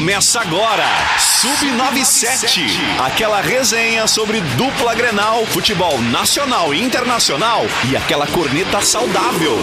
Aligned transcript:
Começa 0.00 0.40
agora, 0.40 0.86
Sub97, 1.18 2.70
aquela 3.04 3.42
resenha 3.42 4.06
sobre 4.06 4.40
dupla 4.56 4.94
Grenal, 4.94 5.44
futebol 5.44 6.00
nacional 6.00 6.72
e 6.72 6.82
internacional 6.82 7.66
e 7.86 7.94
aquela 7.94 8.26
corneta 8.26 8.80
saudável. 8.80 9.58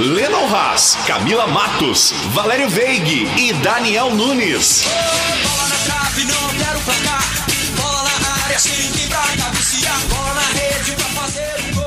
Lennon 0.00 0.52
Haas, 0.52 0.98
Camila 1.06 1.46
Matos, 1.46 2.12
Valério 2.32 2.68
Veig 2.68 3.28
e 3.38 3.52
Daniel 3.52 4.10
Nunes. 4.10 4.82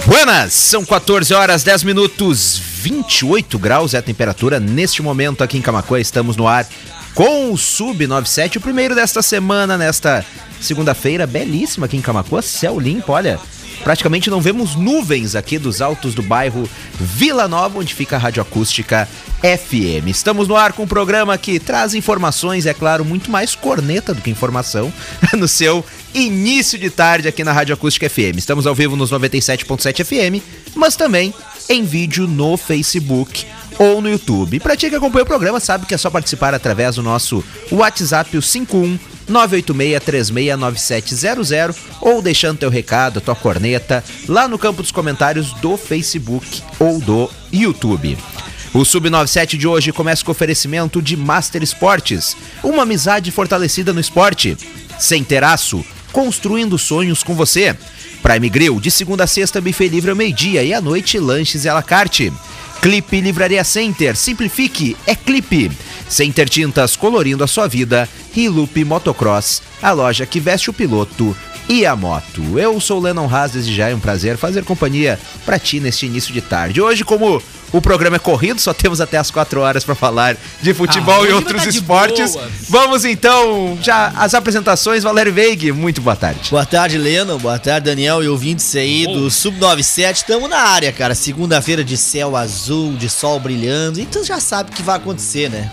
Buenas, 0.06 0.54
são 0.54 0.86
14 0.86 1.34
horas 1.34 1.64
10 1.64 1.84
minutos, 1.84 2.69
28 2.80 3.60
graus 3.60 3.94
é 3.94 3.98
a 3.98 4.02
temperatura 4.02 4.58
neste 4.58 5.02
momento 5.02 5.44
aqui 5.44 5.58
em 5.58 5.62
Camacuã. 5.62 6.00
Estamos 6.00 6.38
no 6.38 6.48
ar 6.48 6.66
com 7.14 7.52
o 7.52 7.58
Sub 7.58 8.08
97, 8.08 8.58
o 8.58 8.62
primeiro 8.62 8.96
desta 8.96 9.22
semana, 9.22 9.78
nesta 9.78 10.26
segunda-feira, 10.62 11.28
belíssima 11.28 11.88
aqui 11.88 11.98
em 11.98 12.02
Camacuã, 12.02 12.42
céu 12.42 12.80
limpo, 12.80 13.12
olha. 13.12 13.38
Praticamente 13.84 14.30
não 14.30 14.42
vemos 14.42 14.76
nuvens 14.76 15.36
aqui 15.36 15.58
dos 15.58 15.82
altos 15.82 16.14
do 16.14 16.22
bairro 16.22 16.70
Vila 17.00 17.48
Nova, 17.48 17.80
onde 17.80 17.94
fica 17.94 18.18
a 18.18 18.20
Rádio 18.20 18.42
Acústica 18.42 19.08
FM. 19.42 20.08
Estamos 20.08 20.50
no 20.50 20.56
ar 20.56 20.74
com 20.74 20.84
um 20.84 20.88
programa 20.88 21.38
que 21.38 21.60
traz 21.60 21.94
informações, 21.94 22.66
é 22.66 22.74
claro, 22.74 23.06
muito 23.06 23.32
mais 23.32 23.56
corneta 23.56 24.14
do 24.14 24.22
que 24.22 24.30
informação, 24.30 24.92
no 25.38 25.48
seu 25.48 25.84
início 26.14 26.78
de 26.78 26.90
tarde 26.90 27.28
aqui 27.28 27.44
na 27.44 27.54
Rádio 27.54 27.74
Acústica 27.74 28.10
FM. 28.10 28.38
Estamos 28.38 28.68
ao 28.68 28.76
vivo 28.76 28.98
nos 28.98 29.12
97.7 29.12 30.04
FM, 30.04 30.44
mas 30.76 30.98
também 30.98 31.34
em 31.70 31.84
vídeo 31.84 32.28
no 32.28 32.58
Facebook 32.58 33.46
ou 33.78 34.02
no 34.02 34.10
YouTube. 34.10 34.60
Pra 34.60 34.76
ti 34.76 34.90
que 34.90 34.96
acompanha 34.96 35.24
o 35.24 35.28
programa, 35.28 35.60
sabe 35.60 35.86
que 35.86 35.94
é 35.94 35.98
só 35.98 36.10
participar 36.10 36.54
através 36.54 36.96
do 36.96 37.04
nosso 37.04 37.44
WhatsApp, 37.72 38.36
o 38.36 38.42
51 38.42 38.98
986369700 39.30 41.76
ou 42.02 42.22
deixando 42.22 42.58
teu 42.58 42.70
recado, 42.70 43.22
tua 43.22 43.36
corneta 43.36 44.04
lá 44.28 44.46
no 44.48 44.58
campo 44.58 44.82
dos 44.82 44.92
comentários 44.92 45.54
do 45.54 45.78
Facebook 45.78 46.64
ou 46.80 47.00
do 47.00 47.30
YouTube. 47.54 48.18
O 48.74 48.80
Sub97 48.80 49.56
de 49.58 49.68
hoje 49.68 49.92
começa 49.92 50.26
com 50.26 50.32
oferecimento 50.32 51.00
de 51.02 51.18
Master 51.18 51.64
Esportes, 51.64 52.38
uma 52.64 52.84
amizade 52.84 53.32
fortalecida 53.32 53.92
no 53.94 54.00
esporte. 54.00 54.56
Sem 55.00 55.24
teraço, 55.24 55.84
construindo 56.12 56.78
sonhos 56.78 57.24
com 57.24 57.34
você. 57.34 57.76
Prime 58.22 58.50
Grill, 58.50 58.80
de 58.80 58.92
segunda 58.92 59.24
a 59.24 59.28
sexta, 59.28 59.62
buffet 59.62 59.88
livre 59.88 60.10
ao 60.10 60.16
meio-dia 60.16 60.64
e 60.64 60.74
à 60.74 60.82
noite, 60.82 61.18
lanches 61.20 61.66
e 61.66 61.70
à 61.70 61.74
la 61.74 61.84
carte. 61.84 62.32
Clipe 62.82 63.20
Livraria 63.20 63.64
Center, 63.64 64.16
simplifique, 64.16 64.96
é 65.06 65.14
clipe. 65.14 65.72
Center 66.08 66.48
Tintas, 66.48 66.96
colorindo 66.96 67.44
a 67.44 67.48
sua 67.48 67.68
vida. 67.68 68.08
E 68.36 68.48
Loop 68.48 68.86
Motocross, 68.86 69.62
a 69.82 69.92
loja 69.92 70.26
que 70.26 70.40
veste 70.40 70.70
o 70.70 70.74
piloto 70.74 71.36
e 71.68 71.86
a 71.86 71.96
moto. 71.96 72.58
Eu 72.58 72.80
sou 72.80 73.00
o 73.00 73.02
Lennon 73.02 73.28
Haas, 73.28 73.52
desde 73.52 73.76
já 73.76 73.90
é 73.90 73.96
um 73.96 74.00
prazer 74.00 74.38
fazer 74.38 74.64
companhia 74.64 75.20
pra 75.46 75.60
ti 75.60 75.80
neste 75.80 76.06
início 76.06 76.34
de 76.34 76.42
tarde. 76.42 76.82
Hoje, 76.82 77.04
como 77.04 77.42
o 77.72 77.82
programa 77.82 78.16
é 78.16 78.20
corrido, 78.20 78.60
só 78.60 78.74
temos 78.74 79.00
até 79.02 79.18
as 79.18 79.30
4 79.32 79.60
horas 79.62 79.84
pra 79.84 79.96
falar 79.96 80.36
de 80.62 80.74
futebol 80.74 81.24
Ah, 81.24 81.28
e 81.30 81.34
outros 81.34 81.64
tá 81.64 81.70
esportes. 81.70 82.34
boas. 82.34 82.52
Vamos 82.70 83.06
então, 83.06 83.78
já 83.82 84.08
as 84.16 84.34
apresentações. 84.34 85.04
Valério 85.04 85.34
Veig, 85.34 85.72
muito 85.72 86.02
boa 86.02 86.16
tarde. 86.16 86.50
Boa 86.50 86.66
tarde, 86.66 86.98
Leno. 86.98 87.38
Boa 87.40 87.60
tarde, 87.60 87.86
Daniel 87.86 88.24
e 88.24 88.28
ouvintes 88.28 88.76
aí 88.76 89.06
do 89.06 89.28
Sub97. 89.28 90.14
Estamos 90.16 90.50
na 90.50 90.58
área, 90.58 90.92
cara. 90.92 91.14
Segunda-feira 91.16 91.84
de 91.84 91.96
céu 91.98 92.36
azul, 92.36 92.94
de 92.94 93.10
sol 93.10 93.40
brilhando. 93.40 94.00
Então 94.00 94.24
já 94.24 94.40
sabe 94.40 94.72
o 94.72 94.74
que 94.74 94.82
vai 94.84 94.98
acontecer, 94.98 95.50
né? 95.50 95.72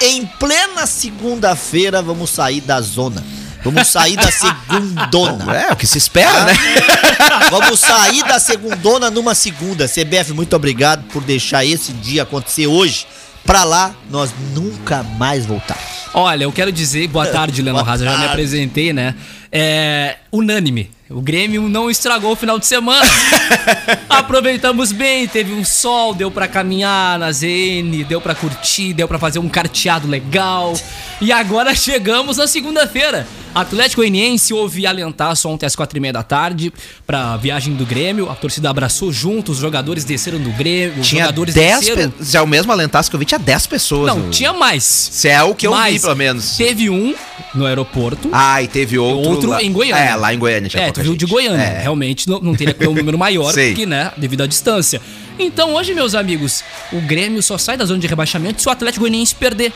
Em 0.00 0.26
plena 0.26 0.86
segunda-feira, 0.86 2.02
vamos 2.02 2.30
sair 2.30 2.60
da 2.60 2.80
zona. 2.80 3.24
Vamos 3.64 3.88
sair 3.88 4.16
da 4.16 4.30
segundona. 4.30 5.56
É, 5.56 5.72
o 5.72 5.76
que 5.76 5.86
se 5.86 5.98
espera, 5.98 6.44
né? 6.44 6.54
Vamos 7.50 7.78
sair 7.78 8.24
da 8.24 8.40
segundona 8.40 9.10
numa 9.10 9.34
segunda. 9.34 9.86
CBF, 9.86 10.32
muito 10.32 10.54
obrigado 10.56 11.04
por 11.12 11.22
deixar 11.22 11.64
esse 11.64 11.92
dia 11.92 12.24
acontecer 12.24 12.66
hoje. 12.66 13.06
Pra 13.44 13.64
lá, 13.64 13.94
nós 14.10 14.32
nunca 14.54 15.02
mais 15.02 15.46
voltamos. 15.46 15.82
Olha, 16.14 16.44
eu 16.44 16.52
quero 16.52 16.70
dizer, 16.70 17.08
boa 17.08 17.26
tarde, 17.26 17.60
Leandro 17.62 17.82
Boa 17.82 17.90
Raza, 17.92 18.04
já 18.04 18.16
me 18.18 18.26
apresentei, 18.26 18.92
né? 18.92 19.14
É 19.50 20.16
unânime. 20.30 20.90
O 21.08 21.20
Grêmio 21.20 21.68
não 21.68 21.90
estragou 21.90 22.32
o 22.32 22.36
final 22.36 22.58
de 22.58 22.66
semana. 22.66 23.06
Aproveitamos 24.08 24.92
bem, 24.92 25.26
teve 25.28 25.52
um 25.52 25.64
sol, 25.64 26.14
deu 26.14 26.30
pra 26.30 26.48
caminhar 26.48 27.18
na 27.18 27.30
ZN, 27.30 28.04
deu 28.08 28.20
pra 28.20 28.34
curtir, 28.34 28.94
deu 28.94 29.06
pra 29.06 29.18
fazer 29.18 29.38
um 29.38 29.48
carteado 29.48 30.08
legal. 30.08 30.72
E 31.20 31.30
agora 31.30 31.74
chegamos 31.74 32.38
na 32.38 32.46
segunda-feira. 32.46 33.26
Atlético 33.54 34.00
Goianiense 34.00 34.54
houve 34.54 34.86
alentaço 34.86 35.46
ontem 35.48 35.66
às 35.66 35.76
quatro 35.76 35.96
e 35.98 36.00
meia 36.00 36.12
da 36.12 36.22
tarde 36.22 36.72
pra 37.06 37.36
viagem 37.36 37.74
do 37.74 37.84
Grêmio. 37.84 38.30
A 38.30 38.34
torcida 38.34 38.70
abraçou 38.70 39.12
junto, 39.12 39.52
os 39.52 39.58
jogadores 39.58 40.04
desceram 40.04 40.38
do 40.38 40.50
Grêmio, 40.52 41.00
os 41.02 41.06
Tinha 41.08 41.22
jogadores 41.24 41.54
10 41.54 41.80
desceram. 41.80 42.10
pe... 42.10 42.24
Se 42.24 42.36
é 42.36 42.40
o 42.40 42.46
mesmo 42.46 42.72
alentaço 42.72 43.10
que 43.10 43.16
eu 43.16 43.20
vi, 43.20 43.26
tinha 43.26 43.38
10 43.38 43.66
pessoas. 43.66 44.06
Não, 44.06 44.18
no- 44.20 44.30
tinha 44.30 44.54
mais. 44.54 44.82
Se 44.84 45.28
é 45.28 45.42
o 45.42 45.54
que 45.54 45.66
eu 45.66 45.72
vi, 45.72 45.76
Mas 45.78 46.00
pelo 46.02 46.16
menos. 46.16 46.56
Teve 46.56 46.88
um 46.88 47.14
no 47.54 47.66
aeroporto. 47.66 48.30
Ah, 48.32 48.62
e 48.62 48.68
teve 48.68 48.98
outro. 48.98 49.30
outro 49.30 49.50
lá- 49.50 49.62
em 49.62 49.70
Goiânia. 49.70 50.02
É, 50.02 50.14
lá 50.16 50.32
em 50.32 50.38
Goiânia. 50.38 50.70
tinha 50.70 50.84
É, 50.84 50.90
tu 50.90 51.02
viu 51.02 51.14
de. 51.14 51.26
Goiânia. 51.26 51.62
É. 51.62 51.82
Realmente 51.82 52.28
não, 52.30 52.40
não 52.40 52.54
teria 52.54 52.72
que 52.72 52.80
ter 52.80 52.88
um 52.88 52.94
número 52.94 53.18
maior, 53.18 53.52
porque, 53.54 53.84
né, 53.84 54.12
devido 54.16 54.42
à 54.42 54.46
distância. 54.46 54.98
Então, 55.38 55.74
hoje, 55.74 55.92
meus 55.92 56.14
amigos, 56.14 56.64
o 56.90 57.00
Grêmio 57.02 57.42
só 57.42 57.58
sai 57.58 57.76
da 57.76 57.84
zona 57.84 57.98
de 58.00 58.06
rebaixamento 58.06 58.62
se 58.62 58.68
o 58.68 58.70
Atlético 58.70 59.00
Goianiense 59.00 59.34
perder. 59.34 59.72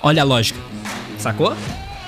Olha 0.00 0.22
a 0.22 0.24
lógica. 0.24 0.58
Sacou? 1.18 1.56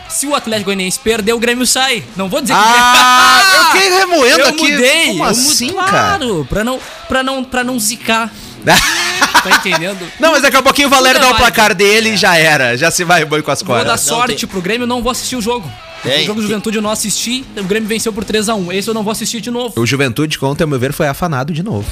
Se 0.08 0.26
o 0.26 0.34
Atlético 0.34 0.66
Goianiense 0.66 0.98
perder, 0.98 1.32
o 1.32 1.38
Grêmio 1.38 1.66
sai. 1.66 2.04
Não 2.16 2.28
vou 2.28 2.40
dizer 2.40 2.54
que 2.54 2.60
o 2.60 2.62
Grêmio... 2.62 2.80
Ah, 2.82 3.52
eu 3.56 3.64
fiquei 3.72 3.98
remoendo 3.98 4.40
eu 4.40 4.48
aqui. 4.48 4.72
mudei. 4.72 5.06
Como 5.08 5.24
eu 5.24 5.28
assim, 5.28 5.66
mudei, 5.72 5.84
cara? 5.84 5.90
Claro, 6.18 6.46
pra 6.48 6.64
não, 6.64 6.80
pra 7.08 7.22
não, 7.22 7.44
pra 7.44 7.64
não 7.64 7.78
zicar. 7.80 8.30
tá 8.64 9.50
entendendo? 9.50 10.06
Não, 10.18 10.32
mas 10.32 10.42
daqui 10.42 10.56
a 10.56 10.62
pouquinho 10.62 10.88
o 10.88 10.90
Valério 10.90 11.20
dá 11.20 11.28
o 11.28 11.34
é 11.34 11.36
placar 11.36 11.74
dele 11.74 12.10
e 12.10 12.16
já 12.16 12.36
era. 12.36 12.76
Já 12.78 12.90
se 12.90 13.04
vai 13.04 13.24
boi 13.24 13.42
com 13.42 13.50
as 13.50 13.60
Vou 13.62 13.74
dar 13.76 13.84
cordas. 13.84 14.00
sorte 14.00 14.36
tem- 14.36 14.48
pro 14.48 14.62
Grêmio, 14.62 14.86
não 14.86 15.02
vou 15.02 15.12
assistir 15.12 15.36
o 15.36 15.40
jogo. 15.42 15.70
Tem- 16.02 16.22
o 16.22 16.26
jogo 16.26 16.40
do 16.40 16.46
Juventude 16.46 16.76
eu 16.78 16.82
não 16.82 16.90
assisti, 16.90 17.44
o 17.56 17.64
Grêmio 17.64 17.88
venceu 17.88 18.12
por 18.12 18.24
3x1. 18.24 18.72
Esse 18.72 18.88
eu 18.88 18.94
não 18.94 19.02
vou 19.02 19.10
assistir 19.10 19.40
de 19.40 19.50
novo. 19.50 19.78
O 19.80 19.84
Juventude, 19.86 20.38
que 20.38 20.44
ontem, 20.44 20.62
ao 20.64 20.68
meu 20.68 20.78
ver, 20.78 20.92
foi 20.92 21.06
afanado 21.08 21.52
de 21.52 21.62
novo. 21.62 21.86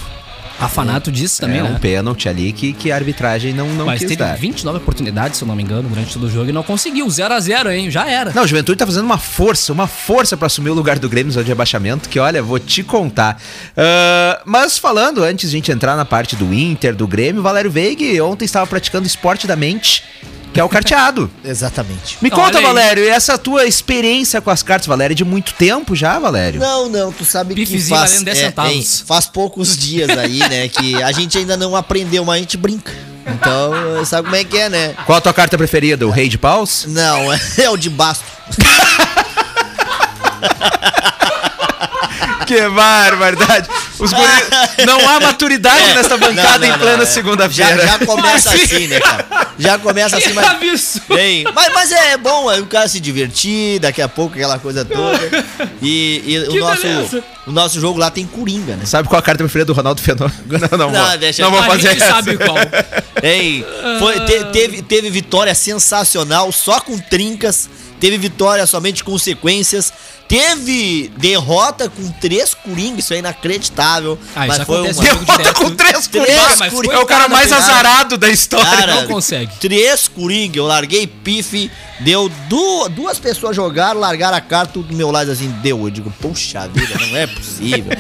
Afanato 0.65 1.11
disse 1.11 1.41
também, 1.41 1.59
é 1.59 1.62
né? 1.62 1.71
um 1.71 1.78
pênalti 1.78 2.28
ali 2.28 2.53
que, 2.53 2.73
que 2.73 2.93
a 2.93 2.95
arbitragem 2.95 3.53
não, 3.53 3.69
não 3.69 3.87
Mas 3.87 3.99
quis 3.99 4.09
teve 4.09 4.17
dar. 4.23 4.37
29 4.37 4.78
oportunidades, 4.78 5.39
se 5.39 5.45
eu 5.45 5.49
não 5.49 5.56
me 5.56 5.62
engano, 5.62 5.89
durante 5.89 6.12
todo 6.12 6.25
o 6.25 6.31
jogo 6.31 6.50
e 6.50 6.53
não 6.53 6.62
conseguiu. 6.62 7.06
0x0, 7.06 7.73
hein? 7.73 7.91
Já 7.91 8.09
era. 8.09 8.33
Não, 8.33 8.45
o 8.45 8.47
Juventude 8.47 8.78
tá 8.78 8.87
fazendo 8.87 9.05
uma 9.05 9.19
força, 9.19 9.73
uma 9.73 9.87
força 9.87 10.37
pra 10.37 10.47
assumir 10.47 10.71
o 10.71 10.75
lugar 10.75 10.99
do 10.99 11.09
Grêmio 11.09 11.33
no 11.34 11.43
de 11.43 11.49
rebaixamento, 11.49 12.09
que 12.09 12.19
olha, 12.19 12.43
vou 12.43 12.59
te 12.59 12.83
contar. 12.83 13.41
Ah, 13.77 14.41
mas 14.45 14.78
falando, 14.78 15.23
antes 15.23 15.50
de 15.50 15.56
a 15.56 15.59
gente 15.59 15.73
entrar 15.73 15.97
na 15.97 16.05
parte 16.05 16.37
do 16.37 16.53
Inter, 16.53 16.94
do 16.94 17.06
Grêmio, 17.06 17.41
o 17.41 17.43
Valério 17.43 17.71
Veig 17.71 18.21
ontem 18.21 18.44
estava 18.44 18.67
praticando 18.67 19.06
esporte 19.06 19.47
da 19.47 19.56
mente, 19.56 20.05
que 20.53 20.61
é 20.61 20.65
o 20.65 20.69
carteado. 20.69 21.31
Exatamente. 21.45 22.19
Me 22.21 22.31
conta. 22.31 22.61
Valério, 22.61 23.03
e 23.03 23.09
essa 23.09 23.37
tua 23.37 23.67
experiência 23.67 24.41
com 24.41 24.51
as 24.51 24.63
cartas, 24.63 24.87
Valério, 24.87 25.15
é 25.15 25.17
de 25.17 25.25
muito 25.25 25.55
tempo 25.55 25.97
já, 25.97 26.19
Valério? 26.19 26.61
Não, 26.61 26.89
não, 26.89 27.13
tu 27.13 27.25
sabe 27.25 27.55
que 27.55 27.61
Bifezinho 27.61 27.99
faz, 27.99 28.11
valendo 28.11 28.25
10 28.27 28.39
é, 28.39 28.45
centavos. 28.45 28.73
hein, 28.73 28.87
faz 29.07 29.27
poucos 29.27 29.77
dias 29.77 30.11
aí, 30.11 30.39
né, 30.39 30.69
que 30.69 31.03
a 31.03 31.11
gente 31.11 31.39
ainda 31.39 31.57
não 31.57 31.75
aprendeu, 31.75 32.25
mas 32.25 32.37
a 32.37 32.39
gente 32.39 32.57
brinca. 32.57 32.93
Então, 33.27 34.05
sabe 34.05 34.25
como 34.25 34.37
é 34.37 34.45
que 34.45 34.59
é, 34.59 34.69
né? 34.69 34.95
Qual 35.07 35.17
a 35.17 35.21
tua 35.21 35.33
carta 35.33 35.57
preferida? 35.57 36.07
O 36.07 36.11
Rei 36.11 36.29
de 36.29 36.39
Paus? 36.39 36.87
Não, 36.89 37.33
é 37.59 37.71
o 37.71 37.77
de 37.77 37.91
basto. 37.91 38.25
Que 42.47 42.69
barbaridade! 42.69 43.69
Os 43.99 44.13
guri... 44.13 44.87
Não 44.87 45.09
há 45.09 45.21
maturidade 45.21 45.95
nessa 45.95 46.17
bancada 46.17 46.67
É. 46.67 46.69
Não, 46.71 46.77
não, 46.77 46.77
em 46.77 46.79
plena 46.79 47.03
é. 47.03 47.07
segunda-feira. 47.07 47.87
Já, 47.87 47.99
já 47.99 48.07
começa 48.07 48.49
Assim? 48.51 48.63
assim, 48.63 48.87
né, 48.89 49.01
cara? 49.01 49.49
Já 49.59 49.79
começa 49.79 50.17
assim, 50.17 50.29
Que 50.29 50.35
mas... 50.35 50.47
absurdo! 50.49 51.15
Bem, 51.15 51.44
mas, 51.55 51.73
mas 51.73 51.93
é 51.93 52.17
bom, 52.17 52.50
é 52.50 52.61
o 52.61 52.67
cara 52.67 52.89
se 52.89 52.99
divertir, 53.00 53.79
daqui 53.81 54.03
a 54.03 54.09
pouco 54.09 54.35
aquela 54.35 54.59
coisa 54.59 54.85
toda. 54.85 55.21
E, 55.81 56.23
e 56.27 56.39
o, 56.49 56.61
nosso, 56.61 56.83
beleza. 56.83 57.25
o 57.47 57.53
nosso 57.53 57.81
jogo 57.81 57.99
lá 57.99 58.11
tem 58.11 58.27
coringa, 58.27 58.77
né? 58.77 58.85
Sabe 58.85 59.09
qual 59.09 59.19
a 59.19 59.23
carta 59.23 59.43
preferida 59.45 59.67
do 59.67 59.73
Ronaldo 59.73 60.00
Fenômeno? 60.00 60.37
Não, 60.47 60.79
não, 60.79 60.91
Não, 60.91 61.06
vou, 61.09 61.19
deixa 61.19 61.43
não 61.43 61.50
vou 61.50 61.61
A 61.61 61.65
fazer 61.67 61.91
gente 61.91 62.03
essa. 62.03 62.11
sabe 62.15 62.37
qual. 62.38 62.56
Ei, 63.23 63.65
foi, 63.99 64.21
te- 64.21 64.45
teve, 64.53 64.83
teve 64.83 65.11
vitória 65.11 65.55
sensacional, 65.55 66.50
só 66.53 66.81
com 66.81 66.99
trincas. 66.99 67.69
Teve 68.00 68.19
vitória 68.19 68.67
somente 68.67 69.05
com 69.05 69.17
sequências. 69.17 69.93
Teve 70.32 71.12
derrota 71.19 71.90
com 71.90 72.11
três 72.12 72.55
coringas, 72.55 73.05
isso 73.05 73.12
é 73.12 73.19
inacreditável. 73.19 74.19
Ah, 74.34 74.46
mas 74.46 74.56
isso 74.56 74.64
foi 74.64 74.76
acontece 74.79 74.99
uma... 75.00 75.05
Derrota 75.05 75.37
direto. 75.37 75.55
com 75.58 75.70
três 75.75 76.06
Três 76.06 76.08
coringas. 76.08 76.58
mas 76.58 76.73
coringas. 76.73 76.96
É 76.99 77.00
o 77.02 77.06
cara 77.06 77.29
mais 77.29 77.52
azarado 77.52 78.17
da 78.17 78.31
história. 78.31 78.64
Cara, 78.64 78.94
Não 78.94 79.06
consegue. 79.08 79.52
Três 79.61 80.08
coringa, 80.08 80.58
eu 80.58 80.64
larguei 80.67 81.06
pife, 81.06 81.70
deu 82.00 82.31
du- 82.49 82.88
duas 82.88 83.19
pessoas 83.19 83.55
jogaram, 83.55 84.00
largaram 84.00 84.34
a 84.34 84.40
carta 84.40 84.79
do 84.81 84.94
meu 84.96 85.11
lado 85.11 85.31
assim, 85.31 85.50
deu. 85.62 85.79
Eu 85.84 85.90
digo, 85.90 86.11
puxa 86.19 86.67
vida, 86.67 86.94
não 87.06 87.14
é 87.14 87.26
possível. 87.26 87.93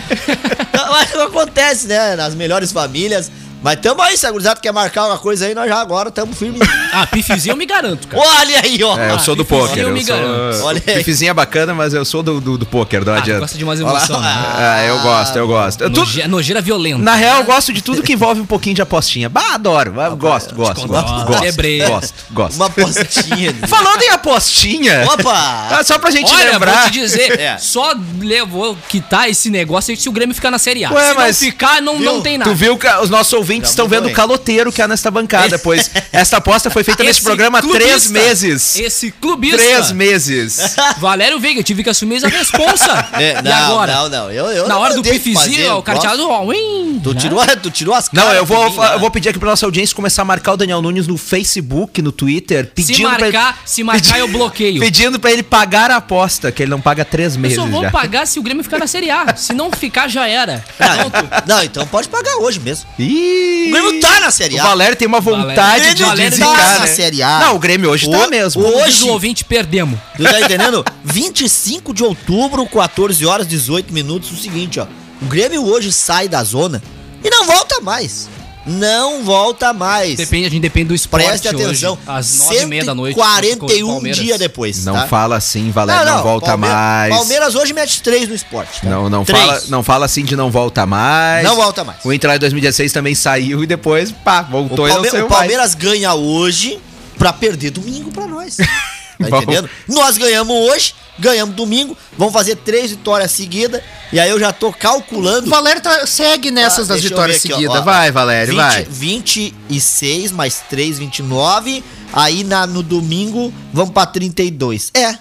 Não, 0.72 0.88
Mas 0.92 1.14
acontece, 1.14 1.86
né? 1.86 2.16
Nas 2.16 2.34
melhores 2.34 2.72
famílias. 2.72 3.30
Mas 3.62 3.78
tamo 3.80 4.02
aí, 4.02 4.16
se 4.16 4.26
a 4.26 4.30
gurizada 4.30 4.60
quer 4.60 4.72
marcar 4.72 5.06
uma 5.06 5.18
coisa 5.18 5.46
aí, 5.46 5.54
nós 5.54 5.68
já 5.68 5.80
agora 5.80 6.10
tamo 6.10 6.34
firme. 6.34 6.58
Ah, 6.94 7.06
pifezinho 7.06 7.54
eu 7.54 7.56
me 7.56 7.64
garanto, 7.64 8.06
cara. 8.06 8.22
Olha 8.22 8.60
aí, 8.62 8.84
ó. 8.84 8.98
É, 8.98 9.12
eu 9.12 9.18
sou 9.18 9.34
do 9.34 9.46
poker. 9.46 9.78
eu 9.78 9.88
Eu 9.88 9.94
me 9.94 10.04
sou... 10.04 10.14
garanto. 10.14 10.62
Olha 10.62 10.82
aí. 10.86 10.94
Pifezinho 10.96 11.30
é 11.30 11.32
bacana, 11.34 11.72
mas 11.72 11.94
eu 11.94 12.04
sou 12.04 12.22
do, 12.22 12.38
do, 12.38 12.58
do 12.58 12.66
poker, 12.66 13.02
não 13.02 13.14
Ah, 13.14 13.16
adianta. 13.16 13.40
gosta 13.40 13.56
de 13.56 13.64
mais 13.64 13.80
Olha 13.80 13.88
emoção, 13.96 14.20
né? 14.20 14.28
Ah, 14.58 14.84
eu 14.84 14.98
gosto, 15.00 15.36
eu 15.38 15.46
gosto. 15.46 15.80
Eu, 15.84 15.88
Noje- 15.88 16.28
Nojeira 16.28 16.60
violenta. 16.60 16.98
na 16.98 17.14
real, 17.14 17.38
eu 17.38 17.44
gosto 17.44 17.72
de 17.72 17.80
tudo 17.80 18.02
que 18.02 18.12
envolve 18.12 18.42
um 18.42 18.44
pouquinho 18.44 18.74
de 18.74 18.82
apostinha. 18.82 19.30
Bah, 19.30 19.54
adoro. 19.54 19.94
Eu 19.98 20.16
gosto, 20.18 20.54
gosto, 20.54 20.74
conto. 20.82 20.88
gosto, 20.88 21.24
gosto, 21.28 21.40
Quebrei. 21.42 21.78
gosto, 21.80 22.14
gosto. 22.30 22.56
Uma 22.56 22.68
postinha. 22.68 23.54
Falando 23.66 24.02
em 24.02 24.10
apostinha, 24.10 25.04
Opa! 25.14 25.32
ah, 25.70 25.80
só 25.82 25.98
pra 25.98 26.10
gente 26.10 26.30
Olha, 26.30 26.52
lembrar. 26.52 26.72
vou 26.82 26.90
te 26.90 27.00
dizer, 27.00 27.38
É. 27.40 27.56
só 27.56 27.94
levou 28.20 28.76
quitar 28.90 29.30
esse 29.30 29.48
negócio 29.48 29.92
aí 29.92 29.96
se 29.96 30.10
o 30.10 30.12
Grêmio 30.12 30.34
ficar 30.34 30.50
na 30.50 30.58
Série 30.58 30.84
A. 30.84 30.92
Ué, 30.92 31.08
se 31.08 31.14
mas- 31.14 31.40
não 31.40 31.48
ficar, 31.48 31.80
não, 31.80 31.96
Viu? 31.96 32.04
não 32.12 32.20
tem 32.20 32.36
nada. 32.36 32.50
Tu 32.50 32.54
viu 32.54 32.76
que 32.76 32.86
os 32.86 33.08
nossos 33.08 33.32
ouvintes 33.32 33.51
Já 33.60 33.66
estão 33.68 33.88
vendo 33.88 34.08
o 34.08 34.12
caloteiro 34.12 34.72
que 34.72 34.80
há 34.82 34.88
nesta 34.88 35.10
bancada, 35.10 35.58
pois 35.58 35.90
esta 36.12 36.36
aposta 36.38 36.70
foi 36.70 36.82
feita 36.84 37.02
nesse 37.02 37.18
Esse 37.18 37.24
programa 37.26 37.58
há 37.58 37.62
três 37.62 38.10
meses. 38.10 38.76
Esse 38.76 39.10
clubista. 39.10 39.56
Três 39.58 39.92
meses. 39.92 40.76
Valério 40.98 41.38
Veiga, 41.38 41.60
eu 41.60 41.64
tive 41.64 41.82
que 41.82 41.90
assumir 41.90 42.16
essa 42.16 42.28
responsa. 42.28 43.08
É, 43.22 43.38
e 43.38 43.42
não, 43.42 43.52
agora? 43.52 43.92
não, 43.94 44.08
não. 44.08 44.30
Eu, 44.32 44.46
eu 44.46 44.62
Na 44.68 44.74
não 44.74 44.80
hora 44.80 44.94
do 44.94 45.02
pifezinho, 45.02 45.60
eu 45.60 45.76
o 45.76 45.82
carteado, 45.82 46.28
ó, 46.28 46.44
uim, 46.44 47.00
Tu 47.02 47.12
né? 47.14 47.20
tirou, 47.20 47.46
tu 47.62 47.70
tirou 47.70 47.94
as 47.94 48.08
Não, 48.12 48.22
caras 48.22 48.38
eu 48.38 48.46
vou, 48.46 48.70
mim, 48.70 48.76
né? 48.78 48.94
eu 48.94 48.98
vou 49.00 49.10
pedir 49.10 49.28
aqui 49.28 49.38
pra 49.38 49.50
nossa 49.50 49.66
audiência 49.66 49.94
começar 49.94 50.22
a 50.22 50.24
marcar 50.24 50.52
o 50.52 50.56
Daniel 50.56 50.80
Nunes 50.80 51.06
no 51.06 51.16
Facebook, 51.18 52.00
no 52.00 52.10
Twitter, 52.10 52.64
Se 52.66 52.70
pedindo 52.86 53.08
pra 53.10 53.26
ele, 53.28 53.36
marcar, 53.36 53.58
se 53.66 53.82
marcar, 53.84 54.18
eu 54.18 54.28
bloqueio. 54.28 54.80
pedindo 54.80 55.20
pra 55.20 55.30
ele 55.32 55.42
pagar 55.42 55.90
a 55.90 55.96
aposta, 55.96 56.50
que 56.50 56.62
ele 56.62 56.70
não 56.70 56.80
paga 56.80 57.02
há 57.02 57.04
três 57.04 57.34
Eu 57.34 57.40
meses 57.40 57.56
só 57.58 57.66
vou 57.66 57.82
já. 57.82 57.90
pagar 57.90 58.26
se 58.26 58.38
o 58.38 58.42
Grêmio 58.42 58.64
ficar 58.64 58.78
na 58.78 58.86
Série 58.86 59.10
A. 59.10 59.34
Se 59.36 59.52
não 59.52 59.70
ficar, 59.70 60.08
já 60.08 60.26
era. 60.26 60.64
Não, 60.78 61.10
Pronto. 61.10 61.28
não, 61.46 61.62
então 61.62 61.86
pode 61.86 62.08
pagar 62.08 62.36
hoje 62.36 62.58
mesmo. 62.60 62.86
Ih, 62.98 63.41
O 63.68 63.70
Grêmio 63.72 64.00
tá 64.00 64.20
na 64.20 64.30
Série 64.30 64.56
O 64.56 64.60
A. 64.60 64.64
Valério 64.64 64.96
tem 64.96 65.06
uma 65.08 65.20
vontade 65.20 65.54
Valério- 65.54 65.94
de 65.94 66.02
Valério 66.04 66.30
desencar, 66.30 66.56
tá 66.56 66.74
na 66.74 66.80
né? 66.80 66.86
Série 66.86 67.22
A. 67.22 67.38
Não, 67.40 67.56
o 67.56 67.58
Grêmio 67.58 67.90
hoje 67.90 68.10
tá 68.10 68.26
O- 68.26 68.30
mesmo. 68.30 68.62
o- 68.62 68.66
Hoje 68.66 68.82
Hoje- 68.84 69.04
o 69.04 69.08
ouvinte 69.08 69.44
perdemos. 69.44 69.98
Tu 70.16 70.22
tá 70.24 70.40
entendendo? 70.40 70.84
25 71.04 71.92
de 71.94 72.02
outubro, 72.04 72.66
14 72.66 73.24
horas 73.26 73.46
18 73.46 73.92
minutos. 73.92 74.30
O 74.30 74.36
seguinte, 74.36 74.78
ó. 74.80 74.86
O 75.20 75.26
Grêmio 75.26 75.64
hoje 75.64 75.92
sai 75.92 76.28
da 76.28 76.42
zona 76.42 76.82
e 77.24 77.30
não 77.30 77.46
volta 77.46 77.80
mais. 77.80 78.28
Não 78.64 79.24
volta 79.24 79.72
mais. 79.72 80.16
Depende, 80.16 80.46
a 80.46 80.50
gente 80.50 80.62
depende 80.62 80.86
do 80.88 80.94
esporte 80.94 81.26
Preste 81.26 81.48
atenção. 81.48 81.94
hoje. 81.94 82.00
Às 82.06 82.38
nove 82.38 82.60
e 82.62 82.66
meia 82.66 82.84
da 82.84 82.94
noite. 82.94 83.14
41 83.16 83.86
Palmeiras. 83.88 84.20
dias 84.20 84.38
depois. 84.38 84.84
Não 84.84 84.94
tá? 84.94 85.06
fala 85.08 85.36
assim, 85.36 85.70
Valério, 85.72 86.04
não, 86.06 86.22
volta 86.22 86.46
Palmeiras- 86.46 86.76
mais. 86.78 87.14
Palmeiras 87.16 87.54
hoje 87.56 87.72
mete 87.72 88.00
3 88.02 88.28
no 88.28 88.34
esporte. 88.34 88.80
tá? 88.80 88.88
Não, 88.88 89.10
não, 89.10 89.24
Três. 89.24 89.44
fala, 89.44 89.62
não 89.68 89.82
fala 89.82 90.06
assim 90.06 90.24
de 90.24 90.36
não 90.36 90.50
volta 90.50 90.86
mais. 90.86 91.44
Não 91.44 91.56
volta 91.56 91.82
mais. 91.82 91.98
O 92.04 92.12
Inter 92.12 92.30
lá 92.30 92.36
em 92.36 92.38
2016 92.38 92.92
também 92.92 93.14
saiu 93.16 93.64
e 93.64 93.66
depois, 93.66 94.12
pá, 94.12 94.42
O, 94.48 94.52
voltou 94.52 94.88
e 94.88 94.92
não 94.92 95.04
saiu 95.10 95.26
o 95.26 95.28
Palmeiras 95.28 95.74
ganha 95.74 96.14
hoje 96.14 96.78
pra 97.18 97.32
perder 97.32 97.70
domingo 97.70 98.12
pra 98.12 98.26
nós. 98.28 98.58
Tá 99.30 99.36
Bom. 99.36 99.42
entendendo? 99.42 99.70
Nós 99.88 100.16
ganhamos 100.18 100.54
hoje, 100.54 100.94
ganhamos 101.18 101.54
domingo, 101.54 101.96
vamos 102.16 102.32
fazer 102.32 102.56
três 102.56 102.90
vitórias 102.90 103.30
seguidas. 103.32 103.80
E 104.12 104.18
aí 104.20 104.30
eu 104.30 104.38
já 104.38 104.52
tô 104.52 104.68
O 104.68 104.72
calculando. 104.72 105.48
Valério 105.50 105.80
tá- 105.82 106.06
segue 106.06 106.50
nessas 106.50 106.90
Ah, 106.90 106.94
das 106.94 107.02
eu 107.04 107.10
vitórias 107.10 107.40
seguidas. 107.42 107.84
Vai, 107.84 108.10
Valério, 108.10 108.52
20, 108.54 108.56
vai. 108.56 108.84
26 108.84 110.32
mais 110.32 110.62
3, 110.68 110.98
29. 110.98 111.82
Aí 112.12 112.44
na, 112.44 112.66
no 112.66 112.82
domingo 112.82 113.52
vamos 113.72 113.92
pra 113.92 114.04
32. 114.06 114.90
É, 114.94 115.14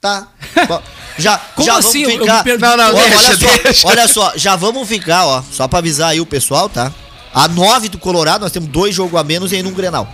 tá. 0.00 0.28
Já, 1.18 1.36
Como 1.54 1.66
já 1.66 1.76
assim? 1.76 2.04
Eu- 2.04 2.08
vamos 2.08 2.20
eu 2.20 2.24
ficar. 2.26 2.42
perdi. 2.42 2.62
Não, 2.62 2.74
não, 2.76 2.86
Olha, 2.86 3.04
deixa, 3.08 3.18
olha 3.28 3.36
só, 3.36 3.62
deixa. 3.62 3.88
olha 3.88 4.08
só, 4.08 4.32
já 4.34 4.56
vamos 4.56 4.88
ficar, 4.88 5.26
ó. 5.26 5.42
Só 5.52 5.68
pra 5.68 5.78
avisar 5.80 6.08
aí 6.10 6.20
o 6.22 6.26
pessoal, 6.26 6.70
tá? 6.70 6.90
A 7.34 7.46
9 7.48 7.90
do 7.90 7.98
Colorado, 7.98 8.40
nós 8.42 8.50
temos 8.50 8.70
dois 8.70 8.94
jogos 8.94 9.20
a 9.20 9.22
menos 9.22 9.52
e 9.52 9.56
aí 9.56 9.62
num 9.62 9.72
Grenal. 9.72 10.10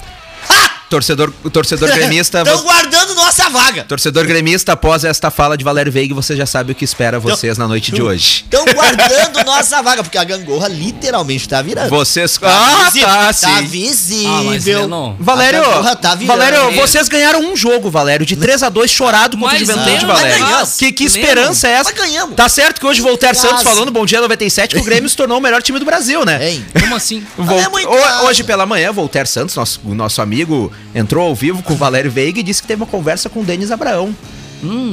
Torcedor, 0.88 1.32
o 1.44 1.50
torcedor 1.50 1.90
gremista. 1.94 2.38
Estão 2.38 2.62
guardando 2.62 3.14
nossa 3.14 3.48
vaga. 3.50 3.84
Torcedor 3.84 4.26
gremista, 4.26 4.72
após 4.72 5.04
esta 5.04 5.30
fala 5.30 5.56
de 5.56 5.64
Valério 5.64 5.92
Veiga, 5.92 6.14
você 6.14 6.34
já 6.36 6.46
sabe 6.46 6.72
o 6.72 6.74
que 6.74 6.84
espera 6.84 7.18
vocês 7.20 7.58
na 7.58 7.68
noite 7.68 7.92
de 7.92 8.00
hoje. 8.02 8.44
Estão 8.50 8.64
guardando 8.64 9.44
nossa 9.44 9.82
vaga, 9.82 10.02
porque 10.02 10.16
a 10.18 10.24
gangorra 10.24 10.68
literalmente 10.68 11.48
tá 11.48 11.60
virando. 11.60 11.90
Vocês. 11.90 12.38
Tá 12.38 12.48
Ah, 12.48 12.84
visível, 12.86 13.08
tá, 13.08 13.26
tá 13.26 13.32
sim. 13.32 13.66
visível. 13.66 14.88
Ah, 14.92 15.14
Valério, 15.18 15.62
tá 16.00 16.14
virando. 16.14 16.38
Valério, 16.38 16.72
vocês 16.76 17.08
ganharam 17.08 17.40
um 17.40 17.56
jogo, 17.56 17.90
Valério, 17.90 18.24
de 18.24 18.36
3 18.36 18.62
a 18.62 18.68
2 18.68 18.90
chorado 18.90 19.36
contra 19.36 19.56
o 19.56 19.58
Mas 19.58 19.66
Juventude, 19.68 19.90
Lennon, 19.90 20.06
Valério. 20.06 20.46
mas 20.46 20.76
Que, 20.76 20.92
que 20.92 21.04
esperança 21.04 21.68
é 21.68 21.72
essa? 21.72 21.84
mas 21.90 21.98
ganhamos. 21.98 22.34
Tá 22.34 22.48
certo 22.48 22.80
que 22.80 22.86
hoje 22.86 23.00
Voltaire 23.00 23.36
Quase. 23.36 23.48
Santos 23.48 23.62
falando 23.64 23.90
Bom 23.90 24.06
Dia 24.06 24.20
97 24.20 24.74
que 24.74 24.80
o 24.80 24.84
Grêmio 24.84 25.08
se 25.08 25.16
tornou 25.16 25.38
o 25.38 25.40
melhor 25.40 25.62
time 25.62 25.78
do 25.78 25.84
Brasil, 25.84 26.24
né? 26.24 26.50
Hein? 26.50 26.64
Como 26.80 26.94
assim? 26.96 27.24
Vol- 27.36 27.58
é. 27.60 28.22
Hoje 28.22 28.42
pela 28.42 28.64
manhã, 28.66 28.92
Voltaire 28.92 29.28
Santos, 29.28 29.54
nosso, 29.54 29.80
o 29.84 29.94
nosso 29.94 30.20
amigo, 30.22 30.72
entrou 30.94 31.26
ao 31.26 31.34
vivo 31.34 31.62
com 31.62 31.74
o 31.74 31.76
Valério 31.76 32.10
Veiga 32.10 32.40
e 32.40 32.42
disse 32.42 32.62
que 32.62 32.68
teve 32.68 32.82
uma 32.82 32.88
conversa 32.88 33.28
com 33.28 33.40
o 33.40 33.44
Denis 33.44 33.70
Abraão. 33.70 34.14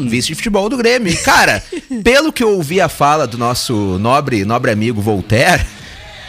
Vice 0.09 0.27
de 0.27 0.35
futebol 0.35 0.69
do 0.69 0.77
Grêmio. 0.77 1.11
E, 1.11 1.17
cara, 1.17 1.63
pelo 2.03 2.31
que 2.31 2.43
eu 2.43 2.51
ouvi 2.51 2.79
a 2.79 2.89
fala 2.89 3.25
do 3.25 3.37
nosso 3.37 3.97
nobre, 3.99 4.45
nobre 4.45 4.71
amigo 4.71 5.01
Voltaire, 5.01 5.65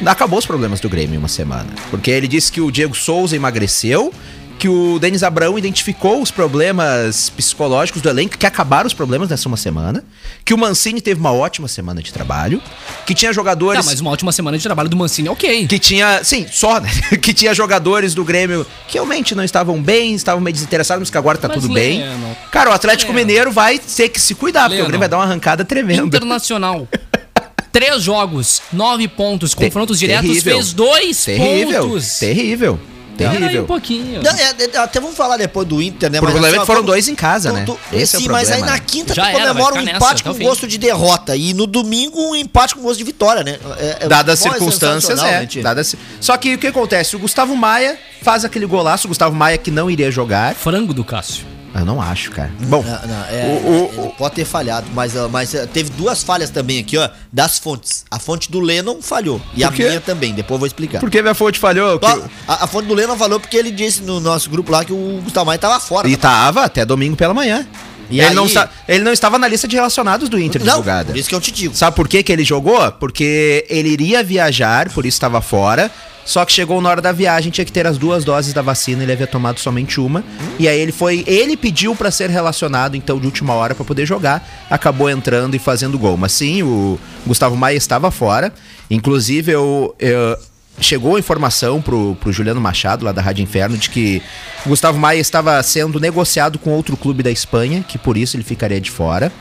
acabou 0.05 0.39
os 0.39 0.47
problemas 0.47 0.81
do 0.81 0.89
Grêmio 0.89 1.15
em 1.15 1.19
uma 1.19 1.29
semana. 1.29 1.69
Porque 1.91 2.11
ele 2.11 2.29
disse 2.29 2.51
que 2.51 2.61
o 2.61 2.71
Diego 2.71 2.97
Souza 2.97 3.37
emagreceu, 3.37 4.13
que 4.59 4.69
o 4.69 4.99
Denis 4.99 5.23
Abraão 5.23 5.59
identificou 5.59 6.23
os 6.23 6.31
problemas 6.31 7.31
psicológicos 7.31 8.01
do 8.01 8.09
elenco, 8.09 8.39
que 8.39 8.47
acabaram 8.47 8.87
os 8.87 8.95
problemas 8.95 9.29
nessa 9.29 9.49
uma 9.49 9.57
semana, 9.57 10.05
que 10.45 10.55
o 10.55 10.59
Mancini 10.59 11.01
teve 11.01 11.21
uma 11.21 11.33
ótima 11.33 11.69
semana 11.69 12.03
de 12.03 12.13
trabalho, 12.13 12.63
que 13.05 13.15
tinha 13.15 13.33
jogadores... 13.33 13.85
Tá, 13.85 13.91
mas 13.91 14.01
uma 14.01 14.11
última 14.11 14.33
semana 14.33 14.57
de 14.57 14.63
trabalho 14.63 14.89
do 14.89 14.97
Mancini 14.97 15.29
ok. 15.29 15.67
Que 15.67 15.79
tinha, 15.79 16.25
sim, 16.25 16.47
só, 16.51 16.81
né? 16.81 16.91
Que 17.21 17.35
tinha 17.35 17.53
jogadores 17.55 18.15
do 18.15 18.25
Grêmio 18.25 18.67
que 18.89 18.95
realmente 18.95 19.35
não 19.35 19.45
estavam 19.45 19.83
bem, 19.83 20.15
estavam 20.15 20.41
meio 20.41 20.55
desinteressados, 20.55 21.01
mas 21.01 21.11
que 21.11 21.19
agora 21.19 21.37
tá 21.39 21.49
Mas, 21.49 21.61
tudo 21.61 21.73
bem. 21.73 22.03
Cara, 22.51 22.71
o 22.71 22.73
Atlético 22.73 23.13
Leno. 23.13 23.27
Mineiro 23.27 23.53
vai 23.53 23.79
ter 23.79 24.09
que 24.09 24.21
se 24.21 24.35
cuidar, 24.35 24.69
porque 24.69 24.81
o. 24.81 24.85
Grêmio 24.85 25.01
vai 25.01 25.09
dar 25.09 25.19
uma 25.19 25.25
arrancada 25.25 25.65
tremenda. 25.65 26.17
Internacional. 26.17 26.89
Três 27.73 28.03
jogos, 28.03 28.63
nove 28.73 29.07
pontos, 29.07 29.53
confrontos 29.53 29.99
diretos, 29.99 30.27
terrível. 30.31 30.55
fez 30.57 30.73
dois 30.73 31.25
Terrível, 31.27 31.89
pontos. 31.89 32.19
terrível, 32.19 32.81
terrível. 33.17 33.63
um 33.63 33.67
pouquinho. 33.67 34.23
Não, 34.23 34.31
é, 34.31 34.55
é, 34.75 34.79
até 34.79 35.01
vamos 35.01 35.17
falar 35.17 35.37
depois 35.37 35.67
do 35.67 35.81
Inter, 35.83 36.11
né? 36.11 36.19
O 36.19 36.23
problema 36.23 36.47
assim, 36.49 36.57
é 36.57 36.61
que 36.61 36.67
foram 36.67 36.81
como- 36.81 36.93
dois 36.93 37.09
em 37.09 37.15
casa, 37.15 37.53
né? 37.53 37.65
tu- 37.65 37.79
Esse 37.93 38.17
é 38.17 38.19
o 38.19 38.23
sim, 38.23 38.29
mas 38.29 38.51
aí 38.51 38.61
na 38.61 38.79
quinta 38.79 39.15
Já 39.15 39.27
tu 39.27 39.33
comemora 39.33 39.75
um 39.75 39.81
nessa 39.83 39.97
empate 39.97 40.23
com 40.25 40.35
gosto 40.35 40.67
de 40.69 40.79
derrota. 40.79 41.37
E 41.37 41.53
no 41.55 41.67
domingo 41.67 42.21
um 42.21 42.37
empate 42.37 42.75
com 42.75 42.83
gosto 42.83 42.99
de 42.99 43.05
vitória, 43.05 43.43
né? 43.43 43.59
É- 43.79 44.05
é- 44.05 44.09
Dadas 44.09 44.35
as 44.35 44.53
circunstâncias, 44.53 45.19
é. 45.21 45.41
né, 45.41 45.49
dadas- 45.63 45.95
Só 46.21 46.37
que 46.37 46.55
o 46.55 46.59
que 46.59 46.67
acontece? 46.67 47.17
O 47.17 47.19
Gustavo 47.19 47.57
Maia 47.57 47.99
faz 48.23 48.45
aquele 48.45 48.67
golaço, 48.67 49.07
o 49.07 49.09
Gustavo 49.09 49.35
Maia 49.35 49.59
que 49.59 49.71
não 49.71 49.91
iria 49.91 50.11
jogar. 50.11 50.55
Frango 50.55 50.93
do 50.95 51.05
Cássio. 51.05 51.45
Eu 51.79 51.85
não 51.85 52.01
acho, 52.01 52.31
cara. 52.31 52.51
Bom, 52.61 52.83
Não, 52.83 53.09
não, 53.09 53.25
é, 53.27 53.61
O- 53.65 53.71
o- 54.01 54.05
ele 54.05 54.13
pode 54.17 54.35
ter 54.35 54.45
falhado, 54.45 54.87
mas, 54.95 55.17
ah, 55.17 55.29
mas 55.29 55.55
ah, 55.55 55.67
teve 55.67 55.91
duas 55.91 56.23
falhas 56.23 56.51
também 56.51 56.79
aqui, 56.79 56.97
ó, 56.97 57.09
das 57.33 57.59
fontes. 57.59 58.05
A 58.11 58.19
fonte 58.19 58.51
do 58.51 58.61
Lennon 58.61 59.01
falhou. 59.03 59.41
E 59.55 59.63
a 59.63 59.71
minha 59.71 60.01
também, 60.01 60.33
depois 60.33 60.57
eu 60.57 60.59
vou 60.59 60.67
explicar. 60.67 61.01
por 61.01 61.11
que 61.11 61.21
minha 61.23 61.35
fonte 61.35 61.59
falhou? 61.59 62.01
A, 62.49 62.65
a 62.65 62.67
fonte 62.67 62.89
do 62.89 62.95
Lennon 62.95 63.17
falou 63.17 63.39
porque 63.39 63.57
ele 63.57 63.71
disse 63.71 64.03
no 64.03 64.21
nosso 64.21 64.49
grupo 64.51 64.71
lá 64.73 64.85
que 64.85 64.93
o 64.93 65.21
Gustavo 65.23 65.47
Maia 65.47 65.59
tava 65.59 65.79
fora. 65.81 66.09
E 66.09 66.17
tava 66.17 66.65
até 66.65 66.85
domingo 66.85 67.17
pela 67.17 67.35
manhã. 67.35 67.67
E 68.09 68.21
ele, 68.21 68.29
aí- 68.29 68.35
não 68.35 68.47
ele 68.87 69.03
não 69.05 69.13
estava 69.13 69.37
na 69.37 69.49
lista 69.49 69.67
de 69.67 69.75
relacionados 69.75 70.29
do 70.29 70.39
Inter 70.39 70.61
Não, 70.63 70.69
divulgada. 70.75 71.07
por 71.13 71.17
isso 71.17 71.29
que 71.29 71.35
eu 71.35 71.41
te 71.41 71.51
digo. 71.51 71.75
Sabe 71.75 71.97
por 71.97 72.07
que, 72.07 72.23
que 72.23 72.31
ele 72.33 72.45
jogou? 72.45 72.91
Porque 72.93 73.67
ele 73.69 73.89
iria 73.89 74.23
viajar, 74.23 74.89
por 74.91 75.05
isso 75.05 75.17
estava 75.17 75.41
fora. 75.41 75.91
Só 76.27 76.45
que 76.45 76.53
chegou 76.53 76.81
na 76.83 76.91
hora 76.91 77.01
da 77.01 77.13
viagem, 77.13 77.51
tinha 77.53 77.65
que 77.65 77.71
ter 77.73 77.87
as 77.87 77.97
duas 77.97 78.25
doses 78.25 78.53
da 78.53 78.61
vacina, 78.61 79.03
ele 79.03 79.13
havia 79.13 79.27
tomado 79.29 79.61
somente 79.61 80.01
uma. 80.01 80.23
E 80.59 80.69
aí 80.69 80.79
ele 80.79 80.91
foi. 80.93 81.23
Ele 81.27 81.57
pediu 81.57 81.95
pra 81.95 82.11
ser 82.11 82.29
relacionado, 82.29 82.97
então, 82.97 83.19
de 83.19 83.27
última 83.27 83.55
hora 83.55 83.75
pra 83.77 83.85
poder 83.85 84.05
jogar. 84.05 84.47
Acabou 84.69 85.09
entrando 85.09 85.55
e 85.55 85.59
fazendo 85.61 85.97
gol. 85.99 86.17
Mas 86.17 86.33
sim, 86.33 86.63
o 86.65 86.99
Gustavo 87.25 87.57
Maia 87.57 87.77
estava 87.77 88.11
fora. 88.11 88.53
Inclusive, 88.91 89.53
eu. 89.53 89.95
eu- 89.99 90.37
Chegou 90.79 91.17
a 91.17 91.19
informação 91.19 91.81
pro, 91.81 92.15
pro 92.21 92.31
Juliano 92.31 92.61
Machado, 92.61 93.03
lá 93.03 93.11
da 93.11 93.23
Rádio 93.23 93.43
Inferno, 93.43 93.79
de 93.79 93.89
que 93.89 94.21
o 94.67 94.69
Gustavo 94.69 94.99
Maia 94.99 95.19
estava 95.19 95.63
sendo 95.63 95.99
negociado 95.99 96.59
com 96.59 96.69
outro 96.69 96.99
clube 96.99 97.23
da 97.23 97.31
Espanha, 97.31 97.83
que 97.83 97.97
por 97.97 98.15
isso 98.15 98.37
ele 98.37 98.45
ficaria 98.45 98.79
de 98.79 98.91
fora. 98.91 99.33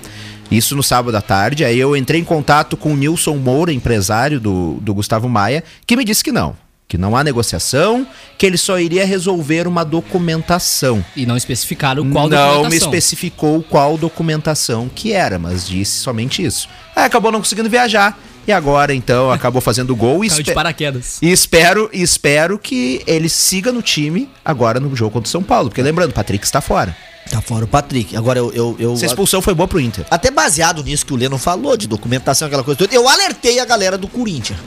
Isso 0.49 0.77
no 0.77 0.81
sábado 0.81 1.13
à 1.17 1.21
tarde. 1.21 1.65
Aí 1.65 1.77
eu 1.77 1.93
entrei 1.93 2.21
em 2.21 2.23
contato 2.23 2.77
com 2.77 2.93
o 2.93 2.95
Nilson 2.95 3.35
Moura, 3.35 3.73
empresário 3.73 4.39
do, 4.39 4.77
do 4.79 4.93
Gustavo 4.93 5.27
Maia, 5.27 5.61
que 5.85 5.97
me 5.97 6.05
disse 6.05 6.23
que 6.23 6.31
não. 6.31 6.55
Que 6.87 6.97
não 6.97 7.15
há 7.15 7.23
negociação, 7.23 8.05
que 8.37 8.45
ele 8.45 8.57
só 8.57 8.79
iria 8.79 9.05
resolver 9.05 9.67
uma 9.67 9.83
documentação. 9.83 11.03
E 11.15 11.25
não 11.25 11.35
especificaram 11.35 12.09
qual 12.11 12.29
não 12.29 12.37
me 12.37 12.53
documentação. 12.53 12.77
especificou 12.77 13.63
qual 13.63 13.97
documentação 13.97 14.89
que 14.93 15.11
era, 15.11 15.39
mas 15.39 15.67
disse 15.67 15.97
somente 15.99 16.43
isso. 16.43 16.69
Aí 16.95 17.03
acabou 17.03 17.31
não 17.31 17.39
conseguindo 17.39 17.69
viajar. 17.69 18.17
E 18.47 18.51
agora, 18.51 18.93
então, 18.93 19.31
acabou 19.33 19.61
fazendo 19.61 19.95
gol 19.95 20.23
e, 20.23 20.29
Caiu 20.29 20.43
de 20.43 20.53
paraquedas. 20.53 21.17
e 21.21 21.31
espero, 21.31 21.89
e 21.91 22.01
espero 22.01 22.59
que 22.59 23.01
ele 23.07 23.29
siga 23.29 23.71
no 23.71 23.81
time 23.81 24.29
agora 24.43 24.79
no 24.79 24.95
jogo 24.95 25.11
contra 25.11 25.27
o 25.27 25.31
São 25.31 25.41
Paulo. 25.41 25.69
Porque 25.69 25.81
lembrando, 25.81 26.11
o 26.11 26.13
Patrick 26.13 26.45
está 26.45 26.61
fora. 26.61 26.95
Tá 27.29 27.41
fora 27.41 27.65
o 27.65 27.67
Patrick. 27.67 28.15
Agora 28.15 28.37
eu. 28.37 28.53
eu, 28.53 28.75
eu 28.77 28.93
Essa 28.93 29.07
expulsão 29.07 29.41
foi 29.41 29.55
boa 29.55 29.67
pro 29.67 29.79
Inter. 29.79 30.05
Até 30.11 30.29
baseado 30.29 30.83
nisso 30.83 31.05
que 31.05 31.13
o 31.13 31.15
Lennon 31.15 31.39
falou, 31.39 31.75
de 31.75 31.87
documentação, 31.87 32.47
aquela 32.47 32.63
coisa 32.63 32.77
toda, 32.77 32.93
eu 32.93 33.09
alertei 33.09 33.59
a 33.59 33.65
galera 33.65 33.97
do 33.97 34.07
Corinthians. 34.07 34.59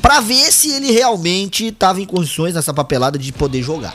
Pra 0.00 0.20
ver 0.20 0.52
se 0.52 0.70
ele 0.70 0.90
realmente 0.90 1.70
tava 1.72 2.00
em 2.00 2.06
condições 2.06 2.54
nessa 2.54 2.72
papelada 2.72 3.18
de 3.18 3.32
poder 3.32 3.62
jogar. 3.62 3.94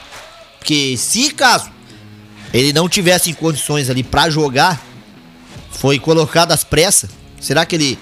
Porque 0.59 0.95
se 0.97 1.31
caso 1.31 1.69
ele 2.53 2.73
não 2.73 2.89
tivesse 2.89 3.29
em 3.29 3.33
condições 3.33 3.89
ali 3.89 4.03
pra 4.03 4.29
jogar, 4.29 4.81
foi 5.71 6.00
colocado 6.00 6.51
às 6.51 6.63
pressas, 6.63 7.09
será 7.39 7.65
que 7.65 7.75
ele 7.75 8.00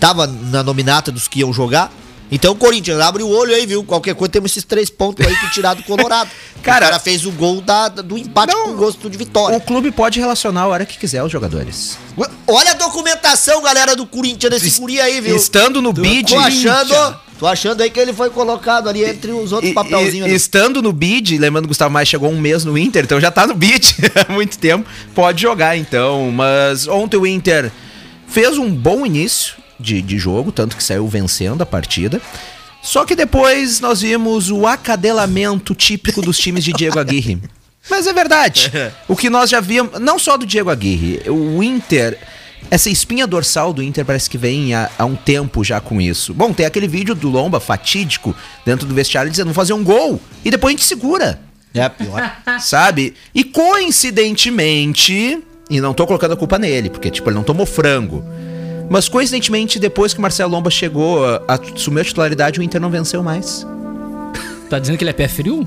tava 0.00 0.26
na 0.26 0.62
nominata 0.62 1.12
dos 1.12 1.28
que 1.28 1.40
iam 1.40 1.52
jogar? 1.52 1.92
Então, 2.32 2.54
Corinthians, 2.56 2.98
abre 3.00 3.22
o 3.22 3.28
olho 3.28 3.54
aí, 3.54 3.64
viu? 3.66 3.84
Qualquer 3.84 4.14
coisa 4.14 4.32
temos 4.32 4.50
esses 4.50 4.64
três 4.64 4.90
pontos 4.90 5.24
aí 5.24 5.36
que 5.36 5.50
tirar 5.52 5.74
do 5.74 5.82
Colorado. 5.84 6.28
Cara- 6.64 6.86
o 6.86 6.88
cara 6.88 6.98
fez 6.98 7.26
o 7.26 7.30
gol 7.30 7.60
da- 7.60 7.88
do 7.90 8.16
empate 8.16 8.52
Não. 8.54 8.68
com 8.68 8.76
gosto 8.76 9.10
de 9.10 9.18
vitória. 9.18 9.56
O 9.56 9.60
clube 9.60 9.90
pode 9.90 10.18
relacionar 10.18 10.62
a 10.62 10.66
hora 10.66 10.86
que 10.86 10.96
quiser 10.98 11.22
os 11.22 11.30
jogadores. 11.30 11.98
Olha 12.46 12.70
a 12.70 12.74
documentação, 12.74 13.60
galera 13.62 13.94
do 13.94 14.06
Corinthians, 14.06 14.50
desse 14.50 14.80
guri 14.80 14.98
aí, 15.00 15.20
viu? 15.20 15.36
Estando 15.36 15.82
no 15.82 15.92
bid. 15.92 16.32
Tô 16.32 16.38
achando, 16.38 17.16
tô 17.38 17.46
achando 17.46 17.82
aí 17.82 17.90
que 17.90 18.00
ele 18.00 18.14
foi 18.14 18.30
colocado 18.30 18.88
ali 18.88 19.04
entre 19.04 19.30
os 19.30 19.52
outros 19.52 19.70
E- 19.72 19.74
papelzinhos. 19.74 20.26
e- 20.26 20.30
ali. 20.30 20.34
estando 20.34 20.80
no 20.80 20.90
bid, 20.90 21.36
lembrando 21.36 21.64
que 21.64 21.68
o 21.68 21.68
Gustavo 21.68 21.92
Maia 21.92 22.06
chegou 22.06 22.30
um 22.30 22.40
mês 22.40 22.64
no 22.64 22.78
Inter, 22.78 23.04
então 23.04 23.20
já 23.20 23.30
tá 23.30 23.46
no 23.46 23.54
bid 23.54 23.94
há 24.26 24.32
muito 24.32 24.58
tempo, 24.58 24.88
pode 25.14 25.42
jogar 25.42 25.76
então. 25.76 26.30
Mas 26.32 26.88
ontem 26.88 27.18
o 27.18 27.26
Inter 27.26 27.70
fez 28.26 28.56
um 28.56 28.70
bom 28.74 29.04
início 29.04 29.54
de, 29.84 30.02
de 30.02 30.18
jogo, 30.18 30.50
tanto 30.50 30.76
que 30.76 30.82
saiu 30.82 31.06
vencendo 31.06 31.62
a 31.62 31.66
partida. 31.66 32.20
Só 32.82 33.04
que 33.04 33.14
depois 33.14 33.80
nós 33.80 34.00
vimos 34.00 34.50
o 34.50 34.66
acadelamento 34.66 35.74
típico 35.74 36.20
dos 36.20 36.38
times 36.38 36.64
de 36.64 36.72
Diego 36.72 36.98
Aguirre. 36.98 37.38
Mas 37.88 38.06
é 38.06 38.12
verdade. 38.12 38.72
O 39.08 39.14
que 39.14 39.28
nós 39.30 39.50
já 39.50 39.60
víamos, 39.60 40.00
não 40.00 40.18
só 40.18 40.36
do 40.36 40.46
Diego 40.46 40.70
Aguirre, 40.70 41.22
o 41.28 41.62
Inter, 41.62 42.18
essa 42.70 42.88
espinha 42.88 43.26
dorsal 43.26 43.72
do 43.72 43.82
Inter 43.82 44.04
parece 44.04 44.28
que 44.28 44.38
vem 44.38 44.74
há, 44.74 44.90
há 44.98 45.04
um 45.04 45.14
tempo 45.14 45.62
já 45.62 45.80
com 45.80 46.00
isso. 46.00 46.32
Bom, 46.32 46.52
tem 46.52 46.64
aquele 46.66 46.88
vídeo 46.88 47.14
do 47.14 47.28
Lomba 47.28 47.60
fatídico 47.60 48.34
dentro 48.64 48.86
do 48.86 48.94
vestiário 48.94 49.30
dizendo 49.30 49.46
vamos 49.46 49.56
fazer 49.56 49.74
um 49.74 49.84
gol 49.84 50.20
e 50.44 50.50
depois 50.50 50.74
a 50.74 50.76
gente 50.76 50.86
segura, 50.86 51.40
É 51.74 51.86
pior. 51.88 52.36
sabe? 52.60 53.14
E 53.34 53.44
coincidentemente, 53.44 55.42
e 55.70 55.80
não 55.80 55.94
tô 55.94 56.06
colocando 56.06 56.32
a 56.32 56.36
culpa 56.36 56.58
nele, 56.58 56.90
porque 56.90 57.10
tipo, 57.10 57.28
ele 57.28 57.36
não 57.36 57.44
tomou 57.44 57.66
frango. 57.66 58.24
Mas 58.88 59.08
coincidentemente, 59.08 59.78
depois 59.78 60.12
que 60.12 60.18
o 60.18 60.22
Marcelo 60.22 60.52
Lomba 60.52 60.70
chegou 60.70 61.24
a, 61.24 61.42
a 61.48 61.58
titularidade, 61.58 62.60
o 62.60 62.62
Inter 62.62 62.80
não 62.80 62.90
venceu 62.90 63.22
mais. 63.22 63.66
Tá 64.68 64.78
dizendo 64.78 64.96
que 64.98 65.04
ele 65.04 65.10
é 65.10 65.14
pé 65.14 65.28
frio? 65.28 65.66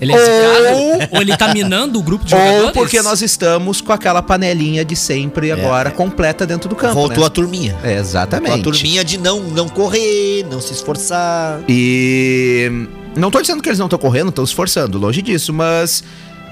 Ele 0.00 0.12
é 0.12 0.18
zicado? 0.18 1.08
Ou 1.12 1.20
ele 1.20 1.36
tá 1.36 1.52
minando 1.52 1.98
o 1.98 2.02
grupo 2.02 2.24
de 2.24 2.30
jogadores? 2.30 2.64
Ou 2.66 2.72
porque 2.72 3.02
nós 3.02 3.20
estamos 3.20 3.80
com 3.80 3.92
aquela 3.92 4.22
panelinha 4.22 4.84
de 4.84 4.94
sempre 4.94 5.50
agora 5.50 5.90
completa 5.90 6.46
dentro 6.46 6.68
do 6.68 6.76
campo. 6.76 6.94
Voltou 6.94 7.20
né? 7.20 7.26
a 7.26 7.30
turminha. 7.30 7.76
É, 7.82 7.98
Exatamente. 7.98 8.50
Voltou 8.50 8.72
a 8.72 8.74
turminha 8.74 9.04
de 9.04 9.18
não, 9.18 9.40
não 9.40 9.68
correr, 9.68 10.46
não 10.50 10.60
se 10.60 10.72
esforçar. 10.72 11.60
E 11.68 12.86
não 13.16 13.30
tô 13.30 13.40
dizendo 13.40 13.62
que 13.62 13.68
eles 13.68 13.78
não 13.78 13.86
estão 13.86 13.98
correndo, 13.98 14.28
estão 14.28 14.46
se 14.46 14.50
esforçando, 14.50 14.98
longe 14.98 15.20
disso, 15.20 15.52
mas 15.52 16.04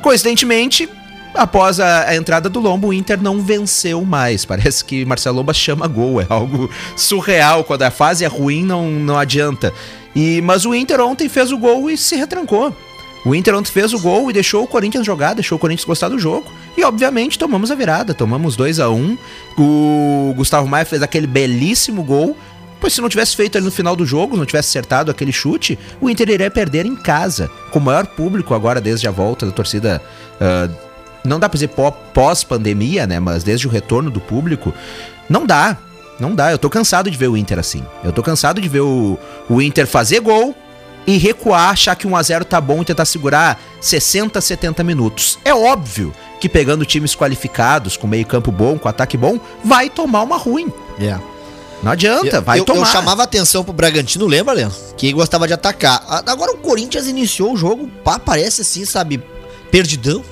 coincidentemente, 0.03 0.89
após 1.37 1.79
a, 1.79 2.09
a 2.09 2.17
entrada 2.17 2.49
do 2.49 2.61
Lombo, 2.61 2.89
o 2.89 2.93
Inter 2.93 3.23
não 3.23 3.41
venceu 3.41 4.05
mais. 4.05 4.45
Parece 4.45 4.85
que 4.85 5.05
Marcelo 5.05 5.37
Lomba 5.37 5.53
chama 5.53 5.87
gol, 5.87 6.21
é 6.21 6.27
algo 6.29 6.71
surreal. 6.97 7.65
Quando 7.65 7.83
a 7.83 7.91
fase 7.91 8.25
é 8.25 8.29
ruim, 8.29 8.65
não, 8.65 8.91
não 8.91 9.19
adianta. 9.19 9.73
E, 10.15 10.41
mas 10.43 10.65
o 10.65 10.75
Inter 10.75 11.01
ontem 11.01 11.29
fez 11.29 11.53
o 11.53 11.59
gol 11.59 11.91
e 11.91 11.97
se 11.97 12.17
retrancou. 12.17 12.75
O 13.25 13.35
Inter 13.35 13.55
ontem 13.57 13.71
fez 13.71 13.93
o 13.93 13.99
gol 13.99 14.31
e 14.31 14.33
deixou 14.33 14.63
o 14.63 14.67
Corinthians 14.69 15.05
jogar, 15.05 15.35
deixou 15.35 15.57
o 15.57 15.59
Corinthians 15.59 15.85
gostar 15.85 16.09
do 16.09 16.19
jogo. 16.19 16.51
E 16.77 16.85
obviamente 16.85 17.39
tomamos 17.39 17.71
a 17.71 17.75
virada, 17.75 18.15
tomamos 18.15 18.55
2 18.55 18.79
a 18.79 18.89
1 18.89 19.19
O 19.59 20.33
Gustavo 20.37 20.69
Maia 20.69 20.85
fez 20.85 21.03
aquele 21.03 21.27
belíssimo 21.27 22.03
gol. 22.03 22.37
Pois 22.81 22.93
se 22.93 23.01
não 23.01 23.09
tivesse 23.09 23.35
feito 23.35 23.57
ali 23.57 23.65
no 23.65 23.73
final 23.73 23.97
do 23.97 24.07
jogo, 24.07 24.37
não 24.37 24.45
tivesse 24.45 24.69
acertado 24.69 25.11
aquele 25.11 25.33
chute, 25.33 25.79
o 26.01 26.11
Inter 26.11 26.29
iria 26.29 26.51
perder 26.51 26.85
em 26.85 26.95
casa, 26.95 27.51
com 27.71 27.79
o 27.79 27.83
maior 27.83 28.07
público 28.07 28.55
agora 28.55 28.83
desde 28.83 29.09
a 29.09 29.11
volta 29.11 29.47
da 29.47 29.51
torcida. 29.51 30.01
ah, 30.39 30.86
não 31.27 31.39
dá 31.41 31.49
pra 31.49 31.57
dizer 31.57 31.69
pó- 31.69 31.91
pós-pandemia, 31.91 33.07
né? 33.07 33.19
Mas 33.21 33.43
desde 33.45 33.67
o 33.67 33.71
retorno 33.71 34.11
do 34.11 34.21
público, 34.21 34.73
não 35.29 35.47
dá. 35.47 35.77
Não 36.19 36.35
dá. 36.35 36.51
Eu 36.51 36.59
tô 36.59 36.71
cansado 36.71 37.11
de 37.11 37.17
ver 37.17 37.29
o 37.29 37.37
Inter 37.37 37.59
assim. 37.59 37.85
Eu 38.03 38.13
tô 38.13 38.23
cansado 38.23 38.61
de 38.61 38.69
ver 38.69 38.81
o, 38.81 39.19
o 39.49 39.61
Inter 39.61 39.87
fazer 39.87 40.21
gol 40.21 40.55
e 41.07 41.19
recuar, 41.19 41.71
achar 41.71 41.95
que 41.95 42.07
1x0 42.09 42.45
tá 42.45 42.61
bom 42.61 42.83
e 42.83 42.85
tentar 42.85 43.05
segurar 43.05 43.61
60, 43.81 44.41
70 44.41 44.83
minutos. 44.83 45.39
É 45.45 45.55
óbvio 45.55 46.13
que 46.41 46.49
pegando 46.49 46.85
times 46.85 47.15
qualificados, 47.15 47.97
com 47.97 48.07
meio 48.07 48.27
campo 48.27 48.51
bom, 48.51 48.79
com 48.79 48.89
ataque 48.89 49.17
bom, 49.17 49.39
vai 49.65 49.89
tomar 49.89 50.23
uma 50.23 50.37
ruim. 50.37 50.73
É. 50.99 51.17
Não 51.83 51.93
adianta, 51.93 52.37
Eu, 52.37 52.43
vai 52.43 52.59
eu, 52.59 52.65
tomar. 52.65 52.81
eu 52.81 52.87
chamava 52.87 53.23
atenção 53.23 53.63
pro 53.63 53.73
Bragantino, 53.73 54.27
lembra, 54.27 54.55
Leandro? 54.55 54.77
Que 54.97 55.13
gostava 55.13 55.47
de 55.47 55.53
atacar. 55.53 56.03
Agora 56.27 56.53
o 56.53 56.57
Corinthians 56.59 57.07
iniciou 57.07 57.53
o 57.53 57.57
jogo, 57.57 57.87
pá, 58.03 58.19
parece 58.19 58.63
assim, 58.63 58.85
sabe, 58.87 59.23
perdidão. 59.71 60.25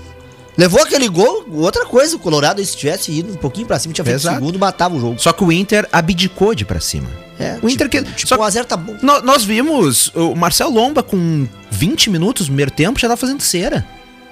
Levou 0.56 0.80
aquele 0.82 1.08
gol, 1.08 1.44
outra 1.52 1.84
coisa, 1.84 2.14
o 2.14 2.18
Colorado, 2.18 2.64
se 2.64 2.76
tivesse 2.76 3.10
ido 3.10 3.32
um 3.32 3.36
pouquinho 3.36 3.66
pra 3.66 3.78
cima, 3.78 3.92
tinha 3.92 4.04
feito 4.04 4.16
Exato. 4.18 4.36
segundo, 4.36 4.58
matava 4.58 4.94
o 4.94 5.00
jogo. 5.00 5.18
Só 5.18 5.32
que 5.32 5.42
o 5.42 5.50
Inter 5.50 5.88
abdicou 5.92 6.54
de 6.54 6.64
pra 6.64 6.78
cima. 6.80 7.08
É, 7.38 7.58
o 7.60 7.68
Inter 7.68 7.88
tipo, 7.88 8.06
que. 8.06 8.12
Tipo, 8.14 8.28
só- 8.28 8.36
o 8.36 8.42
Azer 8.44 8.64
tá 8.64 8.76
bom. 8.76 8.94
nó- 9.02 9.20
nós 9.20 9.42
vimos 9.44 10.12
o 10.14 10.34
Marcel 10.36 10.70
Lomba 10.70 11.02
com 11.02 11.48
20 11.70 12.08
minutos 12.08 12.42
no 12.46 12.52
primeiro 12.52 12.70
tempo 12.70 13.00
já 13.00 13.08
tá 13.08 13.16
fazendo 13.16 13.40
cera. 13.42 13.84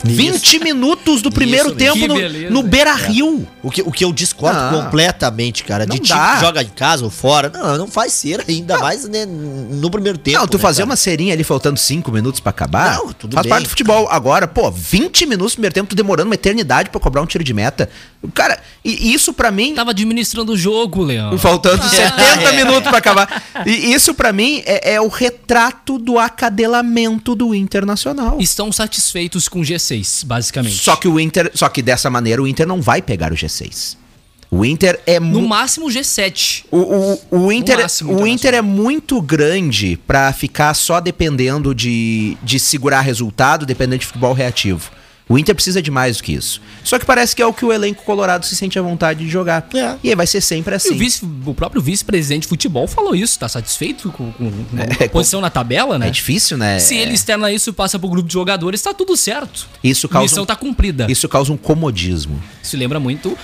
20 0.04 0.58
minutos 0.60 1.22
do 1.22 1.30
primeiro 1.30 1.68
Isso 1.68 1.76
tempo 1.76 2.06
no, 2.06 2.14
beleza, 2.14 2.50
no? 2.50 2.62
Beira 2.62 2.94
Rio. 2.94 3.46
O 3.62 3.70
que, 3.70 3.82
o 3.82 3.90
que 3.90 4.04
eu 4.04 4.12
discordo 4.12 4.58
Ah. 4.58 4.82
completamente, 4.82 5.64
cara, 5.64 5.86
de 5.86 5.98
time 5.98 6.18
que 6.18 6.40
joga 6.40 6.62
em 6.62 6.68
casa 6.68 7.04
ou 7.04 7.10
fora. 7.10 7.50
Não, 7.50 7.78
não 7.78 7.86
faz 7.86 8.12
cera, 8.12 8.44
ainda 8.48 8.78
mais 8.78 9.08
né, 9.08 9.24
no 9.26 9.90
primeiro 9.90 10.18
tempo. 10.18 10.38
Não, 10.38 10.46
tu 10.46 10.56
né, 10.56 10.62
fazer 10.62 10.82
cara? 10.82 10.90
uma 10.90 10.96
serinha 10.96 11.32
ali 11.34 11.44
faltando 11.44 11.78
5 11.78 12.10
minutos 12.10 12.40
pra 12.40 12.50
acabar. 12.50 12.96
Não, 12.96 13.12
tudo 13.12 13.34
faz 13.34 13.44
bem. 13.44 13.50
parte 13.50 13.64
do 13.64 13.68
futebol. 13.68 14.08
Agora, 14.10 14.46
pô, 14.48 14.70
20 14.70 15.26
minutos 15.26 15.52
no 15.52 15.56
primeiro 15.56 15.74
tempo, 15.74 15.88
tu 15.88 15.96
demorando 15.96 16.28
uma 16.28 16.34
eternidade 16.34 16.90
pra 16.90 17.00
cobrar 17.00 17.22
um 17.22 17.26
tiro 17.26 17.44
de 17.44 17.54
meta. 17.54 17.88
Cara, 18.34 18.60
e 18.84 19.12
isso 19.12 19.32
pra 19.32 19.50
mim. 19.50 19.74
Tava 19.74 19.90
administrando 19.90 20.52
o 20.52 20.56
jogo, 20.56 21.02
Leão. 21.02 21.36
Faltando 21.38 21.82
70 21.88 22.12
é. 22.22 22.52
minutos 22.56 22.88
pra 22.88 22.98
acabar. 22.98 23.42
E 23.66 23.92
isso 23.92 24.14
pra 24.14 24.32
mim 24.32 24.62
é, 24.64 24.94
é 24.94 25.00
o 25.00 25.08
retrato 25.08 25.98
do 25.98 26.18
acadelamento 26.18 27.34
do 27.34 27.54
Internacional. 27.54 28.38
Estão 28.40 28.70
satisfeitos 28.70 29.48
com 29.48 29.60
o 29.60 29.64
G6, 29.92 30.24
basicamente. 30.24 30.76
Só 30.76 30.96
que 30.96 31.08
o 31.08 31.18
Inter, 31.20 31.50
só 31.54 31.68
que 31.68 31.82
dessa 31.82 32.08
maneira 32.10 32.42
o 32.42 32.46
Inter 32.46 32.66
não 32.66 32.80
vai 32.80 33.02
pegar 33.02 33.32
o 33.32 33.36
G6. 33.36 33.96
O 34.50 34.64
Inter 34.66 35.00
é 35.06 35.18
No 35.18 35.48
máximo 35.48 35.86
G7. 35.86 36.64
o, 36.70 36.76
o, 37.30 37.46
o 37.46 37.52
Inter, 37.52 37.78
máximo 37.80 38.10
o 38.12 38.26
Inter 38.26 38.50
internacional. 38.50 38.58
é 38.58 38.62
muito 38.62 39.20
grande 39.22 39.98
pra 40.06 40.30
ficar 40.32 40.74
só 40.74 41.00
dependendo 41.00 41.74
de, 41.74 42.36
de 42.42 42.58
segurar 42.60 43.00
resultado, 43.00 43.64
dependendo 43.64 44.00
de 44.00 44.06
futebol 44.06 44.34
reativo. 44.34 44.90
O 45.32 45.38
Inter 45.38 45.54
precisa 45.54 45.80
de 45.80 45.90
mais 45.90 46.18
do 46.18 46.22
que 46.22 46.32
isso. 46.34 46.60
Só 46.84 46.98
que 46.98 47.06
parece 47.06 47.34
que 47.34 47.40
é 47.40 47.46
o 47.46 47.54
que 47.54 47.64
o 47.64 47.72
elenco 47.72 48.04
colorado 48.04 48.44
se 48.44 48.54
sente 48.54 48.78
à 48.78 48.82
vontade 48.82 49.24
de 49.24 49.30
jogar. 49.30 49.66
É. 49.74 49.96
E 50.04 50.10
aí 50.10 50.14
vai 50.14 50.26
ser 50.26 50.42
sempre 50.42 50.74
E 50.74 50.76
assim. 50.76 50.90
o, 50.94 50.98
vice, 50.98 51.24
o 51.46 51.54
próprio 51.54 51.80
vice-presidente 51.80 52.42
de 52.42 52.48
futebol 52.48 52.86
falou 52.86 53.14
isso, 53.14 53.38
tá 53.38 53.48
satisfeito 53.48 54.10
com, 54.12 54.30
com, 54.32 54.50
com 54.50 54.78
É, 55.00 55.06
a 55.06 55.08
posição 55.08 55.40
na 55.40 55.48
tabela, 55.48 55.98
né? 55.98 56.08
É 56.08 56.10
difícil, 56.10 56.58
né? 56.58 56.78
Se 56.78 56.96
ele 56.96 57.14
externa 57.14 57.50
isso 57.50 57.70
e 57.70 57.72
passa 57.72 57.98
pro 57.98 58.08
grupo 58.08 58.26
de 58.28 58.34
jogadores, 58.34 58.82
tá 58.82 58.92
tudo 58.92 59.16
certo. 59.16 59.66
Isso 59.82 60.06
A 60.06 60.10
causa, 60.10 60.24
missão 60.24 60.42
um, 60.42 60.46
tá 60.46 60.54
cumprida. 60.54 61.06
Isso, 61.10 61.26
causa 61.28 61.50
um 61.50 61.56
comodismo. 61.56 62.38
lembra 62.74 63.00
muito 63.00 63.34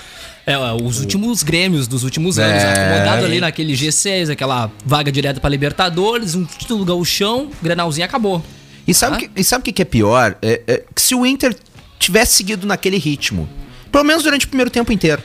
é, 0.45 0.57
os 0.83 0.99
últimos 0.99 1.43
Grêmios 1.43 1.87
dos 1.87 2.03
últimos 2.03 2.37
anos. 2.39 2.61
É. 2.63 2.71
Acomodado 2.71 3.25
ali 3.25 3.39
naquele 3.39 3.73
G6, 3.73 4.29
aquela 4.31 4.71
vaga 4.85 5.11
direta 5.11 5.39
pra 5.39 5.49
Libertadores, 5.49 6.35
um 6.35 6.43
título 6.45 6.83
gauchão, 6.85 7.49
Grenalzinho 7.61 8.05
acabou. 8.05 8.43
E 8.87 8.93
sabe, 8.93 9.15
Ah. 9.15 9.19
que, 9.19 9.29
e 9.35 9.43
sabe 9.43 9.61
o 9.61 9.65
que, 9.65 9.71
que 9.73 9.81
é 9.83 9.85
pior? 9.85 10.35
É, 10.41 10.61
é 10.67 10.83
que 10.95 11.01
se 11.01 11.13
o 11.13 11.23
Inter 11.23 11.55
tivesse 11.99 12.33
seguido 12.35 12.65
naquele 12.65 12.97
ritmo, 12.97 13.47
pelo 13.91 14.03
menos 14.03 14.23
durante 14.23 14.45
o 14.45 14.49
primeiro 14.49 14.71
tempo 14.71 14.91
inteiro, 14.91 15.21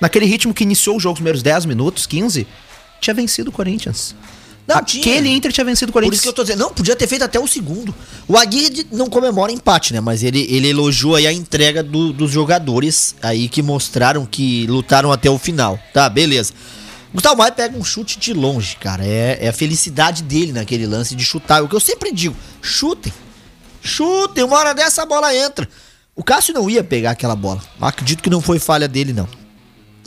naquele 0.00 0.24
ritmo 0.26 0.54
que 0.54 0.62
iniciou 0.62 0.96
o 0.96 1.00
jogo, 1.00 1.14
os 1.14 1.18
primeiros 1.18 1.42
10 1.42 1.66
minutos, 1.66 2.06
15, 2.06 2.46
tinha 3.00 3.12
vencido 3.14 3.50
o 3.50 3.52
Corinthians. 3.52 4.14
Não, 4.68 4.78
Aquele 4.78 5.00
tinha. 5.00 5.36
Inter 5.36 5.52
tinha 5.52 5.64
vencido 5.64 5.90
o 5.90 5.92
Por 5.92 5.98
Corinthians. 6.00 6.14
isso 6.16 6.22
que 6.24 6.28
eu 6.28 6.32
tô 6.32 6.42
dizendo, 6.42 6.58
não, 6.60 6.72
podia 6.72 6.96
ter 6.96 7.06
feito 7.06 7.22
até 7.22 7.38
o 7.38 7.46
segundo. 7.46 7.94
O 8.26 8.36
Aguirre 8.36 8.84
não 8.90 9.06
comemora 9.08 9.52
empate, 9.52 9.92
né? 9.92 10.00
Mas 10.00 10.24
ele, 10.24 10.44
ele 10.50 10.68
elogiou 10.70 11.14
aí 11.14 11.24
a 11.24 11.32
entrega 11.32 11.84
do- 11.84 12.12
dos 12.12 12.32
jogadores 12.32 13.14
aí 13.22 13.48
que 13.48 13.62
mostraram 13.62 14.26
que 14.26 14.66
lutaram 14.66 15.12
até 15.12 15.30
o 15.30 15.38
final. 15.38 15.78
Tá, 15.94 16.08
beleza. 16.08 16.52
Gustavo 17.14 17.36
Maia 17.38 17.52
pega 17.52 17.78
um 17.78 17.84
chute 17.84 18.18
de 18.18 18.32
longe, 18.32 18.74
cara. 18.76 19.06
É, 19.06 19.38
é 19.42 19.48
a 19.48 19.52
felicidade 19.52 20.24
dele 20.24 20.52
naquele 20.52 20.84
lance 20.84 21.14
de 21.14 21.24
chutar. 21.24 21.62
O 21.62 21.68
que 21.68 21.76
eu 21.76 21.80
sempre 21.80 22.10
digo, 22.12 22.34
chutem. 22.60 23.12
Chutem, 23.80 24.42
uma 24.42 24.56
hora 24.58 24.74
dessa 24.74 25.02
a 25.04 25.06
bola 25.06 25.32
entra. 25.34 25.68
O 26.16 26.24
Cássio 26.24 26.54
não 26.54 26.68
ia 26.70 26.82
pegar 26.82 27.10
aquela 27.10 27.36
bola. 27.36 27.60
Acredito 27.80 28.22
que 28.22 28.30
não 28.30 28.40
foi 28.40 28.58
falha 28.58 28.88
dele, 28.88 29.12
não. 29.12 29.28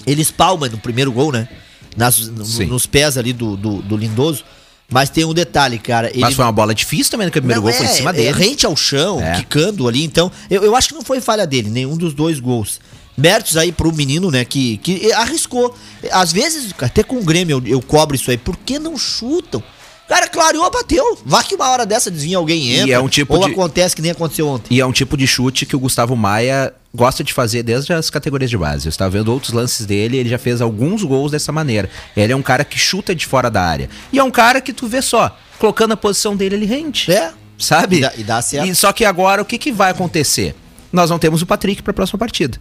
Ele 0.07 0.21
espalma 0.21 0.67
no 0.67 0.77
primeiro 0.79 1.11
gol, 1.11 1.31
né? 1.31 1.47
Nas- 1.95 2.27
no- 2.27 2.65
nos 2.67 2.85
pés 2.87 3.15
ali 3.17 3.31
do, 3.31 3.55
do, 3.55 3.81
do 3.81 3.95
Lindoso. 3.95 4.43
Mas 4.91 5.11
tem 5.11 5.23
um 5.23 5.35
detalhe, 5.35 5.77
cara. 5.77 6.09
Ele 6.09 6.21
Mas 6.21 6.33
foi 6.33 6.43
uma 6.43 6.51
bola 6.51 6.73
difícil 6.73 7.11
também, 7.11 7.27
porque 7.27 7.37
o 7.37 7.41
primeiro 7.43 7.61
não, 7.61 7.69
gol 7.69 7.77
foi 7.77 7.85
em 7.85 7.89
é, 7.89 7.93
cima 7.93 8.09
é 8.09 8.13
dele. 8.13 8.31
rente 8.31 8.65
ao 8.65 8.75
chão, 8.75 9.21
É. 9.21 9.35
quicando 9.35 9.87
ali. 9.87 10.03
Então, 10.03 10.31
eu, 10.49 10.63
eu 10.63 10.75
acho 10.75 10.87
que 10.89 10.95
não 10.95 11.03
foi 11.03 11.21
falha 11.21 11.45
dele, 11.45 11.69
nenhum 11.69 11.95
dos 11.95 12.11
dois 12.15 12.39
gols. 12.39 12.79
Méritos 13.15 13.55
aí 13.55 13.71
pro 13.71 13.93
menino, 13.93 14.31
né, 14.31 14.43
que, 14.45 14.77
que 14.77 15.11
arriscou. 15.13 15.75
Às 16.11 16.31
vezes, 16.31 16.73
até 16.79 17.03
com 17.03 17.17
o 17.17 17.23
Grêmio 17.23 17.61
eu, 17.63 17.73
eu 17.73 17.81
cobro 17.83 18.15
isso 18.15 18.31
aí. 18.31 18.37
Por 18.37 18.57
que 18.57 18.79
não 18.79 18.97
chutam? 18.97 19.61
Cara 20.09 20.27
clareou, 20.27 20.69
bateu. 20.71 21.17
Vá 21.25 21.43
que 21.43 21.55
uma 21.55 21.69
hora 21.69 21.85
dessa 21.85 22.09
desvinha 22.11 22.37
alguém 22.37 22.73
entra. 22.73 22.95
é 22.95 22.99
um 22.99 23.07
tipo 23.07 23.33
ou 23.35 23.45
de- 23.45 23.51
acontece 23.51 23.95
que 23.95 24.01
nem 24.01 24.11
aconteceu 24.11 24.47
ontem. 24.47 24.75
E 24.75 24.81
é 24.81 24.85
um 24.85 24.91
tipo 24.91 25.15
de 25.15 25.25
chute 25.27 25.65
que 25.65 25.75
o 25.75 25.79
Gustavo 25.79 26.15
Maia 26.15 26.73
gosta 26.93 27.23
de 27.23 27.31
fazer 27.33 27.61
desde 27.63 27.93
as 27.93 28.09
categorias 28.09 28.49
de 28.49 28.57
base. 28.57 28.87
Eu 28.87 28.89
estava 28.89 29.11
vendo 29.11 29.31
outros 29.31 29.53
lances 29.53 29.85
dele, 29.85 30.17
ele 30.17 30.27
já 30.29 30.37
fez 30.39 30.59
alguns 30.61 31.03
gols 31.03 31.31
dessa 31.31 31.51
maneira. 31.51 31.89
Ele 32.17 32.33
é 32.33 32.35
um 32.35 32.41
cara 32.41 32.65
que 32.65 32.77
chuta 32.79 33.13
de 33.15 33.25
fora 33.25 33.49
da 33.49 33.61
área. 33.63 33.89
E 34.11 34.17
é 34.19 34.23
um 34.23 34.31
cara 34.31 34.59
que 34.59 34.73
tu 34.73 34.87
vê 34.87 35.01
só, 35.01 35.37
colocando 35.59 35.91
a 35.93 35.97
posição 35.97 36.35
dele, 36.35 36.55
ele 36.55 36.65
rende. 36.65 37.11
É. 37.11 37.31
Sabe? 37.57 37.97
E 37.97 38.01
dá- 38.01 38.13
e 38.17 38.23
dá 38.23 38.41
certo. 38.41 38.67
E 38.67 38.73
só 38.73 38.91
que 38.91 39.05
agora 39.05 39.41
o 39.41 39.45
que, 39.45 39.57
que 39.57 39.71
vai 39.71 39.91
acontecer? 39.91 40.55
Nós 40.91 41.09
não 41.09 41.19
temos 41.19 41.41
o 41.41 41.45
Patrick 41.45 41.83
para 41.83 41.91
a 41.91 41.93
próxima 41.93 42.17
partida. 42.17 42.57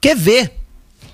Quer 0.00 0.16
ver 0.16 0.52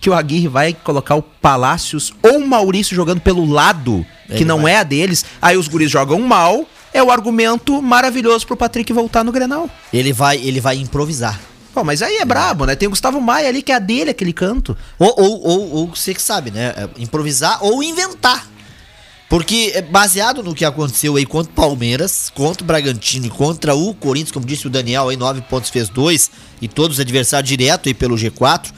que 0.01 0.09
o 0.09 0.15
Aguirre 0.15 0.49
vai 0.49 0.73
colocar 0.73 1.15
o 1.15 1.23
Palácios 1.23 2.13
ou 2.23 2.39
o 2.39 2.49
Maurício 2.49 2.97
jogando 2.97 3.21
pelo 3.21 3.45
lado, 3.45 4.05
que 4.27 4.35
Ele 4.35 4.45
não 4.45 4.63
vai. 4.63 4.73
é 4.73 4.77
a 4.79 4.83
deles, 4.83 5.25
aí 5.41 5.57
os 5.57 5.69
guris 5.69 5.91
jogam 5.91 6.21
mal, 6.21 6.67
é 6.93 7.03
o 7.03 7.11
argumento 7.11 7.81
maravilhoso 7.83 8.47
pro 8.47 8.57
Patrick 8.57 8.93
voltar 8.93 9.23
no 9.23 9.33
Grenal. 9.33 9.69
Ele 9.93 10.13
vai, 10.13 10.39
ele 10.39 10.61
vai 10.61 10.77
improvisar. 10.77 11.39
Mas 11.85 12.03
aí 12.03 12.17
é 12.17 12.25
brabo, 12.25 12.67
né? 12.67 12.75
Tem 12.75 12.89
o 12.89 12.91
Gustavo 12.91 13.21
Maia 13.21 13.49
ali 13.49 13.63
que 13.63 13.71
é 13.71 13.77
a 13.77 13.79
dele, 13.79 14.11
aquele 14.11 14.33
canto. 14.33 14.77
Ou, 14.99 15.15
ou, 15.17 15.43
ou, 15.43 15.71
ou 15.73 15.87
você 15.89 16.13
que 16.13 16.21
sabe, 16.21 16.51
né? 16.51 16.75
É, 16.77 16.89
Improvisar 16.99 17.63
ou 17.65 17.83
inventar. 17.83 18.47
Porque 19.29 19.71
é 19.77 19.81
baseado 19.81 20.43
no 20.43 20.53
que 20.53 20.65
aconteceu 20.65 21.15
aí 21.15 21.25
contra 21.25 21.53
o 21.53 21.55
Palmeiras, 21.55 22.33
contra 22.35 22.65
o 22.65 22.67
Bragantino 22.67 23.27
e 23.27 23.31
contra 23.31 23.77
o 23.77 23.95
Corinthians, 23.95 24.33
como 24.33 24.45
disse 24.45 24.67
o 24.67 24.71
Daniel, 24.71 25.09
aí 25.09 25.17
nove 25.17 25.41
pontos 25.43 25.71
fez 25.71 25.89
dois, 25.89 26.29
e 26.61 26.67
todos 26.67 26.97
os 26.97 27.01
adversários 27.01 27.49
direto 27.49 27.89
aí 27.89 27.95
pelo 27.95 28.17
G4, 28.17 28.73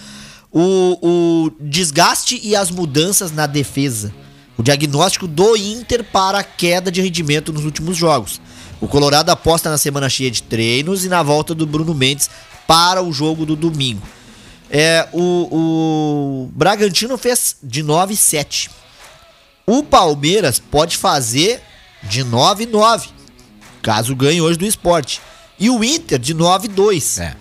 o, 0.52 0.98
o 1.00 1.50
desgaste 1.60 2.38
e 2.42 2.54
as 2.54 2.70
mudanças 2.70 3.32
na 3.32 3.46
defesa. 3.46 4.12
O 4.56 4.62
diagnóstico 4.62 5.26
do 5.26 5.56
Inter 5.56 6.04
para 6.04 6.40
a 6.40 6.44
queda 6.44 6.90
de 6.90 7.00
rendimento 7.00 7.52
nos 7.52 7.64
últimos 7.64 7.96
jogos. 7.96 8.40
O 8.80 8.86
Colorado 8.86 9.30
aposta 9.30 9.70
na 9.70 9.78
semana 9.78 10.10
cheia 10.10 10.30
de 10.30 10.42
treinos 10.42 11.04
e 11.04 11.08
na 11.08 11.22
volta 11.22 11.54
do 11.54 11.66
Bruno 11.66 11.94
Mendes 11.94 12.28
para 12.66 13.02
o 13.02 13.12
jogo 13.12 13.46
do 13.46 13.56
domingo. 13.56 14.02
É, 14.70 15.08
o, 15.12 15.48
o 15.52 16.50
Bragantino 16.54 17.16
fez 17.16 17.56
de 17.62 17.82
9 17.82 18.16
7. 18.16 18.70
O 19.66 19.82
Palmeiras 19.82 20.58
pode 20.58 20.96
fazer 20.96 21.62
de 22.02 22.24
9 22.24 22.66
9, 22.66 23.08
caso 23.80 24.16
ganhe 24.16 24.40
hoje 24.40 24.58
do 24.58 24.66
esporte. 24.66 25.20
E 25.58 25.70
o 25.70 25.84
Inter 25.84 26.18
de 26.18 26.34
9 26.34 26.68
2. 26.68 27.18
É. 27.18 27.36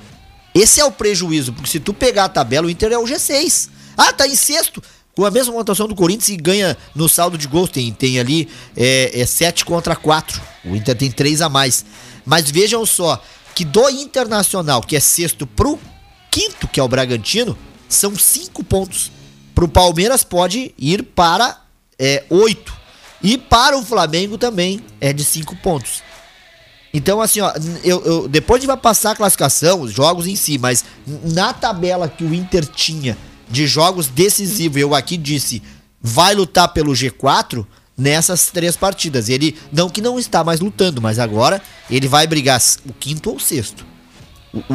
Esse 0.53 0.81
é 0.81 0.85
o 0.85 0.91
prejuízo, 0.91 1.53
porque 1.53 1.69
se 1.69 1.79
tu 1.79 1.93
pegar 1.93 2.25
a 2.25 2.29
tabela, 2.29 2.67
o 2.67 2.69
Inter 2.69 2.91
é 2.91 2.97
o 2.97 3.05
G6. 3.05 3.69
Ah, 3.97 4.11
tá 4.11 4.27
em 4.27 4.35
sexto. 4.35 4.81
Com 5.15 5.25
a 5.25 5.31
mesma 5.31 5.53
pontuação 5.53 5.87
do 5.87 5.95
Corinthians 5.95 6.29
e 6.29 6.37
ganha 6.37 6.77
no 6.95 7.07
saldo 7.07 7.37
de 7.37 7.47
gols. 7.47 7.69
Tem, 7.69 7.91
tem 7.91 8.19
ali 8.19 8.49
é, 8.75 9.21
é 9.21 9.25
7 9.25 9.65
contra 9.65 9.95
4. 9.95 10.41
O 10.65 10.75
Inter 10.75 10.95
tem 10.95 11.11
3 11.11 11.41
a 11.41 11.49
mais. 11.49 11.85
Mas 12.25 12.49
vejam 12.49 12.85
só, 12.85 13.21
que 13.53 13.65
do 13.65 13.89
Internacional, 13.89 14.81
que 14.81 14.95
é 14.95 14.99
sexto, 14.99 15.45
pro 15.45 15.79
quinto, 16.29 16.67
que 16.67 16.79
é 16.79 16.83
o 16.83 16.87
Bragantino, 16.87 17.57
são 17.89 18.15
5 18.15 18.63
pontos. 18.63 19.11
Pro 19.53 19.67
Palmeiras 19.67 20.23
pode 20.23 20.73
ir 20.77 21.03
para 21.03 21.61
é, 21.99 22.23
8. 22.29 22.73
E 23.21 23.37
para 23.37 23.77
o 23.77 23.85
Flamengo 23.85 24.37
também 24.37 24.81
é 24.99 25.13
de 25.13 25.23
5 25.23 25.55
pontos. 25.57 26.01
Então, 26.93 27.21
assim, 27.21 27.39
ó, 27.41 27.53
eu, 27.83 28.03
eu- 28.05 28.27
depois 28.27 28.59
gente 28.61 28.67
vai 28.67 28.77
passar 28.77 29.11
a 29.11 29.15
classificação, 29.15 29.81
os 29.81 29.91
jogos 29.93 30.27
em 30.27 30.35
si, 30.35 30.57
mas 30.57 30.83
na 31.33 31.53
tabela 31.53 32.09
que 32.09 32.23
o 32.23 32.33
Inter 32.33 32.65
tinha 32.65 33.17
de 33.49 33.65
jogos 33.67 34.07
decisivos, 34.07 34.77
eu 34.81 34.93
aqui 34.93 35.15
disse, 35.17 35.61
vai 36.01 36.33
lutar 36.35 36.67
pelo 36.69 36.91
G4 36.93 37.65
nessas 37.97 38.47
três 38.47 38.75
partidas. 38.75 39.29
Ele, 39.29 39.55
não 39.71 39.89
que 39.89 40.01
não 40.01 40.19
está 40.19 40.43
mais 40.43 40.59
lutando, 40.59 41.01
mas 41.01 41.19
agora 41.19 41.61
ele 41.89 42.07
vai 42.07 42.25
brigar 42.27 42.61
o 42.85 42.93
quinto 42.93 43.29
ou 43.29 43.35
o 43.35 43.39
sexto. 43.39 43.85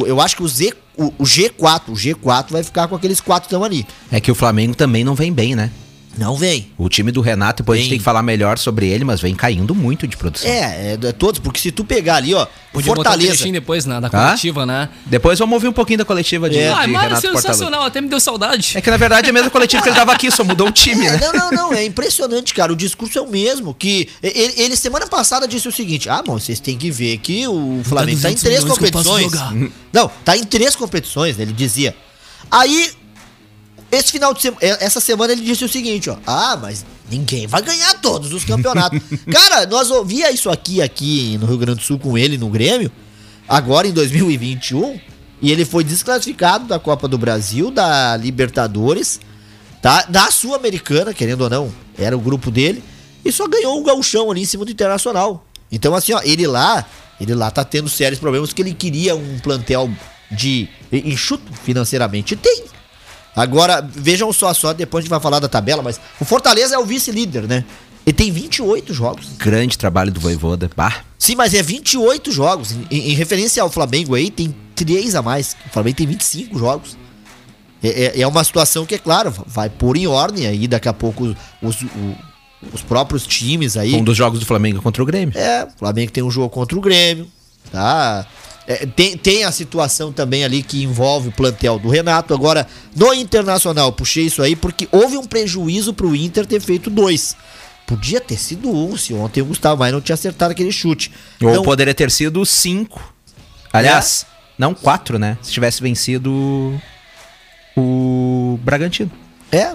Eu 0.07 0.21
acho 0.21 0.37
que 0.37 0.43
o, 0.43 0.49
Z, 0.49 0.73
o, 0.97 1.07
o 1.19 1.25
G4, 1.25 1.83
o 1.89 1.93
G4 1.93 2.47
vai 2.51 2.63
ficar 2.63 2.89
com 2.89 2.95
aqueles 2.95 3.21
quatro 3.21 3.49
que 3.49 3.55
estão 3.55 3.63
ali. 3.65 3.87
É 4.11 4.21
que 4.21 4.31
o 4.31 4.35
Flamengo 4.35 4.75
também 4.75 5.05
não 5.05 5.15
vem 5.15 5.31
bem, 5.33 5.55
né? 5.55 5.71
Não 6.17 6.35
vem. 6.37 6.71
O 6.79 6.89
time 6.89 7.13
do 7.13 7.21
Renato, 7.21 7.63
depois 7.63 7.77
a 7.79 7.81
gente 7.81 7.89
Vem. 7.91 7.91
tem 7.91 7.99
que 7.99 8.05
falar 8.05 8.23
melhor 8.23 8.57
sobre 8.59 8.89
ele, 8.89 9.05
mas 9.05 9.21
vem 9.21 9.35
caindo 9.35 9.75
muito 9.75 10.07
de 10.09 10.17
produção. 10.17 10.49
É, 10.51 10.93
é, 10.95 10.99
é 11.09 11.13
todos, 11.13 11.39
porque 11.39 11.61
se 11.61 11.71
tu 11.71 11.85
pegar 11.85 12.17
ali, 12.17 12.33
ó, 12.33 12.45
o 12.45 12.47
Podia 12.73 12.87
botar 12.95 13.11
um 13.11 13.13
Fortaleza. 13.13 13.29
trechinho 13.35 13.53
depois 13.53 13.85
na, 13.85 14.01
da 14.01 14.09
coletiva, 14.09 14.65
né? 14.65 14.89
Depois 15.05 15.39
vamos 15.39 15.53
ouvir 15.55 15.69
um 15.69 15.73
pouquinho 15.73 15.99
da 15.99 16.05
coletiva 16.07 16.49
de, 16.49 16.59
É. 16.59 16.73
Ah, 16.73 16.87
de 16.87 16.93
mas 16.93 17.03
Renato 17.03 17.23
Portaluppi. 17.23 17.43
sensacional, 17.43 17.83
até 17.85 18.01
me 18.01 18.09
deu 18.09 18.19
saudade. 18.19 18.73
É 18.79 18.81
que 18.81 18.91
na 18.91 18.97
verdade 18.97 19.27
é 19.27 19.31
a 19.31 19.33
mesma 19.33 19.51
coletiva 19.51 19.83
que 19.83 19.89
ele 19.91 19.97
tava 19.97 20.13
aqui, 20.13 20.31
só 20.31 20.43
mudou 20.43 20.69
o 20.69 20.73
time, 20.73 21.05
É, 21.07 21.13
né? 21.13 21.19
não, 21.21 21.33
não, 21.33 21.51
não, 21.51 21.75
é 21.75 21.85
impressionante, 21.85 22.55
cara. 22.55 22.73
O 22.73 22.77
discurso 22.77 23.19
é 23.19 23.23
o 23.23 23.29
mesmo. 23.29 23.75
Que 23.75 24.09
ele, 24.23 24.55
ele 24.57 24.77
semana 24.77 25.07
passada 25.07 25.47
disse 25.47 25.69
o 25.69 25.73
seguinte: 25.73 26.09
ah, 26.09 26.23
bom, 26.27 26.39
vocês 26.39 26.59
têm 26.61 26.79
que 26.79 26.91
ver 26.91 27.19
que 27.19 27.47
o 27.47 27.83
Flamengo 27.85 28.21
tá 28.23 28.31
em 28.31 28.35
200 28.35 28.43
três 28.43 28.65
competições. 28.65 29.33
Não, 29.93 30.11
tá 30.25 30.37
em 30.37 30.45
três 30.45 30.75
competições, 30.75 31.37
né, 31.37 31.43
ele 31.45 31.53
dizia. 31.53 31.95
Aí, 32.51 32.91
esse 33.91 34.13
final 34.13 34.35
de 34.35 34.43
semana, 34.43 34.61
essa 34.63 35.01
semana 35.01 35.33
ele 35.33 35.43
disse 35.43 35.65
o 35.65 35.69
seguinte, 35.69 36.11
ó. 36.11 36.17
Ah, 36.27 36.59
mas 36.61 36.85
ninguém 37.11 37.47
vai 37.47 37.63
ganhar 37.63 37.95
todos 38.01 38.33
os 38.33 38.45
campeonatos. 38.45 39.01
cara, 39.31 39.67
nós 39.67 39.91
ouvia 39.91 40.31
isso 40.31 40.51
aqui, 40.51 40.83
aqui 40.83 41.39
no 41.39 41.47
Rio 41.47 41.59
Grande 41.59 41.81
do 41.81 41.85
Sul 41.85 41.99
com 41.99 42.19
ele 42.19 42.37
no 42.37 42.49
Grêmio, 42.49 42.91
agora 43.49 43.87
em 43.87 43.93
2021, 43.93 44.99
e 45.41 45.53
ele 45.53 45.65
foi 45.65 45.85
desclassificado 45.85 46.67
da 46.67 46.79
Copa 46.79 47.07
do 47.07 47.17
Brasil, 47.17 47.71
da 47.71 48.17
Libertadores, 48.17 49.21
tá? 49.81 50.03
Da 50.09 50.31
Sul-Americana, 50.31 51.15
querendo 51.15 51.43
ou 51.43 51.51
não, 51.51 51.73
era 51.97 52.17
o 52.17 52.21
grupo 52.21 52.51
dele, 52.51 52.83
e 53.25 53.31
só 53.31 53.47
ganhou 53.47 53.79
um 53.79 53.85
gauchão 53.85 54.31
ali 54.31 54.43
em 54.43 54.47
cima 54.47 54.65
do 54.65 54.71
Internacional. 54.71 55.45
Então, 55.71 55.95
assim, 55.95 56.13
ó, 56.13 56.21
ele 56.25 56.47
lá, 56.47 56.85
ele 57.21 57.35
lá 57.35 57.51
tá 57.51 57.65
tendo 57.65 57.89
sérios 57.89 58.19
problemas 58.19 58.53
que 58.53 58.63
ele 58.63 58.73
queria 58.73 59.15
um 59.15 59.39
plantel 59.39 59.91
de 60.31 60.69
enxuto 60.93 61.53
financeiramente. 61.53 62.35
E 62.35 62.37
tem. 62.37 62.65
Agora, 63.37 63.87
vejam 63.95 64.33
só, 64.33 64.53
só 64.55 64.73
depois 64.73 65.03
a 65.03 65.05
gente 65.05 65.11
vai 65.11 65.21
falar 65.21 65.39
da 65.39 65.49
tabela, 65.49 65.83
mas 65.83 66.01
o 66.19 66.25
Fortaleza 66.25 66.75
é 66.75 66.79
o 66.79 66.85
vice-líder, 66.87 67.43
né? 67.47 67.65
Ele 68.07 68.15
tem 68.15 68.31
28 68.33 68.95
jogos. 68.95 69.27
Grande 69.37 69.77
trabalho 69.77 70.11
do 70.11 70.19
Voivoda. 70.21 70.71
Bah, 70.75 71.03
Sim, 71.19 71.35
mas 71.37 71.53
é 71.55 71.63
28 71.63 72.31
jogos. 72.33 72.73
Em, 72.91 73.11
em 73.11 73.15
referência 73.15 73.63
ao 73.63 73.69
Flamengo 73.71 74.15
aí, 74.15 74.31
tem 74.31 74.55
3 74.75 75.15
a 75.17 75.23
mais. 75.23 75.57
O 75.67 75.71
Flamengo 75.71 75.97
tem 75.97 76.07
25 76.07 76.59
jogos. 76.59 76.97
É, 77.83 77.89
é- 78.19 78.21
é 78.23 78.27
uma 78.27 78.43
situação 78.45 78.87
que, 78.87 78.95
é 78.95 78.99
claro, 78.99 79.35
vai 79.47 79.69
pôr 79.69 79.97
em 79.97 80.07
ordem 80.07 80.47
aí 80.47 80.67
daqui 80.67 80.89
a 80.89 80.93
pouco 80.93 81.35
os, 81.61 81.83
o- 81.83 82.17
os 82.73 82.81
próprios 82.83 83.27
times 83.27 83.77
aí. 83.77 83.93
um 83.95 84.05
dos 84.05 84.17
jogos 84.17 84.39
do 84.41 84.47
Flamengo 84.47 84.81
contra 84.81 85.03
o 85.03 85.07
Grêmio. 85.07 85.37
É, 85.37 85.65
o 85.65 85.79
Flamengo 85.79 86.11
tem 86.13 86.23
um 86.23 86.31
jogo 86.31 86.49
contra 86.49 86.79
o 86.79 86.81
Grêmio, 86.81 87.27
tá? 87.73 88.25
É, 88.69 88.85
tem, 88.85 89.17
tem 89.17 89.45
a 89.45 89.53
situação 89.53 90.13
também 90.13 90.45
ali 90.45 90.63
que 90.63 90.83
envolve 90.83 91.29
o 91.29 91.33
plantel 91.33 91.79
do 91.79 91.89
Renato. 91.89 92.35
Agora, 92.35 92.67
no 92.97 93.15
Internacional, 93.15 93.93
puxei 93.93 94.25
isso 94.27 94.43
aí 94.43 94.57
porque 94.57 94.89
houve 94.91 95.17
um 95.17 95.25
prejuízo 95.25 95.95
pro 95.95 96.17
Inter 96.17 96.45
ter 96.47 96.61
feito 96.61 96.91
dois. 96.91 97.37
Podia 97.87 98.21
ter 98.21 98.37
sido 98.37 98.69
um 98.69 98.97
se 98.97 99.15
ontem 99.15 99.41
o 99.41 99.45
Gustavo 99.45 99.79
Maia 99.79 99.93
não 99.93 100.01
tinha 100.01 100.15
acertado 100.15 100.51
aquele 100.51 100.73
chute. 100.73 101.13
Ou 101.41 101.55
Não- 101.55 101.63
poderia 101.63 101.95
ter 101.95 102.11
sido 102.11 102.45
cinco. 102.45 103.01
Aliás, 103.73 104.27
não 104.59 104.75
quatro, 104.75 105.17
né? 105.19 105.39
Se 105.43 105.53
tivesse 105.53 105.81
vencido 105.81 106.81
o 107.77 108.59
Bragantino. 108.63 109.11
É, 109.53 109.73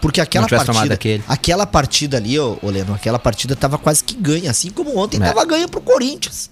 porque 0.00 0.20
aquela 0.20 0.46
partida, 0.48 0.94
aquele. 0.94 1.24
aquela 1.26 1.66
partida 1.66 2.16
ali, 2.18 2.38
ô, 2.38 2.56
ô 2.62 2.70
Leno, 2.70 2.94
aquela 2.94 3.18
partida 3.18 3.56
tava 3.56 3.76
quase 3.78 4.04
que 4.04 4.14
ganha, 4.14 4.48
assim 4.50 4.70
como 4.70 4.96
ontem 4.96 5.16
É. 5.16 5.20
tava 5.26 5.44
ganha 5.44 5.66
pro 5.66 5.80
Corinthians. 5.80 6.50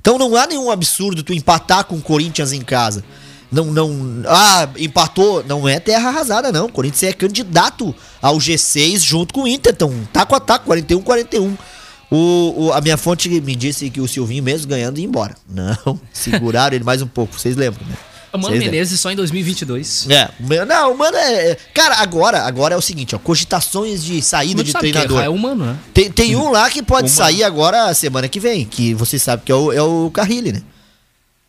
Então 0.00 0.18
não 0.18 0.36
há 0.36 0.46
nenhum 0.46 0.70
absurdo 0.70 1.22
tu 1.22 1.32
empatar 1.32 1.84
com 1.84 1.96
o 1.96 2.00
Corinthians 2.02 2.52
em 2.52 2.60
casa. 2.62 3.02
Não, 3.50 3.66
não, 3.66 4.22
ah, 4.26 4.68
empatou, 4.76 5.44
não 5.44 5.68
é 5.68 5.78
terra 5.78 6.08
arrasada 6.08 6.50
não. 6.50 6.66
O 6.66 6.72
Corinthians 6.72 7.04
é 7.04 7.12
candidato 7.12 7.94
ao 8.20 8.36
G6 8.38 8.98
junto 8.98 9.32
com 9.32 9.42
o 9.44 9.48
Inter, 9.48 9.72
então 9.72 9.92
taco 10.12 10.34
a 10.34 10.40
taco, 10.40 10.66
41 10.66 11.00
41. 11.02 11.56
O, 12.10 12.66
o- 12.66 12.72
a 12.72 12.80
minha 12.80 12.96
fonte 12.96 13.28
me 13.40 13.56
disse 13.56 13.88
que 13.90 14.00
o 14.00 14.06
Silvinho 14.08 14.42
mesmo 14.42 14.68
ganhando 14.68 14.98
ia 14.98 15.04
embora. 15.04 15.34
Não, 15.48 15.98
seguraram 16.12 16.74
ele 16.74 16.84
mais 16.84 17.02
um 17.02 17.06
pouco, 17.06 17.38
vocês 17.38 17.56
lembram, 17.56 17.84
né? 17.86 17.94
O 18.36 18.42
Mano 18.42 18.54
Vocês. 18.56 18.64
Menezes 18.64 19.00
só 19.00 19.10
em 19.10 19.16
2022. 19.16 20.06
É, 20.10 20.30
não, 20.64 20.92
o 20.92 20.98
mano 20.98 21.16
é. 21.16 21.50
é- 21.50 21.56
Cara, 21.74 21.96
agora, 21.96 22.42
agora 22.42 22.74
é 22.74 22.76
o 22.76 22.80
seguinte, 22.82 23.14
ó, 23.14 23.18
cogitações 23.18 24.04
de 24.04 24.22
saída 24.22 24.62
de 24.62 24.72
treinador. 24.72 25.22
É 25.22 25.28
humano, 25.28 25.64
né? 25.66 25.76
Tem, 25.92 26.10
tem 26.10 26.36
um 26.36 26.50
lá 26.50 26.70
que 26.70 26.82
pode 26.82 27.10
sair 27.10 27.42
agora 27.42 27.92
semana 27.94 28.28
que 28.28 28.38
vem, 28.40 28.64
que 28.64 28.94
você 28.94 29.18
sabe 29.18 29.42
que 29.44 29.52
é 29.52 29.54
o, 29.54 29.72
é 29.72 29.82
o 29.82 30.10
Carrilli, 30.12 30.52
né? 30.52 30.62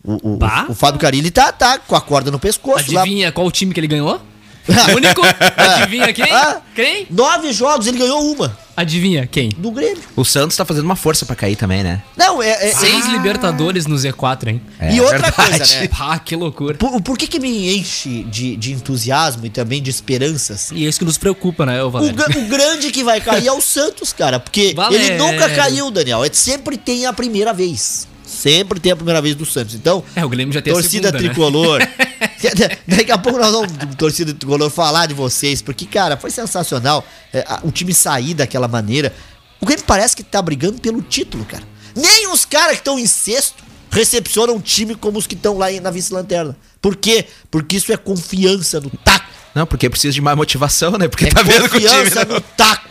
O, 0.04 0.14
o, 0.14 0.34
o, 0.38 0.72
o 0.72 0.76
Fábio 0.76 1.00
Carilli 1.00 1.30
tá, 1.32 1.52
tá 1.52 1.78
com 1.80 1.96
a 1.96 2.02
corda 2.02 2.32
no 2.32 2.40
pescoço 2.40 2.94
lá. 2.94 3.02
Adivinha 3.02 3.32
qual 3.32 3.52
time 3.52 3.74
que 3.74 3.80
ele 3.80 3.88
ganhou? 3.88 4.22
Único? 4.96 5.22
Adivinha 5.56 6.12
quem? 6.14 6.32
Ah. 6.32 6.62
Quem? 6.76 7.08
Nove 7.10 7.52
jogos, 7.54 7.88
ele 7.88 7.98
ganhou 7.98 8.32
uma 8.34 8.56
Adivinha 8.78 9.26
quem? 9.26 9.50
do 9.58 9.72
Grêmio. 9.72 10.04
O 10.16 10.24
Santos 10.24 10.56
tá 10.56 10.64
fazendo 10.64 10.86
uma 10.86 10.96
força 10.96 11.26
pra 11.26 11.36
cair 11.36 11.56
também, 11.56 11.82
né? 11.84 12.04
Não, 12.16 12.44
é. 12.44 12.68
é 12.68 12.72
Seis 12.76 13.08
Libertadores 13.08 13.88
no 13.88 13.96
Z4, 13.96 14.50
hein? 14.50 14.62
É 14.80 14.94
e 14.94 15.02
outra 15.02 15.18
verdade. 15.18 15.58
coisa, 15.58 15.80
né? 15.80 15.90
Ah, 16.00 16.20
que 16.20 16.36
loucura. 16.36 16.78
Por, 16.78 17.02
por 17.02 17.18
que, 17.18 17.26
que 17.26 17.40
me 17.40 17.76
enche 17.76 18.24
de, 18.26 18.56
de 18.56 18.74
entusiasmo 18.74 19.48
e 19.48 19.50
também 19.50 19.82
de 19.82 19.90
esperanças? 19.90 20.70
E 20.72 20.86
é 20.86 20.90
isso 20.90 21.00
que 21.00 21.06
nos 21.06 21.18
preocupa, 21.18 21.66
né, 21.66 21.84
O, 21.84 21.88
o 21.88 22.48
grande 22.48 22.92
que 22.92 23.04
vai 23.04 23.20
cair 23.20 23.48
é 23.48 23.52
o 23.52 23.60
Santos, 23.60 24.14
cara. 24.14 24.40
Porque 24.40 24.74
Valério. 24.76 25.08
ele 25.08 25.18
nunca 25.18 25.50
caiu, 25.50 25.90
Daniel. 25.90 26.24
Ele 26.24 26.36
sempre 26.36 26.78
tem 26.78 27.08
a 27.08 27.14
primeira 27.14 27.52
vez. 27.54 28.08
Sempre 28.28 28.80
tem 28.80 28.92
a 28.92 28.96
primeira 28.96 29.22
vez 29.22 29.36
do 29.36 29.46
Santos. 29.46 29.74
Então, 29.74 30.04
É, 30.16 30.26
o 30.26 30.30
Grêmio 30.30 30.54
já 30.54 30.62
tem 30.62 30.74
torcida 30.74 31.10
a 31.10 31.12
segunda, 31.12 31.28
né? 31.28 31.34
tricolor. 31.34 31.80
Daqui 32.88 33.12
a 33.12 33.18
pouco 33.18 33.40
nós 33.40 33.52
vamos, 33.52 33.96
torcida 33.96 34.34
tricolor, 34.34 34.70
falar 34.70 35.06
de 35.06 35.14
vocês. 35.14 35.62
Porque, 35.62 35.86
cara, 35.86 36.18
foi 36.18 36.30
sensacional 36.30 37.06
é, 37.34 37.46
o 37.64 37.72
time 37.72 37.94
sair 37.94 38.34
daquela 38.34 38.68
maneira. 38.68 39.14
O 39.62 39.66
Grêmio 39.66 39.86
parece 39.86 40.16
que 40.16 40.24
tá 40.24 40.42
brigando 40.42 40.80
pelo 40.80 41.02
título, 41.02 41.46
cara. 41.46 41.64
Nem 41.96 42.28
os 42.32 42.46
caras 42.46 42.74
que 42.74 42.82
estão 42.82 43.00
em 43.00 43.08
sexto 43.08 43.64
recepcionam 43.90 44.58
o 44.58 44.62
time 44.62 44.94
como 44.94 45.18
os 45.18 45.26
que 45.26 45.34
estão 45.34 45.58
lá 45.58 45.72
na 45.82 45.90
vice-lanterna. 45.90 46.56
Por 46.82 46.96
quê? 46.96 47.26
Porque 47.50 47.78
isso 47.78 47.92
é 47.92 47.98
confiança 47.98 48.80
no 48.80 48.90
taco. 48.90 49.26
Não, 49.56 49.66
porque 49.66 49.90
precisa 49.90 50.14
de 50.14 50.22
mais 50.22 50.38
motivação, 50.38 50.92
né? 50.92 51.08
Porque 51.08 51.26
É 51.26 51.30
tá 51.30 51.42
vendo 51.42 51.68
que 51.70 51.78
o 51.78 51.80
time 51.80 51.90
confiança 51.90 52.26
no 52.26 52.40
taco. 52.42 52.88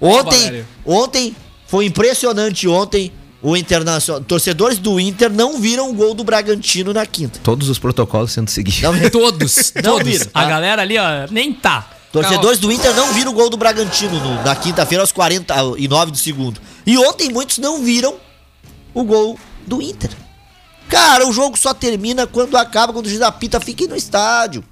Ontem, 0.00 0.64
ontem 0.84 1.36
foi 1.66 1.84
impressionante 1.86 2.66
ontem 2.68 3.12
o 3.42 3.56
Internacional. 3.56 4.22
Torcedores 4.22 4.78
do 4.78 4.98
Inter 4.98 5.30
não 5.30 5.58
viram 5.60 5.90
o 5.90 5.94
gol 5.94 6.14
do 6.14 6.24
Bragantino 6.24 6.92
na 6.92 7.04
quinta. 7.06 7.38
Todos 7.42 7.68
os 7.68 7.78
protocolos 7.78 8.32
sendo 8.32 8.50
seguidos. 8.50 8.82
Não, 8.82 8.92
Todos, 9.10 9.72
Não 9.76 9.82
todos. 9.82 10.08
viram, 10.08 10.26
A 10.34 10.42
tá? 10.42 10.48
galera 10.48 10.82
ali, 10.82 10.98
ó, 10.98 11.04
nem 11.30 11.52
tá. 11.52 11.90
Torcedores 12.12 12.58
do 12.58 12.72
Inter 12.72 12.94
não 12.94 13.12
viram 13.12 13.30
o 13.32 13.34
gol 13.34 13.50
do 13.50 13.56
Bragantino 13.58 14.18
no- 14.18 14.42
na 14.42 14.56
quinta-feira 14.56 15.02
aos 15.02 15.12
49 15.12 16.10
do 16.12 16.16
segundo. 16.16 16.60
E 16.86 16.96
ontem 16.96 17.28
muitos 17.30 17.58
não 17.58 17.82
viram 17.82 18.14
o 18.94 19.04
gol 19.04 19.38
do 19.66 19.82
Inter. 19.82 20.10
Cara, 20.88 21.26
o 21.26 21.32
jogo 21.32 21.58
só 21.58 21.74
termina 21.74 22.26
quando 22.26 22.56
acaba, 22.56 22.92
quando 22.92 23.06
o 23.06 23.08
juiz 23.08 23.20
apita, 23.20 23.60
fiquem 23.60 23.86
no 23.88 23.96
estádio. 23.96 24.64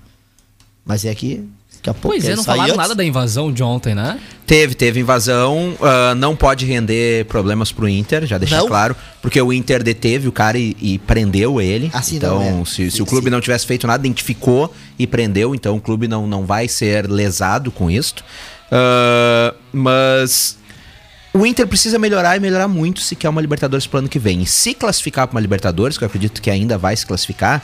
Mas 0.86 1.04
é 1.04 1.14
que 1.14 1.46
daqui 1.84 1.90
a 1.90 1.94
pouco 1.94 2.16
Pois 2.16 2.26
é, 2.26 2.34
não 2.34 2.42
falaram 2.42 2.64
antes. 2.64 2.76
nada 2.76 2.94
da 2.94 3.04
invasão 3.04 3.52
de 3.52 3.62
ontem, 3.62 3.94
né? 3.94 4.18
Teve, 4.46 4.74
teve 4.74 5.00
invasão, 5.00 5.76
ah, 5.82 6.14
não 6.14 6.34
pode 6.34 6.64
render 6.64 7.26
problemas 7.26 7.70
pro 7.70 7.88
Inter, 7.88 8.26
já 8.26 8.38
deixar 8.38 8.58
Não? 8.58 8.66
claro, 8.68 8.96
porque 9.20 9.40
o 9.40 9.52
Inter 9.52 9.82
deteve 9.82 10.26
o 10.28 10.32
cara 10.32 10.58
e, 10.58 10.76
e 10.80 10.98
prendeu 10.98 11.60
ele. 11.60 11.90
Assim 11.92 12.16
então, 12.16 12.38
não 12.38 12.62
é. 12.62 12.64
se, 12.64 12.90
se 12.90 12.96
Sim, 12.96 13.02
o 13.02 13.06
clube 13.06 13.24
sim. 13.26 13.30
não 13.30 13.40
tivesse 13.40 13.66
feito 13.66 13.86
nada, 13.86 14.06
identificou 14.06 14.74
e 14.98 15.06
prendeu, 15.06 15.54
então 15.54 15.76
o 15.76 15.80
clube 15.80 16.08
não, 16.08 16.26
não 16.26 16.44
vai 16.46 16.68
ser 16.68 17.08
lesado 17.08 17.70
com 17.70 17.90
isto. 17.90 18.24
Ah, 18.70 19.54
mas 19.72 20.56
o 21.32 21.44
Inter 21.46 21.66
precisa 21.66 21.98
melhorar 21.98 22.36
e 22.36 22.40
melhorar 22.40 22.68
muito 22.68 23.00
se 23.00 23.14
quer 23.14 23.28
uma 23.28 23.40
Libertadores 23.40 23.86
pro 23.86 23.98
ano 23.98 24.08
que 24.08 24.18
vem. 24.18 24.42
E 24.42 24.46
se 24.46 24.72
classificar 24.74 25.26
pra 25.26 25.34
uma 25.36 25.40
Libertadores, 25.40 25.98
que 25.98 26.04
eu 26.04 26.06
acredito 26.06 26.40
que 26.40 26.50
ainda 26.50 26.78
vai 26.78 26.96
se 26.96 27.06
classificar, 27.06 27.62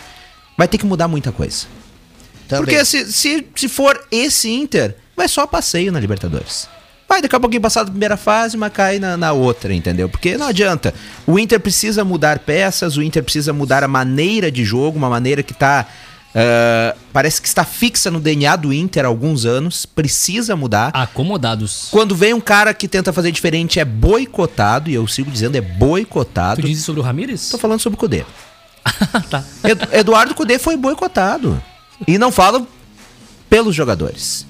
vai 0.56 0.68
ter 0.68 0.76
que 0.78 0.86
mudar 0.86 1.08
muita 1.08 1.32
coisa. 1.32 1.66
Também. 2.50 2.64
Porque 2.66 2.84
se, 2.84 3.10
se, 3.10 3.46
se 3.56 3.68
for 3.68 3.98
esse 4.10 4.50
Inter, 4.50 4.94
vai 5.16 5.26
só 5.28 5.46
passeio 5.46 5.90
na 5.90 5.98
Libertadores. 5.98 6.68
Vai 7.08 7.22
daqui 7.22 7.34
a 7.34 7.40
pouquinho 7.40 7.62
passar 7.62 7.82
da 7.84 7.90
primeira 7.90 8.16
fase, 8.16 8.56
mas 8.56 8.72
cai 8.72 8.98
na, 9.00 9.16
na 9.16 9.32
outra, 9.32 9.72
entendeu? 9.74 10.08
Porque 10.08 10.36
não 10.36 10.46
adianta. 10.46 10.94
O 11.26 11.38
Inter 11.38 11.58
precisa 11.58 12.04
mudar 12.04 12.38
peças, 12.40 12.96
o 12.96 13.02
Inter 13.02 13.22
precisa 13.24 13.52
mudar 13.52 13.82
a 13.82 13.88
maneira 13.88 14.50
de 14.50 14.64
jogo, 14.64 14.96
uma 14.98 15.10
maneira 15.10 15.42
que 15.42 15.52
tá. 15.52 15.86
ah, 16.32 16.94
parece 17.12 17.42
que 17.42 17.48
está 17.48 17.64
fixa 17.64 18.12
no 18.12 18.20
DNA 18.20 18.54
do 18.54 18.72
Inter 18.72 19.04
há 19.04 19.08
alguns 19.08 19.44
anos, 19.44 19.84
precisa 19.84 20.54
mudar. 20.54 20.90
Acomodados. 20.94 21.88
Quando 21.90 22.14
vem 22.14 22.32
um 22.32 22.40
cara 22.40 22.72
que 22.72 22.86
tenta 22.86 23.12
fazer 23.12 23.32
diferente, 23.32 23.80
é 23.80 23.84
boicotado, 23.84 24.88
e 24.88 24.94
eu 24.94 25.04
sigo 25.08 25.32
dizendo, 25.32 25.56
é 25.56 25.60
boicotado. 25.60 26.60
Tu 26.62 26.68
diz 26.68 26.78
isso 26.78 26.86
sobre 26.86 27.00
o 27.00 27.04
Ramires? 27.04 27.48
Tô 27.48 27.58
falando 27.58 27.80
sobre 27.80 27.96
o 27.96 27.98
Cudê. 27.98 28.24
tá. 29.28 29.42
Edu- 29.64 29.88
Eduardo 29.92 30.34
Cudê 30.34 30.60
foi 30.60 30.76
boicotado. 30.76 31.60
E 32.06 32.18
não 32.18 32.32
falo 32.32 32.66
pelos 33.48 33.74
jogadores. 33.74 34.46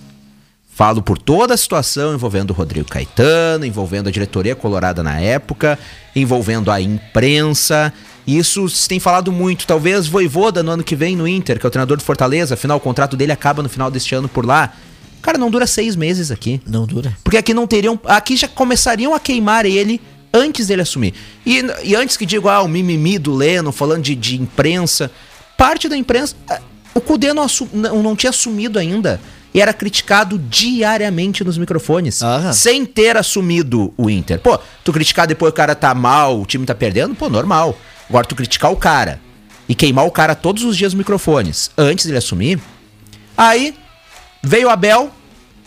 Falo 0.81 1.03
por 1.03 1.19
toda 1.19 1.53
a 1.53 1.57
situação 1.57 2.15
envolvendo 2.15 2.53
o 2.53 2.55
Rodrigo 2.55 2.89
Caetano, 2.89 3.67
envolvendo 3.67 4.09
a 4.09 4.11
diretoria 4.11 4.55
colorada 4.57 5.03
na 5.03 5.21
época, 5.21 5.79
envolvendo 6.17 6.71
a 6.71 6.81
imprensa. 6.81 7.93
Isso 8.27 8.69
se 8.69 8.89
tem 8.89 8.99
falado 8.99 9.31
muito. 9.31 9.67
Talvez 9.67 10.07
Voivoda 10.07 10.63
no 10.63 10.71
ano 10.71 10.85
que 10.85 10.97
vem 10.97 11.17
no 11.17 11.29
Inter, 11.29 11.59
que 11.59 11.67
é 11.67 11.69
o 11.69 11.71
treinador 11.71 11.97
do 11.99 12.03
Fortaleza, 12.03 12.55
afinal 12.55 12.79
o 12.79 12.81
contrato 12.81 13.17
dele 13.17 13.33
acaba 13.33 13.63
no 13.63 13.69
final 13.69 13.91
deste 13.91 14.15
ano 14.15 14.29
por 14.29 14.47
lá. 14.47 14.73
Cara, 15.21 15.37
não 15.37 15.51
dura 15.51 15.67
seis 15.67 15.97
meses 15.97 16.31
aqui. 16.31 16.63
Não 16.67 16.87
dura. 16.87 17.15
Porque 17.23 17.37
aqui 17.37 17.53
não 17.53 17.67
teriam. 17.67 18.01
Aqui 18.07 18.37
já 18.37 18.49
começariam 18.49 19.15
a 19.15 19.21
queimar 19.21 19.67
ele 19.67 20.01
antes 20.33 20.69
dele 20.69 20.83
assumir. 20.83 21.13
E, 21.45 21.63
e 21.85 21.95
antes 21.95 22.17
que 22.17 22.25
digo, 22.25 22.49
ah, 22.49 22.63
o 22.63 22.69
mimimi 22.69 23.19
do 23.19 23.35
Leno, 23.35 23.71
falando 23.71 24.03
de, 24.03 24.15
de 24.15 24.41
imprensa. 24.41 25.11
Parte 25.59 25.89
da 25.89 25.97
imprensa. 25.97 26.35
O 26.95 27.01
Cudê 27.01 27.33
não, 27.33 27.47
não, 27.73 28.03
não 28.03 28.17
tinha 28.17 28.31
assumido 28.31 28.79
ainda. 28.79 29.21
E 29.53 29.61
era 29.61 29.73
criticado 29.73 30.39
diariamente 30.39 31.43
nos 31.43 31.59
microfones. 31.59 32.23
Aham. 32.23 32.53
Sem 32.53 32.87
ter 32.87 33.17
assumido 33.17 33.93
o 33.97 34.09
Inter. 34.09 34.39
Pô, 34.39 34.59
tu 34.85 34.93
criticar 34.93 35.27
depois 35.27 35.51
o 35.51 35.55
cara 35.55 35.75
tá 35.75 35.93
mal, 35.95 36.41
o 36.41 36.47
time 36.47 36.65
tá 36.65 36.75
perdendo, 36.75 37.15
pô, 37.15 37.29
normal. 37.29 37.77
Agora 38.09 38.27
tu 38.27 38.35
criticar 38.35 38.71
o 38.73 38.77
cara 38.77 39.21
e 39.69 39.75
queimar 39.75 40.07
o 40.07 40.11
cara 40.11 40.35
todos 40.35 40.65
os 40.65 40.77
dias 40.77 40.93
nos 40.93 40.99
microfones 40.99 41.71
antes 41.77 42.07
dele 42.07 42.19
assumir. 42.19 42.61
Aí 43.37 43.75
veio 44.43 44.69
o 44.69 44.71
Abel, 44.71 45.11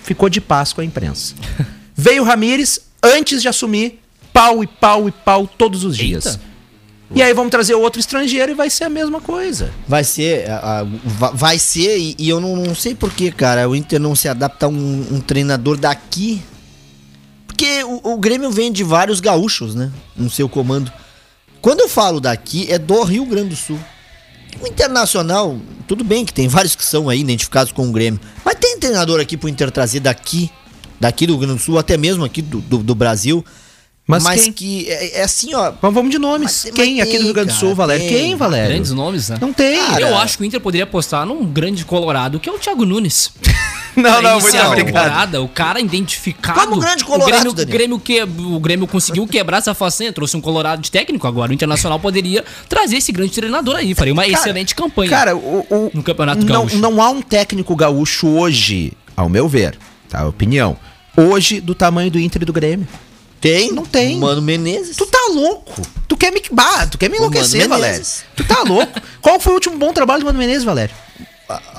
ficou 0.02 0.30
de 0.30 0.40
paz 0.40 0.72
com 0.72 0.82
a 0.82 0.86
imprensa. 0.86 1.36
veio 1.96 2.24
o 2.24 2.26
Ramires, 2.26 2.80
antes 3.02 3.42
de 3.42 3.48
assumir, 3.48 4.02
pau 4.32 4.64
e 4.64 4.68
pau 4.68 5.08
e 5.08 5.12
pau 5.12 5.46
todos 5.46 5.84
os 5.84 5.98
dias. 5.98 6.26
Eita. 6.26 6.53
E 7.16 7.22
aí 7.22 7.32
vamos 7.32 7.52
trazer 7.52 7.76
outro 7.76 8.00
estrangeiro 8.00 8.52
e 8.52 8.56
vai 8.56 8.72
ser 8.72 8.86
a 8.86 8.90
mesma 8.90 9.22
coisa. 9.22 9.72
Vai 9.88 10.04
ser, 10.04 10.46
vai 11.34 11.60
ser, 11.60 11.98
e, 12.00 12.16
e 12.18 12.28
eu 12.28 12.42
não, 12.42 12.56
não 12.56 12.74
sei 12.74 12.96
porquê, 12.96 13.32
cara, 13.32 13.70
o 13.70 13.76
Inter 13.76 14.00
não 14.00 14.16
se 14.16 14.28
adapta 14.28 14.66
a 14.66 14.70
um, 14.70 15.08
um 15.12 15.22
treinador 15.22 15.78
daqui. 15.78 16.42
Porque 17.46 17.84
o, 17.84 18.14
o 18.14 18.18
Grêmio 18.18 18.50
vem 18.50 18.72
de 18.72 18.84
vários 18.84 19.20
gaúchos, 19.20 19.76
né? 19.76 19.92
No 20.16 20.28
seu 20.28 20.50
comando. 20.50 20.92
Quando 21.62 21.82
eu 21.82 21.88
falo 21.88 22.20
daqui, 22.20 22.66
é 22.70 22.80
do 22.80 23.04
Rio 23.04 23.26
Grande 23.26 23.50
do 23.50 23.56
Sul. 23.56 23.80
O 24.60 24.68
Internacional, 24.68 25.58
tudo 25.88 26.04
bem 26.04 26.26
que 26.26 26.34
tem 26.34 26.48
vários 26.48 26.76
que 26.76 26.84
são 26.84 27.10
aí 27.10 27.22
identificados 27.22 27.72
com 27.72 27.88
o 27.88 27.92
Grêmio. 27.92 28.20
Mas 28.44 28.56
tem 28.56 28.80
treinador 28.80 29.22
aqui 29.22 29.38
pro 29.38 29.48
Inter 29.48 29.70
trazer 29.70 30.00
daqui, 30.00 30.50
daqui 31.00 31.28
do 31.28 31.34
Rio 31.34 31.42
Grande 31.42 31.60
do 31.60 31.64
Sul, 31.64 31.78
até 31.78 31.96
mesmo 31.96 32.26
aqui 32.26 32.42
do, 32.42 32.60
do, 32.60 32.80
do 32.80 32.96
Brasil. 32.96 33.46
Mas 34.06 34.24
Mas, 34.24 34.42
quem? 34.44 34.52
que 34.52 34.86
é, 34.90 35.20
é 35.20 35.24
assim, 35.24 35.54
ó. 35.56 35.72
Vamos, 35.82 35.96
vamos 35.96 36.12
de 36.12 36.18
nomes. 36.20 36.44
Mas- 36.44 36.64
mas 36.66 36.74
quem 36.76 37.00
aqui 37.00 37.12
tem, 37.12 37.20
do 37.22 37.26
Rio 37.26 37.34
Grande 37.34 37.54
do 37.54 37.58
Sul, 37.58 37.70
cara, 37.70 37.76
Valério? 37.76 38.06
tem. 38.08 38.18
Quem, 38.18 38.36
Valério? 38.36 38.70
Grandes 38.70 38.92
nomes, 38.92 39.30
né? 39.30 39.38
Não 39.40 39.54
tem. 39.54 39.78
Cara, 39.80 40.02
Eu 40.10 40.18
acho 40.18 40.38
que 40.38 40.44
o 40.44 40.46
Inter 40.46 40.60
poderia 40.60 40.84
apostar 40.84 41.26
num 41.26 41.46
grande 41.46 41.86
colorado, 41.86 42.38
que 42.38 42.50
é 42.50 42.52
o 42.52 42.60
Thiago 42.60 42.84
Nunes. 42.86 43.32
não, 43.96 44.04
Pra 44.12 44.22
não, 44.22 44.42
muito 44.42 44.58
obrigado. 44.58 44.76
temporada, 44.76 45.42
o 45.42 45.48
cara 45.48 45.80
identificado. 45.80 46.60
Como 46.60 46.82
grande 46.82 47.06
colorado, 47.06 47.50
o 47.50 47.54
Grêmio, 47.54 47.66
Grêmio, 47.66 48.00
que, 48.00 48.22
o 48.24 48.60
Grêmio 48.60 48.88
conseguiu 48.88 49.26
quebrar 49.26 49.60
essa 49.60 49.74
façanha, 49.74 50.12
trouxe 50.12 50.36
um 50.36 50.42
colorado 50.42 50.82
de 50.82 50.92
técnico 50.92 51.26
agora. 51.26 51.52
O 51.52 51.54
Internacional 51.54 51.98
poderia 51.98 52.44
trazer 52.68 52.98
esse 52.98 53.12
grande 53.14 53.32
treinador 53.32 53.78
aí. 53.78 53.96
Faria 53.96 54.12
uma 54.12 54.28
excelente 54.28 54.76
campanha. 54.76 55.10
Cara, 55.10 55.34
o, 55.38 55.66
o- 55.70 55.92
No 55.94 56.04
Campeonato 56.04 56.42
não, 56.46 56.54
Gaúcho. 56.66 56.78
não 56.78 57.02
há 57.02 57.10
um 57.10 57.22
técnico 57.22 57.74
gaúcho 57.74 58.28
hoje, 58.28 58.92
ao 59.16 59.30
meu 59.30 59.48
ver, 59.48 59.78
tá? 60.10 60.28
Opinião. 60.28 60.76
Hoje, 61.16 61.62
do 61.62 61.74
tamanho 61.74 62.12
do 62.12 62.20
Inter 62.20 62.42
e 62.42 62.46
do 62.46 62.52
Grêmio. 62.52 62.86
Tem? 63.44 63.74
Não 63.74 63.86
tem. 63.86 64.18
Mano 64.18 64.42
Menezes. 64.42 64.96
Tu 64.96 65.06
tá 65.06 65.20
louco? 65.34 65.82
Tu 66.08 66.16
quer 66.16 66.32
me, 66.32 66.42
bah, 66.50 66.88
tu 66.88 66.98
quer 66.98 67.10
me 67.10 67.18
enlouquecer, 67.18 67.68
Valério? 67.68 68.02
Tu 68.38 68.44
tá 68.46 68.64
louco? 68.64 69.02
Qual 69.22 69.38
foi 69.38 69.52
o 69.52 69.56
último 69.56 69.78
bom 69.78 69.92
trabalho 69.92 70.22
do 70.22 70.26
Mano 70.28 70.40
Menezes, 70.40 70.64
Valério? 70.64 70.96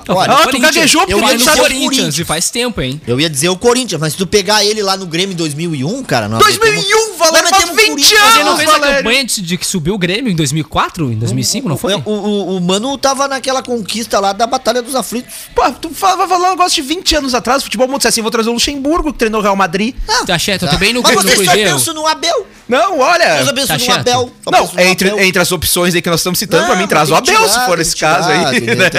Olha, 0.08 0.32
Ah, 0.32 0.46
tu 0.46 0.58
gaguejou 0.60 1.00
porque 1.02 1.14
eu 1.14 1.18
ia 1.18 1.24
não 1.24 1.30
no 1.32 1.42
o 1.42 1.56
Corinthians, 1.56 1.84
Corinthians. 1.86 2.18
e 2.18 2.24
faz 2.24 2.50
tempo, 2.50 2.80
hein? 2.82 3.00
Eu 3.06 3.18
ia 3.18 3.30
dizer 3.30 3.48
o 3.48 3.56
Corinthians, 3.56 3.98
mas 4.00 4.12
se 4.12 4.18
tu 4.18 4.26
pegar 4.26 4.62
ele 4.64 4.82
lá 4.82 4.96
no 4.96 5.06
Grêmio 5.06 5.32
em 5.32 5.36
2001, 5.36 6.02
cara... 6.04 6.28
nós 6.28 6.42
2001, 6.42 6.76
metemos- 6.82 7.18
Valério, 7.18 7.48
faz 7.48 7.62
metemos 7.64 7.76
20 7.82 7.88
Corinthians. 7.90 8.20
anos, 8.22 8.34
Ele 8.34 8.44
não 8.44 8.56
fez 8.58 8.68
a 8.68 8.72
Valério. 8.74 8.96
campanha 8.98 9.24
de, 9.24 9.56
que 9.58 9.66
subiu 9.66 9.94
o 9.94 9.98
Grêmio 9.98 10.30
em 10.30 10.36
2004, 10.36 11.10
em 11.10 11.18
2005, 11.18 11.68
não 11.68 11.76
foi? 11.78 11.94
O, 11.94 12.02
o, 12.04 12.56
o 12.56 12.60
Mano 12.60 12.98
tava 12.98 13.26
naquela 13.26 13.62
conquista 13.62 14.20
lá 14.20 14.32
da 14.34 14.46
Batalha 14.46 14.82
dos 14.82 14.94
Aflitos. 14.94 15.32
Pô, 15.54 15.62
tu 15.72 15.88
vai 15.88 16.28
falar 16.28 16.48
um 16.48 16.50
negócio 16.50 16.82
de 16.82 16.86
20 16.88 17.16
anos 17.16 17.34
atrás, 17.34 17.62
futebol 17.62 17.86
mundo 17.88 17.98
disse 17.98 18.08
assim, 18.08 18.20
vou 18.22 18.30
trazer 18.30 18.50
o 18.50 18.52
Luxemburgo, 18.52 19.12
que 19.12 19.18
treinou 19.18 19.40
o 19.40 19.42
Real 19.42 19.56
Madrid. 19.56 19.94
Tá 20.26 20.38
certo, 20.38 20.66
eu 20.66 20.70
tô 20.70 20.76
bem 20.76 20.92
no, 20.92 21.00
Mas 21.02 21.14
no 21.16 21.22
você 21.22 21.28
só 21.36 21.42
Cruzeiro. 21.42 21.70
pensa 21.72 21.92
no 21.94 22.06
Abel. 22.06 22.46
Não, 22.68 22.98
olha... 22.98 23.40
Eu 23.40 23.46
só 23.46 23.52
penso 23.54 23.66
tá 23.68 23.74
no 23.74 23.80
certo. 23.80 23.98
Abel. 24.00 24.32
Só 24.42 24.50
Não, 24.50 24.70
entre, 24.84 25.10
Abel. 25.10 25.24
entre 25.24 25.40
as 25.42 25.52
opções 25.52 25.94
aí 25.94 26.02
que 26.02 26.08
nós 26.10 26.20
estamos 26.20 26.38
citando, 26.38 26.62
Não, 26.62 26.70
pra 26.70 26.76
mim, 26.78 26.86
traz 26.86 27.10
o 27.10 27.14
Abel, 27.14 27.48
se 27.48 27.60
for 27.66 27.78
esse 27.78 27.96
caso 27.96 28.28
aí. 28.28 28.60
né? 28.74 28.90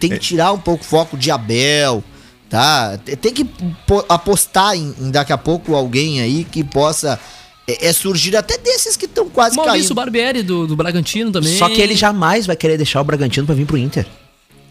Tem, 0.00 0.10
que 0.10 0.18
tirar 0.18 0.52
um 0.52 0.58
pouco 0.58 0.82
o 0.84 0.86
foco 0.86 1.16
de 1.16 1.30
Abel, 1.30 2.02
tá? 2.48 2.98
Tem- 3.20 3.32
que 3.32 3.44
po- 3.44 4.04
apostar 4.08 4.74
em, 4.76 4.94
em 5.00 5.10
daqui 5.10 5.32
a 5.32 5.38
pouco 5.38 5.74
alguém 5.74 6.20
aí 6.20 6.44
que 6.44 6.64
possa 6.64 7.18
é, 7.68 7.86
é 7.88 7.92
surgir 7.92 8.36
até 8.36 8.58
desses 8.58 8.96
que 8.96 9.04
estão 9.06 9.28
quase 9.28 9.56
Maurício 9.56 9.80
caindo. 9.80 9.94
Barbieri 9.94 10.42
do, 10.42 10.66
do 10.66 10.74
Bragantino 10.76 11.30
também. 11.30 11.56
Só 11.56 11.68
que 11.68 11.80
ele 11.80 11.94
jamais 11.94 12.46
vai 12.46 12.56
querer 12.56 12.76
deixar 12.76 13.00
o 13.00 13.04
Bragantino 13.04 13.46
pra 13.46 13.54
vir 13.54 13.66
pro 13.66 13.78
Inter. 13.78 14.06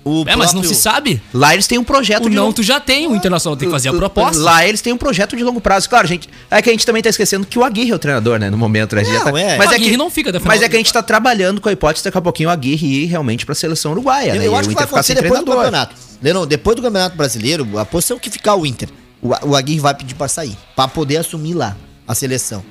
O, 0.10 0.24
É, 0.28 0.36
mas 0.36 0.54
não 0.54 0.62
próprio- 0.62 0.76
se 0.76 0.82
sabe. 0.82 1.22
Lá 1.34 1.54
eles 1.54 1.68
têm 1.68 1.78
um 1.78 1.84
projeto 1.84 2.26
O 2.26 2.30
de 2.30 2.36
não 2.36 2.44
longo- 2.46 2.56
tu 2.56 2.64
já 2.64 2.80
tem, 2.80 3.08
o 3.08 3.16
Internacional 3.16 3.56
tem 3.58 3.68
que 3.68 3.72
fazer 3.72 3.90
a 3.90 3.94
proposta. 3.94 4.42
Lá 4.42 4.66
eles 4.68 4.82
têm 4.82 4.92
um 4.94 4.98
projeto 4.98 5.36
de 5.36 5.44
longo 5.44 5.62
prazo. 5.62 5.88
Claro, 5.90 6.08
gente, 6.08 6.30
é 6.50 6.62
que 6.62 6.70
a 6.70 6.72
gente 6.74 6.86
também 6.86 7.02
tá 7.04 7.10
esquecendo 7.10 7.46
que 7.46 7.60
o 7.60 7.64
Aguirre 7.64 7.92
é 7.92 7.96
o 7.96 8.00
treinador, 8.00 8.40
né, 8.40 8.50
no 8.50 8.58
momento, 8.58 8.96
né? 8.96 9.02
A 9.02 9.04
gente 9.04 9.14
Não, 9.14 9.26
já 9.26 9.32
tá- 9.32 9.40
é. 9.40 9.58
Mas 9.58 9.70
O 9.70 9.72
é 9.72 9.76
Aguirre 9.76 9.92
que 9.92 9.98
não 9.98 10.10
fica 10.10 10.30
final 10.32 10.42
Mas 10.48 10.62
é 10.62 10.68
do- 10.68 10.72
que 10.72 10.76
a 10.76 10.80
gente 10.80 10.92
tá 10.94 11.04
trabalhando 11.04 11.62
com 11.62 11.70
a 11.70 11.72
hipótese 11.72 12.04
daqui 12.04 12.18
a 12.18 12.22
pouquinho 12.22 12.50
o 12.50 12.52
Aguirre 12.52 13.04
ir 13.04 13.06
realmente 13.06 13.46
pra 13.46 13.54
seleção 13.54 13.92
uruguaia, 13.92 14.32
Eu, 14.32 14.36
né? 14.36 14.48
eu 14.48 14.56
acho 14.56 14.68
que 14.70 14.76
vai 14.76 14.84
acontecer 14.86 15.14
depois 15.16 15.40
do 15.42 15.46
treinador. 15.46 15.64
campeonato. 15.66 15.96
Leandro, 16.22 16.46
depois 16.46 16.76
do 16.76 16.82
campeonato 16.82 17.16
brasileiro, 17.16 17.78
a 17.78 17.86
posição 17.86 18.18
que 18.18 18.30
ficar 18.30 18.56
o 18.56 18.66
Inter, 18.66 18.90
o, 19.22 19.30
o 19.50 19.56
Aguirre 19.56 19.80
vai 19.80 19.94
pedir 19.94 20.16
pra 20.16 20.28
sair. 20.28 20.58
Pra 20.76 20.88
poder 20.88 21.18
assumir 21.18 21.54
lá 21.54 21.78
a 22.08 22.16
seleção. 22.16 22.64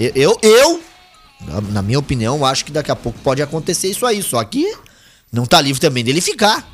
Eu, 0.00 0.12
eu, 0.14 0.38
eu, 0.42 0.80
na- 1.46 1.60
na 1.60 1.82
minha 1.82 1.98
opinião, 1.98 2.44
acho 2.44 2.64
que 2.64 2.72
daqui 2.72 2.90
a 2.90 2.96
pouco 2.96 3.18
pode 3.22 3.42
acontecer 3.42 3.88
isso 3.88 4.04
aí. 4.06 4.22
Só 4.22 4.42
que 4.44 4.74
não 5.32 5.44
tá 5.46 5.60
livre 5.60 5.80
também 5.80 6.02
dele 6.04 6.20
ficar. 6.20 6.66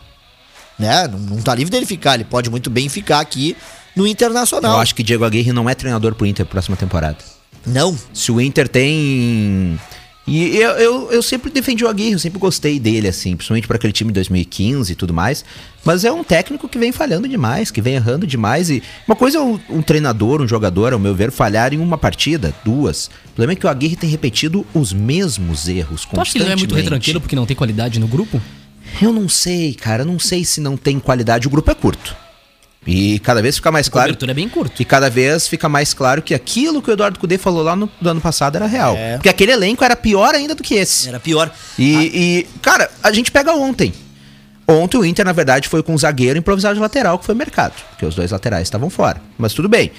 Né? 0.78 1.08
Não, 1.08 1.18
não 1.18 1.42
tá 1.42 1.54
livre 1.54 1.70
dele 1.70 1.87
ficar. 1.87 2.14
Ele 2.14 2.24
pode 2.24 2.50
muito 2.50 2.70
bem 2.70 2.88
ficar 2.88 3.20
aqui 3.20 3.56
no 3.94 4.06
Internacional. 4.06 4.72
Eu 4.72 4.80
acho 4.80 4.94
que 4.94 5.02
Diego 5.02 5.24
Aguirre 5.24 5.52
não 5.52 5.68
é 5.68 5.74
treinador 5.74 6.14
pro 6.14 6.26
Inter 6.26 6.46
próxima 6.46 6.76
temporada. 6.76 7.18
Não. 7.66 7.96
Se 8.12 8.32
o 8.32 8.40
Inter 8.40 8.68
tem. 8.68 9.78
E 10.24 10.56
eu, 10.56 10.70
eu, 10.72 11.11
eu 11.11 11.22
sempre 11.22 11.50
defendi 11.50 11.85
o 11.85 11.88
Aguirre, 11.88 12.12
eu 12.12 12.18
sempre 12.18 12.38
gostei 12.38 12.78
dele, 12.78 13.08
assim, 13.08 13.35
principalmente 13.35 13.66
para 13.66 13.76
aquele 13.76 13.92
time 13.92 14.11
de 14.11 14.14
2015 14.14 14.92
e 14.92 14.94
tudo 14.94 15.12
mais. 15.12 15.44
Mas 15.85 16.04
é 16.04 16.12
um 16.12 16.22
técnico 16.22 16.68
que 16.68 16.78
vem 16.78 16.92
falhando 16.92 17.26
demais, 17.26 17.72
que 17.72 17.82
vem 17.82 17.94
errando 17.94 18.24
demais. 18.24 18.70
E 18.70 18.80
uma 19.06 19.16
coisa 19.16 19.38
é 19.38 19.40
um, 19.40 19.58
um 19.68 19.82
treinador, 19.82 20.40
um 20.40 20.46
jogador, 20.46 20.92
ao 20.92 20.98
meu 20.98 21.12
ver, 21.12 21.32
falhar 21.32 21.74
em 21.74 21.78
uma 21.78 21.98
partida, 21.98 22.54
duas. 22.64 23.06
O 23.06 23.11
problema 23.35 23.52
é 23.52 23.56
que 23.56 23.66
o 23.66 23.68
Aguirre 23.68 23.96
tem 23.96 24.08
repetido 24.08 24.64
os 24.72 24.92
mesmos 24.92 25.68
erros 25.68 26.04
Tu 26.04 26.20
acha 26.20 26.30
que 26.32 26.38
ele 26.38 26.44
não 26.44 26.52
é 26.52 26.56
muito 26.56 26.68
constantemente. 26.68 26.85
retranqueiro 26.85 27.20
porque 27.20 27.35
não 27.35 27.44
tem 27.44 27.56
qualidade 27.56 27.98
no 27.98 28.06
grupo? 28.06 28.40
Eu 29.00 29.12
não 29.12 29.28
sei, 29.28 29.74
cara, 29.74 30.02
eu 30.02 30.07
não 30.07 30.18
sei 30.18 30.44
se 30.44 30.61
não 30.61 30.76
tem 30.76 30.98
qualidade. 31.00 31.46
O 31.46 31.50
grupo 31.50 31.70
é 31.70 31.74
curto. 31.74 32.16
E 32.87 33.20
cada 33.20 33.40
vez 33.40 33.57
fica 33.57 33.70
mais 33.70 33.87
A 33.87 33.90
claro. 33.90 34.09
cobertura 34.09 34.33
é 34.33 34.35
bem 34.35 34.48
curto. 34.48 34.83
E 34.83 34.85
cada 34.85 35.09
vez 35.09 35.46
fica 35.46 35.68
mais 35.68 35.94
claro 35.94 36.20
que 36.20 36.35
aquilo 36.35 36.83
que 36.83 36.90
o 36.90 36.92
Eduardo 36.92 37.18
Cudê 37.18 37.38
falou 37.38 37.62
lá 37.62 37.76
no, 37.76 37.88
do 38.00 38.09
ano 38.11 38.20
passado 38.20 38.57
era 38.57 38.66
real. 38.66 38.96
É. 38.96 39.14
Porque 39.16 39.28
aquele 39.28 39.52
elenco 39.52 39.85
era 39.85 39.94
pior 39.94 40.35
ainda 40.35 40.55
do 40.55 40.62
que 40.64 40.74
esse. 40.74 41.09
Era 41.09 41.20
pior. 41.20 41.52
E, 41.78 41.96
Ah. 41.96 42.02
e, 42.02 42.46
cara, 42.61 42.90
a 43.02 43.12
gente 43.12 43.31
pega 43.31 43.52
ontem. 43.55 43.92
Ontem 44.66 44.96
o 44.96 45.05
Inter, 45.05 45.24
na 45.24 45.33
verdade, 45.33 45.68
foi 45.68 45.83
com 45.83 45.94
um 45.94 45.98
zagueiro 45.98 46.38
improvisado 46.38 46.74
de 46.74 46.81
lateral, 46.81 47.18
que 47.18 47.24
foi 47.26 47.35
o 47.35 47.38
mercado. 47.38 47.74
Porque 47.90 48.05
os 48.07 48.14
dois 48.16 48.31
laterais 48.33 48.64
estavam 48.66 48.90
fora. 48.90 49.20
Mas 49.38 49.52
tudo 49.55 49.68
bem. 49.68 49.92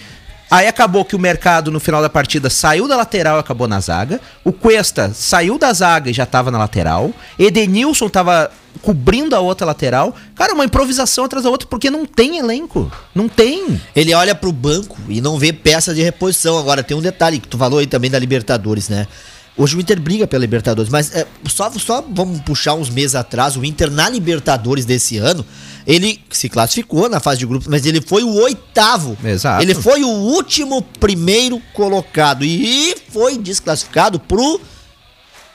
Aí 0.49 0.67
acabou 0.67 1.03
que 1.03 1.15
o 1.15 1.19
mercado, 1.19 1.71
no 1.71 1.79
final 1.79 2.01
da 2.01 2.09
partida, 2.09 2.49
saiu 2.49 2.87
da 2.87 2.95
lateral 2.95 3.37
e 3.37 3.39
acabou 3.39 3.67
na 3.67 3.79
zaga. 3.79 4.21
O 4.43 4.51
Cuesta 4.51 5.11
saiu 5.13 5.57
da 5.57 5.73
zaga 5.73 6.09
e 6.09 6.13
já 6.13 6.25
tava 6.25 6.51
na 6.51 6.57
lateral. 6.59 7.11
Edenilson 7.39 8.07
tava 8.07 8.51
cobrindo 8.81 9.35
a 9.35 9.39
outra 9.39 9.65
lateral. 9.65 10.15
Cara, 10.35 10.53
uma 10.53 10.65
improvisação 10.65 11.25
atrás 11.25 11.43
da 11.43 11.49
outra, 11.49 11.67
porque 11.67 11.89
não 11.89 12.05
tem 12.05 12.37
elenco. 12.37 12.91
Não 13.15 13.27
tem. 13.27 13.81
Ele 13.95 14.13
olha 14.13 14.35
pro 14.35 14.51
banco 14.51 14.97
e 15.07 15.21
não 15.21 15.39
vê 15.39 15.53
peça 15.53 15.93
de 15.93 16.03
reposição. 16.03 16.57
Agora, 16.57 16.83
tem 16.83 16.95
um 16.95 17.01
detalhe 17.01 17.39
que 17.39 17.47
tu 17.47 17.57
falou 17.57 17.79
aí 17.79 17.87
também 17.87 18.11
da 18.11 18.19
Libertadores, 18.19 18.89
né? 18.89 19.07
Hoje 19.55 19.77
o 19.77 19.79
Inter 19.79 20.01
briga 20.01 20.25
pela 20.25 20.41
Libertadores, 20.41 20.89
mas 20.91 21.13
é, 21.13 21.27
só, 21.47 21.71
só 21.71 22.03
vamos 22.09 22.41
puxar 22.41 22.73
uns 22.73 22.89
meses 22.89 23.13
atrás. 23.13 23.55
O 23.55 23.63
Inter 23.63 23.91
na 23.91 24.09
Libertadores 24.09 24.83
desse 24.83 25.17
ano, 25.17 25.45
ele 25.85 26.19
se 26.31 26.49
classificou 26.49 27.07
na 27.07 27.19
fase 27.19 27.39
de 27.39 27.45
grupos, 27.45 27.67
mas 27.67 27.85
ele 27.85 28.01
foi 28.01 28.23
o 28.23 28.33
oitavo. 28.33 29.15
Exato. 29.23 29.61
Ele 29.61 29.75
foi 29.75 30.03
o 30.03 30.09
último 30.09 30.81
primeiro 30.81 31.61
colocado 31.73 32.43
e 32.43 32.95
foi 33.09 33.37
desclassificado 33.37 34.19
pro 34.19 34.59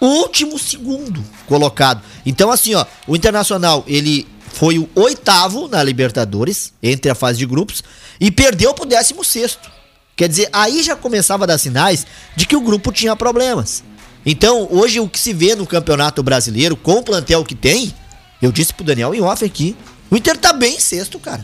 último 0.01 0.59
segundo 0.61 1.25
colocado. 1.47 2.01
Então, 2.25 2.53
assim, 2.53 2.75
ó, 2.75 2.87
o 3.07 3.17
Internacional, 3.17 3.83
ele 3.87 4.29
foi 4.53 4.79
o 4.79 4.89
oitavo 4.95 5.67
na 5.67 5.83
Libertadores, 5.83 6.73
entre 6.81 7.11
a 7.11 7.17
fase 7.17 7.39
de 7.39 7.47
grupos, 7.47 7.83
e 8.21 8.31
perdeu 8.31 8.73
pro 8.75 8.87
décimo 8.87 9.25
sexto. 9.25 9.71
Quer 10.17 10.29
dizer, 10.29 10.49
aí 10.53 10.83
já 10.83 10.97
começava 10.97 11.45
a 11.45 11.47
dar 11.47 11.59
sinais 11.59 12.07
de 12.35 12.45
que 12.45 12.57
o 12.57 12.61
grupo 12.61 12.91
tinha 12.91 13.15
problemas. 13.15 13.85
Então, 14.31 14.69
hoje 14.71 15.01
o 15.01 15.09
que 15.09 15.19
se 15.19 15.33
vê 15.33 15.55
no 15.55 15.67
Campeonato 15.67 16.23
Brasileiro, 16.23 16.77
com 16.77 16.99
o 16.99 17.03
plantel 17.03 17.43
que 17.43 17.55
tem, 17.55 17.95
eu 18.43 18.53
disse 18.53 18.75
pro 18.75 18.85
Daniel 18.85 19.15
em 19.15 19.23
off 19.23 19.43
aqui, 19.43 19.75
o 20.11 20.17
Inter 20.19 20.37
tá 20.37 20.53
bem 20.53 20.77
em 20.77 20.79
sexto, 20.79 21.19
cara. 21.19 21.43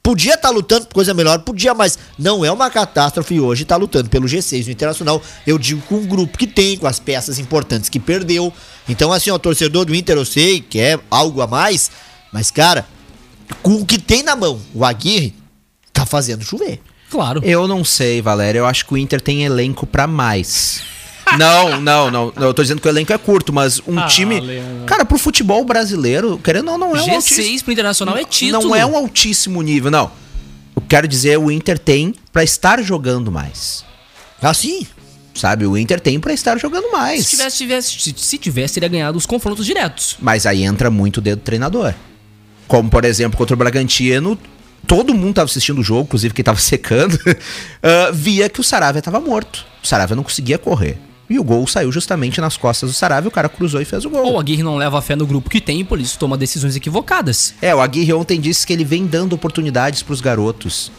Podia 0.00 0.34
estar 0.34 0.50
lutando 0.50 0.86
por 0.86 0.94
coisa 0.94 1.12
melhor, 1.12 1.40
podia, 1.40 1.74
mas 1.74 1.98
não 2.16 2.44
é 2.44 2.52
uma 2.52 2.70
catástrofe 2.70 3.40
hoje 3.40 3.64
estar 3.64 3.74
lutando 3.74 4.08
pelo 4.08 4.28
G6 4.28 4.66
no 4.66 4.70
Internacional. 4.70 5.20
Eu 5.44 5.58
digo 5.58 5.82
com 5.82 5.96
o 5.96 6.06
grupo 6.06 6.38
que 6.38 6.46
tem, 6.46 6.78
com 6.78 6.86
as 6.86 7.00
peças 7.00 7.40
importantes 7.40 7.88
que 7.88 7.98
perdeu. 7.98 8.52
Então, 8.88 9.12
assim, 9.12 9.32
ó, 9.32 9.38
torcedor 9.38 9.84
do 9.84 9.92
Inter, 9.92 10.16
eu 10.16 10.24
sei 10.24 10.60
que 10.60 10.78
é 10.78 10.96
algo 11.10 11.42
a 11.42 11.48
mais, 11.48 11.90
mas, 12.32 12.52
cara, 12.52 12.86
com 13.64 13.74
o 13.74 13.84
que 13.84 13.98
tem 13.98 14.22
na 14.22 14.36
mão, 14.36 14.60
o 14.72 14.84
Aguirre 14.84 15.34
tá 15.92 16.06
fazendo 16.06 16.44
chover. 16.44 16.80
Claro. 17.10 17.40
Eu 17.44 17.66
não 17.66 17.84
sei, 17.84 18.22
Valério. 18.22 18.60
Eu 18.60 18.66
acho 18.66 18.86
que 18.86 18.94
o 18.94 18.96
Inter 18.96 19.20
tem 19.20 19.42
elenco 19.42 19.84
pra 19.88 20.06
mais. 20.06 20.99
Não, 21.38 21.80
não, 21.80 22.10
não. 22.10 22.32
Eu 22.36 22.52
tô 22.54 22.62
dizendo 22.62 22.80
que 22.80 22.88
o 22.88 22.90
elenco 22.90 23.12
é 23.12 23.18
curto, 23.18 23.52
mas 23.52 23.80
um 23.86 23.98
Ah, 23.98 24.06
time. 24.06 24.40
Leandro. 24.40 24.84
Cara, 24.86 25.04
pro 25.04 25.18
futebol 25.18 25.64
brasileiro, 25.64 26.38
querendo 26.38 26.70
ou 26.70 26.78
não, 26.78 26.90
não 26.90 26.96
é 26.96 27.02
um 27.02 27.14
altíssimo. 27.14 27.46
G6 27.46 27.62
pro 27.62 27.72
Internacional 27.72 28.16
é 28.16 28.24
título. 28.24 28.62
Não 28.64 28.74
é 28.76 28.84
um 28.84 28.96
altíssimo 28.96 29.62
nível, 29.62 29.90
não. 29.90 30.10
Eu 30.76 30.82
quero 30.88 31.06
dizer, 31.08 31.38
o 31.38 31.50
Inter 31.50 31.78
tem 31.78 32.14
pra 32.32 32.42
estar 32.42 32.82
jogando 32.82 33.30
mais. 33.30 33.84
Assim, 34.42 34.86
Sabe? 35.34 35.64
O 35.64 35.76
Inter 35.78 36.00
tem 36.00 36.18
pra 36.20 36.32
estar 36.32 36.58
jogando 36.58 36.90
mais. 36.90 37.24
Se 37.26 37.30
tivesse, 37.36 37.56
tivesse, 37.56 38.00
se, 38.00 38.14
se 38.16 38.36
tivesse, 38.38 38.74
teria 38.74 38.88
ganhado 38.88 39.16
os 39.16 39.24
confrontos 39.26 39.64
diretos. 39.64 40.16
Mas 40.20 40.44
aí 40.44 40.64
entra 40.64 40.90
muito 40.90 41.18
o 41.18 41.20
dedo 41.20 41.38
do 41.38 41.42
treinador. 41.44 41.94
Como, 42.66 42.90
por 42.90 43.04
exemplo, 43.04 43.38
contra 43.38 43.54
o 43.54 43.56
Bragantino, 43.56 44.38
todo 44.86 45.14
mundo 45.14 45.34
tava 45.34 45.46
assistindo 45.46 45.80
o 45.80 45.84
jogo, 45.84 46.02
inclusive 46.02 46.34
quem 46.34 46.44
tava 46.44 46.58
secando, 46.60 47.18
ah, 47.82 48.10
via 48.12 48.48
que 48.48 48.60
o 48.60 48.64
Saravia 48.64 49.00
tava 49.00 49.20
morto. 49.20 49.64
O 49.82 49.86
Saravia 49.86 50.16
não 50.16 50.22
conseguia 50.24 50.58
correr. 50.58 50.98
E 51.30 51.38
o 51.38 51.44
gol 51.44 51.64
saiu 51.68 51.92
justamente 51.92 52.40
nas 52.40 52.56
costas 52.56 52.90
do 52.90 52.92
Saravia, 52.92 53.28
o 53.28 53.30
cara 53.30 53.48
cruzou 53.48 53.80
e 53.80 53.84
fez 53.84 54.04
o 54.04 54.10
gol. 54.10 54.26
Ou 54.26 54.36
a 54.36 54.40
Aguirre 54.40 54.64
não 54.64 54.76
leva 54.76 54.98
a 54.98 55.00
fé 55.00 55.14
no 55.14 55.24
grupo 55.24 55.48
que 55.48 55.60
tem 55.60 55.84
por 55.84 56.00
isso 56.00 56.18
toma 56.18 56.36
decisões 56.36 56.74
equivocadas. 56.74 57.54
É, 57.62 57.72
o 57.72 57.80
Aguirre 57.80 58.12
ontem 58.12 58.40
disse 58.40 58.66
que 58.66 58.72
ele 58.72 58.84
vem 58.84 59.06
dando 59.06 59.32
oportunidades 59.34 60.02
pros 60.02 60.20
garotos. 60.20 60.90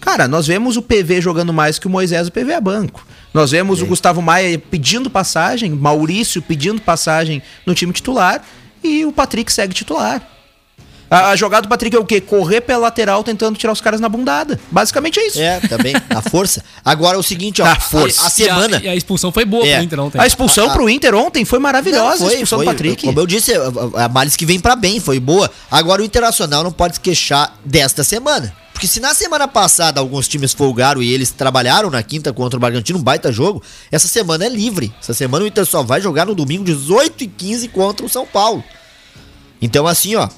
Cara, 0.00 0.28
nós 0.28 0.46
vemos 0.46 0.76
o 0.76 0.82
PV 0.82 1.20
jogando 1.20 1.52
mais 1.52 1.80
que 1.80 1.88
o 1.88 1.90
Moisés, 1.90 2.28
o 2.28 2.32
PV 2.32 2.52
é 2.52 2.60
banco. 2.60 3.04
Nós 3.34 3.50
vemos 3.50 3.82
o 3.82 3.86
Gustavo 3.86 4.22
Maia 4.22 4.56
pedindo 4.56 5.10
passagem, 5.10 5.72
Maurício 5.72 6.40
pedindo 6.40 6.80
passagem 6.80 7.42
no 7.66 7.74
time 7.74 7.92
titular 7.92 8.42
e 8.84 9.04
o 9.04 9.12
Patrick 9.12 9.52
segue 9.52 9.74
titular. 9.74 10.22
A, 11.10 11.30
a 11.30 11.36
jogada 11.36 11.62
do 11.62 11.68
Patrick 11.68 11.96
é 11.96 11.98
o 11.98 12.04
quê? 12.04 12.20
Correr 12.20 12.60
pela 12.60 12.78
lateral 12.78 13.24
tentando 13.24 13.58
tirar 13.58 13.72
os 13.72 13.80
caras 13.80 14.00
na 14.00 14.08
bundada. 14.08 14.60
Basicamente 14.70 15.18
é 15.18 15.26
isso. 15.26 15.40
é, 15.40 15.58
também, 15.60 15.92
na 16.08 16.22
força. 16.22 16.62
Agora 16.84 17.16
é 17.16 17.18
o 17.18 17.22
seguinte, 17.22 17.60
ó, 17.60 17.64
Na 17.64 17.72
a- 17.72 17.80
força. 17.80 18.26
a, 18.26 18.30
semana... 18.30 18.76
E 18.76 18.82
a, 18.82 18.84
e 18.84 18.88
a 18.90 18.94
expulsão 18.94 19.32
foi 19.32 19.44
boa 19.44 19.66
É. 19.66 19.74
pro 19.76 19.84
Inter 19.84 20.00
ontem. 20.00 20.20
A 20.20 20.26
expulsão 20.26 20.66
A- 20.68 20.70
a- 20.70 20.72
pro 20.72 20.88
Inter 20.88 21.14
ontem 21.16 21.44
foi 21.44 21.58
maravilhosa, 21.58 22.20
Não, 22.24 22.28
a 22.28 22.32
expulsão 22.32 22.58
do 22.60 22.64
Patrick. 22.64 23.04
Como 23.04 23.18
eu 23.18 23.26
disse, 23.26 23.52
a, 23.54 24.04
a 24.04 24.08
males 24.08 24.36
que 24.36 24.46
vem 24.46 24.60
pra 24.60 24.76
bem, 24.76 25.00
foi 25.00 25.18
boa. 25.18 25.50
Agora 25.68 26.00
o 26.00 26.04
Internacional 26.04 26.62
não 26.62 26.70
pode 26.70 26.94
se 26.94 27.00
queixar 27.00 27.56
desta 27.64 28.04
semana. 28.04 28.54
Porque 28.72 28.86
se 28.86 29.00
na 29.00 29.12
semana 29.12 29.46
passada 29.48 30.00
alguns 30.00 30.26
times 30.28 30.54
folgaram 30.54 31.02
e 31.02 31.12
eles 31.12 31.30
trabalharam 31.32 31.90
na 31.90 32.02
quinta 32.02 32.32
contra 32.32 32.56
o 32.56 32.60
Bragantino, 32.60 32.98
um 32.98 33.02
baita 33.02 33.30
jogo, 33.30 33.62
essa 33.92 34.08
semana 34.08 34.46
é 34.46 34.48
livre. 34.48 34.90
Essa 35.02 35.12
semana 35.12 35.44
o 35.44 35.48
Inter 35.48 35.66
só 35.66 35.82
vai 35.82 36.00
jogar 36.00 36.24
no 36.24 36.34
domingo 36.34 36.64
18 36.64 37.24
e 37.24 37.26
15 37.26 37.68
contra 37.68 38.06
o 38.06 38.08
São 38.08 38.24
Paulo. 38.24 38.64
Então 39.60 39.86
assim, 39.86 40.14
ó, 40.14 40.28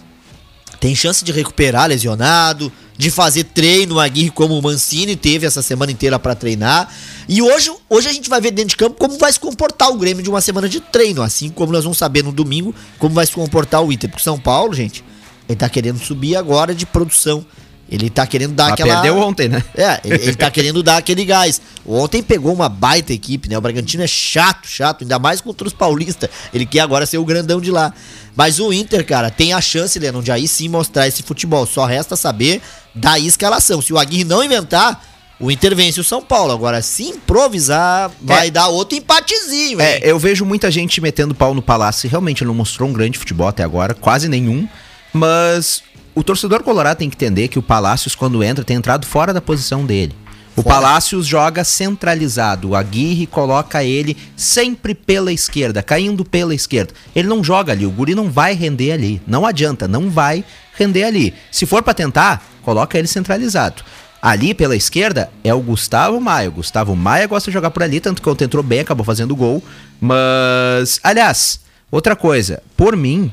tem 0.83 0.97
chance 0.97 1.25
de 1.25 1.31
recuperar 1.31 1.89
lesionado, 1.89 2.73
de 2.99 3.09
fazer 3.09 3.45
treino, 3.45 4.01
Aguirre 4.01 4.31
como 4.31 4.59
o 4.59 4.61
Mancini 4.61 5.15
teve 5.15 5.47
essa 5.47 5.63
semana 5.63 5.93
inteira 5.93 6.19
pra 6.19 6.35
treinar. 6.35 6.93
E 7.29 7.41
hoje, 7.41 7.71
hoje 7.89 8.09
a 8.09 8.13
gente 8.13 8.29
vai 8.29 8.41
ver 8.41 8.51
dentro 8.51 8.71
de 8.71 8.77
campo 8.77 8.97
como 8.99 9.17
vai 9.17 9.33
se 9.33 9.39
comportar 9.39 9.91
o 9.91 9.97
Grêmio 9.97 10.25
de 10.25 10.29
uma 10.29 10.41
semana 10.41 10.69
de 10.69 10.81
treino, 10.81 11.23
assim 11.23 11.51
como 11.51 11.71
nós 11.71 11.85
vamos 11.85 11.99
saber 11.99 12.25
no 12.25 12.33
domingo 12.33 12.75
como 12.99 13.15
vai 13.15 13.25
se 13.25 13.31
comportar 13.31 13.81
o 13.81 13.93
Inter. 13.93 14.11
Porque 14.11 14.25
São 14.25 14.37
Paulo, 14.37 14.75
gente, 14.75 15.05
ele 15.49 15.55
tá 15.55 15.69
querendo 15.69 16.01
subir 16.01 16.35
agora 16.35 16.75
de 16.75 16.85
produção. 16.85 17.47
Ele 17.91 18.09
tá 18.09 18.27
querendo 18.27 18.55
dar 18.55 18.71
Mas 18.71 18.73
aquela. 18.73 18.95
perdeu 18.95 19.19
ontem, 19.19 19.49
né? 19.49 19.63
É, 19.75 20.01
ele, 20.03 20.23
ele 20.23 20.35
tá 20.35 20.51
querendo 20.51 20.83
dar 20.83 20.97
aquele 20.97 21.25
gás. 21.25 21.61
Ontem 21.87 22.23
pegou 22.23 22.53
uma 22.53 22.69
baita 22.69 23.13
equipe, 23.13 23.49
né? 23.49 23.59
O 23.59 23.61
Bragantino 23.61 24.03
é 24.03 24.07
chato, 24.07 24.67
chato, 24.67 25.03
ainda 25.03 25.19
mais 25.19 25.43
contra 25.43 25.67
os 25.67 25.75
paulistas. 25.75 26.31
Ele 26.55 26.65
quer 26.65 26.81
agora 26.81 27.05
ser 27.05 27.19
o 27.19 27.25
grandão 27.25 27.61
de 27.61 27.71
lá. 27.71 27.93
Mas 28.35 28.59
o 28.59 28.73
Inter, 28.73 29.05
cara, 29.05 29.31
tem 29.31 29.53
a 29.53 29.61
chance, 29.61 29.99
Lennon, 29.99 30.23
de 30.23 30.33
aí 30.33 30.49
sim 30.49 30.69
mostrar 30.69 31.07
esse 31.07 31.23
futebol. 31.23 31.67
Só 31.67 31.85
resta 31.85 32.17
saber 32.17 32.63
da 32.95 33.19
escalação. 33.19 33.83
Se 33.83 33.93
o 33.93 33.99
Aguirre 33.99 34.25
não 34.25 34.43
inventar, 34.43 35.05
o 35.39 35.51
Inter 35.51 35.77
vence 35.77 36.01
o 36.01 36.05
São 36.05 36.23
Paulo. 36.23 36.53
Agora, 36.53 36.81
se 36.81 37.03
improvisar, 37.03 38.11
vai 38.21 38.51
dar 38.51 38.69
outro 38.69 38.97
empatezinho, 38.97 39.81
hein? 39.81 39.87
É, 39.87 40.11
eu 40.11 40.19
vejo 40.19 40.47
muita 40.47 40.71
gente 40.71 41.01
metendo 41.01 41.35
pau 41.35 41.53
no 41.53 41.61
Palácio. 41.61 42.09
Realmente 42.09 42.43
ele 42.43 42.49
não 42.49 42.55
mostrou 42.55 42.89
um 42.89 42.93
grande 42.93 43.19
futebol 43.19 43.49
até 43.49 43.63
agora, 43.63 43.93
quase 43.93 44.29
nenhum. 44.29 44.67
Mas 45.13 45.83
o 46.15 46.23
torcedor 46.23 46.63
colorado 46.63 46.99
tem 46.99 47.09
que 47.09 47.17
entender 47.17 47.49
que 47.49 47.59
o 47.59 47.63
Palácios, 47.63 48.15
quando 48.15 48.43
entra, 48.43 48.65
tem 48.65 48.77
entrado 48.77 49.07
fora 49.07 49.33
da 49.33 49.41
posição 49.41 49.85
dele. 49.87 50.15
O 50.55 50.63
Fora. 50.63 50.77
Palácios 50.77 51.27
joga 51.27 51.65
centralizado. 51.65 52.71
O 52.71 52.77
Aguirre 52.77 53.27
coloca 53.27 53.83
ele 53.83 54.17
sempre 54.37 54.95
pela 54.95 55.33
esquerda, 55.33 55.83
caindo 55.83 56.25
pela 56.25 56.55
esquerda. 56.55 56.93
Ele 57.17 57.27
não 57.27 57.43
joga 57.43 57.73
ali, 57.73 57.87
o 57.87 57.91
Guri 57.91 58.15
não 58.15 58.31
vai 58.31 58.53
render 58.53 58.93
ali. 58.93 59.23
Não 59.27 59.47
adianta, 59.47 59.89
não 59.89 60.11
vai 60.11 60.45
render 60.77 61.05
ali. 61.05 61.33
Se 61.51 61.65
for 61.65 61.83
pra 61.83 61.95
tentar, 61.95 62.47
coloca 62.63 62.99
ele 62.99 63.09
centralizado. 63.09 63.83
Ali 64.21 64.53
pela 64.55 64.77
esquerda 64.77 65.31
é 65.43 65.53
o 65.55 65.61
Gustavo 65.61 66.21
Maia. 66.21 66.51
O 66.51 66.53
Gustavo 66.53 66.95
Maia 66.95 67.27
gosta 67.27 67.51
de 67.51 67.55
jogar 67.55 67.71
por 67.71 67.83
ali, 67.83 67.99
tanto 67.99 68.21
que 68.21 68.29
ontem 68.29 68.45
entrou 68.45 68.63
bem, 68.63 68.81
acabou 68.81 69.05
fazendo 69.05 69.35
gol. 69.35 69.63
Mas, 69.99 71.01
aliás, 71.03 71.61
outra 71.91 72.15
coisa, 72.15 72.63
por 72.77 72.95
mim, 72.95 73.33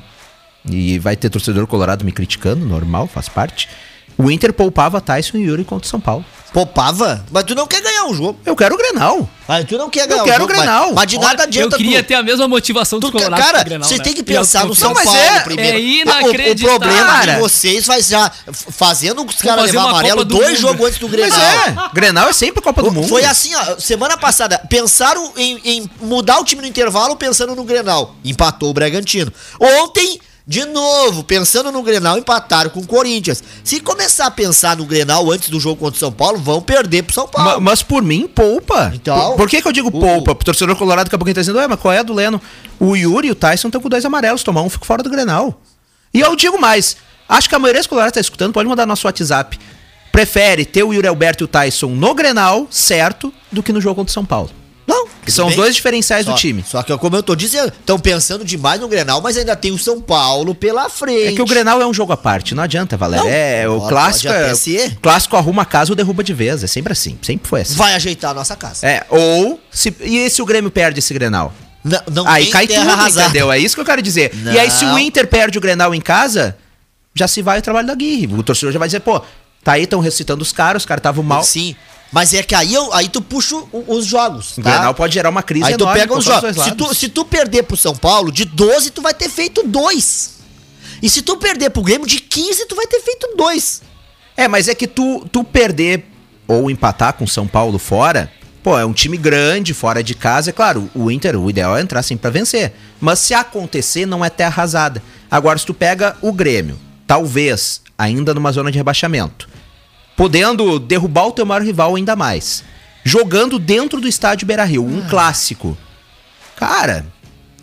e 0.68 0.98
vai 0.98 1.16
ter 1.16 1.30
torcedor 1.30 1.66
colorado 1.66 2.04
me 2.04 2.12
criticando, 2.12 2.64
normal, 2.66 3.06
faz 3.06 3.28
parte. 3.28 3.68
O 4.18 4.30
Inter 4.30 4.52
poupava 4.52 5.00
Tyson 5.00 5.38
e 5.38 5.44
Yuri 5.44 5.64
contra 5.64 5.86
o 5.86 5.88
São 5.88 5.98
Paulo. 6.00 6.24
Poupava? 6.52 7.24
Mas 7.30 7.44
tu 7.44 7.54
não 7.54 7.64
quer 7.66 7.80
ganhar 7.80 8.04
um 8.04 8.12
jogo. 8.12 8.38
Eu 8.44 8.56
quero 8.56 8.74
o 8.74 8.78
Grenal. 8.78 9.26
Mas 9.48 9.64
tu 9.66 9.78
não 9.78 9.88
quer 9.88 10.06
ganhar 10.08 10.24
quero 10.24 10.44
um 10.44 10.48
jogo. 10.48 10.52
o 10.52 10.56
Grenal. 10.56 10.86
Mas, 10.88 10.94
mas 10.96 11.06
de 11.06 11.16
nada 11.18 11.34
Olha, 11.34 11.42
adianta 11.44 11.74
eu 11.76 11.78
queria 11.78 12.02
tu... 12.02 12.06
ter 12.08 12.14
a 12.14 12.22
mesma 12.22 12.48
motivação 12.48 12.98
dos 12.98 13.08
Tu, 13.08 13.12
colorados 13.16 13.46
cara, 13.46 13.62
Grenal, 13.62 13.88
você 13.88 13.96
né? 13.98 14.02
tem 14.04 14.12
que 14.12 14.18
E 14.18 14.22
eu- 14.22 14.24
pensar 14.40 14.64
no 14.64 14.72
eu- 14.72 14.74
São 14.74 14.92
mas 14.92 15.04
Paulo 15.04 15.18
é- 15.18 15.40
primeiro. 15.40 15.78
é 15.78 15.80
O- 15.80 15.84
o, 15.84 15.86
inacreditável. 16.02 16.80
problema 16.80 17.06
Cara. 17.06 17.34
de 17.34 17.40
vocês 17.40 17.86
vai 17.86 18.02
já 18.02 18.30
fazendo 18.52 19.24
os 19.24 19.36
caras 19.36 19.66
levar 19.66 19.88
amarelo 19.90 20.24
do 20.24 20.34
dois 20.36 20.60
Mundo. 20.60 20.60
jogos 20.60 20.86
antes 20.88 20.98
do 20.98 21.08
Mas 21.08 21.16
Grenal. 21.16 21.40
é, 21.40 21.94
Grenal 21.94 22.28
é 22.28 22.32
sempre 22.32 22.60
Copa 22.60 22.82
do 22.82 22.90
Mundo. 22.92 23.08
Foi 23.08 23.24
assim, 23.24 23.54
ó, 23.54 23.78
semana 23.78 24.16
passada, 24.18 24.58
pensaram 24.68 25.32
em, 25.36 25.60
em 25.64 25.90
mudar 26.02 26.40
o 26.40 26.44
time 26.44 26.60
no 26.60 26.68
intervalo 26.68 27.16
pensando 27.16 27.54
no 27.54 27.62
Grenal. 27.64 28.16
Empatou 28.24 28.70
o 28.70 28.74
Bragantino. 28.74 29.32
Ontem, 29.58 30.20
de 30.50 30.64
novo, 30.64 31.22
pensando 31.22 31.70
no 31.70 31.80
Grenal, 31.80 32.18
empataram 32.18 32.70
com 32.70 32.80
o 32.80 32.86
Corinthians. 32.86 33.40
Se 33.62 33.78
começar 33.78 34.26
a 34.26 34.30
pensar 34.32 34.76
no 34.76 34.84
Grenal 34.84 35.30
antes 35.30 35.48
do 35.48 35.60
jogo 35.60 35.76
contra 35.76 35.94
o 35.94 36.00
São 36.00 36.10
Paulo, 36.10 36.38
vão 36.38 36.60
perder 36.60 37.04
pro 37.04 37.14
São 37.14 37.26
Ma- 37.26 37.30
Paulo. 37.30 37.60
mas 37.60 37.84
por 37.84 38.02
mim, 38.02 38.26
poupa. 38.26 38.90
Então, 38.92 39.16
por, 39.28 39.36
por 39.36 39.48
que, 39.48 39.62
que 39.62 39.68
eu 39.68 39.72
digo 39.72 39.86
o- 39.86 39.92
poupa? 39.92 40.34
Pro 40.34 40.44
torcedor 40.44 40.74
colorado 40.74 41.04
daqui 41.04 41.14
a 41.14 41.18
pouquinho 41.18 41.36
tá 41.36 41.40
dizendo, 41.40 41.60
ué, 41.60 41.68
mas 41.68 41.78
qual 41.78 41.94
é 41.94 41.98
a 41.98 42.02
do 42.02 42.12
Leno? 42.12 42.42
O 42.80 42.96
Yuri 42.96 43.28
e 43.28 43.30
o 43.30 43.34
Tyson 43.36 43.68
estão 43.68 43.80
com 43.80 43.88
dois 43.88 44.04
amarelos, 44.04 44.42
tomar 44.42 44.62
um 44.62 44.68
fico 44.68 44.84
fora 44.84 45.04
do 45.04 45.08
Grenal. 45.10 45.62
E 46.12 46.18
eu 46.18 46.34
digo 46.34 46.60
mais, 46.60 46.96
acho 47.28 47.48
que 47.48 47.54
a 47.54 47.58
maioria 47.60 47.80
dos 47.80 47.86
colorados 47.86 48.14
tá 48.14 48.20
escutando, 48.20 48.52
pode 48.52 48.68
mandar 48.68 48.84
nosso 48.86 49.06
WhatsApp. 49.06 49.56
Prefere 50.10 50.64
ter 50.64 50.82
o 50.82 50.92
Yuri 50.92 51.06
Alberto 51.06 51.44
e 51.44 51.46
o 51.46 51.48
Tyson 51.48 51.90
no 51.90 52.12
Grenal, 52.12 52.66
certo, 52.72 53.32
do 53.52 53.62
que 53.62 53.72
no 53.72 53.80
jogo 53.80 53.94
contra 53.94 54.10
o 54.10 54.12
São 54.14 54.24
Paulo. 54.24 54.50
Não, 54.90 55.06
Que 55.24 55.30
são 55.30 55.46
os 55.46 55.54
bem. 55.54 55.62
dois 55.62 55.74
diferenciais 55.74 56.24
Só- 56.26 56.32
do 56.32 56.38
time. 56.38 56.64
Só 56.68 56.82
que, 56.82 56.96
como 56.98 57.16
eu 57.16 57.22
tô 57.22 57.34
dizendo, 57.36 57.68
estão 57.68 57.98
pensando 57.98 58.44
demais 58.44 58.80
no 58.80 58.88
Grenal, 58.88 59.20
mas 59.20 59.36
ainda 59.36 59.54
tem 59.56 59.70
o 59.72 59.78
São 59.78 60.00
Paulo 60.00 60.54
pela 60.54 60.88
frente. 60.90 61.28
É 61.28 61.32
que 61.32 61.42
o 61.42 61.46
Grenal 61.46 61.80
é 61.80 61.86
um 61.86 61.94
jogo 61.94 62.12
à 62.12 62.16
parte, 62.16 62.54
não 62.54 62.62
adianta, 62.62 62.96
Valério. 62.96 63.24
Não, 63.24 63.30
é, 63.32 63.68
o 63.68 63.80
clássico, 63.88 64.32
é- 64.32 64.54
ser. 64.54 64.96
clássico 65.00 65.36
arruma 65.36 65.62
a 65.62 65.64
casa 65.64 65.92
ou 65.92 65.96
derruba 65.96 66.22
de 66.24 66.34
vez. 66.34 66.62
É 66.62 66.66
sempre 66.66 66.92
assim, 66.92 67.16
sempre 67.22 67.48
foi 67.48 67.60
assim. 67.62 67.74
Vai 67.74 67.94
ajeitar 67.94 68.32
a 68.32 68.34
nossa 68.34 68.56
casa. 68.56 68.86
É, 68.86 69.06
ou 69.08 69.60
se 69.70 69.94
e 70.00 70.28
se 70.28 70.42
o 70.42 70.44
Grêmio 70.44 70.70
perde 70.70 70.98
esse 70.98 71.14
Grenal? 71.14 71.52
Não, 71.82 72.00
não 72.12 72.28
Aí 72.28 72.46
cai 72.48 72.66
tudo, 72.66 72.80
arrasada. 72.90 73.28
entendeu? 73.28 73.50
É 73.50 73.58
isso 73.58 73.74
que 73.74 73.80
eu 73.80 73.86
quero 73.86 74.02
dizer. 74.02 74.32
E 74.52 74.58
aí 74.58 74.70
se 74.70 74.84
o 74.84 74.88
Não. 74.88 74.98
Inter 74.98 75.26
perde 75.26 75.56
o 75.56 75.60
Grenal 75.60 75.94
em 75.94 76.00
casa, 76.00 76.56
já 77.14 77.26
se 77.26 77.40
vai 77.40 77.58
o 77.58 77.62
trabalho 77.62 77.86
da 77.86 77.94
Aguirre. 77.94 78.26
O 78.34 78.42
torcedor 78.42 78.72
já 78.72 78.78
vai 78.78 78.86
dizer, 78.88 79.00
pô, 79.00 79.20
tá 79.64 79.72
aí, 79.72 79.84
estão 79.84 79.98
recitando 80.00 80.42
os 80.42 80.52
caras, 80.52 80.82
os 80.82 80.86
caras 80.86 81.00
estavam 81.00 81.24
mal. 81.24 81.42
Sim. 81.42 81.74
Mas 82.12 82.34
é 82.34 82.42
que 82.42 82.54
aí, 82.54 82.74
eu, 82.74 82.92
aí 82.92 83.08
tu 83.08 83.22
puxa 83.22 83.54
o- 83.56 83.84
os 83.96 84.04
jogos. 84.06 84.58
O 84.58 84.62
tá? 84.62 84.70
Grenal 84.70 84.94
pode 84.94 85.14
gerar 85.14 85.30
uma 85.30 85.42
crise 85.42 85.66
Aí 85.66 85.76
tu 85.76 85.84
enorme 85.84 86.00
pega 86.00 86.12
por 86.12 86.18
os 86.18 86.24
jogos. 86.24 86.64
Se 86.64 86.72
tu, 86.74 86.94
se 86.94 87.08
tu 87.08 87.24
perder 87.24 87.62
pro 87.62 87.76
São 87.76 87.94
Paulo, 87.94 88.32
de 88.32 88.44
12, 88.44 88.90
tu 88.90 89.00
vai 89.00 89.14
ter 89.14 89.28
feito 89.28 89.62
dois. 89.66 90.38
E 91.02 91.08
se 91.08 91.22
tu 91.22 91.36
perder 91.36 91.70
pro 91.70 91.82
Grêmio, 91.82 92.06
de 92.06 92.20
15, 92.20 92.66
tu 92.66 92.74
vai 92.74 92.86
ter 92.86 93.00
feito 93.00 93.28
dois. 93.36 93.82
É, 94.36 94.48
mas 94.48 94.68
é 94.68 94.74
que 94.74 94.86
tu, 94.86 95.26
tu 95.30 95.44
perder 95.44 96.04
ou 96.48 96.70
empatar 96.70 97.12
com 97.12 97.26
São 97.26 97.46
Paulo 97.46 97.78
fora, 97.78 98.30
pô, 98.62 98.76
é 98.78 98.84
um 98.84 98.92
time 98.92 99.16
grande, 99.16 99.72
fora 99.72 100.02
de 100.02 100.14
casa. 100.14 100.50
É 100.50 100.52
claro, 100.52 100.90
o 100.94 101.10
Inter, 101.10 101.36
o 101.40 101.48
ideal 101.48 101.76
é 101.76 101.80
entrar 101.80 102.02
sempre 102.02 102.22
pra 102.22 102.30
vencer. 102.30 102.72
Mas 103.00 103.20
se 103.20 103.32
acontecer, 103.34 104.04
não 104.04 104.24
é 104.24 104.28
terra 104.28 104.48
arrasada. 104.48 105.02
Agora, 105.30 105.58
se 105.58 105.64
tu 105.64 105.72
pega 105.72 106.16
o 106.20 106.32
Grêmio, 106.32 106.78
talvez 107.06 107.80
ainda 107.96 108.34
numa 108.34 108.50
zona 108.52 108.70
de 108.70 108.78
rebaixamento, 108.78 109.48
podendo 110.20 110.78
derrubar 110.78 111.28
o 111.28 111.32
teu 111.32 111.46
maior 111.46 111.62
rival 111.62 111.96
ainda 111.96 112.14
mais, 112.14 112.62
jogando 113.02 113.58
dentro 113.58 114.02
do 114.02 114.06
estádio 114.06 114.46
Beira 114.46 114.64
Rio, 114.64 114.84
um 114.84 115.08
clássico. 115.08 115.74
Cara, 116.56 117.06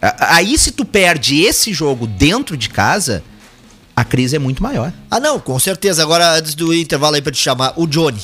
aí 0.02 0.58
se 0.58 0.72
tu 0.72 0.84
perde 0.84 1.40
esse 1.44 1.72
jogo 1.72 2.08
dentro 2.08 2.58
de 2.58 2.68
casa, 2.68 3.24
a 3.96 4.04
crise 4.04 4.38
é 4.38 4.40
muito 4.40 4.64
maior. 4.64 4.92
Ah, 5.12 5.20
não, 5.20 5.40
com 5.40 5.60
certeza. 5.60 6.02
Agora, 6.02 6.34
antes 6.34 6.56
do 6.56 6.74
intervalo 6.74 7.14
aí 7.14 7.22
pra 7.22 7.32
te 7.32 7.38
chamar, 7.38 7.74
o 7.76 7.86
Johnny. 7.86 8.24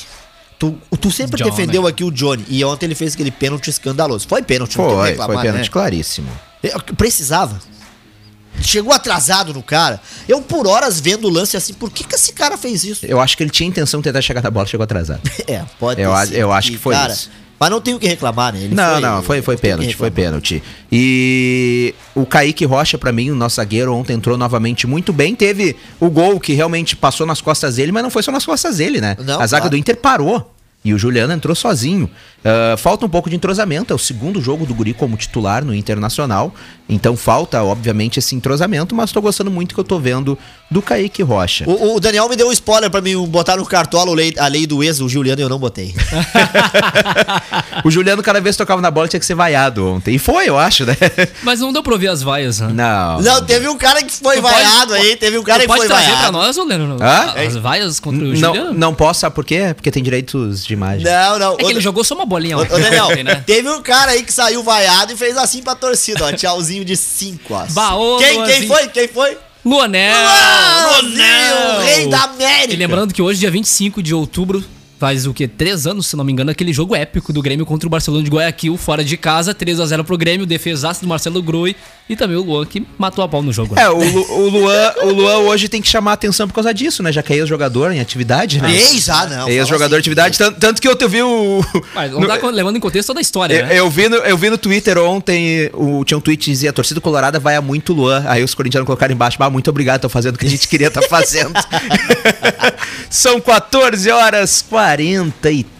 Tu, 0.58 0.76
tu 1.00 1.12
sempre 1.12 1.38
Johnny. 1.38 1.52
defendeu 1.52 1.86
aqui 1.86 2.04
o 2.04 2.10
Johnny. 2.10 2.44
E 2.50 2.66
ontem 2.66 2.88
ele 2.88 2.96
fez 2.96 3.14
aquele 3.14 3.30
pênalti 3.30 3.70
escandaloso. 3.70 4.28
Foi 4.28 4.42
pênalti, 4.42 4.80
não 4.80 4.88
tem 4.88 4.96
Foi, 4.96 5.10
reclamar, 5.10 5.36
foi 5.36 5.46
pênalti 5.46 5.66
né? 5.68 5.72
claríssimo. 5.72 6.30
Eu- 6.64 6.80
Precisava. 6.98 7.60
Chegou 8.62 8.94
atrasado 8.94 9.54
no 9.54 9.62
cara. 9.64 10.00
Eu, 10.28 10.42
por 10.42 10.68
horas, 10.68 11.00
vendo 11.00 11.28
o 11.28 11.30
lance 11.30 11.58
assim, 11.58 11.74
por 11.74 11.90
que, 11.90 12.04
que 12.04 12.16
esse 12.16 12.34
cara 12.34 12.58
fez 12.58 12.84
isso? 12.84 13.06
Eu 13.06 13.20
acho 13.20 13.36
que 13.36 13.44
ele 13.44 13.50
tinha 13.50 13.68
intenção 13.68 14.00
de 14.00 14.06
tentar 14.06 14.22
chegar 14.22 14.42
na 14.42 14.50
bola, 14.52 14.66
chegou 14.66 14.84
atrasado. 14.84 15.22
É, 15.48 15.64
pode 15.80 16.02
Eu 16.02 16.14
a- 16.14 16.26
eu 16.28 16.52
acho 16.52 16.72
que 16.72 16.78
foi 16.78 16.96
isso. 17.08 17.30
Mas 17.60 17.70
não 17.70 17.80
tem 17.80 17.94
o 17.94 18.00
que 18.00 18.08
reclamar, 18.08 18.52
né? 18.54 18.60
Ele 18.60 18.76
não, 18.76 19.00
não, 19.00 19.24
foi, 19.24 19.42
foi 19.42 19.54
não 19.54 19.62
que 19.62 19.68
pênalti, 19.68 19.96
foi 19.96 20.12
pênalti. 20.12 20.62
E 20.92 21.96
o 22.14 22.26
Kaique 22.26 22.66
Rocha, 22.66 22.98
pra 22.98 23.12
mim, 23.12 23.32
o 23.32 23.36
nosso 23.36 23.56
zagueiro, 23.56 23.94
ontem 23.94 24.14
entrou 24.14 24.38
novamente 24.38 24.86
muito 24.86 25.14
bem. 25.14 25.34
Teve 25.34 25.76
o 26.00 26.10
gol 26.10 26.40
que 26.42 26.54
realmente 26.54 26.96
passou 26.96 27.26
nas 27.26 27.40
costas 27.40 27.76
dele, 27.78 27.92
mas 27.92 28.04
não 28.04 28.10
foi 28.10 28.22
só 28.22 28.32
nas 28.32 28.46
costas 28.46 28.78
dele, 28.78 29.00
né? 29.00 29.16
Não, 29.20 29.40
a 29.40 29.48
zaga 29.48 29.62
claro. 29.62 29.70
do 29.70 29.78
Inter 29.78 29.96
parou. 29.96 30.53
E 30.84 30.94
o 30.94 30.98
Juliano 30.98 31.34
entrou 31.34 31.56
sozinho. 31.56 32.10
Ah, 32.44 32.76
falta 32.78 33.06
um 33.06 33.10
pouco 33.10 33.30
de 33.30 33.36
entrosamento. 33.36 33.94
É 33.94 33.96
o 33.96 34.00
segundo 34.00 34.42
jogo 34.42 34.66
do 34.66 34.74
Guri 34.74 34.94
como 34.94 35.16
titular 35.16 35.64
no 35.64 35.74
Internacional. 35.74 36.54
Então 36.90 37.16
falta, 37.16 37.64
obviamente, 37.64 38.20
esse 38.20 38.36
entrosamento. 38.36 38.94
Mas 38.96 39.12
tô 39.12 39.22
gostando 39.22 39.50
muito 39.50 39.74
que 39.74 39.80
eu 39.80 39.86
tô 39.86 40.00
vendo 40.00 40.38
do 40.74 40.82
Kaique 40.82 41.22
Rocha. 41.24 41.64
O, 41.68 41.96
o 41.96 42.00
Daniel 42.00 42.28
me 42.28 42.36
deu 42.36 42.48
um 42.48 42.52
spoiler 42.52 42.90
pra 42.90 43.00
mim 43.00 43.16
botar 43.28 43.56
no 43.58 43.66
cartola 43.66 44.12
a 44.12 44.16
lei, 44.16 44.34
a 44.38 44.48
lei 44.48 44.66
do 44.68 44.84
ex, 44.84 45.00
o 45.00 45.08
Juliano, 45.08 45.40
e 45.40 45.44
eu 45.44 45.50
não 45.50 45.60
botei. 45.60 45.94
o 47.84 47.92
Juliano, 47.92 48.22
cada 48.24 48.42
vez 48.42 48.56
que 48.56 48.64
tocava 48.64 48.82
na 48.82 48.90
bola, 48.92 49.08
tinha 49.08 49.20
que 49.20 49.26
ser 49.26 49.36
vaiado 49.36 49.88
ontem. 49.88 50.16
E 50.16 50.20
foi, 50.20 50.50
eu 50.50 50.58
acho, 50.58 50.86
né? 50.86 50.96
Mas 51.44 51.60
não 51.60 51.72
deu 51.72 51.84
pra 51.84 51.94
ouvir 51.94 52.08
as 52.08 52.22
vaias, 52.22 52.60
né? 52.60 52.70
Não. 52.74 53.22
Não, 53.22 53.46
teve 53.46 53.68
um 53.68 53.78
cara 53.78 54.02
que 54.04 54.12
foi 54.12 54.36
Tu 54.38 54.42
pode- 54.42 54.54
vaiado 54.56 54.94
aí, 54.94 55.16
teve 55.16 55.38
um 55.38 55.44
cara 55.44 55.62
que 55.62 55.68
pode 55.68 55.80
foi 55.82 55.88
trazer 55.88 56.06
pra 56.08 56.16
vaiado. 56.16 56.32
nós, 56.34 56.58
ô 56.58 56.64
Leno? 56.64 56.98
Hã? 57.02 57.34
As 57.48 57.56
vaias 57.56 58.00
contra 58.00 58.24
o 58.26 58.28
Não, 58.30 58.36
Juliano? 58.36 58.74
não 58.74 58.94
posso, 58.96 59.20
sabe 59.22 59.36
por 59.36 59.46
quê? 59.46 59.74
Porque 59.76 59.92
tem 59.92 60.02
direitos 60.04 60.66
de 60.66 60.74
imagem. 60.74 61.04
Não, 61.06 61.40
não. 61.40 61.54
É 61.54 61.58
que 61.58 61.66
Ô, 61.66 61.70
ele 61.70 61.82
jogou 61.82 62.04
só 62.04 62.16
uma 62.16 62.26
bolinha 62.26 62.58
Ô, 62.58 62.66
Daniel, 62.66 63.06
ontem, 63.06 63.24
né? 63.24 63.44
teve 63.46 63.70
um 63.70 63.82
cara 63.82 64.12
aí 64.12 64.24
que 64.24 64.34
saiu 64.34 64.64
vaiado 64.64 65.14
e 65.14 65.16
fez 65.16 65.38
assim 65.38 65.62
pra 65.62 65.76
torcida, 65.76 66.26
ó. 66.26 66.32
Tchauzinho 66.32 66.84
de 66.84 66.96
5, 66.98 67.54
ó. 67.54 67.66
Bah, 67.72 67.96
ô, 67.96 68.18
quem, 68.18 68.44
quem 68.44 68.68
foi? 68.68 68.88
Quem 68.88 69.08
foi? 69.08 69.38
Luanel! 69.66 70.14
O 71.78 71.82
rei 71.84 72.08
da 72.08 72.24
América. 72.24 72.74
E 72.74 72.76
lembrando 72.76 73.14
que 73.14 73.22
hoje, 73.22 73.40
dia 73.40 73.50
25 73.52 74.04
de 74.04 74.14
outubro, 74.14 74.64
faz 75.04 75.28
o 75.28 75.34
quê? 75.34 75.50
Três 75.50 75.86
anos, 75.86 76.08
se 76.08 76.16
não 76.16 76.24
me 76.24 76.32
engano, 76.32 76.50
aquele 76.50 76.72
jogo 76.72 76.96
épico 76.96 77.34
do 77.34 77.42
Grêmio 77.42 77.66
contra 77.66 77.86
o 77.86 77.90
Barcelona 77.90 78.24
de 78.24 78.30
Guayaquil, 78.30 78.78
fora 78.78 79.04
de 79.04 79.18
casa, 79.18 79.54
3 79.54 79.82
a 79.82 79.86
0 79.86 80.06
pro 80.06 80.18
Grêmio, 80.18 80.46
defesaço 80.46 81.02
do 81.02 81.08
Marcelo 81.10 81.44
Groi 81.44 81.76
e 82.08 82.16
também 82.16 82.38
o 82.38 82.42
Luan, 82.42 82.66
que 82.66 82.88
matou 82.98 83.22
a 83.22 83.28
pau 83.28 83.42
no 83.42 83.52
jogo. 83.52 83.76
né? 83.76 83.82
É, 83.82 83.90
o, 83.90 83.98
Lu- 84.02 84.32
o 84.32 84.50
Luan, 84.50 84.94
o 85.04 85.10
Luan 85.12 85.38
hoje 85.40 85.68
tem 85.68 85.82
que 85.82 85.90
chamar 85.90 86.12
a 86.12 86.14
atenção 86.14 86.48
por 86.48 86.54
causa 86.54 86.74
disso, 86.74 87.04
né? 87.04 87.12
Já 87.12 87.22
que 87.22 87.34
é 87.34 87.36
ex-jogador 87.36 87.92
em 87.92 88.00
atividade, 88.00 88.62
né? 88.62 88.74
Ex, 88.74 89.10
ah, 89.10 89.26
não. 89.26 89.48
É 89.50 89.52
ex-jogador 89.56 89.98
em 89.98 90.00
atividade. 90.00 90.38
Tanto, 90.38 90.58
tanto 90.58 90.82
que 90.82 90.88
eu 90.88 90.96
te 90.96 91.06
vi 91.06 91.22
o. 91.22 91.62
Mas 91.94 92.10
não 92.14 92.26
tá 92.26 92.48
levando 92.50 92.78
em 92.78 92.80
contexto 92.80 93.08
toda 93.08 93.20
a 93.20 93.22
história, 93.22 93.56
eu, 93.56 93.66
né? 93.66 93.80
eu 93.80 93.90
vi 93.90 94.08
no, 94.08 94.16
eu 94.16 94.38
vi 94.38 94.50
no 94.50 94.58
Twitter 94.58 94.98
ontem, 95.00 95.70
o, 95.74 96.06
tinha 96.06 96.18
um 96.18 96.22
tweet 96.22 96.46
que 96.46 96.52
dizia: 96.52 96.70
a 96.70 96.74
torcida 96.74 97.02
colorada 97.02 97.42
vai 97.42 97.58
a 97.58 97.62
muito 97.62 97.92
Luan. 97.92 98.24
Aí 98.26 98.42
os 98.42 98.56
corintianos 98.56 98.86
colocaram 98.86 99.14
embaixo: 99.14 99.36
ah, 99.42 99.50
muito 99.50 99.70
obrigado, 99.70 99.98
estão 99.98 100.10
fazendo 100.10 100.36
o 100.36 100.38
que 100.38 100.46
a 100.46 100.50
gente 100.50 100.66
queria 100.70 100.88
estar 100.88 101.02
fazendo. 101.04 101.52
São 103.10 103.40
14 103.40 104.10
horas 104.10 104.62
43 104.98 105.73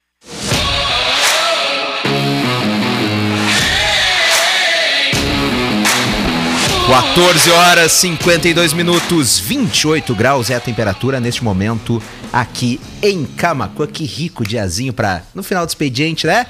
...14 7.16 7.52
horas 7.52 7.92
52 7.94 8.74
minutos, 8.74 9.40
28 9.40 10.14
graus 10.14 10.50
é 10.50 10.56
a 10.56 10.60
temperatura 10.60 11.20
neste 11.20 11.44
momento 11.44 12.02
aqui 12.32 12.80
em 13.02 13.26
Camacuã. 13.26 13.88
Que 13.88 14.04
rico 14.04 14.46
diazinho 14.46 14.94
pra, 14.94 15.24
no 15.34 15.42
final 15.42 15.66
do 15.66 15.70
expediente, 15.70 16.28
né? 16.28 16.46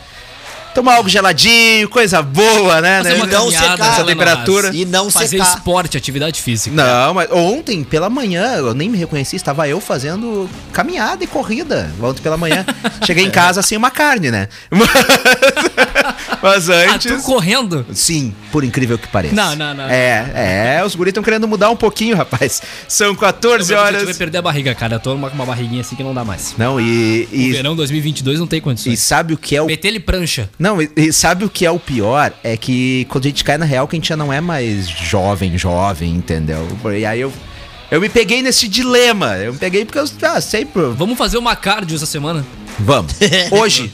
Tomar 0.73 0.95
algo 0.95 1.07
geladinho, 1.09 1.87
coisa 1.87 2.21
boa, 2.21 2.81
né? 2.81 3.03
Fazer 3.03 3.17
né? 3.17 3.25
não 3.27 3.51
secar 3.51 3.79
essa 3.93 4.03
temperatura. 4.03 4.71
E 4.73 4.85
não 4.85 5.11
Fazer 5.11 5.37
secar. 5.37 5.55
esporte, 5.57 5.97
atividade 5.97 6.41
física. 6.41 6.75
Não, 6.75 7.13
mas 7.13 7.29
ontem 7.31 7.83
pela 7.83 8.09
manhã, 8.09 8.55
eu 8.55 8.73
nem 8.73 8.89
me 8.89 8.97
reconheci, 8.97 9.35
estava 9.35 9.67
eu 9.67 9.79
fazendo 9.79 10.49
caminhada 10.71 11.23
e 11.23 11.27
corrida. 11.27 11.91
Ontem 12.01 12.21
pela 12.21 12.37
manhã. 12.37 12.65
Cheguei 13.05 13.23
em 13.25 13.29
casa 13.29 13.61
sem 13.61 13.77
uma 13.77 13.91
carne, 13.91 14.31
né? 14.31 14.47
Mas, 14.71 14.89
mas 16.41 16.69
Ah, 16.69 16.93
antes. 16.95 17.11
tu 17.11 17.21
correndo? 17.23 17.85
Sim, 17.93 18.33
por 18.51 18.63
incrível 18.63 18.97
que 18.97 19.07
pareça. 19.07 19.35
Não, 19.35 19.55
não, 19.55 19.73
não. 19.73 19.83
É, 19.89 20.77
é, 20.79 20.83
os 20.85 20.95
guris 20.95 21.11
estão 21.11 21.23
querendo 21.23 21.47
mudar 21.47 21.69
um 21.69 21.75
pouquinho, 21.75 22.15
rapaz. 22.15 22.61
São 22.87 23.15
14 23.15 23.71
Eu 23.71 23.77
vai 23.79 23.87
horas. 23.95 24.17
perder 24.17 24.39
a 24.39 24.41
barriga, 24.41 24.73
cara. 24.75 24.95
Eu 24.95 24.99
tô 24.99 25.11
com 25.17 25.27
uma 25.27 25.45
barriguinha 25.45 25.81
assim 25.81 25.95
que 25.95 26.03
não 26.03 26.13
dá 26.13 26.23
mais. 26.25 26.55
Não, 26.57 26.79
e. 26.79 27.27
O 27.31 27.35
E, 27.35 27.51
verão 27.51 27.75
2022 27.75 28.39
não 28.39 28.47
tem 28.47 28.57
e 28.57 28.61
condições. 28.61 28.99
sabe 28.99 29.33
o 29.33 29.37
que 29.37 29.55
é 29.55 29.61
o. 29.61 29.65
Meter 29.65 29.87
ele 29.89 29.99
prancha. 29.99 30.49
Não, 30.63 30.81
e, 30.81 30.89
e 30.95 31.11
sabe 31.11 31.43
o 31.43 31.49
que 31.49 31.65
é 31.65 31.71
o 31.71 31.77
pior? 31.77 32.31
É 32.41 32.55
que 32.55 33.05
quando 33.09 33.25
a 33.25 33.27
gente 33.27 33.43
cai 33.43 33.57
na 33.57 33.65
real, 33.65 33.85
que 33.85 33.97
a 33.97 33.99
gente 33.99 34.07
já 34.07 34.15
não 34.15 34.31
é 34.31 34.39
mais 34.39 34.87
jovem, 34.87 35.57
jovem, 35.57 36.15
entendeu? 36.15 36.65
E 36.97 37.05
aí 37.05 37.19
eu. 37.19 37.33
Eu 37.91 37.99
me 37.99 38.07
peguei 38.07 38.41
nesse 38.41 38.69
dilema. 38.69 39.35
Eu 39.35 39.51
me 39.51 39.59
peguei 39.59 39.83
porque 39.83 39.99
eu 39.99 40.05
ah, 40.21 40.39
sempre. 40.39 40.83
Vamos 40.95 41.17
fazer 41.17 41.37
uma 41.37 41.53
cardio 41.53 41.97
essa 41.97 42.05
semana? 42.05 42.45
Vamos. 42.79 43.13
Hoje. 43.51 43.91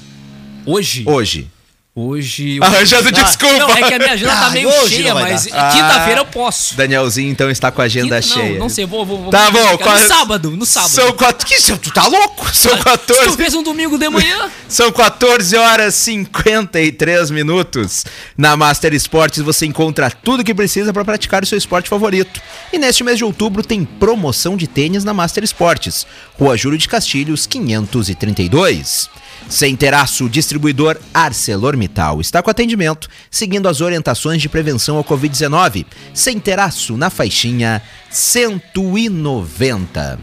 Hoje? 0.63 1.03
Hoje. 1.07 1.49
Hoje. 1.99 2.59
Arranjando 2.61 3.11
desculpa. 3.11 3.57
Não, 3.59 3.69
é 3.71 3.83
que 3.83 3.93
a 3.93 3.99
minha 3.99 4.13
agenda 4.13 4.31
tá 4.35 4.47
Ah, 4.47 4.49
meio 4.51 4.71
cheia, 4.87 5.13
mas 5.13 5.45
dar. 5.47 5.71
quinta-feira 5.73 6.21
Ah, 6.21 6.23
eu 6.23 6.25
posso. 6.25 6.75
Danielzinho, 6.75 7.29
então, 7.29 7.49
está 7.49 7.71
com 7.71 7.81
a 7.81 7.85
agenda 7.85 8.21
Quinta- 8.21 8.33
cheia. 8.35 8.51
Não, 8.53 8.59
não 8.59 8.69
sei, 8.69 8.85
vou. 8.85 9.05
vou, 9.05 9.21
vou 9.23 9.31
Tá 9.31 9.51
bom, 9.51 9.71
No 9.71 9.77
quase- 9.77 10.07
sábado, 10.07 10.51
no 10.51 10.65
sábado. 10.65 10.91
São 10.91 11.11
quatro. 11.13 11.45
Que 11.45 11.55
isso? 11.55 11.77
Tu 11.77 11.91
tá 11.91 12.07
louco? 12.07 12.45
São 12.55 12.71
Se 12.71 12.77
tu 12.77 12.83
14. 12.83 13.37
fez 13.37 13.53
um 13.53 13.63
domingo 13.63 13.97
de 13.97 14.09
manhã. 14.09 14.49
São 14.67 14.91
14 14.91 15.55
horas 15.57 15.95
e 15.95 16.01
53 16.03 17.31
minutos. 17.31 18.05
Na 18.37 18.55
Master 18.55 18.93
Esportes 18.93 19.41
você 19.43 19.65
encontra 19.65 20.09
tudo 20.11 20.43
que 20.43 20.53
precisa 20.53 20.93
para 20.93 21.03
praticar 21.05 21.43
o 21.43 21.45
seu 21.45 21.57
esporte 21.57 21.89
favorito. 21.89 22.41
E 22.71 22.77
neste 22.77 23.03
mês 23.03 23.17
de 23.17 23.23
outubro 23.23 23.63
tem 23.63 23.83
promoção 23.83 24.55
de 24.55 24.67
tênis 24.67 25.03
na 25.03 25.13
Master 25.13 25.43
Esportes. 25.43 26.05
Rua 26.39 26.55
Júlio 26.57 26.77
de 26.77 26.87
Castilhos, 26.87 27.45
532. 27.45 29.09
Sem 29.47 29.75
Teraço, 29.75 30.29
distribuidor 30.29 30.97
ArcelorMittal. 31.13 32.21
Está 32.21 32.41
com 32.41 32.49
atendimento, 32.49 33.07
seguindo 33.31 33.67
as 33.67 33.81
orientações 33.81 34.41
de 34.41 34.49
prevenção 34.49 34.97
ao 34.97 35.03
Covid-19. 35.03 35.85
Sem 36.13 36.39
Teraço, 36.39 36.97
na 36.97 37.09
faixinha 37.09 37.81
190. 38.09 40.19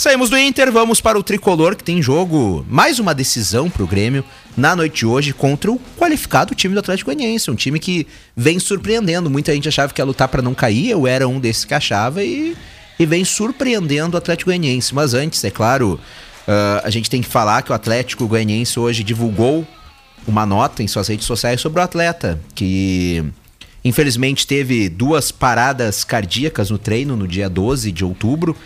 Saímos 0.00 0.30
do 0.30 0.38
Inter, 0.38 0.72
vamos 0.72 0.98
para 0.98 1.18
o 1.18 1.22
Tricolor, 1.22 1.76
que 1.76 1.84
tem 1.84 2.00
jogo, 2.00 2.64
mais 2.70 2.98
uma 2.98 3.14
decisão 3.14 3.68
para 3.68 3.82
o 3.82 3.86
Grêmio 3.86 4.24
na 4.56 4.74
noite 4.74 5.00
de 5.00 5.06
hoje 5.06 5.34
contra 5.34 5.70
o 5.70 5.78
qualificado 5.98 6.54
time 6.54 6.72
do 6.72 6.80
Atlético 6.80 7.10
Goianiense. 7.10 7.50
Um 7.50 7.54
time 7.54 7.78
que 7.78 8.06
vem 8.34 8.58
surpreendendo. 8.58 9.28
Muita 9.28 9.52
gente 9.52 9.68
achava 9.68 9.92
que 9.92 10.00
ia 10.00 10.04
lutar 10.04 10.26
para 10.28 10.40
não 10.40 10.54
cair, 10.54 10.88
eu 10.88 11.06
era 11.06 11.28
um 11.28 11.38
desses 11.38 11.66
que 11.66 11.74
achava 11.74 12.24
e, 12.24 12.56
e 12.98 13.04
vem 13.04 13.26
surpreendendo 13.26 14.14
o 14.14 14.18
Atlético 14.18 14.48
Goianiense. 14.48 14.94
Mas 14.94 15.12
antes, 15.12 15.44
é 15.44 15.50
claro, 15.50 16.00
ah, 16.52 16.82
a 16.82 16.90
gente 16.90 17.08
tem 17.08 17.22
que 17.22 17.28
falar 17.28 17.62
que 17.62 17.70
o 17.70 17.74
Atlético 17.74 18.26
Goianiense 18.26 18.80
hoje 18.80 19.04
divulgou 19.04 19.64
uma 20.26 20.44
nota 20.44 20.82
em 20.82 20.88
suas 20.88 21.06
redes 21.06 21.24
sociais 21.24 21.60
sobre 21.60 21.78
o 21.78 21.82
atleta, 21.84 22.40
que 22.56 23.24
infelizmente 23.84 24.44
teve 24.48 24.88
duas 24.88 25.30
paradas 25.30 26.02
cardíacas 26.02 26.68
no 26.68 26.76
treino 26.76 27.16
no 27.16 27.28
dia 27.28 27.48
12 27.48 27.92
de 27.92 28.04
outubro. 28.04 28.56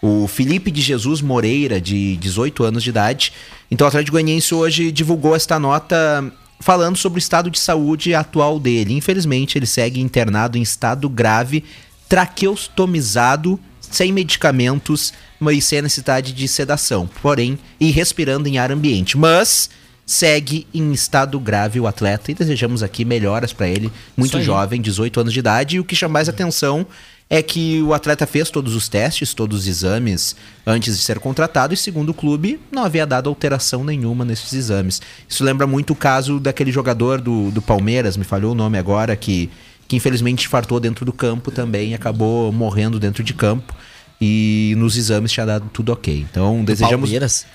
O 0.00 0.26
Felipe 0.26 0.70
de 0.70 0.80
Jesus 0.80 1.20
Moreira, 1.20 1.78
de 1.78 2.16
18 2.16 2.64
anos 2.64 2.82
de 2.82 2.88
idade. 2.88 3.34
Então 3.70 3.86
o 3.86 3.88
Atlético 3.88 4.12
Goianiense 4.12 4.54
hoje 4.54 4.90
divulgou 4.90 5.36
esta 5.36 5.58
nota 5.58 6.32
falando 6.58 6.96
sobre 6.96 7.18
o 7.18 7.20
estado 7.20 7.50
de 7.50 7.58
saúde 7.58 8.14
atual 8.14 8.58
dele. 8.58 8.94
Infelizmente, 8.94 9.58
ele 9.58 9.66
segue 9.66 10.00
internado 10.00 10.56
em 10.56 10.62
estado 10.62 11.06
grave, 11.06 11.62
traqueostomizado, 12.08 13.60
sem 13.90 14.12
medicamentos, 14.12 15.12
mas 15.38 15.64
sem 15.64 15.80
a 15.80 15.82
necessidade 15.82 16.32
de 16.32 16.48
sedação, 16.48 17.08
porém, 17.22 17.58
e 17.78 17.90
respirando 17.90 18.48
em 18.48 18.58
ar 18.58 18.70
ambiente. 18.70 19.16
Mas 19.16 19.70
segue 20.06 20.66
em 20.72 20.92
estado 20.92 21.38
grave 21.40 21.80
o 21.80 21.86
atleta 21.86 22.30
e 22.30 22.34
desejamos 22.34 22.82
aqui 22.82 23.04
melhoras 23.04 23.52
para 23.52 23.68
ele, 23.68 23.90
muito 24.16 24.40
jovem, 24.40 24.80
18 24.80 25.20
anos 25.20 25.32
de 25.32 25.40
idade, 25.40 25.76
e 25.76 25.80
o 25.80 25.84
que 25.84 25.96
chama 25.96 26.14
mais 26.14 26.28
atenção 26.28 26.86
é 27.28 27.42
que 27.42 27.82
o 27.82 27.92
atleta 27.92 28.24
fez 28.24 28.50
todos 28.50 28.76
os 28.76 28.88
testes, 28.88 29.34
todos 29.34 29.60
os 29.60 29.66
exames 29.66 30.36
antes 30.64 30.96
de 30.96 31.02
ser 31.02 31.18
contratado 31.18 31.74
e 31.74 31.76
segundo 31.76 32.10
o 32.10 32.14
clube 32.14 32.60
não 32.70 32.84
havia 32.84 33.04
dado 33.04 33.28
alteração 33.28 33.82
nenhuma 33.82 34.24
nesses 34.24 34.52
exames. 34.52 35.02
Isso 35.28 35.42
lembra 35.42 35.66
muito 35.66 35.92
o 35.92 35.96
caso 35.96 36.38
daquele 36.38 36.70
jogador 36.70 37.20
do, 37.20 37.50
do 37.50 37.60
Palmeiras, 37.60 38.16
me 38.16 38.22
falhou 38.22 38.52
o 38.52 38.54
nome 38.54 38.78
agora, 38.78 39.16
que, 39.16 39.50
que 39.88 39.96
infelizmente 39.96 40.46
infartou 40.46 40.80
dentro 40.80 41.04
do 41.04 41.12
campo 41.12 41.50
também 41.50 41.90
e 41.90 41.94
acabou 41.94 42.52
morrendo 42.52 42.98
dentro 42.98 43.22
de 43.22 43.32
campo 43.34 43.74
e 44.20 44.74
nos 44.76 44.96
exames 44.96 45.30
tinha 45.32 45.46
dado 45.46 45.68
tudo 45.72 45.92
ok. 45.92 46.26
Então 46.30 46.64
desejamos 46.64 47.08
Palmeiras. 47.08 47.46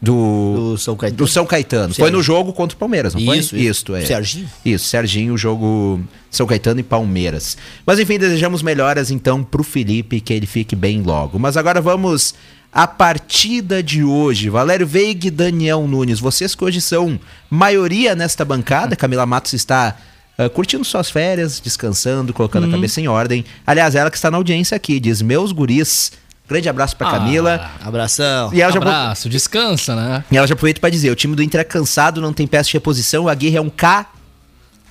do, 0.00 0.72
Do 0.72 0.78
São 0.78 0.96
Caetano. 0.96 1.18
do 1.18 1.26
São 1.28 1.46
Caetano. 1.46 1.94
Foi 1.94 2.10
no 2.10 2.22
jogo 2.22 2.52
contra 2.52 2.74
o 2.74 2.78
Palmeiras, 2.78 3.14
não 3.14 3.24
foi? 3.24 3.38
Isso, 3.38 3.56
isso. 3.56 3.94
É. 3.94 4.04
Serginho? 4.04 4.48
Isso, 4.64 4.86
Serginho, 4.86 5.34
o 5.34 5.38
jogo 5.38 6.00
São 6.30 6.46
Caetano 6.46 6.80
e 6.80 6.82
Palmeiras. 6.82 7.56
Mas 7.86 7.98
enfim, 7.98 8.18
desejamos 8.18 8.62
melhoras 8.62 9.10
então 9.10 9.42
pro 9.42 9.62
Felipe, 9.62 10.20
que 10.20 10.32
ele 10.32 10.46
fique 10.46 10.74
bem 10.74 11.02
logo. 11.02 11.38
Mas 11.38 11.56
agora 11.56 11.80
vamos 11.80 12.34
à 12.72 12.88
partida 12.88 13.82
de 13.82 14.02
hoje. 14.02 14.50
Valério 14.50 14.86
Veiga 14.86 15.28
e 15.28 15.30
Daniel 15.30 15.86
Nunes, 15.86 16.18
vocês 16.18 16.54
que 16.56 16.64
hoje 16.64 16.80
são 16.80 17.18
maioria 17.48 18.16
nesta 18.16 18.44
bancada, 18.44 18.96
Camila 18.96 19.24
Matos 19.24 19.52
está 19.52 19.96
ah, 20.38 20.48
curtindo 20.48 20.84
suas 20.84 21.10
férias, 21.10 21.60
descansando, 21.60 22.32
colocando 22.32 22.66
a 22.66 22.70
cabeça 22.70 23.00
em 23.00 23.08
ordem. 23.08 23.44
Aliás, 23.66 23.94
ela 23.94 24.10
que 24.10 24.16
está 24.16 24.30
na 24.30 24.36
audiência 24.36 24.76
aqui, 24.76 24.98
diz: 25.00 25.22
Meus 25.22 25.52
guris. 25.52 26.12
Grande 26.46 26.68
abraço 26.68 26.94
pra 26.94 27.08
Ah, 27.08 27.10
Camila. 27.12 27.70
Abração. 27.82 28.50
E 28.52 28.60
ela 28.60 28.70
já 28.70 28.78
Abraço, 28.78 29.30
descansa, 29.30 29.96
né? 29.96 30.22
e 30.30 30.36
ela 30.36 30.46
já 30.46 30.52
aproveita 30.52 30.78
pra 30.78 30.90
dizer: 30.90 31.10
o 31.10 31.14
time 31.14 31.34
do 31.34 31.42
Inter 31.42 31.62
é 31.62 31.64
cansado, 31.64 32.20
não 32.20 32.34
tem 32.34 32.46
peça 32.46 32.68
de 32.68 32.74
reposição, 32.74 33.26
a 33.28 33.34
Guerra 33.34 33.56
é 33.56 33.60
um 33.62 33.70
K 33.70 34.06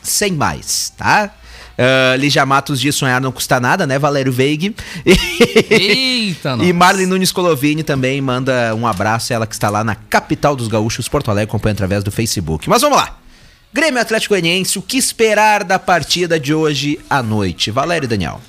sem 0.02 0.32
mais, 0.32 0.92
tá? 0.98 1.30
Uh, 1.78 2.18
Lígia 2.20 2.46
Matos 2.46 2.80
diz 2.80 2.96
sonhar 2.96 3.20
não 3.22 3.32
custa 3.32 3.60
nada, 3.60 3.86
né, 3.88 3.98
Valério 4.00 4.32
Veig? 4.32 4.76
Eita, 5.70 6.58
E 6.62 6.74
Marlene 6.74 7.08
Nunes 7.08 7.32
Colovini 7.32 7.84
também 7.84 8.22
manda 8.22 8.74
um 8.76 8.86
abraço, 8.88 9.34
ela 9.34 9.46
que 9.48 9.54
está 9.54 9.70
lá 9.70 9.84
na 9.84 9.96
capital 9.96 10.56
dos 10.56 10.68
gaúchos, 10.68 11.08
Porto 11.08 11.30
Alegre, 11.32 11.50
acompanha 11.50 11.74
através 11.74 12.04
do 12.04 12.12
Facebook. 12.12 12.70
Mas 12.70 12.82
vamos 12.82 12.98
lá. 12.98 13.18
Grêmio 13.74 14.00
Atlético 14.00 14.36
Goianiense, 14.36 14.78
o 14.78 14.84
que 14.84 14.98
esperar 14.98 15.64
da 15.64 15.80
partida 15.80 16.40
de 16.40 16.54
hoje 16.54 17.00
à 17.10 17.24
noite? 17.24 17.72
Valério 17.72 18.06
e 18.06 18.08
Daniel. 18.08 18.40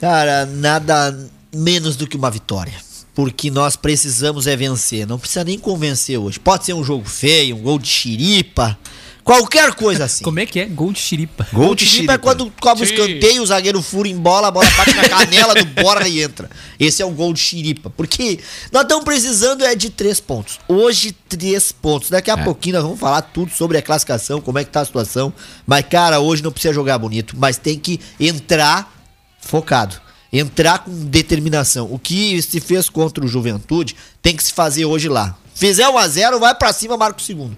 Cara, 0.00 0.44
nada 0.46 1.16
menos 1.54 1.94
do 1.94 2.08
que 2.08 2.16
uma 2.16 2.28
vitória. 2.28 2.74
Porque 3.14 3.52
nós 3.52 3.76
precisamos 3.76 4.48
é 4.48 4.56
vencer. 4.56 5.06
Não 5.06 5.16
precisa 5.16 5.44
nem 5.44 5.60
convencer 5.60 6.18
hoje. 6.18 6.40
Pode 6.40 6.64
ser 6.64 6.72
um 6.72 6.82
jogo 6.82 7.08
feio, 7.08 7.54
um 7.54 7.62
gol 7.62 7.78
de 7.78 7.86
xiripa. 7.86 8.76
Qualquer 9.24 9.72
coisa 9.72 10.04
assim. 10.04 10.22
Como 10.22 10.38
é 10.38 10.44
que 10.44 10.60
é? 10.60 10.66
Gol 10.66 10.92
de 10.92 11.00
xiripa. 11.00 11.46
Gol 11.50 11.74
de 11.74 11.86
Xiripa 11.86 12.12
é 12.12 12.16
Chiripa. 12.16 12.18
quando 12.18 12.52
cobra 12.60 12.84
Sim. 12.84 12.92
escanteio, 12.92 13.42
o 13.42 13.46
zagueiro 13.46 13.80
fura 13.80 14.06
em 14.06 14.16
bola, 14.16 14.48
a 14.48 14.50
bola 14.50 14.68
bate 14.76 14.94
na 14.94 15.08
canela 15.08 15.54
do 15.54 15.64
Borja 15.64 16.06
e 16.06 16.20
entra. 16.20 16.50
Esse 16.78 17.00
é 17.00 17.06
o 17.06 17.10
gol 17.10 17.32
de 17.32 17.40
xiripa. 17.40 17.88
Porque 17.88 18.38
nós 18.70 18.82
estamos 18.82 19.02
precisando 19.02 19.64
é 19.64 19.74
de 19.74 19.88
três 19.88 20.20
pontos. 20.20 20.60
Hoje, 20.68 21.12
três 21.26 21.72
pontos. 21.72 22.10
Daqui 22.10 22.30
a 22.30 22.36
pouquinho 22.36 22.74
nós 22.74 22.82
vamos 22.82 23.00
falar 23.00 23.22
tudo 23.22 23.50
sobre 23.50 23.78
a 23.78 23.82
classificação, 23.82 24.42
como 24.42 24.58
é 24.58 24.64
que 24.64 24.70
tá 24.70 24.82
a 24.82 24.84
situação. 24.84 25.32
Mas, 25.66 25.86
cara, 25.88 26.20
hoje 26.20 26.42
não 26.42 26.52
precisa 26.52 26.74
jogar 26.74 26.98
bonito, 26.98 27.34
mas 27.38 27.56
tem 27.56 27.78
que 27.78 27.98
entrar 28.20 28.92
focado. 29.40 29.96
Entrar 30.30 30.80
com 30.80 30.90
determinação. 31.06 31.88
O 31.90 31.98
que 31.98 32.42
se 32.42 32.60
fez 32.60 32.90
contra 32.90 33.24
o 33.24 33.28
Juventude 33.28 33.96
tem 34.20 34.36
que 34.36 34.44
se 34.44 34.52
fazer 34.52 34.84
hoje 34.84 35.08
lá. 35.08 35.34
Fizer 35.54 35.88
1 35.88 35.96
a 35.96 36.08
0 36.08 36.40
vai 36.40 36.54
pra 36.54 36.74
cima, 36.74 36.96
marca 36.96 37.20
o 37.20 37.22
segundo. 37.22 37.56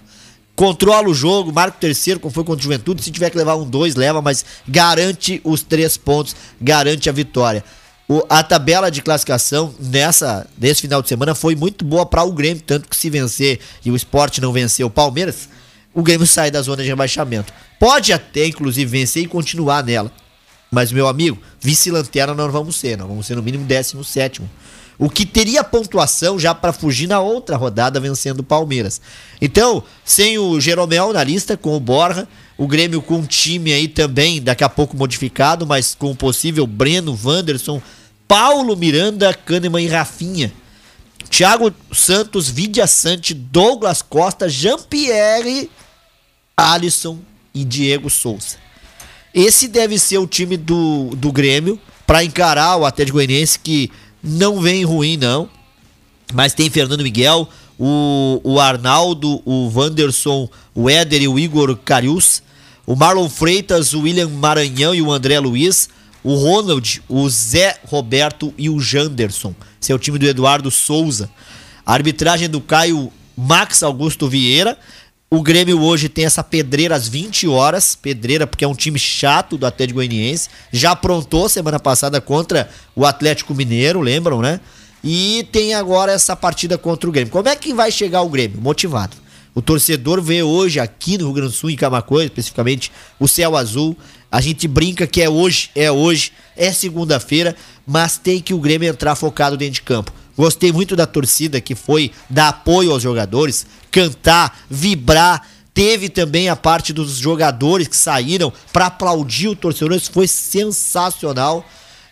Controla 0.57 1.07
o 1.07 1.13
jogo, 1.13 1.53
marca 1.53 1.77
o 1.77 1.79
terceiro, 1.79 2.19
como 2.19 2.33
foi 2.33 2.43
contra 2.43 2.59
o 2.59 2.63
Juventude. 2.63 3.03
Se 3.03 3.11
tiver 3.11 3.29
que 3.29 3.37
levar 3.37 3.55
um 3.55 3.63
dois, 3.63 3.93
leva, 3.93 4.23
mas 4.23 4.43
garante 4.67 5.39
os 5.43 5.61
três 5.61 5.97
pontos, 5.97 6.35
garante 6.59 7.07
a 7.07 7.13
vitória. 7.13 7.63
O- 8.09 8.23
a 8.27 8.41
tabela 8.41 8.89
de 8.89 9.03
classificação 9.03 9.71
nessa, 9.79 10.47
nesse 10.57 10.81
final 10.81 10.99
de 11.03 11.09
semana 11.09 11.35
foi 11.35 11.55
muito 11.55 11.85
boa 11.85 12.07
para 12.07 12.23
o 12.23 12.31
Grêmio, 12.31 12.63
tanto 12.65 12.89
que 12.89 12.95
se 12.97 13.07
vencer 13.07 13.59
e 13.85 13.91
o 13.91 13.95
esporte 13.95 14.41
não 14.41 14.51
vencer 14.51 14.83
o 14.83 14.89
Palmeiras, 14.89 15.47
o 15.93 16.01
Grêmio 16.01 16.25
sai 16.25 16.49
da 16.49 16.59
zona 16.63 16.81
de 16.81 16.89
rebaixamento. 16.89 17.53
Pode 17.79 18.11
até, 18.11 18.47
inclusive, 18.47 18.89
vencer 18.89 19.21
e 19.23 19.27
continuar 19.27 19.83
nela. 19.83 20.11
Mas, 20.71 20.91
meu 20.91 21.07
amigo, 21.07 21.37
vice-lanterna 21.61 22.33
nós 22.33 22.47
não 22.47 22.51
vamos 22.51 22.75
ser, 22.77 22.97
nós 22.97 23.07
vamos 23.07 23.27
ser 23.27 23.35
no 23.35 23.43
mínimo 23.43 23.63
17. 23.63 24.41
O 24.99 25.09
que 25.09 25.25
teria 25.25 25.63
pontuação 25.63 26.39
já 26.39 26.55
para 26.55 26.73
fugir 26.73 27.07
na 27.07 27.19
outra 27.19 27.55
rodada 27.55 27.99
vencendo 27.99 28.39
o 28.39 28.43
Palmeiras. 28.43 28.99
Então, 29.39 29.83
sem 30.03 30.39
o 30.39 30.59
Jeromel 30.59 31.13
na 31.13 31.23
lista, 31.23 31.55
com 31.55 31.75
o 31.75 31.79
Borja, 31.79 32.27
o 32.57 32.67
Grêmio 32.67 33.01
com 33.01 33.17
um 33.17 33.25
time 33.25 33.71
aí 33.71 33.87
também, 33.87 34.41
daqui 34.41 34.63
a 34.63 34.69
pouco 34.69 34.97
modificado, 34.97 35.67
mas 35.67 35.93
com 35.93 36.09
o 36.11 36.15
possível 36.15 36.65
Breno, 36.65 37.17
Wanderson, 37.23 37.79
Paulo 38.27 38.75
Miranda, 38.75 39.33
Kahneman 39.33 39.83
e 39.83 39.87
Rafinha. 39.87 40.51
Thiago 41.29 41.73
Santos, 41.91 42.49
Vidia 42.49 42.87
Sante, 42.87 43.33
Douglas 43.33 44.01
Costa, 44.01 44.49
Jean-Pierre, 44.49 45.69
Alisson 46.55 47.19
e 47.53 47.63
Diego 47.63 48.09
Souza. 48.09 48.57
Esse 49.33 49.67
deve 49.67 49.99
ser 49.99 50.17
o 50.17 50.25
time 50.25 50.57
do, 50.57 51.11
do 51.15 51.31
Grêmio 51.31 51.79
para 52.07 52.23
encarar 52.23 52.77
o 52.77 52.85
Atlético 52.85 53.17
Goianiense 53.17 53.59
que 53.59 53.91
não 54.27 54.61
vem 54.61 54.83
ruim 54.83 55.17
não. 55.17 55.49
Mas 56.33 56.53
tem 56.53 56.69
Fernando 56.69 57.03
Miguel, 57.03 57.47
o, 57.79 58.41
o 58.43 58.59
Arnaldo, 58.59 59.41
o 59.45 59.71
Wanderson, 59.73 60.49
o 60.75 60.89
Éder 60.89 61.21
e 61.21 61.27
o 61.27 61.39
Igor 61.39 61.75
Carius, 61.77 62.43
o 62.85 62.95
Marlon 62.95 63.29
Freitas, 63.29 63.93
o 63.93 64.01
William 64.01 64.27
Maranhão 64.27 64.93
e 64.93 65.01
o 65.01 65.11
André 65.11 65.39
Luiz, 65.39 65.89
o 66.23 66.35
Ronald, 66.35 67.01
o 67.07 67.29
Zé 67.29 67.77
Roberto 67.85 68.53
e 68.57 68.69
o 68.69 68.79
Janderson. 68.79 69.55
Esse 69.81 69.91
é 69.91 69.95
o 69.95 69.99
time 69.99 70.19
do 70.19 70.27
Eduardo 70.27 70.69
Souza. 70.69 71.29
A 71.85 71.93
arbitragem 71.93 72.49
do 72.49 72.59
Caio 72.59 73.11
Max 73.37 73.83
Augusto 73.83 74.27
Vieira. 74.27 74.77
O 75.29 75.41
Grêmio 75.41 75.81
hoje 75.81 76.07
tem 76.07 76.23
essa 76.23 76.41
pedreira 76.41 76.95
às 76.95 77.09
20 77.09 77.49
horas. 77.49 77.95
Pedreira, 77.95 78.47
porque 78.47 78.63
é 78.63 78.67
um 78.67 78.73
time 78.73 78.97
chato 78.97 79.57
do 79.57 79.65
Atlético 79.65 79.95
Goianiense. 79.95 80.47
Já 80.71 80.91
aprontou 80.91 81.49
semana 81.49 81.77
passada 81.77 82.21
contra 82.21 82.69
o 82.95 83.05
Atlético 83.05 83.53
Mineiro, 83.53 83.99
lembram, 83.99 84.41
né? 84.41 84.61
E 85.03 85.45
tem 85.51 85.73
agora 85.73 86.13
essa 86.13 86.33
partida 86.33 86.77
contra 86.77 87.09
o 87.09 87.11
Grêmio. 87.11 87.29
Como 87.29 87.49
é 87.49 87.57
que 87.57 87.73
vai 87.73 87.91
chegar 87.91 88.21
o 88.21 88.29
Grêmio? 88.29 88.61
Motivado. 88.61 89.17
O 89.53 89.61
torcedor 89.61 90.21
vê 90.21 90.43
hoje 90.43 90.79
aqui 90.79 91.17
no 91.17 91.25
Rio 91.25 91.33
Grande 91.33 91.51
do 91.51 91.57
Sul, 91.57 91.71
em 91.71 91.75
Camacoa, 91.75 92.23
especificamente, 92.23 92.89
o 93.19 93.27
céu 93.27 93.57
azul. 93.57 93.97
A 94.31 94.39
gente 94.39 94.65
brinca 94.65 95.05
que 95.05 95.21
é 95.21 95.29
hoje, 95.29 95.71
é 95.75 95.91
hoje, 95.91 96.31
é 96.55 96.71
segunda-feira, 96.71 97.53
mas 97.85 98.17
tem 98.17 98.39
que 98.39 98.53
o 98.53 98.59
Grêmio 98.59 98.87
entrar 98.87 99.15
focado 99.15 99.57
dentro 99.57 99.73
de 99.73 99.81
campo. 99.81 100.13
Gostei 100.37 100.71
muito 100.71 100.95
da 100.95 101.07
torcida 101.07 101.59
que 101.59 101.73
foi 101.73 102.11
dar 102.29 102.49
apoio 102.49 102.91
aos 102.91 103.01
jogadores, 103.01 103.65
cantar, 103.89 104.59
vibrar. 104.69 105.47
Teve 105.73 106.09
também 106.09 106.47
a 106.47 106.55
parte 106.55 106.93
dos 106.93 107.17
jogadores 107.17 107.87
que 107.87 107.97
saíram 107.97 108.53
para 108.71 108.85
aplaudir 108.85 109.47
o 109.47 109.55
torcedor, 109.55 109.97
isso 109.97 110.11
foi 110.11 110.27
sensacional. 110.27 111.65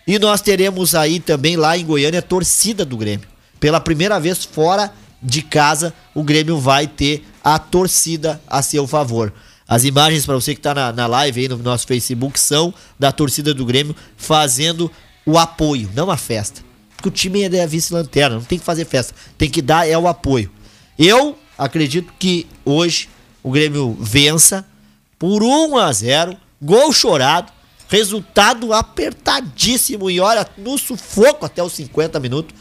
E 0.06 0.18
nós 0.18 0.40
teremos 0.40 0.94
aí 0.94 1.20
também 1.20 1.56
lá 1.56 1.78
em 1.78 1.84
Goiânia 1.84 2.18
a 2.18 2.22
torcida 2.22 2.84
do 2.84 2.96
Grêmio. 2.96 3.26
Pela 3.60 3.80
primeira 3.80 4.18
vez 4.18 4.44
fora 4.44 4.92
de 5.22 5.42
casa, 5.42 5.94
o 6.14 6.22
Grêmio 6.22 6.58
vai 6.58 6.86
ter 6.86 7.24
a 7.42 7.58
torcida 7.58 8.40
a 8.46 8.60
seu 8.60 8.86
favor. 8.86 9.32
As 9.68 9.84
imagens 9.84 10.24
para 10.24 10.34
você 10.34 10.52
que 10.54 10.60
está 10.60 10.74
na, 10.74 10.92
na 10.92 11.06
live 11.06 11.40
aí 11.40 11.48
no 11.48 11.58
nosso 11.58 11.86
Facebook 11.86 12.38
são 12.38 12.72
da 12.98 13.10
torcida 13.10 13.52
do 13.52 13.64
Grêmio 13.64 13.96
fazendo 14.16 14.90
o 15.24 15.36
apoio, 15.38 15.90
não 15.94 16.08
a 16.08 16.16
festa. 16.16 16.65
Porque 16.96 17.08
o 17.08 17.12
time 17.12 17.42
é 17.42 17.66
vice-lanterna, 17.66 18.36
não 18.36 18.44
tem 18.44 18.58
que 18.58 18.64
fazer 18.64 18.84
festa, 18.86 19.14
tem 19.36 19.50
que 19.50 19.60
dar 19.60 19.88
é 19.88 19.96
o 19.96 20.08
apoio. 20.08 20.50
Eu 20.98 21.38
acredito 21.58 22.12
que 22.18 22.46
hoje 22.64 23.08
o 23.42 23.50
Grêmio 23.50 23.96
vença 24.00 24.66
por 25.18 25.42
1 25.42 25.76
a 25.76 25.92
0, 25.92 26.36
gol 26.60 26.92
chorado, 26.92 27.52
resultado 27.88 28.72
apertadíssimo 28.72 30.10
e 30.10 30.18
olha 30.20 30.46
no 30.58 30.76
sufoco 30.78 31.46
até 31.46 31.62
os 31.62 31.72
50 31.74 32.18
minutos, 32.18 32.54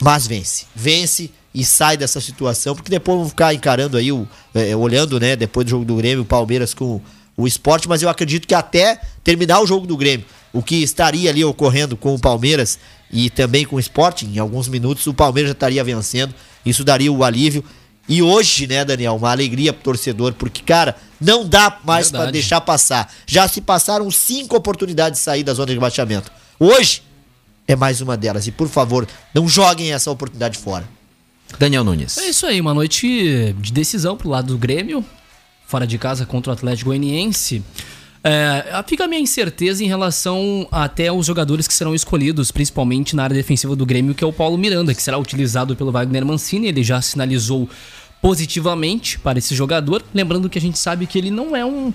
mas 0.00 0.26
vence. 0.26 0.66
Vence 0.74 1.30
e 1.54 1.64
sai 1.64 1.96
dessa 1.96 2.20
situação, 2.20 2.74
porque 2.74 2.90
depois 2.90 3.18
vão 3.18 3.28
ficar 3.28 3.54
encarando 3.54 3.96
aí, 3.96 4.12
o, 4.12 4.28
é, 4.54 4.76
olhando, 4.76 5.18
né, 5.18 5.34
depois 5.34 5.64
do 5.64 5.70
jogo 5.70 5.84
do 5.84 5.96
Grêmio, 5.96 6.22
o 6.22 6.26
Palmeiras 6.26 6.74
com 6.74 7.00
o 7.36 7.46
esporte, 7.46 7.88
mas 7.88 8.02
eu 8.02 8.08
acredito 8.08 8.46
que 8.46 8.54
até 8.54 9.00
terminar 9.24 9.60
o 9.60 9.66
jogo 9.66 9.86
do 9.86 9.96
Grêmio, 9.96 10.26
o 10.52 10.62
que 10.62 10.76
estaria 10.76 11.30
ali 11.30 11.44
ocorrendo 11.44 11.96
com 11.96 12.14
o 12.14 12.18
Palmeiras 12.18 12.78
e 13.10 13.30
também 13.30 13.64
com 13.64 13.76
o 13.76 13.80
esporte, 13.80 14.26
em 14.26 14.38
alguns 14.38 14.68
minutos 14.68 15.06
o 15.06 15.14
Palmeiras 15.14 15.50
já 15.50 15.52
estaria 15.52 15.84
vencendo, 15.84 16.34
isso 16.64 16.84
daria 16.84 17.12
o 17.12 17.24
alívio. 17.24 17.64
E 18.08 18.22
hoje, 18.22 18.66
né, 18.66 18.84
Daniel, 18.84 19.16
uma 19.16 19.30
alegria 19.30 19.72
pro 19.72 19.82
torcedor, 19.82 20.32
porque, 20.34 20.62
cara, 20.62 20.96
não 21.20 21.46
dá 21.46 21.80
mais 21.84 22.10
para 22.10 22.30
deixar 22.30 22.60
passar. 22.60 23.12
Já 23.26 23.48
se 23.48 23.60
passaram 23.60 24.08
cinco 24.10 24.56
oportunidades 24.56 25.18
de 25.18 25.24
sair 25.24 25.42
da 25.42 25.52
zona 25.52 25.66
de 25.66 25.74
rebaixamento. 25.74 26.30
Hoje 26.58 27.02
é 27.66 27.74
mais 27.74 28.00
uma 28.00 28.16
delas. 28.16 28.46
E, 28.46 28.52
por 28.52 28.68
favor, 28.68 29.08
não 29.34 29.48
joguem 29.48 29.92
essa 29.92 30.08
oportunidade 30.08 30.56
fora. 30.56 30.88
Daniel 31.58 31.82
Nunes. 31.82 32.16
É 32.18 32.28
isso 32.28 32.46
aí, 32.46 32.60
uma 32.60 32.74
noite 32.74 33.54
de 33.58 33.72
decisão 33.72 34.16
pro 34.16 34.28
lado 34.28 34.48
do 34.48 34.58
Grêmio, 34.58 35.04
fora 35.66 35.86
de 35.86 35.98
casa 35.98 36.24
contra 36.26 36.50
o 36.50 36.54
Atlético 36.54 36.90
Goianiense. 36.90 37.62
É, 38.28 38.82
fica 38.88 39.04
a 39.04 39.08
minha 39.08 39.20
incerteza 39.20 39.84
em 39.84 39.86
relação 39.86 40.66
até 40.72 41.06
aos 41.08 41.24
jogadores 41.26 41.68
que 41.68 41.72
serão 41.74 41.94
escolhidos, 41.94 42.50
principalmente 42.50 43.14
na 43.14 43.22
área 43.22 43.36
defensiva 43.36 43.76
do 43.76 43.86
Grêmio, 43.86 44.14
que 44.16 44.24
é 44.24 44.26
o 44.26 44.32
Paulo 44.32 44.58
Miranda, 44.58 44.92
que 44.92 45.00
será 45.02 45.16
utilizado 45.16 45.76
pelo 45.76 45.92
Wagner 45.92 46.26
Mancini. 46.26 46.66
Ele 46.66 46.82
já 46.82 47.00
sinalizou 47.00 47.68
positivamente 48.20 49.18
para 49.20 49.38
esse 49.38 49.54
jogador. 49.54 50.02
Lembrando 50.12 50.50
que 50.50 50.58
a 50.58 50.60
gente 50.60 50.76
sabe 50.78 51.06
que 51.06 51.16
ele 51.16 51.30
não 51.30 51.54
é 51.54 51.64
um. 51.64 51.92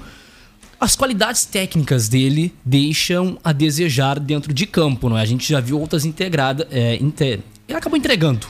As 0.80 0.96
qualidades 0.96 1.44
técnicas 1.46 2.08
dele 2.08 2.54
deixam 2.64 3.38
a 3.44 3.52
desejar 3.52 4.18
dentro 4.18 4.54
de 4.54 4.66
campo, 4.66 5.10
não 5.10 5.18
é? 5.18 5.22
A 5.22 5.26
gente 5.26 5.48
já 5.48 5.60
viu 5.60 5.80
outras 5.80 6.06
integradas. 6.06 6.66
É, 6.72 6.96
inte- 6.96 7.42
Ele 7.68 7.78
acabou 7.78 7.98
entregando. 7.98 8.48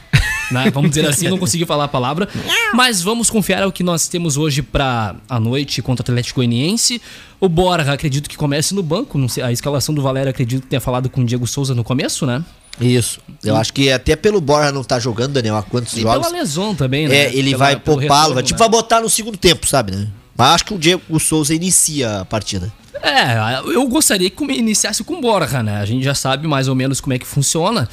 Né? 0.52 0.70
Vamos 0.72 0.90
dizer 0.92 1.08
assim, 1.08 1.28
não 1.30 1.38
consegui 1.38 1.66
falar 1.66 1.86
a 1.86 1.88
palavra. 1.88 2.28
Mas 2.74 3.02
vamos 3.02 3.30
confiar 3.30 3.64
ao 3.64 3.72
que 3.72 3.84
nós 3.84 4.08
temos 4.08 4.38
hoje 4.38 4.62
para 4.62 5.16
a 5.30 5.40
noite 5.40 5.82
contra 5.82 6.02
o 6.02 6.06
Atlético 6.12 6.40
Goianiense. 6.40 7.02
O 7.40 7.48
Borja, 7.50 7.92
acredito 7.94 8.30
que 8.30 8.38
comece 8.38 8.74
no 8.76 8.84
banco. 8.84 9.18
Não 9.18 9.28
sei, 9.28 9.44
a 9.44 9.52
escalação 9.52 9.94
do 9.96 10.02
Valério, 10.02 10.30
acredito 10.30 10.62
que 10.64 10.68
tenha 10.68 10.82
falado 10.82 11.10
com 11.10 11.22
o 11.22 11.26
Diego 11.26 11.48
Souza 11.48 11.74
no 11.74 11.84
começo, 11.84 12.26
né? 12.26 12.44
Isso. 12.80 13.20
Eu 13.44 13.56
acho 13.58 13.74
que 13.74 13.92
até 13.92 14.16
pelo 14.16 14.40
Borja 14.42 14.72
não 14.72 14.84
tá 14.84 14.98
jogando, 15.00 15.34
Daniel, 15.34 15.58
há 15.58 15.64
quantos 15.64 15.96
E 15.96 16.02
jogos. 16.02 16.28
pela 16.28 16.40
lesão 16.40 16.74
também, 16.74 17.08
né? 17.08 17.16
É, 17.16 17.36
ele 17.36 17.52
Pela- 17.52 17.58
vai 17.66 17.76
poupá-lo, 17.76 18.34
vai, 18.36 18.44
tipo, 18.44 18.58
né? 18.58 18.60
vai 18.60 18.70
botar 18.70 19.02
no 19.02 19.10
segundo 19.10 19.38
tempo, 19.38 19.68
sabe, 19.68 19.92
né? 19.92 20.08
Mas 20.38 20.48
acho 20.56 20.66
que 20.66 20.74
o 20.74 20.80
Diego 20.80 21.20
Souza 21.20 21.54
inicia 21.54 22.22
a 22.22 22.26
partida. 22.26 22.72
É, 23.04 23.60
eu 23.74 23.88
gostaria 23.88 24.30
que 24.30 24.44
iniciasse 24.44 25.04
com 25.04 25.20
Borja, 25.20 25.62
né? 25.62 25.78
A 25.82 25.86
gente 25.86 26.04
já 26.04 26.16
sabe 26.16 26.48
mais 26.48 26.68
ou 26.68 26.76
menos 26.76 27.02
como 27.02 27.14
é 27.14 27.20
que 27.20 27.26
funciona. 27.28 27.90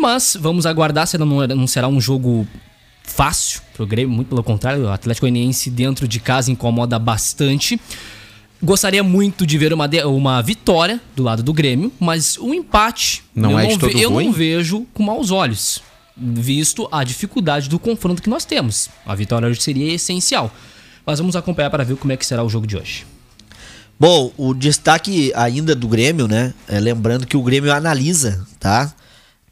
Mas 0.00 0.36
vamos 0.40 0.66
aguardar, 0.66 1.06
se 1.06 1.18
não, 1.18 1.26
não 1.46 1.66
será 1.66 1.88
um 1.88 2.00
jogo 2.00 2.46
fácil 3.02 3.60
pro 3.74 3.86
Grêmio, 3.86 4.14
muito 4.14 4.28
pelo 4.28 4.42
contrário, 4.42 4.84
o 4.84 4.88
Atlético 4.90 5.24
Goianiense 5.26 5.70
dentro 5.70 6.06
de 6.06 6.20
casa 6.20 6.50
incomoda 6.50 6.98
bastante. 6.98 7.80
Gostaria 8.62 9.02
muito 9.02 9.46
de 9.46 9.56
ver 9.56 9.72
uma, 9.72 9.86
de- 9.86 10.02
uma 10.04 10.42
vitória 10.42 11.00
do 11.14 11.22
lado 11.22 11.42
do 11.42 11.52
Grêmio, 11.52 11.92
mas 11.98 12.36
o 12.38 12.52
empate 12.52 13.22
Não 13.34 13.52
eu, 13.52 13.58
é 13.58 13.76
todo 13.78 13.98
eu 13.98 14.10
ruim? 14.10 14.26
não 14.26 14.32
vejo 14.32 14.86
com 14.92 15.02
maus 15.02 15.30
olhos, 15.30 15.80
visto 16.16 16.88
a 16.90 17.04
dificuldade 17.04 17.68
do 17.68 17.78
confronto 17.78 18.20
que 18.20 18.28
nós 18.28 18.44
temos. 18.44 18.88
A 19.06 19.14
vitória 19.14 19.48
hoje 19.48 19.62
seria 19.62 19.92
essencial. 19.94 20.52
Mas 21.06 21.18
vamos 21.20 21.36
acompanhar 21.36 21.70
para 21.70 21.84
ver 21.84 21.96
como 21.96 22.12
é 22.12 22.16
que 22.16 22.26
será 22.26 22.42
o 22.44 22.48
jogo 22.50 22.66
de 22.66 22.76
hoje. 22.76 23.06
Bom, 23.98 24.32
o 24.36 24.52
destaque 24.52 25.32
ainda 25.34 25.74
do 25.74 25.88
Grêmio, 25.88 26.28
né? 26.28 26.52
É, 26.68 26.78
lembrando 26.78 27.26
que 27.26 27.36
o 27.36 27.42
Grêmio 27.42 27.72
analisa, 27.72 28.44
tá? 28.60 28.92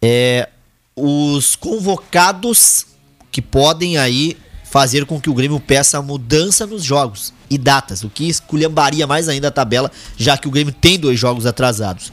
É, 0.01 0.49
os 0.95 1.57
convocados 1.57 2.87
que 3.31 3.43
podem 3.43 3.99
aí 3.99 4.37
fazer 4.65 5.07
com 5.07 5.21
que 5.21 5.31
o 5.31 5.35
Grêmio 5.35 5.61
peça 5.61 6.01
mudança 6.03 6.67
nos 6.67 6.83
jogos 6.83 7.33
e 7.49 7.57
datas, 7.57 8.03
o 8.03 8.11
que 8.11 8.29
esculhambaria 8.29 9.07
mais 9.07 9.29
ainda 9.29 9.49
a 9.49 9.51
tabela, 9.51 9.91
já 10.17 10.37
que 10.37 10.49
o 10.49 10.51
Grêmio 10.51 10.73
tem 10.73 10.99
dois 10.99 11.19
jogos 11.19 11.47
atrasados. 11.47 12.13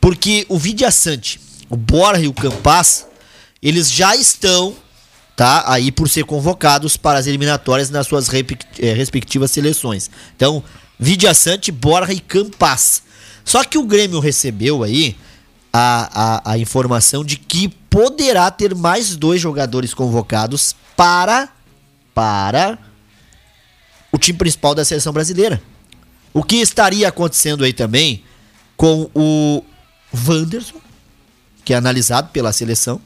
Porque 0.00 0.44
o 0.48 0.58
Vidia 0.58 0.90
Sante, 0.90 1.40
o 1.70 1.76
Borja 1.76 2.22
e 2.22 2.28
o 2.28 2.32
Campas, 2.32 3.06
eles 3.62 3.90
já 3.90 4.14
estão 4.14 4.76
tá? 5.36 5.64
Aí 5.66 5.90
por 5.90 6.08
ser 6.08 6.24
convocados 6.24 6.96
para 6.96 7.18
as 7.18 7.26
eliminatórias 7.26 7.90
nas 7.90 8.06
suas 8.06 8.28
eh, 8.32 8.92
respectivas 8.92 9.50
seleções. 9.50 10.10
Então, 10.36 10.62
Vidia 10.98 11.34
Sante, 11.34 11.72
Borja 11.72 12.12
e 12.12 12.20
Campas. 12.20 13.02
Só 13.44 13.64
que 13.64 13.76
o 13.76 13.84
Grêmio 13.84 14.20
recebeu 14.20 14.82
aí 14.82 15.16
a, 15.76 16.44
a, 16.46 16.52
a 16.52 16.58
informação 16.58 17.24
de 17.24 17.36
que 17.36 17.68
poderá 17.68 18.48
ter 18.48 18.74
mais 18.76 19.16
dois 19.16 19.40
jogadores 19.40 19.92
convocados 19.92 20.76
para 20.96 21.48
para 22.14 22.78
o 24.12 24.16
time 24.18 24.38
principal 24.38 24.72
da 24.72 24.84
seleção 24.84 25.12
brasileira. 25.12 25.60
O 26.32 26.44
que 26.44 26.56
estaria 26.56 27.08
acontecendo 27.08 27.64
aí 27.64 27.72
também 27.72 28.22
com 28.76 29.10
o 29.12 29.64
Wanderson, 30.26 30.76
que 31.64 31.74
é 31.74 31.76
analisado 31.76 32.28
pela 32.28 32.52
seleção, 32.52 33.00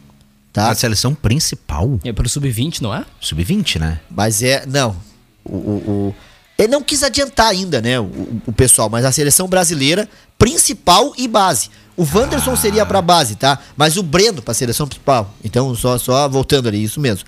tá? 0.53 0.71
A 0.71 0.75
seleção 0.75 1.15
principal. 1.15 1.99
É 2.05 2.13
pro 2.13 2.29
Sub-20, 2.29 2.83
não 2.83 2.95
é? 2.95 3.07
Sub-20, 3.19 3.79
né? 3.81 4.01
Mas 4.11 4.43
é. 4.43 4.67
Não. 4.67 4.95
O, 5.43 5.57
o- 5.57 5.91
o- 6.09 6.15
ele 6.59 6.69
não 6.69 6.83
quis 6.83 7.03
adiantar 7.03 7.47
ainda, 7.47 7.81
né? 7.81 7.99
O, 8.01 8.41
o 8.47 8.53
pessoal, 8.53 8.91
mas 8.91 9.05
a 9.07 9.13
seleção 9.13 9.49
brasileira, 9.49 10.07
principal 10.39 11.15
e 11.17 11.27
base. 11.29 11.71
O 11.99 12.05
Wanderson 12.17 12.55
seria 12.57 12.87
pra 12.87 13.03
base, 13.03 13.35
tá? 13.35 13.59
Mas 13.77 13.97
o 13.97 14.03
Breno 14.03 14.41
pra 14.41 14.55
seleção 14.55 14.87
principal. 14.87 15.35
Então, 15.45 15.75
só, 15.75 15.99
só 15.99 16.29
voltando 16.29 16.69
ali, 16.69 16.83
isso 16.83 17.01
mesmo. 17.01 17.25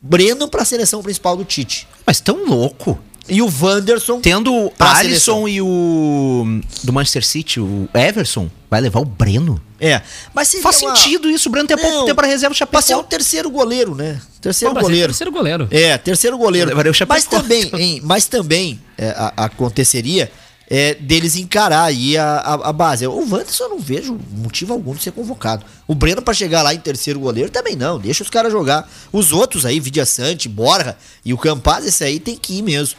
Breno 0.00 0.48
pra 0.48 0.64
seleção 0.64 1.02
principal 1.02 1.36
do 1.36 1.44
Tite. 1.44 1.86
Mas 2.06 2.20
tão 2.20 2.44
louco. 2.46 2.98
E 3.28 3.40
o 3.40 3.50
Wanderson. 3.62 4.20
Tendo 4.20 4.52
o 4.52 4.72
Alisson 4.78 5.48
e 5.48 5.60
o 5.62 6.60
do 6.82 6.92
Manchester 6.92 7.24
City, 7.24 7.58
o 7.58 7.88
Everson, 7.94 8.50
vai 8.70 8.82
levar 8.82 9.00
o 9.00 9.04
Breno. 9.06 9.58
É. 9.80 10.02
Mas 10.34 10.52
Faz 10.62 10.82
uma- 10.82 10.94
sentido 10.94 11.28
isso, 11.30 11.48
o 11.48 11.52
Breno 11.52 11.66
tem 11.66 11.76
pouco 11.76 12.04
tempo 12.04 12.16
para 12.16 12.26
reserva 12.26 12.54
o 12.54 12.66
Pra 12.66 12.82
ser 12.82 12.94
o 12.96 13.02
terceiro 13.02 13.50
goleiro, 13.50 13.94
né? 13.94 14.20
Terceiro 14.42 14.72
Pra 14.74 14.82
ser 14.82 14.86
goleiro. 14.86 15.08
terceiro 15.08 15.32
goleiro. 15.32 15.68
É, 15.70 15.96
terceiro 15.98 16.36
goleiro. 16.36 16.70
Mas 17.08 17.24
também, 17.24 17.70
hein, 17.74 18.00
mas 18.04 18.26
também 18.26 18.78
é, 18.98 19.08
a- 19.10 19.32
aconteceria 19.44 20.30
é, 20.68 20.94
deles 20.94 21.36
encarar 21.36 21.84
aí 21.84 22.16
a, 22.16 22.36
a, 22.38 22.54
a 22.70 22.72
base. 22.72 23.06
O 23.06 23.20
Wanderson 23.20 23.64
eu 23.64 23.70
não 23.70 23.78
vejo 23.78 24.18
motivo 24.30 24.72
algum 24.72 24.94
de 24.94 25.02
ser 25.02 25.12
convocado. 25.12 25.64
O 25.86 25.94
Breno 25.94 26.22
pra 26.22 26.32
chegar 26.32 26.62
lá 26.62 26.74
em 26.74 26.78
terceiro 26.78 27.20
goleiro 27.20 27.50
também 27.50 27.76
não. 27.76 27.98
Deixa 27.98 28.22
os 28.22 28.30
caras 28.30 28.52
jogar. 28.52 28.90
Os 29.12 29.32
outros 29.32 29.66
aí, 29.66 29.78
Vidia 29.78 30.06
Sante, 30.06 30.48
Borja 30.48 30.96
e 31.24 31.34
o 31.34 31.38
Campaz, 31.38 31.84
esse 31.86 32.02
aí 32.02 32.18
tem 32.18 32.36
que 32.36 32.58
ir 32.58 32.62
mesmo. 32.62 32.98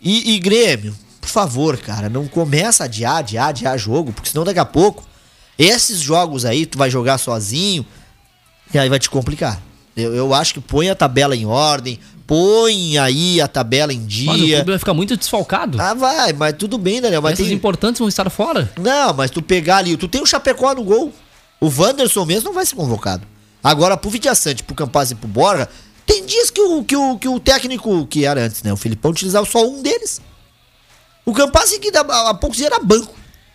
E, 0.00 0.34
e 0.34 0.38
Grêmio, 0.38 0.94
por 1.20 1.28
favor, 1.28 1.78
cara, 1.78 2.08
não 2.08 2.26
começa 2.26 2.84
a 2.84 2.86
adiar, 2.86 3.18
adiar, 3.18 3.48
adiar 3.48 3.78
jogo, 3.78 4.12
porque 4.12 4.30
senão 4.30 4.44
daqui 4.44 4.58
a 4.58 4.64
pouco 4.64 5.04
esses 5.58 6.00
jogos 6.00 6.44
aí 6.44 6.66
tu 6.66 6.76
vai 6.76 6.90
jogar 6.90 7.18
sozinho 7.18 7.86
e 8.72 8.78
aí 8.78 8.88
vai 8.88 8.98
te 8.98 9.08
complicar. 9.08 9.62
Eu, 9.96 10.12
eu 10.14 10.34
acho 10.34 10.54
que 10.54 10.60
põe 10.60 10.90
a 10.90 10.94
tabela 10.94 11.36
em 11.36 11.46
ordem, 11.46 12.00
põe 12.26 12.98
aí 12.98 13.40
a 13.40 13.48
tabela 13.48 13.92
em 13.92 14.00
Mas 14.00 14.06
o 14.06 14.08
dia. 14.08 14.56
clube 14.56 14.70
vai 14.70 14.78
ficar 14.78 14.94
muito 14.94 15.16
desfalcado. 15.16 15.80
Ah, 15.80 15.94
vai, 15.94 16.32
mas 16.32 16.54
tudo 16.58 16.78
bem, 16.78 17.00
Daniel. 17.00 17.22
Mas 17.22 17.32
Peças 17.32 17.46
tem... 17.46 17.56
importantes 17.56 17.98
vão 17.98 18.08
estar 18.08 18.28
fora. 18.30 18.70
Não, 18.78 19.12
mas 19.14 19.30
tu 19.30 19.42
pegar 19.42 19.78
ali, 19.78 19.96
tu 19.96 20.08
tem 20.08 20.22
o 20.22 20.26
Chapecó 20.26 20.74
no 20.74 20.84
gol. 20.84 21.12
O 21.60 21.68
Wanderson 21.68 22.24
mesmo 22.24 22.46
não 22.46 22.54
vai 22.54 22.66
ser 22.66 22.74
convocado. 22.74 23.26
Agora, 23.62 23.96
pro 23.96 24.10
Vidiaçante, 24.10 24.62
pro 24.62 24.74
Campaz 24.74 25.10
e 25.10 25.14
pro 25.14 25.28
Borja, 25.28 25.68
tem 26.06 26.24
dias 26.26 26.50
que 26.50 26.60
o, 26.60 26.84
que, 26.84 26.96
o, 26.96 27.18
que 27.18 27.28
o 27.28 27.40
técnico, 27.40 28.06
que 28.06 28.24
era 28.24 28.44
antes, 28.44 28.62
né? 28.62 28.72
O 28.72 28.76
Filipão 28.76 29.10
utilizava 29.10 29.46
só 29.46 29.66
um 29.66 29.80
deles. 29.80 30.20
O 31.24 31.32
Campaz 31.32 31.70
que 31.78 31.90
há 31.96 32.34
poucos 32.34 32.58
dias 32.58 32.70
era 32.70 32.82
banco. 32.82 33.14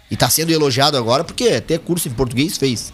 E 0.09 0.17
tá 0.17 0.27
sendo 0.29 0.51
elogiado 0.51 0.97
agora 0.97 1.23
porque 1.23 1.49
até 1.49 1.77
curso 1.77 2.07
em 2.07 2.11
português 2.11 2.57
fez. 2.57 2.91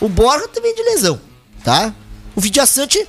O 0.00 0.08
Borja 0.08 0.48
também 0.48 0.74
de 0.74 0.82
lesão, 0.82 1.20
tá? 1.62 1.94
O 2.34 2.40
Vidiaçante 2.40 3.06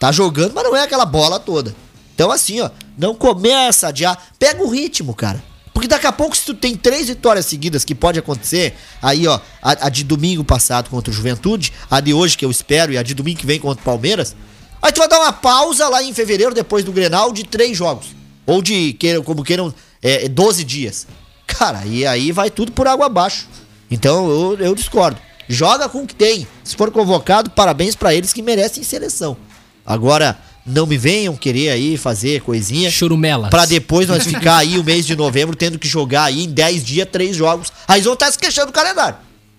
tá 0.00 0.10
jogando, 0.10 0.52
mas 0.54 0.64
não 0.64 0.74
é 0.74 0.82
aquela 0.82 1.04
bola 1.04 1.38
toda. 1.38 1.76
Então 2.14 2.32
assim, 2.32 2.60
ó, 2.60 2.70
não 2.98 3.14
começa 3.14 3.86
a 3.86 3.90
adiar. 3.90 4.18
Pega 4.38 4.62
o 4.62 4.68
ritmo, 4.68 5.14
cara. 5.14 5.40
Porque 5.72 5.86
daqui 5.86 6.06
a 6.06 6.12
pouco, 6.12 6.36
se 6.36 6.44
tu 6.44 6.54
tem 6.54 6.74
três 6.74 7.06
vitórias 7.06 7.46
seguidas, 7.46 7.84
que 7.84 7.94
pode 7.94 8.18
acontecer, 8.18 8.74
aí, 9.00 9.26
ó, 9.28 9.38
a, 9.62 9.86
a 9.86 9.88
de 9.88 10.02
domingo 10.02 10.42
passado 10.42 10.90
contra 10.90 11.10
o 11.10 11.14
Juventude, 11.14 11.72
a 11.88 12.00
de 12.00 12.12
hoje 12.12 12.36
que 12.36 12.44
eu 12.44 12.50
espero, 12.50 12.92
e 12.92 12.98
a 12.98 13.02
de 13.02 13.14
domingo 13.14 13.38
que 13.38 13.46
vem 13.46 13.60
contra 13.60 13.80
o 13.80 13.84
Palmeiras, 13.84 14.34
aí 14.82 14.90
tu 14.90 14.98
vai 14.98 15.08
dar 15.08 15.20
uma 15.20 15.32
pausa 15.32 15.88
lá 15.88 16.02
em 16.02 16.12
fevereiro, 16.12 16.54
depois 16.54 16.84
do 16.84 16.92
Grenal, 16.92 17.32
de 17.32 17.44
três 17.44 17.76
jogos. 17.76 18.08
Ou 18.46 18.60
de, 18.60 18.94
queiram, 18.94 19.22
como 19.22 19.44
queiram, 19.44 19.72
é, 20.02 20.28
12 20.28 20.64
dias. 20.64 21.06
Cara, 21.46 21.84
e 21.86 22.06
aí 22.06 22.32
vai 22.32 22.50
tudo 22.50 22.72
por 22.72 22.88
água 22.88 23.06
abaixo. 23.06 23.46
Então 23.90 24.28
eu, 24.28 24.58
eu 24.58 24.74
discordo. 24.74 25.18
Joga 25.48 25.88
com 25.88 26.02
o 26.02 26.06
que 26.06 26.14
tem. 26.14 26.46
Se 26.62 26.76
for 26.76 26.90
convocado, 26.90 27.50
parabéns 27.50 27.96
pra 27.96 28.14
eles 28.14 28.32
que 28.32 28.42
merecem 28.42 28.82
seleção. 28.82 29.36
Agora, 29.84 30.38
não 30.64 30.86
me 30.86 30.96
venham 30.96 31.36
querer 31.36 31.70
aí 31.70 31.96
fazer 31.96 32.42
coisinha. 32.42 32.90
Churumelas. 32.90 33.50
Pra 33.50 33.66
depois 33.66 34.08
nós 34.08 34.24
ficar 34.24 34.58
aí 34.58 34.78
o 34.78 34.84
mês 34.84 35.06
de 35.06 35.16
novembro 35.16 35.56
tendo 35.56 35.78
que 35.78 35.88
jogar 35.88 36.24
aí 36.24 36.44
em 36.44 36.48
10 36.48 36.84
dias, 36.84 37.08
três 37.10 37.36
jogos. 37.36 37.72
Aí 37.88 38.00
vão 38.00 38.14
estar 38.14 38.30
se 38.30 38.38
queixando 38.38 38.68
do 38.68 38.72
calendário. 38.72 39.16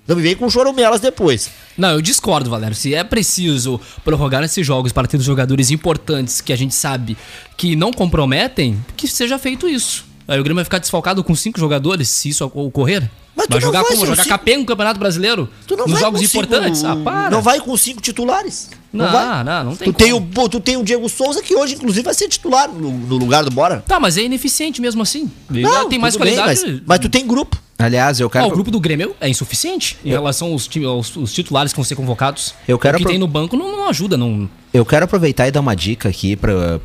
Não 0.07 0.15
me 0.15 0.21
vem 0.21 0.35
com 0.35 0.49
chorumelas 0.49 0.99
depois. 0.99 1.49
Não, 1.77 1.91
eu 1.91 2.01
discordo, 2.01 2.49
Valério. 2.49 2.75
Se 2.75 2.93
é 2.93 3.03
preciso 3.03 3.79
prorrogar 4.03 4.43
esses 4.43 4.65
jogos 4.65 4.91
para 4.91 5.07
ter 5.07 5.17
os 5.17 5.23
jogadores 5.23 5.71
importantes 5.71 6.41
que 6.41 6.51
a 6.51 6.55
gente 6.55 6.75
sabe 6.75 7.17
que 7.55 7.75
não 7.75 7.93
comprometem, 7.93 8.83
que 8.97 9.07
seja 9.07 9.37
feito 9.37 9.67
isso. 9.67 10.10
Aí 10.27 10.39
o 10.39 10.43
Grêmio 10.43 10.55
vai 10.55 10.63
ficar 10.63 10.77
desfalcado 10.79 11.23
com 11.23 11.35
cinco 11.35 11.59
jogadores, 11.59 12.07
se 12.09 12.29
isso 12.29 12.45
ocorrer. 12.45 13.09
Mas 13.35 13.47
tu 13.47 13.53
vai 13.53 13.61
jogar 13.61 13.81
vai 13.81 13.91
como? 13.91 14.05
Jogar 14.05 14.23
cinco- 14.23 14.29
capenga 14.29 14.59
no 14.59 14.65
Campeonato 14.65 14.99
Brasileiro? 14.99 15.49
Tu 15.65 15.75
não 15.77 15.85
Nos 15.85 15.93
vai 15.93 16.01
jogos 16.01 16.19
cinco- 16.21 16.43
importantes? 16.45 16.83
Ah, 16.83 16.95
para. 16.97 17.29
Não 17.29 17.41
vai 17.41 17.59
com 17.61 17.75
cinco 17.77 18.01
titulares. 18.01 18.69
Não, 18.91 19.05
Não, 19.05 19.11
vai. 19.11 19.43
não, 19.45 19.63
não 19.63 19.75
tem 19.75 19.91
tu 19.91 19.93
tem, 19.97 20.11
o, 20.13 20.19
como. 20.19 20.31
pô, 20.33 20.49
tu 20.49 20.59
tem 20.59 20.75
o 20.75 20.83
Diego 20.83 21.07
Souza, 21.07 21.41
que 21.41 21.55
hoje, 21.55 21.75
inclusive, 21.75 22.03
vai 22.03 22.13
ser 22.13 22.27
titular 22.27 22.67
no, 22.69 22.91
no 22.91 23.17
lugar 23.17 23.43
do 23.45 23.49
Bora. 23.51 23.81
Tá, 23.87 23.99
mas 24.01 24.17
é 24.17 24.23
ineficiente 24.23 24.81
mesmo 24.81 25.01
assim. 25.01 25.31
Ele 25.49 25.61
Não, 25.61 25.87
tem 25.87 25.97
mais 25.97 26.13
tudo 26.13 26.25
bem, 26.25 26.35
qualidade. 26.35 26.61
mas, 26.73 26.81
mas 26.85 26.99
tu 26.99 27.07
tem 27.07 27.25
grupo. 27.25 27.57
Aliás, 27.79 28.19
eu 28.19 28.27
Ah, 28.27 28.31
quero. 28.31 28.47
o 28.47 28.51
grupo 28.51 28.69
do 28.69 28.79
Grêmio 28.79 29.15
é 29.19 29.27
insuficiente 29.29 29.97
em 30.05 30.09
relação 30.09 30.51
aos, 30.51 30.69
aos- 30.85 31.17
aos 31.17 31.33
titulares 31.33 31.71
que 31.71 31.77
vão 31.77 31.85
ser 31.85 31.95
convocados. 31.95 32.53
Eu 32.67 32.77
quero 32.77 32.95
o 32.95 32.99
que 32.99 33.03
apro- 33.03 33.11
tem 33.13 33.17
no 33.19 33.27
banco 33.27 33.55
não, 33.55 33.71
não 33.71 33.87
ajuda, 33.89 34.17
não. 34.17 34.47
Eu 34.73 34.85
quero 34.85 35.05
aproveitar 35.05 35.47
e 35.47 35.51
dar 35.51 35.61
uma 35.61 35.75
dica 35.75 36.09
aqui 36.09 36.35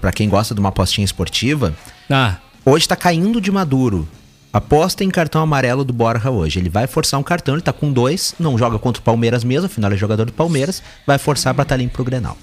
pra 0.00 0.12
quem 0.12 0.28
gosta 0.28 0.54
de 0.54 0.60
uma 0.60 0.70
apostinha 0.70 1.04
esportiva. 1.04 1.74
Ah, 2.08 2.36
Hoje 2.68 2.86
tá 2.88 2.96
caindo 2.96 3.40
de 3.40 3.50
maduro. 3.52 4.06
Aposta 4.52 5.04
em 5.04 5.10
cartão 5.10 5.40
amarelo 5.40 5.84
do 5.84 5.92
Borja 5.92 6.30
hoje. 6.30 6.58
Ele 6.58 6.68
vai 6.68 6.86
forçar 6.86 7.20
um 7.20 7.22
cartão, 7.22 7.54
ele 7.54 7.62
tá 7.62 7.72
com 7.72 7.92
dois, 7.92 8.34
não 8.40 8.58
joga 8.58 8.78
contra 8.78 9.00
o 9.00 9.04
Palmeiras 9.04 9.44
mesmo, 9.44 9.66
afinal 9.66 9.88
ele 9.88 9.96
é 9.96 9.98
jogador 9.98 10.24
do 10.24 10.32
Palmeiras, 10.32 10.82
vai 11.06 11.16
forçar 11.18 11.54
pra 11.54 11.62
estar 11.62 11.76
limpo 11.76 11.94
pro 11.94 12.04
Grenal. 12.04 12.36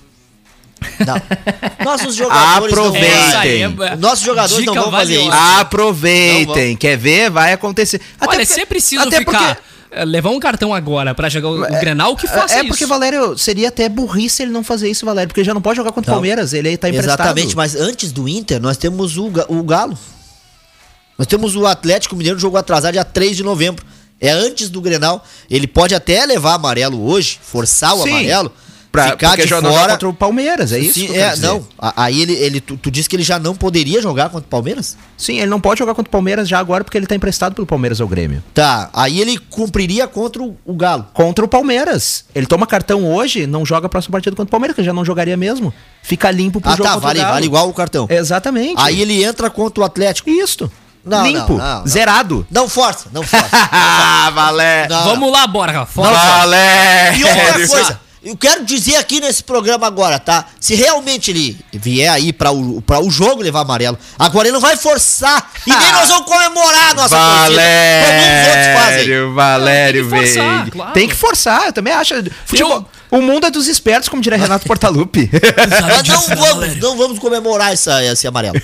Não. 1.05 1.21
Nossos 1.83 2.15
jogadores 2.15 2.71
Aproveitem. 2.73 3.63
não 3.67 3.75
vão. 3.75 3.85
é- 3.87 3.95
Nossos 3.95 4.19
jogadores 4.23 4.57
dica 4.57 4.73
não 4.75 4.83
vão 4.83 4.91
fazer 4.91 5.19
isso. 5.21 5.31
Aproveitem, 5.31 6.75
quer 6.77 6.97
ver? 6.97 7.29
Vai 7.29 7.51
acontecer. 7.53 7.99
Até 8.19 8.27
Olha, 8.27 8.39
porque- 8.39 8.53
se 8.53 8.61
é 8.61 8.65
preciso 8.65 9.03
até 9.07 9.17
ficar. 9.19 9.55
porque- 9.55 9.72
Levar 10.05 10.31
um 10.31 10.39
cartão 10.39 10.73
agora 10.73 11.13
pra 11.13 11.29
jogar 11.29 11.49
o, 11.49 11.61
o 11.61 11.79
Grenal, 11.79 12.15
que 12.15 12.27
faça 12.27 12.55
é 12.55 12.59
isso. 12.59 12.67
porque, 12.67 12.85
Valério, 12.85 13.37
seria 13.37 13.67
até 13.67 13.87
burrice 13.87 14.43
ele 14.43 14.51
não 14.51 14.63
fazer 14.63 14.89
isso, 14.89 15.05
Valério, 15.05 15.27
porque 15.27 15.41
ele 15.41 15.45
já 15.45 15.53
não 15.53 15.61
pode 15.61 15.77
jogar 15.77 15.91
contra 15.91 16.11
o. 16.11 16.15
Palmeiras, 16.15 16.53
ele 16.53 16.69
aí 16.69 16.77
tá 16.77 16.89
emprestado. 16.89 17.19
Exatamente, 17.19 17.55
mas 17.55 17.75
antes 17.75 18.11
do 18.11 18.27
Inter, 18.27 18.61
nós 18.61 18.77
temos 18.77 19.17
o, 19.17 19.31
o 19.47 19.63
Galo. 19.63 19.97
Nós 21.17 21.27
temos 21.27 21.55
o 21.55 21.65
Atlético 21.65 22.15
Mineiro 22.15 22.39
jogo 22.39 22.57
atrasado 22.57 22.93
dia 22.93 23.05
3 23.05 23.37
de 23.37 23.43
novembro. 23.43 23.85
É 24.19 24.31
antes 24.31 24.69
do 24.69 24.81
Grenal. 24.81 25.23
Ele 25.49 25.67
pode 25.67 25.93
até 25.93 26.25
levar 26.25 26.55
amarelo 26.55 27.03
hoje, 27.05 27.39
forçar 27.41 27.95
o 27.95 28.03
Sim, 28.03 28.09
amarelo, 28.09 28.51
Pra, 28.93 29.09
ficar 29.09 29.35
de 29.35 29.47
já 29.47 29.59
não 29.59 29.71
joga 29.71 29.79
fora. 29.81 29.91
contra 29.93 30.07
o 30.09 30.13
Palmeiras, 30.13 30.71
é 30.71 30.77
isso? 30.77 30.93
Sim, 30.99 31.07
que 31.07 31.11
eu 31.11 31.13
quero 31.15 31.25
é, 31.25 31.33
dizer. 31.33 31.47
não. 31.47 31.65
Aí 31.97 32.21
ele, 32.21 32.33
ele 32.33 32.61
tu, 32.61 32.77
tu 32.77 32.91
disse 32.91 33.09
que 33.09 33.15
ele 33.15 33.23
já 33.23 33.39
não 33.39 33.55
poderia 33.55 33.99
jogar 33.99 34.29
contra 34.29 34.45
o 34.45 34.49
Palmeiras? 34.49 34.95
Sim, 35.17 35.37
ele 35.39 35.47
não 35.47 35.59
pode 35.59 35.79
jogar 35.79 35.95
contra 35.95 36.09
o 36.09 36.11
Palmeiras 36.11 36.47
já 36.47 36.59
agora 36.59 36.83
porque 36.83 36.95
ele 36.95 37.07
tá 37.07 37.15
emprestado 37.15 37.55
pelo 37.55 37.65
Palmeiras 37.65 37.99
ao 37.99 38.07
Grêmio. 38.07 38.43
Tá. 38.53 38.91
Aí 38.93 39.19
ele 39.19 39.39
cumpriria 39.39 40.07
contra 40.07 40.43
o, 40.43 40.55
o 40.63 40.75
Galo. 40.75 41.07
Contra 41.11 41.43
o 41.43 41.47
Palmeiras. 41.47 42.25
Ele 42.35 42.45
toma 42.45 42.67
cartão 42.67 43.11
hoje, 43.11 43.47
não 43.47 43.65
joga 43.65 43.87
a 43.87 43.89
próxima 43.89 44.11
partida 44.11 44.35
contra 44.35 44.47
o 44.47 44.51
Palmeiras, 44.51 44.75
que 44.75 44.81
ele 44.81 44.85
já 44.85 44.93
não 44.93 45.03
jogaria 45.03 45.35
mesmo. 45.35 45.73
Fica 46.03 46.29
limpo 46.29 46.61
pro 46.61 46.69
Ah, 46.69 46.75
jogo 46.75 46.87
tá. 46.87 46.97
Vale, 46.97 47.17
o 47.17 47.21
Galo. 47.23 47.33
vale 47.33 47.45
igual 47.47 47.69
o 47.69 47.73
cartão. 47.73 48.05
Exatamente. 48.07 48.75
Aí 48.77 49.01
ele 49.01 49.23
entra 49.23 49.49
contra 49.49 49.81
o 49.81 49.85
Atlético. 49.87 50.29
Isto. 50.29 50.71
Não, 51.03 51.25
limpo. 51.25 51.53
não, 51.53 51.57
não, 51.57 51.79
não. 51.79 51.87
Zerado. 51.87 52.47
Não 52.49 52.69
força, 52.69 53.09
não 53.11 53.23
força. 53.23 53.49
Ah. 53.75 54.31
Não, 54.89 55.03
Vamos 55.03 55.31
lá, 55.31 55.45
bora, 55.47 55.85
fora. 55.85 56.15
Valério. 56.15 57.19
E 57.19 57.23
outra 57.23 57.67
coisa, 57.67 57.99
eu 58.23 58.37
quero 58.37 58.63
dizer 58.65 58.95
aqui 58.95 59.19
nesse 59.19 59.43
programa 59.43 59.85
agora, 59.85 60.17
tá? 60.19 60.45
Se 60.59 60.75
realmente 60.75 61.31
ele 61.31 61.57
vier 61.73 62.09
aí 62.11 62.31
pra 62.31 62.51
o, 62.51 62.81
pra 62.81 62.99
o 62.99 63.09
jogo 63.11 63.41
levar 63.41 63.61
amarelo, 63.61 63.97
agora 64.17 64.47
ele 64.47 64.53
não 64.53 64.61
vai 64.61 64.77
forçar 64.77 65.51
e 65.67 65.69
nem 65.69 65.91
nós 65.91 66.07
vamos 66.07 66.25
comemorar 66.25 66.91
a 66.91 66.93
nossa 66.93 67.15
torcida, 67.17 67.61
como 68.05 68.21
os 68.21 68.47
outros 68.47 68.81
fazem. 68.81 69.33
Valério, 69.33 69.33
Valério, 69.33 70.09
Tem 70.09 70.19
que 70.19 70.25
forçar, 70.25 70.59
velho. 70.59 70.71
claro. 70.71 70.93
Tem 70.93 71.07
que 71.09 71.15
forçar, 71.15 71.65
eu 71.67 71.73
também 71.73 71.93
acho. 71.93 72.13
Futebol, 72.45 72.89
O 73.11 73.21
mundo 73.21 73.45
é 73.45 73.51
dos 73.51 73.67
espertos, 73.67 74.09
como 74.09 74.21
diria 74.21 74.37
Renato 74.39 74.65
Portaluppi. 74.65 75.29
Mas 75.87 76.07
não 76.07 76.35
vamos, 76.35 76.77
não 76.77 76.97
vamos 76.97 77.19
comemorar 77.19 77.73
essa, 77.73 78.03
esse 78.05 78.25
amarelo. 78.25 78.55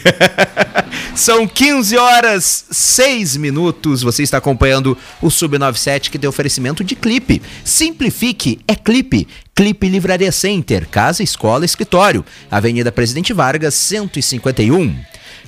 São 1.16 1.48
15 1.48 1.98
horas 1.98 2.66
6 2.72 3.36
minutos. 3.38 4.02
Você 4.04 4.24
está 4.24 4.38
acompanhando 4.38 4.98
o 5.22 5.28
Sub97 5.28 6.10
que 6.10 6.18
tem 6.18 6.30
oferecimento 6.30 6.84
de 6.84 6.96
clipe. 6.96 7.42
Simplifique, 7.64 8.60
é 8.68 8.74
clipe. 8.76 9.28
Clipe 9.60 9.90
Livraria 9.90 10.32
Center, 10.32 10.88
casa, 10.88 11.22
escola, 11.22 11.66
escritório. 11.66 12.24
Avenida 12.50 12.94
Presidente 12.94 13.34
Vargas, 13.34 13.74
151. 13.74 14.96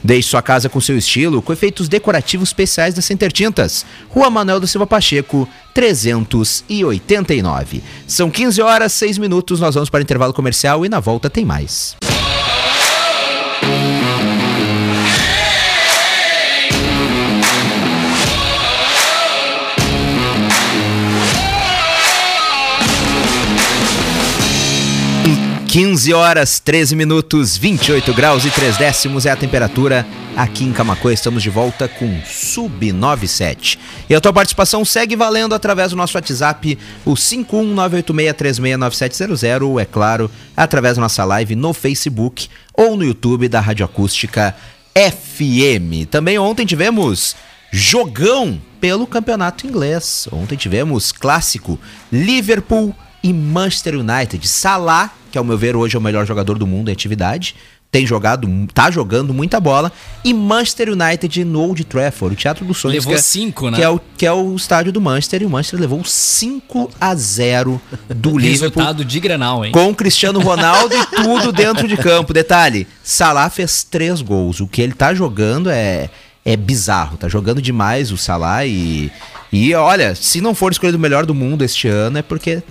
Deixe 0.03 0.27
sua 0.27 0.41
casa 0.41 0.67
com 0.67 0.81
seu 0.81 0.97
estilo, 0.97 1.41
com 1.41 1.53
efeitos 1.53 1.87
decorativos 1.87 2.49
especiais 2.49 2.93
da 2.93 3.01
Center 3.01 3.31
Tintas. 3.31 3.85
Rua 4.09 4.29
Manuel 4.29 4.59
da 4.59 4.67
Silva 4.67 4.85
Pacheco, 4.85 5.47
389. 5.73 7.81
São 8.05 8.29
15 8.29 8.61
horas 8.61 8.91
6 8.91 9.17
minutos. 9.17 9.61
Nós 9.61 9.75
vamos 9.75 9.89
para 9.89 9.99
o 9.99 10.03
intervalo 10.03 10.33
comercial 10.33 10.85
e 10.85 10.89
na 10.89 10.99
volta 10.99 11.29
tem 11.29 11.45
mais. 11.45 11.95
15 25.71 26.13
horas, 26.13 26.59
13 26.59 26.95
minutos, 26.97 27.57
28 27.57 28.13
graus 28.13 28.43
e 28.43 28.51
3 28.51 28.75
décimos 28.75 29.25
é 29.25 29.31
a 29.31 29.37
temperatura 29.37 30.05
aqui 30.35 30.65
em 30.65 30.73
Camacuã. 30.73 31.13
Estamos 31.13 31.41
de 31.41 31.49
volta 31.49 31.87
com 31.87 32.21
Sub 32.25 32.91
97. 32.91 33.79
E 34.09 34.13
a 34.13 34.19
tua 34.19 34.33
participação 34.33 34.83
segue 34.83 35.15
valendo 35.15 35.55
através 35.55 35.91
do 35.91 35.95
nosso 35.95 36.17
WhatsApp, 36.17 36.77
o 37.05 37.13
51986369700, 37.13 39.61
ou 39.61 39.79
é 39.79 39.85
claro, 39.85 40.29
através 40.57 40.97
da 40.97 41.03
nossa 41.03 41.23
live 41.23 41.55
no 41.55 41.73
Facebook 41.73 42.49
ou 42.73 42.97
no 42.97 43.05
YouTube 43.05 43.47
da 43.47 43.61
Rádio 43.61 43.85
Acústica 43.85 44.53
FM. 44.93 46.05
Também 46.11 46.37
ontem 46.37 46.65
tivemos 46.65 47.33
jogão 47.71 48.61
pelo 48.81 49.07
campeonato 49.07 49.65
inglês. 49.65 50.27
Ontem 50.33 50.57
tivemos 50.57 51.13
clássico 51.13 51.79
Liverpool 52.11 52.93
e 53.23 53.31
Manchester 53.33 53.95
United. 53.95 54.47
Salah, 54.47 55.13
que 55.31 55.37
ao 55.37 55.43
meu 55.43 55.57
ver 55.57 55.75
hoje 55.75 55.95
é 55.95 55.99
o 55.99 56.01
melhor 56.01 56.25
jogador 56.25 56.57
do 56.57 56.65
mundo 56.67 56.89
em 56.89 56.91
atividade, 56.93 57.55
tem 57.91 58.05
jogado, 58.07 58.47
tá 58.73 58.89
jogando 58.89 59.33
muita 59.33 59.59
bola. 59.59 59.91
E 60.23 60.33
Manchester 60.33 60.89
United 60.93 61.43
no 61.43 61.59
Old 61.59 61.83
Trafford, 61.83 62.33
o 62.33 62.37
Teatro 62.37 62.63
dos 62.63 62.77
Sonhos. 62.77 62.95
Levou 63.03 63.11
que 63.11 63.19
é- 63.19 63.21
cinco, 63.21 63.69
né? 63.69 63.77
Que 63.77 63.83
é, 63.83 63.89
o, 63.89 63.99
que 64.17 64.25
é 64.25 64.31
o 64.31 64.55
estádio 64.55 64.93
do 64.93 65.01
Manchester. 65.01 65.41
E 65.41 65.45
o 65.45 65.49
Manchester 65.49 65.77
levou 65.81 66.01
5 66.01 66.89
a 67.01 67.13
0 67.13 67.81
do 68.07 68.29
Liverpool. 68.39 68.81
Resultado 68.81 69.03
de 69.03 69.19
Grenal, 69.19 69.65
hein? 69.65 69.73
Com 69.73 69.89
o 69.89 69.95
Cristiano 69.95 70.39
Ronaldo 70.39 70.95
e 70.95 71.05
tudo 71.17 71.51
dentro 71.51 71.85
de 71.85 71.97
campo. 71.97 72.31
Detalhe: 72.31 72.87
Salah 73.03 73.49
fez 73.49 73.83
três 73.83 74.21
gols. 74.21 74.61
O 74.61 74.67
que 74.67 74.81
ele 74.81 74.93
tá 74.93 75.13
jogando 75.13 75.69
é, 75.69 76.09
é 76.45 76.55
bizarro. 76.55 77.17
Tá 77.17 77.27
jogando 77.27 77.61
demais 77.61 78.09
o 78.09 78.17
Salah 78.17 78.65
e. 78.65 79.11
E 79.51 79.73
olha, 79.75 80.15
se 80.15 80.39
não 80.39 80.55
for 80.55 80.71
escolhido 80.71 80.97
o 80.97 81.01
melhor 81.01 81.25
do 81.25 81.35
mundo 81.35 81.61
este 81.65 81.89
ano, 81.89 82.19
é 82.19 82.21
porque. 82.21 82.63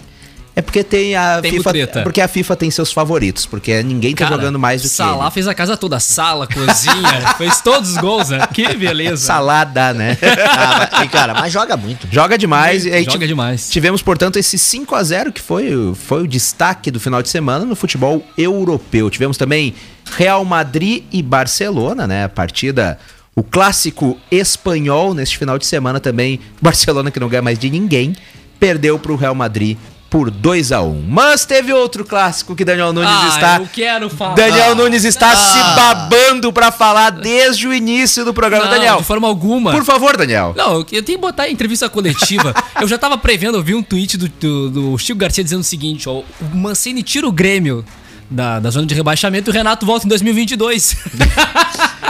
É 0.61 0.63
porque 0.63 0.85
tem 0.85 1.17
a 1.17 1.41
Tem 1.41 1.53
FIFA. 1.53 1.69
mutreta. 1.71 2.01
é 2.01 2.03
porque 2.03 2.21
a 2.21 2.29
FIFA 2.29 2.55
tem 2.57 2.71
seus 2.71 2.93
favoritos. 2.93 3.47
Porque 3.47 3.83
ninguém 3.83 4.15
tá 4.15 4.25
Cara, 4.27 4.37
jogando 4.37 4.59
mais 4.59 4.83
do 4.83 4.89
que. 4.89 4.95
Salah 4.95 5.25
ele. 5.25 5.31
fez 5.33 5.49
a 5.49 5.55
casa 5.55 5.75
toda, 5.75 5.99
sala, 5.99 6.47
cozinha, 6.47 7.35
fez 7.39 7.61
todos 7.63 7.91
os 7.93 7.97
gols, 7.97 8.29
né? 8.29 8.47
Que 8.53 8.75
beleza. 8.77 9.25
Salada, 9.25 9.95
né? 9.95 10.19
Ah, 10.51 10.89
mas, 10.93 11.05
e, 11.05 11.09
cara, 11.09 11.33
mas 11.35 11.53
joga 11.53 11.77
muito. 11.77 12.07
Joga 12.11 12.37
demais. 12.37 12.85
e 12.85 12.93
aí 12.93 13.05
Joga 13.05 13.27
demais. 13.27 13.71
Tivemos, 13.71 14.03
portanto, 14.03 14.39
esse 14.39 14.59
5 14.59 14.95
a 14.95 15.03
0 15.03 15.33
que 15.33 15.41
foi, 15.41 15.75
o- 15.75 15.95
foi 15.95 16.23
o 16.25 16.29
destaque 16.29 16.91
do 16.91 17.01
final 17.01 17.23
de 17.23 17.29
semana 17.31 17.65
no 17.65 17.75
futebol 17.75 18.23
europeu. 18.37 19.09
Tivemos 19.09 19.37
também 19.39 19.75
Real 20.17 20.45
Madrid 20.45 21.05
e 21.11 21.23
Barcelona, 21.23 22.07
né? 22.07 22.25
A 22.25 22.29
partida, 22.29 22.99
o 23.35 23.43
clássico 23.43 24.19
espanhol 24.31 25.15
neste 25.15 25.39
final 25.39 25.59
de 25.59 25.65
semana 25.67 25.99
também. 26.01 26.39
Barcelona 26.61 27.11
que 27.11 27.19
não 27.21 27.29
ganha 27.29 27.43
mais 27.43 27.59
de 27.59 27.71
ninguém, 27.71 28.15
perdeu 28.59 28.99
para 28.99 29.13
o 29.13 29.17
Real 29.17 29.35
Madrid 29.35 29.79
por 30.11 30.29
2 30.31 30.73
a 30.73 30.83
1 30.83 31.05
Mas 31.09 31.45
teve 31.45 31.73
outro 31.73 32.05
clássico 32.05 32.57
que 32.57 32.65
Daniel 32.65 32.93
Nunes 32.93 33.09
Ah, 33.11 33.29
está. 33.29 33.57
eu 33.61 33.69
quero 33.73 34.11
falar. 34.11 34.35
Daniel 34.35 34.75
Nunes 34.75 35.05
está 35.05 35.31
Ah. 35.31 35.37
se 35.37 35.59
babando 35.77 36.53
para 36.53 36.73
falar 36.73 37.11
desde 37.11 37.69
o 37.69 37.73
início 37.73 38.25
do 38.25 38.35
programa. 38.35 38.65
Não, 38.65 38.73
Daniel, 38.73 38.97
de 38.99 39.05
forma 39.05 39.29
alguma. 39.29 39.71
por 39.71 39.85
favor, 39.85 40.17
Daniel. 40.17 40.53
Não, 40.57 40.79
eu 40.79 40.85
tenho 40.85 41.05
que 41.05 41.17
botar 41.19 41.49
em 41.49 41.53
entrevista 41.53 41.89
coletiva. 41.89 42.53
eu 42.81 42.89
já 42.89 42.99
tava 42.99 43.17
prevendo, 43.17 43.57
eu 43.59 43.63
vi 43.63 43.75
um 43.75 43.83
tweet 43.83 44.17
do, 44.19 44.29
do, 44.29 44.71
do 44.71 44.99
Chico 44.99 45.19
Garcia 45.19 45.45
dizendo 45.45 45.61
o 45.61 45.65
seguinte: 45.65 46.09
ó, 46.09 46.13
o 46.21 46.25
Mancini 46.57 47.03
tira 47.03 47.29
o 47.29 47.33
Grêmio 47.33 47.85
da, 48.31 48.61
da 48.61 48.71
zona 48.71 48.87
de 48.87 48.95
rebaixamento 48.95 49.49
e 49.49 49.53
o 49.53 49.55
Renato 49.55 49.85
volta 49.85 50.07
em 50.07 50.09
2022. 50.09 50.97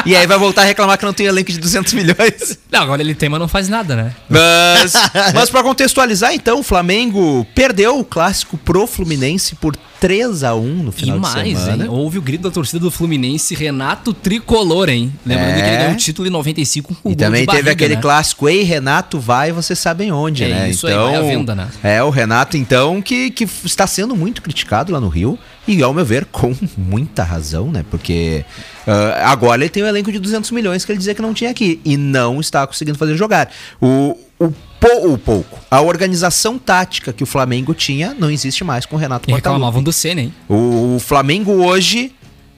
E 0.06 0.16
aí 0.16 0.26
vai 0.26 0.38
voltar 0.38 0.62
a 0.62 0.64
reclamar 0.64 0.96
que 0.96 1.04
não 1.04 1.12
tem 1.12 1.26
elenco 1.26 1.52
de 1.52 1.58
200 1.58 1.92
milhões. 1.92 2.58
não, 2.72 2.80
agora 2.80 3.02
ele 3.02 3.14
tem, 3.14 3.28
mas 3.28 3.38
não 3.38 3.46
faz 3.46 3.68
nada, 3.68 3.94
né? 3.94 4.14
Mas, 4.30 4.94
mas 5.34 5.50
para 5.50 5.62
contextualizar, 5.62 6.32
então, 6.32 6.60
o 6.60 6.62
Flamengo 6.62 7.46
perdeu 7.54 7.98
o 7.98 8.04
clássico 8.04 8.56
pro 8.56 8.86
Fluminense 8.86 9.54
por 9.56 9.76
3 10.00 10.42
a 10.42 10.54
1 10.54 10.62
no 10.84 10.88
E 10.88 10.92
final 10.92 11.16
de 11.16 11.22
mais, 11.22 11.58
semana. 11.58 11.84
hein? 11.84 11.90
Houve 11.90 12.16
o 12.16 12.22
grito 12.22 12.40
da 12.44 12.50
torcida 12.50 12.78
do 12.78 12.90
Fluminense, 12.90 13.54
Renato 13.54 14.14
Tricolor, 14.14 14.88
hein? 14.88 15.12
Lembrando 15.26 15.50
É. 15.50 15.54
que 15.60 15.68
ele 15.68 15.76
ganhou 15.76 15.92
o 15.92 15.96
título 15.96 16.26
em 16.26 16.30
95 16.30 16.94
com 16.94 17.10
E 17.10 17.14
gol 17.14 17.16
também 17.26 17.40
de 17.42 17.46
teve 17.48 17.62
barriga, 17.64 17.72
aquele 17.72 17.96
né? 17.96 18.00
clássico, 18.00 18.48
ei 18.48 18.62
Renato, 18.62 19.20
vai, 19.20 19.52
vocês 19.52 19.78
sabem 19.78 20.10
onde, 20.10 20.44
É 20.44 20.48
né? 20.48 20.70
isso 20.70 20.86
aí, 20.86 20.94
vai 20.94 21.16
à 21.16 21.20
venda, 21.20 21.54
né? 21.54 21.68
É, 21.82 22.02
o 22.02 22.08
Renato, 22.08 22.56
então, 22.56 23.02
que, 23.02 23.30
que 23.30 23.44
está 23.66 23.86
sendo 23.86 24.16
muito 24.16 24.40
criticado 24.40 24.90
lá 24.94 24.98
no 25.00 25.08
Rio, 25.08 25.38
e 25.68 25.82
ao 25.82 25.92
meu 25.94 26.04
ver, 26.04 26.24
com 26.26 26.54
muita 26.76 27.22
razão, 27.22 27.70
né? 27.70 27.84
Porque 27.90 28.44
ah, 28.86 29.30
agora 29.30 29.62
ele 29.62 29.68
tem 29.70 29.82
um 29.82 29.86
elenco 29.86 30.10
de 30.10 30.18
200 30.18 30.50
milhões 30.50 30.84
que 30.84 30.90
ele 30.92 30.98
dizia 30.98 31.14
que 31.14 31.22
não 31.22 31.34
tinha 31.34 31.50
aqui, 31.50 31.80
e 31.84 31.96
não 31.96 32.40
está 32.40 32.66
conseguindo 32.66 32.98
fazer 32.98 33.16
jogar. 33.16 33.50
O, 33.80 34.16
o, 34.38 34.50
pou- 34.80 35.12
o 35.12 35.18
pouco, 35.18 35.58
a 35.70 35.80
organização 35.80 36.58
tática 36.58 37.12
que 37.12 37.22
o 37.22 37.26
Flamengo 37.26 37.74
tinha 37.74 38.14
não 38.18 38.30
existe 38.30 38.64
mais 38.64 38.86
com 38.86 38.96
o 38.96 38.98
Renato 38.98 39.28
E 39.28 39.32
Portaluppi. 39.32 39.58
reclamavam 39.60 39.82
do 39.82 39.92
Senna, 39.92 40.22
hein? 40.22 40.34
O 40.48 40.98
Flamengo 40.98 41.52
hoje 41.52 42.12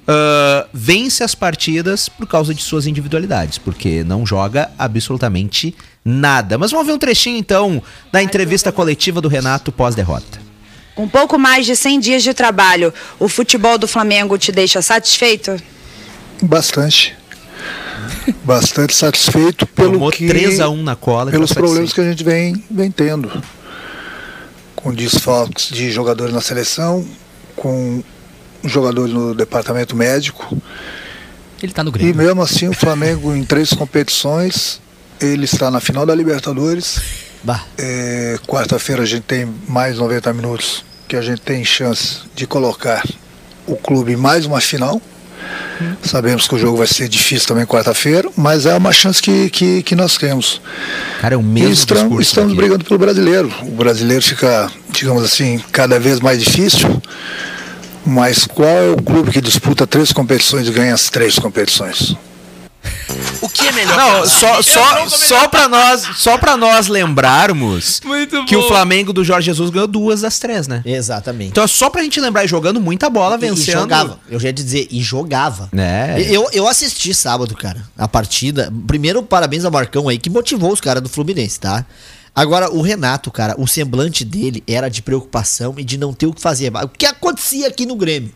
ah, 0.06 0.66
vence 0.72 1.22
as 1.24 1.34
partidas 1.34 2.08
por 2.08 2.26
causa 2.26 2.54
de 2.54 2.62
suas 2.62 2.86
individualidades, 2.86 3.58
porque 3.58 4.02
não 4.04 4.24
joga 4.24 4.70
absolutamente 4.78 5.74
nada. 6.04 6.56
Mas 6.56 6.70
vamos 6.70 6.86
ver 6.86 6.92
um 6.92 6.98
trechinho 6.98 7.36
então 7.36 7.82
da 8.10 8.22
entrevista 8.22 8.70
coletiva 8.72 9.20
do 9.20 9.28
Renato 9.28 9.70
pós-derrota. 9.72 10.40
Com 10.94 11.08
pouco 11.08 11.38
mais 11.38 11.64
de 11.64 11.74
100 11.74 12.00
dias 12.00 12.22
de 12.22 12.34
trabalho, 12.34 12.92
o 13.18 13.28
futebol 13.28 13.78
do 13.78 13.88
Flamengo 13.88 14.36
te 14.36 14.52
deixa 14.52 14.82
satisfeito? 14.82 15.56
Bastante. 16.42 17.16
Bastante 18.44 18.94
satisfeito 18.94 19.66
pelo 19.66 19.92
Tomou 19.92 20.10
que 20.10 20.26
3 20.26 20.60
a 20.60 20.68
1 20.68 20.82
na 20.82 20.94
cola. 20.96 21.30
e 21.30 21.32
pelos 21.32 21.50
tá 21.50 21.54
problemas 21.54 21.90
satisfeito. 21.90 21.94
que 22.18 22.24
a 22.30 22.32
gente 22.34 22.52
vem, 22.54 22.64
vem 22.70 22.90
tendo. 22.90 23.42
Com 24.76 24.92
desfalques 24.92 25.68
de 25.68 25.90
jogadores 25.90 26.34
na 26.34 26.40
seleção, 26.40 27.06
com 27.56 28.02
jogadores 28.64 29.14
no 29.14 29.34
departamento 29.34 29.94
médico. 29.96 30.56
Ele 31.62 31.72
tá 31.72 31.82
no 31.84 31.90
E 31.90 31.92
Grêmio. 31.92 32.16
mesmo 32.16 32.42
assim 32.42 32.68
o 32.68 32.72
Flamengo 32.72 33.34
em 33.34 33.44
três 33.44 33.72
competições, 33.72 34.80
ele 35.20 35.44
está 35.44 35.70
na 35.70 35.80
final 35.80 36.04
da 36.04 36.14
Libertadores. 36.14 37.00
É, 37.78 38.38
Quarta-feira 38.46 39.02
a 39.02 39.06
gente 39.06 39.22
tem 39.22 39.52
mais 39.68 39.98
90 39.98 40.32
minutos 40.32 40.84
que 41.08 41.16
a 41.16 41.22
gente 41.22 41.40
tem 41.40 41.64
chance 41.64 42.20
de 42.34 42.46
colocar 42.46 43.02
o 43.66 43.76
clube 43.76 44.12
em 44.12 44.16
mais 44.16 44.46
uma 44.46 44.60
final. 44.60 45.00
Sabemos 46.02 46.46
que 46.46 46.54
o 46.54 46.58
jogo 46.58 46.78
vai 46.78 46.86
ser 46.86 47.08
difícil 47.08 47.48
também 47.48 47.66
quarta-feira, 47.66 48.30
mas 48.36 48.66
é 48.66 48.74
uma 48.74 48.92
chance 48.92 49.20
que, 49.20 49.50
que, 49.50 49.82
que 49.82 49.94
nós 49.94 50.16
temos. 50.16 50.60
Cara, 51.20 51.34
é 51.34 51.36
o 51.36 51.42
mesmo 51.42 51.72
estamos, 51.72 52.22
estamos 52.22 52.54
brigando 52.54 52.84
pelo 52.84 52.98
brasileiro. 52.98 53.52
O 53.62 53.72
brasileiro 53.72 54.22
fica, 54.22 54.70
digamos 54.90 55.24
assim, 55.24 55.60
cada 55.72 55.98
vez 55.98 56.20
mais 56.20 56.42
difícil. 56.42 57.02
Mas 58.04 58.46
qual 58.46 58.68
é 58.68 58.90
o 58.90 59.02
clube 59.02 59.30
que 59.30 59.40
disputa 59.40 59.86
três 59.86 60.12
competições 60.12 60.66
e 60.66 60.70
ganha 60.70 60.94
as 60.94 61.08
três 61.08 61.38
competições? 61.38 62.16
O 63.40 63.48
que 63.48 63.66
é 63.68 63.72
melhor? 63.72 63.96
Não, 63.96 64.26
só, 64.26 64.62
só, 64.62 65.08
só 65.08 65.48
pra 65.48 65.68
nós, 65.68 66.02
só 66.16 66.38
pra 66.38 66.56
nós 66.56 66.88
lembrarmos 66.88 68.00
Muito 68.04 68.44
que 68.44 68.56
o. 68.56 68.62
Flamengo 68.68 69.12
do 69.12 69.22
Jorge 69.24 69.46
Jesus 69.46 69.70
ganhou 69.70 69.86
duas 69.86 70.20
das 70.22 70.38
três, 70.38 70.66
né? 70.66 70.82
exatamente. 70.84 71.50
Então 71.50 71.64
é 71.64 71.66
só 71.66 71.90
pra 71.90 72.02
gente 72.02 72.20
lembrar, 72.20 72.46
jogando 72.46 72.80
muita 72.80 73.10
bola, 73.10 73.36
E- 73.36 73.38
vencendo. 73.38 73.76
E 73.76 73.80
jogava. 73.80 74.18
Eu 74.30 74.38
já 74.40 74.48
ia 74.48 74.52
dizer, 74.52 74.88
e 74.90 75.02
jogava. 75.02 75.68
É. 75.76 76.22
Eu, 76.28 76.48
eu 76.52 76.66
assisti 76.66 77.12
sábado, 77.14 77.54
cara, 77.56 77.82
a 77.98 78.06
partida. 78.08 78.72
Primeiro, 78.86 79.22
parabéns 79.22 79.64
ao 79.64 79.70
Marcão 79.70 80.08
aí, 80.08 80.18
que 80.18 80.30
motivou 80.30 80.72
os 80.72 80.80
caras 80.80 81.02
do 81.02 81.08
Fluminense, 81.08 81.58
tá? 81.60 81.84
Agora, 82.34 82.70
o 82.72 82.80
Renato, 82.80 83.30
cara, 83.30 83.54
o 83.58 83.66
semblante 83.66 84.24
dele 84.24 84.62
era 84.66 84.88
de 84.88 85.02
preocupação 85.02 85.74
e 85.76 85.84
de 85.84 85.98
não 85.98 86.14
ter 86.14 86.26
o 86.26 86.32
que 86.32 86.40
fazer. 86.40 86.72
O 86.74 86.88
que 86.88 87.04
acontecia 87.04 87.68
aqui 87.68 87.84
no 87.84 87.94
Grêmio? 87.96 88.32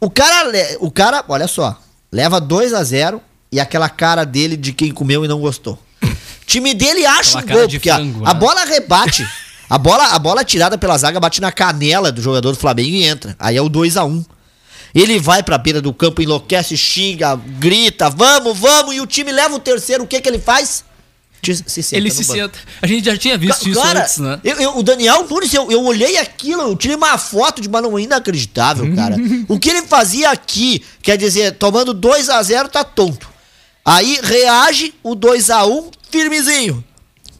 O 0.00 0.08
cara, 0.08 0.50
o 0.80 0.90
cara, 0.90 1.22
olha 1.28 1.46
só, 1.46 1.78
leva 2.10 2.40
2 2.40 2.72
a 2.72 2.82
0 2.82 3.20
e 3.54 3.60
aquela 3.60 3.88
cara 3.88 4.24
dele 4.24 4.56
de 4.56 4.72
quem 4.72 4.90
comeu 4.90 5.24
e 5.24 5.28
não 5.28 5.38
gostou. 5.40 5.78
O 6.02 6.46
time 6.46 6.74
dele 6.74 7.06
acha 7.06 7.38
Aquela 7.38 7.60
um 7.60 7.62
gol, 7.62 7.70
porque 7.70 7.88
a, 7.88 7.94
frango, 7.94 8.26
a 8.26 8.34
né? 8.34 8.40
bola 8.40 8.64
rebate. 8.64 9.26
A 9.70 9.78
bola, 9.78 10.08
a 10.08 10.18
bola 10.18 10.44
tirada 10.44 10.76
pela 10.76 10.96
zaga 10.98 11.18
bate 11.18 11.40
na 11.40 11.50
canela 11.50 12.12
do 12.12 12.20
jogador 12.20 12.52
do 12.52 12.58
Flamengo 12.58 12.90
e 12.90 13.02
entra. 13.02 13.34
Aí 13.38 13.56
é 13.56 13.62
o 13.62 13.68
2 13.68 13.96
a 13.96 14.04
1 14.04 14.22
Ele 14.94 15.18
vai 15.18 15.42
pra 15.42 15.56
beira 15.56 15.80
do 15.80 15.92
campo, 15.92 16.20
enlouquece, 16.20 16.76
xinga, 16.76 17.34
grita, 17.58 18.10
vamos, 18.10 18.56
vamos, 18.58 18.94
e 18.94 19.00
o 19.00 19.06
time 19.06 19.32
leva 19.32 19.54
o 19.54 19.58
terceiro, 19.58 20.04
o 20.04 20.06
que 20.06 20.20
que 20.20 20.28
ele 20.28 20.38
faz? 20.38 20.84
Se 21.42 21.82
senta 21.82 21.96
Ele 21.96 22.10
se 22.10 22.24
banco. 22.24 22.32
senta. 22.38 22.58
A 22.82 22.86
gente 22.86 23.06
já 23.06 23.16
tinha 23.16 23.38
visto 23.38 23.64
Ca- 23.64 23.70
isso 23.70 23.80
cara, 23.82 24.00
antes, 24.02 24.18
né? 24.18 24.38
eu- 24.44 24.56
eu- 24.60 24.78
o 24.78 24.82
Daniel 24.82 25.26
Nunes, 25.28 25.52
eu, 25.54 25.70
eu 25.72 25.82
olhei 25.82 26.18
aquilo, 26.18 26.60
eu 26.62 26.76
tirei 26.76 26.96
uma 26.96 27.16
foto 27.16 27.60
de 27.62 27.68
mano 27.68 27.98
inacreditável, 27.98 28.94
cara. 28.94 29.16
o 29.48 29.58
que 29.58 29.70
ele 29.70 29.82
fazia 29.86 30.30
aqui, 30.30 30.84
quer 31.02 31.16
dizer, 31.16 31.52
tomando 31.52 31.94
2 31.94 32.28
a 32.28 32.42
0 32.42 32.68
tá 32.68 32.84
tonto. 32.84 33.28
Aí 33.84 34.18
reage 34.22 34.94
o 35.02 35.14
2 35.14 35.50
a 35.50 35.66
1 35.66 35.90
firmezinho. 36.10 36.82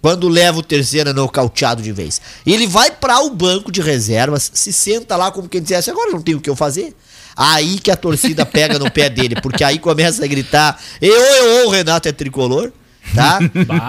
Quando 0.02 0.28
leva 0.28 0.58
o 0.58 0.62
terceiro 0.62 1.08
é 1.08 1.12
nocauteado 1.14 1.82
de 1.82 1.90
vez. 1.90 2.20
Ele 2.46 2.66
vai 2.66 2.90
para 2.90 3.20
o 3.20 3.30
banco 3.30 3.72
de 3.72 3.80
reservas, 3.80 4.50
se 4.52 4.70
senta 4.70 5.16
lá 5.16 5.30
como 5.30 5.48
quem 5.48 5.62
dissesse, 5.62 5.90
agora 5.90 6.10
não 6.10 6.20
tem 6.20 6.34
o 6.34 6.40
que 6.40 6.50
eu 6.50 6.54
fazer. 6.54 6.94
Aí 7.34 7.78
que 7.78 7.90
a 7.90 7.96
torcida 7.96 8.44
pega 8.44 8.78
no 8.78 8.90
pé 8.90 9.08
dele, 9.08 9.40
porque 9.40 9.64
aí 9.64 9.78
começa 9.78 10.22
a 10.22 10.28
gritar, 10.28 10.78
eu, 11.00 11.14
eu, 11.14 11.66
o 11.66 11.70
Renato 11.70 12.06
é 12.06 12.12
tricolor, 12.12 12.70
tá? 13.14 13.38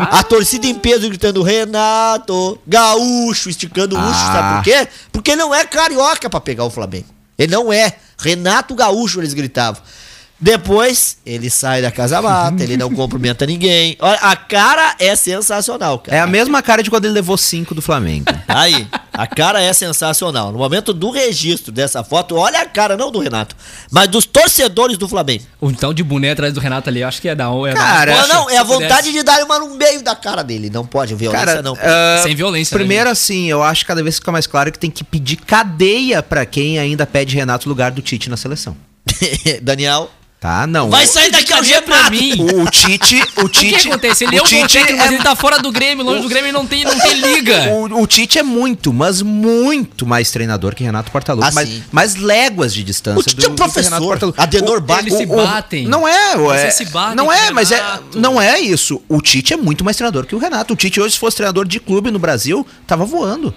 A 0.09 0.23
torcida 0.23 0.65
em 0.65 0.73
peso 0.75 1.07
gritando, 1.09 1.43
Renato, 1.43 2.57
gaúcho, 2.65 3.49
esticando 3.49 3.95
o 3.97 3.99
Ah. 3.99 4.13
sabe 4.13 4.55
por 4.55 4.63
quê? 4.63 4.87
Porque 5.11 5.35
não 5.35 5.53
é 5.53 5.65
carioca 5.65 6.29
pra 6.29 6.39
pegar 6.39 6.63
o 6.63 6.69
Flamengo. 6.71 7.07
Ele 7.37 7.51
não 7.51 7.71
é. 7.73 7.97
Renato 8.17 8.73
Gaúcho, 8.73 9.19
eles 9.19 9.33
gritavam. 9.33 9.81
Depois, 10.39 11.17
ele 11.25 11.49
sai 11.49 11.81
da 11.81 11.89
casa 11.89 12.21
mata, 12.21 12.61
ele 12.61 12.75
não 12.75 12.93
cumprimenta 12.93 13.45
ninguém. 13.47 13.95
Olha, 13.99 14.19
a 14.19 14.35
cara 14.35 14.95
é 14.99 15.15
sensacional, 15.15 15.99
cara. 15.99 16.17
É 16.17 16.19
a 16.19 16.27
mesma 16.27 16.61
cara 16.61 16.83
de 16.83 16.89
quando 16.89 17.05
ele 17.05 17.13
levou 17.13 17.37
cinco 17.37 17.73
do 17.73 17.81
Flamengo. 17.81 18.25
Aí, 18.47 18.85
a 19.13 19.25
cara 19.25 19.61
é 19.61 19.71
sensacional. 19.71 20.51
No 20.51 20.57
momento 20.57 20.93
do 20.93 21.09
registro 21.09 21.71
dessa 21.71 22.03
foto, 22.03 22.35
olha 22.35 22.59
a 22.61 22.65
cara, 22.65 22.97
não 22.97 23.09
do 23.11 23.19
Renato, 23.19 23.55
mas 23.89 24.09
dos 24.09 24.25
torcedores 24.25 24.97
do 24.97 25.07
Flamengo. 25.07 25.43
O 25.61 25.71
então 25.71 25.93
de 25.93 26.03
boné 26.03 26.31
atrás 26.31 26.53
do 26.53 26.59
Renato 26.59 26.89
ali, 26.89 27.01
acho 27.01 27.21
que 27.21 27.29
é 27.29 27.35
da 27.35 27.45
é 27.45 27.73
da- 27.73 27.79
Cara, 27.79 28.11
Não, 28.13 28.21
Poxa, 28.21 28.33
não, 28.33 28.49
é 28.49 28.57
a 28.57 28.63
vontade 28.63 29.11
de 29.13 29.23
dar 29.23 29.41
uma 29.43 29.57
no 29.57 29.73
meio 29.75 30.03
da 30.03 30.15
cara 30.15 30.43
dele. 30.43 30.69
Não 30.69 30.85
pode, 30.85 31.15
violência 31.15 31.45
Cara, 31.45 31.61
não. 31.61 31.77
ah, 31.81 32.19
Sem 32.21 32.35
violência, 32.35 32.75
né, 32.75 32.79
Primeiro, 32.79 33.09
assim, 33.09 33.45
eu 33.49 33.63
acho 33.63 33.81
que 33.83 33.87
cada 33.87 34.03
vez 34.03 34.15
fica 34.15 34.31
mais 34.33 34.45
claro 34.45 34.69
que 34.71 34.77
tem 34.77 34.91
que 34.91 35.03
pedir 35.03 35.37
cadeia 35.37 36.21
pra 36.21 36.45
quem 36.45 36.77
ainda 36.77 37.05
pede 37.05 37.35
Renato 37.35 37.69
lugar 37.69 37.91
do 37.91 38.01
Tite 38.01 38.29
na 38.29 38.35
seleção. 38.37 38.75
Daniel, 39.61 40.09
Tá? 40.45 40.67
Não. 40.67 40.91
vai 40.91 41.07
sair 41.07 41.31
daqui 41.31 41.51
ao 41.51 41.59
Cadê 41.63 41.81
pra 41.81 42.07
mim? 42.11 42.33
O, 42.39 42.61
o 42.61 42.69
Tite. 42.69 43.15
O 43.35 43.45
O 43.45 43.49
que 43.49 43.71
Tite. 43.71 43.87
acontece? 43.89 44.25
Ele 44.25 44.35
o 44.35 44.39
é 44.39 44.41
um 44.43 44.45
Tite 44.45 44.73
técnico, 44.77 44.97
mas 44.99 45.11
é- 45.11 45.13
ele 45.15 45.23
tá 45.23 45.35
fora 45.35 45.57
do 45.57 45.71
Grêmio, 45.71 46.05
longe 46.05 46.21
do 46.21 46.29
Grêmio, 46.29 46.53
não 46.53 46.67
tem, 46.67 46.83
não 46.83 46.99
tem 46.99 47.13
liga. 47.15 47.55
O, 47.73 48.01
o 48.03 48.05
Tite 48.07 48.37
é 48.37 48.43
muito, 48.43 48.93
mas 48.93 49.23
muito 49.23 50.05
mais 50.05 50.29
treinador 50.29 50.75
que 50.75 50.83
Renato 50.83 51.09
Portaluppi. 51.11 51.47
Ah, 51.47 51.51
mas, 51.51 51.67
sim. 51.67 51.83
mas 51.91 52.15
léguas 52.15 52.75
de 52.75 52.83
distância. 52.83 53.19
O 53.19 53.23
Tite 53.23 53.43
é 53.43 53.49
um 53.49 53.55
professor. 53.55 54.19
Adenor 54.37 54.77
O- 54.77 54.81
bate. 54.81 55.07
Eles 55.07 55.17
se 55.17 55.25
batem. 55.25 55.87
Não 55.87 56.07
é, 56.07 56.35
ué. 56.37 56.69
Se 56.69 56.85
batem 56.85 57.15
não 57.15 57.31
é, 57.33 57.49
o 57.49 57.55
mas 57.55 57.71
é, 57.71 57.99
não 58.13 58.39
é 58.39 58.59
isso. 58.59 59.01
O 59.09 59.19
Tite 59.21 59.53
é 59.53 59.57
muito 59.57 59.83
mais 59.83 59.97
treinador 59.97 60.27
que 60.27 60.35
o 60.35 60.37
Renato. 60.37 60.73
O 60.73 60.77
Tite 60.77 61.01
hoje, 61.01 61.13
se 61.13 61.19
fosse 61.19 61.37
treinador 61.37 61.67
de 61.67 61.79
clube 61.79 62.11
no 62.11 62.19
Brasil, 62.19 62.65
tava 62.85 63.03
voando. 63.03 63.51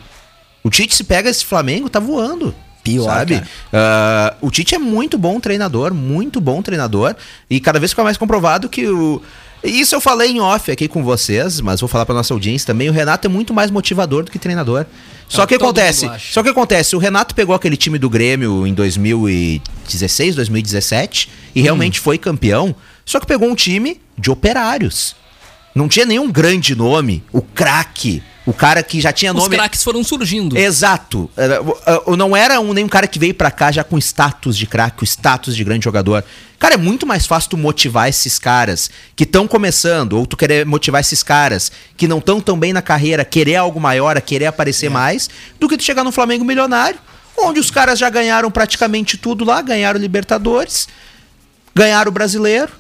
O 0.65 0.71
Tite 0.71 0.95
se 0.95 1.05
pega 1.05 1.29
esse 1.29 1.45
Flamengo, 1.45 1.91
tá 1.91 2.01
voando. 2.01 2.55
Pior, 2.95 3.05
sabe? 3.05 3.43
Ah, 3.73 4.35
o 4.41 4.51
Tite 4.51 4.75
é 4.75 4.79
muito 4.79 5.17
bom 5.19 5.39
treinador, 5.41 5.93
muito 5.95 6.41
bom 6.41 6.63
treinador. 6.63 7.15
E 7.49 7.61
cada 7.61 7.79
vez 7.79 7.93
fica 7.93 8.03
mais 8.05 8.17
comprovado 8.17 8.69
que 8.69 8.87
o. 8.87 9.21
Isso 9.65 9.93
eu 9.97 10.01
falei 10.01 10.31
em 10.31 10.41
off 10.41 10.71
aqui 10.71 10.87
com 10.87 11.03
vocês, 11.03 11.61
mas 11.61 11.81
vou 11.81 11.89
falar 11.89 12.07
pra 12.07 12.15
nossa 12.15 12.33
audiência 12.33 12.65
também. 12.67 12.89
O 12.89 12.93
Renato 12.93 13.27
é 13.27 13.31
muito 13.31 13.53
mais 13.53 13.73
motivador 13.73 14.23
do 14.23 14.31
que 14.31 14.39
treinador. 14.39 14.87
Só 15.29 15.43
É, 15.43 15.47
que 15.49 15.55
acontece, 15.57 16.09
só 16.31 16.43
que 16.45 16.49
acontece, 16.49 16.95
o 16.95 16.99
Renato 16.99 17.35
pegou 17.35 17.55
aquele 17.55 17.77
time 17.77 17.99
do 17.99 18.09
Grêmio 18.09 18.65
em 18.67 18.73
2016, 18.73 20.37
2017 20.37 21.29
e 21.55 21.61
Hum. 21.61 21.63
realmente 21.65 22.01
foi 22.01 22.19
campeão. 22.19 22.75
Só 23.05 23.19
que 23.21 23.27
pegou 23.27 23.49
um 23.49 23.55
time 23.55 24.01
de 24.17 24.31
operários. 24.31 25.17
Não 25.75 25.89
tinha 25.89 26.07
nenhum 26.07 26.31
grande 26.31 26.75
nome, 26.75 27.23
o 27.33 27.41
craque, 27.43 28.23
o 28.49 28.53
cara 28.55 28.83
que 28.83 28.99
já 28.99 29.13
tinha 29.13 29.31
Os 29.31 29.43
nome. 29.43 29.57
craques 29.57 29.85
foram 29.85 30.03
surgindo. 30.03 30.57
Exato. 30.57 31.31
Não 32.17 32.35
era 32.35 32.59
um, 32.59 32.73
nenhum 32.73 32.89
cara 32.89 33.07
que 33.07 33.19
veio 33.19 33.35
pra 33.35 33.51
cá 33.51 33.71
já 33.71 33.85
com 33.85 33.99
status 33.99 34.57
de 34.57 34.67
craque, 34.67 35.03
o 35.03 35.05
status 35.05 35.55
de 35.55 35.63
grande 35.63 35.85
jogador. 35.85 36.25
Cara, 36.59 36.73
é 36.73 36.79
muito 36.79 37.07
mais 37.07 37.27
fácil 37.27 37.51
tu 37.51 37.57
motivar 37.59 38.09
esses 38.09 38.39
caras 38.39 38.91
que 39.15 39.25
estão 39.25 39.47
começando, 39.47 40.15
ou 40.15 40.25
tu 40.25 40.35
querer 40.35 40.65
motivar 40.65 41.03
esses 41.03 41.23
caras 41.23 41.71
que 41.95 42.09
não 42.09 42.21
estão 42.21 42.41
tão 42.41 42.59
bem 42.59 42.73
na 42.73 42.81
carreira, 42.81 43.23
querer 43.23 43.57
algo 43.57 43.79
maior, 43.79 44.17
a 44.17 44.21
querer 44.23 44.47
aparecer 44.47 44.89
mais, 44.89 45.29
do 45.61 45.69
que 45.69 45.77
tu 45.77 45.85
chegar 45.85 46.03
no 46.03 46.11
Flamengo 46.11 46.43
milionário, 46.43 46.99
onde 47.37 47.61
os 47.61 47.71
caras 47.71 47.99
já 47.99 48.09
ganharam 48.09 48.51
praticamente 48.51 49.19
tudo 49.19 49.45
lá, 49.45 49.61
ganharam 49.61 50.01
Libertadores, 50.01 50.89
ganharam 51.75 52.09
o 52.09 52.13
brasileiro. 52.15 52.73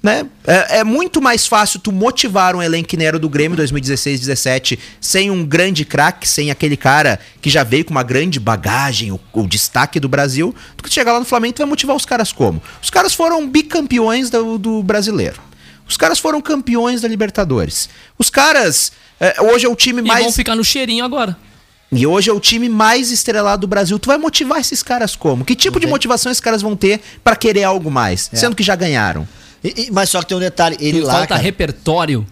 Né? 0.00 0.26
É, 0.46 0.78
é 0.78 0.84
muito 0.84 1.20
mais 1.20 1.46
fácil 1.46 1.80
tu 1.80 1.90
motivar 1.90 2.54
um 2.54 2.62
elenco 2.62 2.88
que 2.88 2.96
nem 2.96 3.06
era 3.08 3.16
o 3.16 3.20
do 3.20 3.28
Grêmio 3.28 3.56
2016, 3.56 4.20
17 4.20 4.78
sem 5.00 5.28
um 5.28 5.44
grande 5.44 5.84
craque, 5.84 6.28
sem 6.28 6.52
aquele 6.52 6.76
cara 6.76 7.18
que 7.40 7.50
já 7.50 7.64
veio 7.64 7.84
com 7.84 7.90
uma 7.90 8.04
grande 8.04 8.38
bagagem, 8.38 9.10
o, 9.10 9.18
o 9.32 9.46
destaque 9.48 9.98
do 9.98 10.08
Brasil, 10.08 10.54
do 10.76 10.84
que 10.84 10.88
tu 10.88 10.94
chegar 10.94 11.12
lá 11.14 11.18
no 11.18 11.24
Flamengo 11.24 11.54
tu 11.54 11.58
vai 11.58 11.66
motivar 11.66 11.96
os 11.96 12.04
caras 12.04 12.30
como? 12.30 12.62
Os 12.80 12.90
caras 12.90 13.12
foram 13.12 13.48
bicampeões 13.48 14.30
do, 14.30 14.56
do 14.56 14.82
brasileiro. 14.84 15.40
Os 15.88 15.96
caras 15.96 16.18
foram 16.20 16.40
campeões 16.40 17.00
da 17.00 17.08
Libertadores. 17.08 17.88
Os 18.16 18.30
caras. 18.30 18.92
é, 19.18 19.40
hoje 19.42 19.66
é 19.66 19.68
o 19.68 19.74
time 19.74 20.00
E 20.00 20.04
mais. 20.04 20.22
vão 20.22 20.32
ficar 20.32 20.54
no 20.54 20.62
cheirinho 20.62 21.04
agora. 21.04 21.36
E 21.90 22.06
hoje 22.06 22.28
é 22.28 22.32
o 22.32 22.38
time 22.38 22.68
mais 22.68 23.10
estrelado 23.10 23.62
do 23.62 23.66
Brasil. 23.66 23.98
Tu 23.98 24.06
vai 24.06 24.18
motivar 24.18 24.60
esses 24.60 24.82
caras 24.82 25.16
como? 25.16 25.44
Que 25.44 25.56
tipo 25.56 25.80
de 25.80 25.86
motivação 25.86 26.30
esses 26.30 26.40
caras 26.40 26.60
vão 26.60 26.76
ter 26.76 27.00
pra 27.24 27.34
querer 27.34 27.64
algo 27.64 27.90
mais? 27.90 28.28
Sendo 28.34 28.54
que 28.54 28.62
já 28.62 28.76
ganharam. 28.76 29.26
E- 29.62 29.86
e- 29.86 29.90
mas 29.90 30.08
só 30.10 30.20
que 30.20 30.28
tem 30.28 30.36
um 30.36 30.40
detalhe, 30.40 30.76
ele 30.80 31.00
lá. 31.00 31.12
Falta 31.14 31.28
cara- 31.28 31.40
repertório. 31.42 32.26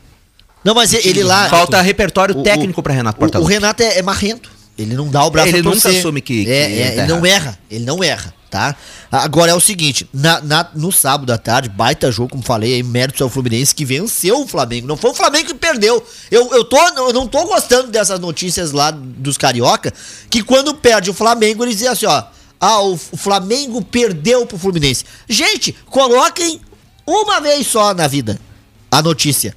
Não, 0.65 0.75
mas 0.75 0.93
ele 0.93 1.23
lá. 1.23 1.49
Falta 1.49 1.81
repertório 1.81 2.37
o- 2.39 2.43
técnico 2.43 2.81
o- 2.81 2.83
pra 2.83 2.93
Renato 2.93 3.17
o- 3.17 3.19
O, 3.19 3.21
Portaluppi. 3.21 3.53
Renato 3.53 3.83
é, 3.83 3.99
é 3.99 4.03
marrento. 4.03 4.51
Ele 4.79 4.95
não 4.95 5.09
dá 5.09 5.25
o 5.25 5.31
braço 5.31 5.49
Ele 5.49 5.61
a 5.61 5.63
nunca 5.63 5.89
assume 5.89 6.21
que- 6.21 6.45
que 6.45 6.51
É, 6.51 6.71
ele 6.71 6.81
é, 6.83 6.91
tá 6.91 7.03
ele 7.05 7.13
não 7.13 7.25
erra. 7.25 7.59
Ele 7.71 7.85
não 7.87 8.05
erra, 8.05 8.35
tá? 8.51 8.77
Agora 9.11 9.51
é 9.53 9.55
o 9.55 9.61
seguinte: 9.61 10.07
na, 10.13 10.41
na- 10.43 10.69
no 10.75 10.93
sábado 10.93 11.33
à 11.33 11.39
tarde, 11.39 11.69
baita 11.71 12.13
jogo, 12.13 12.29
como 12.31 12.43
falei, 12.43 12.75
aí, 12.75 12.83
méritos 12.83 13.23
ao 13.23 13.31
Fluminense 13.31 13.75
que 13.75 13.85
venceu 13.87 14.43
o 14.43 14.47
Flamengo. 14.47 14.87
Não 14.87 14.97
foi 14.97 15.13
o 15.13 15.15
Flamengo 15.15 15.47
que 15.47 15.55
perdeu. 15.55 16.05
Eu, 16.31 16.53
eu, 16.53 16.63
tô, 16.65 16.77
eu 16.79 17.13
não 17.13 17.27
tô 17.27 17.45
gostando 17.47 17.89
dessas 17.89 18.21
notícias 18.21 18.73
lá 18.73 18.91
dos 18.91 19.39
carioca, 19.39 19.93
que 20.29 20.43
quando 20.43 20.75
perde 20.75 21.09
o 21.11 21.15
Flamengo, 21.15 21.65
eles 21.65 21.77
dizem 21.77 21.89
assim, 21.89 22.07
ó. 22.07 22.25
Ah, 22.61 22.81
o, 22.83 22.95
o 22.95 23.17
Flamengo 23.19 23.83
perdeu 23.83 24.45
pro 24.47 24.59
Fluminense. 24.59 25.05
Gente, 25.29 25.75
coloquem 25.87 26.59
uma 27.07 27.41
vez 27.41 27.67
só 27.67 27.95
na 27.95 28.09
vida 28.09 28.39
a 28.91 29.01
notícia. 29.03 29.55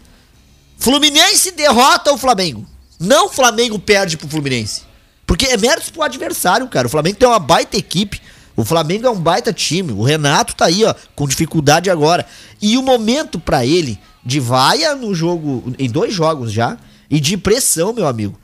Fluminense 0.78 1.52
derrota 1.52 2.14
o 2.14 2.18
Flamengo. 2.18 2.66
Não 3.00 3.28
o 3.28 3.30
Flamengo 3.30 3.80
perde 3.80 4.18
pro 4.18 4.28
Fluminense. 4.28 4.84
Porque 5.26 5.46
é 5.46 5.58
méritos 5.58 5.90
pro 5.90 6.02
adversário, 6.02 6.68
cara. 6.68 6.88
O 6.88 6.90
Flamengo 6.90 7.18
tem 7.18 7.28
uma 7.28 7.40
baita 7.40 7.78
equipe. 7.78 8.22
O 8.56 8.66
Flamengo 8.66 9.08
é 9.08 9.10
um 9.10 9.20
baita 9.20 9.54
time. 9.54 9.92
O 9.92 10.04
Renato 10.04 10.56
tá 10.56 10.66
aí, 10.66 10.84
ó, 10.84 10.94
com 11.16 11.28
dificuldade 11.28 11.90
agora. 11.90 12.26
E 12.62 12.78
o 12.78 12.84
momento 12.84 13.40
pra 13.40 13.66
ele 13.66 14.00
de 14.26 14.40
vaia 14.40 14.96
no 14.96 15.14
jogo, 15.14 15.74
em 15.78 15.90
dois 15.90 16.14
jogos 16.14 16.52
já, 16.52 16.78
e 17.10 17.20
de 17.20 17.38
pressão, 17.38 17.94
meu 17.94 18.08
amigo, 18.08 18.38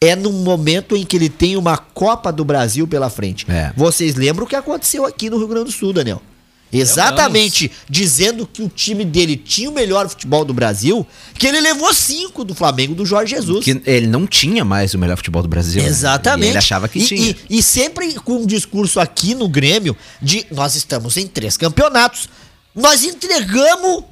é 0.00 0.14
num 0.14 0.32
momento 0.32 0.96
em 0.96 1.04
que 1.04 1.16
ele 1.16 1.28
tem 1.28 1.56
uma 1.56 1.76
Copa 1.76 2.32
do 2.32 2.44
Brasil 2.44 2.86
pela 2.86 3.10
frente. 3.10 3.46
É. 3.50 3.72
Vocês 3.76 4.14
lembram 4.14 4.44
o 4.44 4.48
que 4.48 4.56
aconteceu 4.56 5.04
aqui 5.04 5.28
no 5.28 5.38
Rio 5.38 5.48
Grande 5.48 5.66
do 5.66 5.72
Sul, 5.72 5.92
Daniel? 5.92 6.22
Exatamente, 6.72 7.70
dizendo 7.88 8.46
que 8.46 8.62
o 8.62 8.68
time 8.68 9.04
dele 9.04 9.36
tinha 9.36 9.70
o 9.70 9.72
melhor 9.72 10.08
futebol 10.08 10.44
do 10.44 10.52
Brasil, 10.52 11.06
que 11.38 11.46
ele 11.46 11.60
levou 11.60 11.92
cinco 11.94 12.44
do 12.44 12.54
Flamengo 12.54 12.94
do 12.94 13.06
Jorge 13.06 13.34
Jesus. 13.34 13.64
Que 13.64 13.80
ele 13.86 14.06
não 14.06 14.26
tinha 14.26 14.64
mais 14.64 14.92
o 14.94 14.98
melhor 14.98 15.16
futebol 15.16 15.42
do 15.42 15.48
Brasil. 15.48 15.82
né? 15.82 15.88
Exatamente. 15.88 16.46
E 16.46 16.50
ele 16.50 16.58
achava 16.58 16.88
que 16.88 16.98
E- 16.98 17.06
tinha. 17.06 17.36
E, 17.48 17.58
e 17.58 17.62
sempre 17.62 18.14
com 18.14 18.38
um 18.38 18.46
discurso 18.46 18.98
aqui 19.00 19.34
no 19.34 19.48
Grêmio 19.48 19.96
de 20.20 20.44
nós 20.50 20.74
estamos 20.74 21.16
em 21.16 21.26
três 21.26 21.56
campeonatos. 21.56 22.28
Nós 22.74 23.04
entregamos 23.04 24.04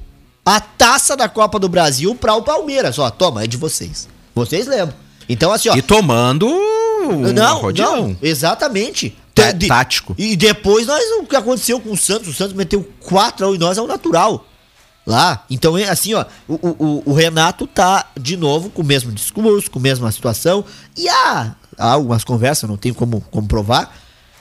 a 0.45 0.59
taça 0.59 1.15
da 1.17 1.27
Copa 1.27 1.59
do 1.59 1.67
Brasil 1.69 2.15
para 2.15 2.35
o 2.35 2.41
Palmeiras. 2.41 2.97
Ó, 2.99 3.09
toma, 3.09 3.43
é 3.43 3.47
de 3.47 3.57
vocês. 3.57 4.07
Vocês 4.33 4.67
lembram. 4.67 4.95
Então, 5.27 5.51
assim, 5.51 5.69
ó. 5.69 5.75
E 5.75 5.81
tomando 5.81 6.47
um 6.47 7.33
não, 7.33 7.61
rodeão. 7.61 8.09
não, 8.09 8.17
exatamente. 8.21 9.15
Tá- 9.35 9.51
De- 9.51 9.67
tático. 9.67 10.15
E 10.17 10.35
depois 10.35 10.87
nós, 10.87 11.03
o 11.19 11.25
que 11.25 11.35
aconteceu 11.35 11.79
com 11.79 11.91
o 11.91 11.97
Santos, 11.97 12.29
o 12.29 12.33
Santos 12.33 12.53
meteu 12.53 12.87
4 13.01 13.53
e 13.53 13.57
nós 13.57 13.77
é 13.77 13.81
o 13.81 13.87
natural. 13.87 14.47
Lá. 15.05 15.45
Então, 15.51 15.77
é 15.77 15.87
assim, 15.87 16.15
ó, 16.15 16.25
o, 16.47 16.55
o, 16.55 17.03
o 17.11 17.13
Renato 17.13 17.67
tá 17.67 18.07
de 18.19 18.35
novo 18.35 18.71
com 18.71 18.81
o 18.81 18.85
mesmo 18.85 19.11
discurso, 19.11 19.69
com 19.69 19.77
a 19.77 19.81
mesma 19.81 20.11
situação. 20.11 20.65
E 20.97 21.07
há, 21.07 21.53
há 21.77 21.91
algumas 21.91 22.23
conversas, 22.23 22.67
não 22.67 22.75
tenho 22.77 22.95
como 22.95 23.21
comprovar, 23.29 23.93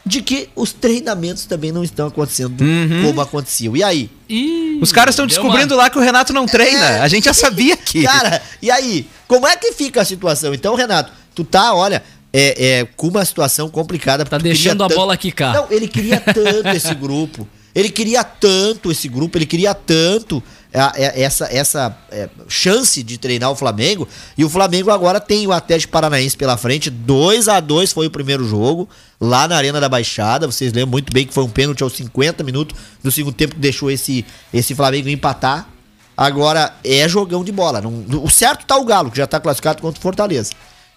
de 0.07 0.23
que 0.23 0.49
os 0.57 0.73
treinamentos 0.73 1.45
também 1.45 1.71
não 1.71 1.85
estão 1.85 2.07
acontecendo 2.07 2.63
Uhum. 2.63 3.03
como 3.05 3.21
aconteciam. 3.21 3.77
E 3.77 3.83
aí? 3.83 4.11
Ih, 4.29 4.79
Os 4.81 4.91
caras 4.93 5.13
estão 5.15 5.27
descobrindo 5.27 5.75
uma- 5.75 5.83
lá 5.83 5.91
que 5.91 5.99
o 5.99 6.01
Renato 6.01 6.33
não 6.33 6.47
treina. 6.47 6.85
É. 6.93 7.01
A 7.01 7.09
gente 7.09 7.25
já 7.25 7.35
sabia 7.35 7.77
que. 7.77 8.03
Cara, 8.05 8.41
e 8.63 8.71
aí? 8.71 9.07
Como 9.29 9.47
é 9.47 9.57
que 9.57 9.73
fica 9.73 10.01
a 10.01 10.05
situação? 10.05 10.55
Então, 10.55 10.75
Renato, 10.75 11.13
tu 11.35 11.45
tá, 11.45 11.75
olha, 11.75 12.03
é, 12.37 12.81
é, 12.81 12.85
com 12.97 13.07
uma 13.07 13.25
situação 13.25 13.69
complicada. 13.71 14.25
Tá 14.25 14.39
deixando 14.39 14.83
a 14.83 14.89
tanto- 14.89 14.99
bola 14.99 15.17
quicar. 15.17 15.55
Não, 15.55 15.67
ele 15.71 15.87
queria 15.87 16.19
tanto 16.19 16.69
esse 16.75 16.93
grupo. 16.95 17.47
Ele 17.73 17.89
queria 17.91 18.23
tanto 18.23 18.91
esse 18.93 19.09
grupo, 19.09 19.37
ele 19.37 19.47
queria 19.47 19.75
tanto 19.75 20.41
a- 20.73 20.93
a- 20.93 20.97
essa, 20.97 21.47
essa 21.53 21.97
é, 22.11 22.29
chance 22.49 23.03
de 23.03 23.19
treinar 23.19 23.51
o 23.51 23.57
Flamengo. 23.57 24.07
E 24.39 24.45
o 24.45 24.49
Flamengo 24.51 24.91
agora 24.91 25.19
tem 25.21 25.45
o 25.47 25.53
Atlético 25.53 25.93
Paranaense 25.93 26.37
pela 26.37 26.57
frente. 26.57 26.89
2 26.91 27.49
a 27.49 27.59
2 27.61 27.93
foi 27.93 28.07
o 28.07 28.11
primeiro 28.11 28.45
jogo, 28.49 28.89
lá 29.21 29.47
na 29.49 29.57
Arena 29.57 29.81
da 29.81 29.89
Baixada. 29.89 30.47
Vocês 30.47 30.73
lembram 30.73 30.93
muito 30.93 31.13
bem 31.13 31.27
que 31.27 31.35
foi 31.35 31.43
um 31.45 31.49
pênalti 31.49 31.83
aos 31.83 31.93
50 31.95 32.43
minutos 32.45 32.77
do 33.03 33.11
segundo 33.11 33.35
tempo 33.35 33.55
que 33.55 33.61
deixou 33.61 33.91
esse, 33.91 34.25
esse 34.53 34.75
Flamengo 34.75 35.09
empatar. 35.09 35.69
Agora 36.17 36.73
é 36.85 37.09
jogão 37.09 37.43
de 37.43 37.51
bola. 37.51 37.81
Não- 37.81 38.05
o 38.23 38.31
certo 38.31 38.65
tá 38.67 38.77
o 38.77 38.85
Galo, 38.85 39.11
que 39.11 39.17
já 39.17 39.27
tá 39.27 39.41
classificado 39.41 39.83
contra 39.83 39.99
o 39.99 40.03
Fortaleza. 40.03 40.53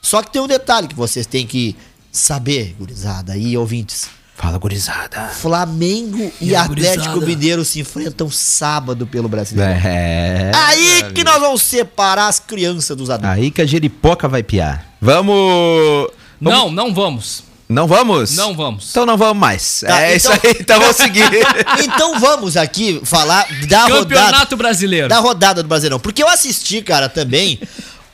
Só 0.07 0.23
que 0.23 0.31
tem 0.31 0.41
um 0.41 0.47
detalhe 0.47 0.87
que 0.87 0.95
vocês 0.95 1.25
têm 1.25 1.45
que 1.45 1.75
saber, 2.09 2.73
gurizada 2.79 3.35
e 3.35 3.57
ouvintes. 3.57 4.07
Fala, 4.37 4.57
gurizada. 4.57 5.27
Flamengo 5.33 6.31
e, 6.39 6.51
E 6.51 6.55
Atlético 6.55 7.15
gurizada? 7.15 7.25
Mineiro 7.25 7.65
se 7.65 7.81
enfrentam 7.81 8.29
sábado 8.31 9.05
pelo 9.05 9.27
Brasileiro. 9.27 9.69
É. 9.85 10.49
Aí 10.55 11.11
que 11.13 11.25
nós 11.25 11.41
vamos 11.41 11.61
separar 11.61 12.27
as 12.29 12.39
crianças 12.39 12.95
dos 12.95 13.09
adultos. 13.09 13.35
Aí 13.37 13.51
que 13.51 13.61
a 13.61 13.65
jeripoca 13.65 14.29
vai 14.29 14.43
piar. 14.43 14.85
Vamos. 15.01 16.09
Não, 16.39 16.71
não 16.71 16.93
vamos. 16.93 17.43
Não 17.67 17.85
vamos? 17.85 18.33
Não 18.37 18.55
vamos. 18.55 18.91
Então 18.91 19.05
não 19.05 19.17
vamos 19.17 19.37
mais. 19.41 19.83
Tá, 19.85 20.03
é 20.03 20.15
então- 20.15 20.33
isso 20.33 20.47
aí, 20.47 20.55
então 20.57 20.79
vamos 20.79 20.95
seguir. 20.95 21.23
Então 21.83 22.17
vamos 22.17 22.55
aqui 22.55 23.01
falar 23.03 23.45
da 23.67 23.81
rodada. 23.87 23.99
Campeonato 24.05 24.55
Brasileiro. 24.55 25.09
Da 25.09 25.19
rodada 25.19 25.61
do 25.61 25.67
Brasileirão. 25.67 25.99
Porque 25.99 26.23
eu 26.23 26.29
assisti, 26.29 26.81
cara, 26.81 27.09
também 27.09 27.59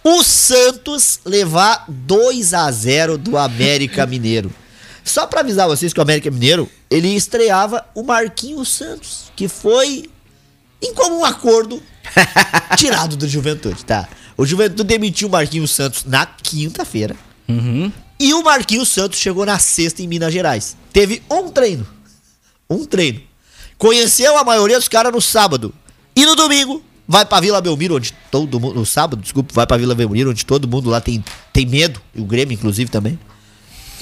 o 0.04 0.24
Santos 0.24 1.20
levar 1.26 1.86
2 1.88 2.54
a 2.54 2.72
0 2.72 3.18
do 3.18 3.38
América 3.38 4.06
Mineiro. 4.08 4.54
Só 5.04 5.28
pra 5.28 5.42
avisar 5.42 5.68
vocês 5.68 5.94
que 5.94 6.00
o 6.00 6.04
América 6.04 6.32
Mineiro, 6.32 6.70
ele 6.90 7.10
estreava 7.10 7.86
o 7.94 8.04
Marquinhos 8.04 8.70
Santos, 8.70 9.32
que 9.36 9.48
foi 9.48 10.10
em 10.82 10.94
comum 10.94 11.24
acordo 11.26 11.82
tirado 12.78 13.16
do 13.16 13.28
Juventude, 13.28 13.84
tá? 13.84 14.08
O 14.38 14.46
Juventude 14.46 14.84
demitiu 14.84 15.28
o 15.28 15.32
Marquinhos 15.32 15.72
Santos 15.72 16.06
na 16.06 16.26
quinta-feira. 16.26 17.16
E 18.20 18.34
o 18.34 18.44
Marquinhos 18.44 18.90
Santos 18.90 19.20
chegou 19.20 19.46
na 19.46 19.60
sexta 19.60 20.02
em 20.02 20.08
Minas 20.08 20.34
Gerais. 20.34 20.76
Teve 20.92 21.22
um 21.30 21.50
treino. 21.50 21.86
Um 22.70 22.86
treino. 22.86 23.22
Conheceu 23.78 24.38
a 24.38 24.44
maioria 24.44 24.78
dos 24.78 24.88
caras 24.88 25.12
no 25.12 25.22
sábado. 25.22 25.74
E 26.16 26.26
no 26.26 26.36
domingo, 26.36 26.82
vai 27.08 27.26
pra 27.26 27.40
Vila 27.40 27.62
Belmiro, 27.62 27.96
onde 27.96 28.14
todo 28.32 28.60
mundo. 28.60 28.76
No 28.76 28.86
sábado, 28.86 29.22
desculpa, 29.22 29.54
vai 29.54 29.68
pra 29.68 29.78
Vila 29.78 29.96
Belmiro, 29.96 30.32
onde 30.32 30.46
todo 30.46 30.68
mundo 30.68 30.90
lá 30.90 31.02
tem, 31.02 31.24
tem 31.52 31.66
medo. 31.66 32.02
E 32.16 32.22
o 32.22 32.26
Grêmio, 32.26 32.54
inclusive, 32.54 32.90
também. 32.90 33.20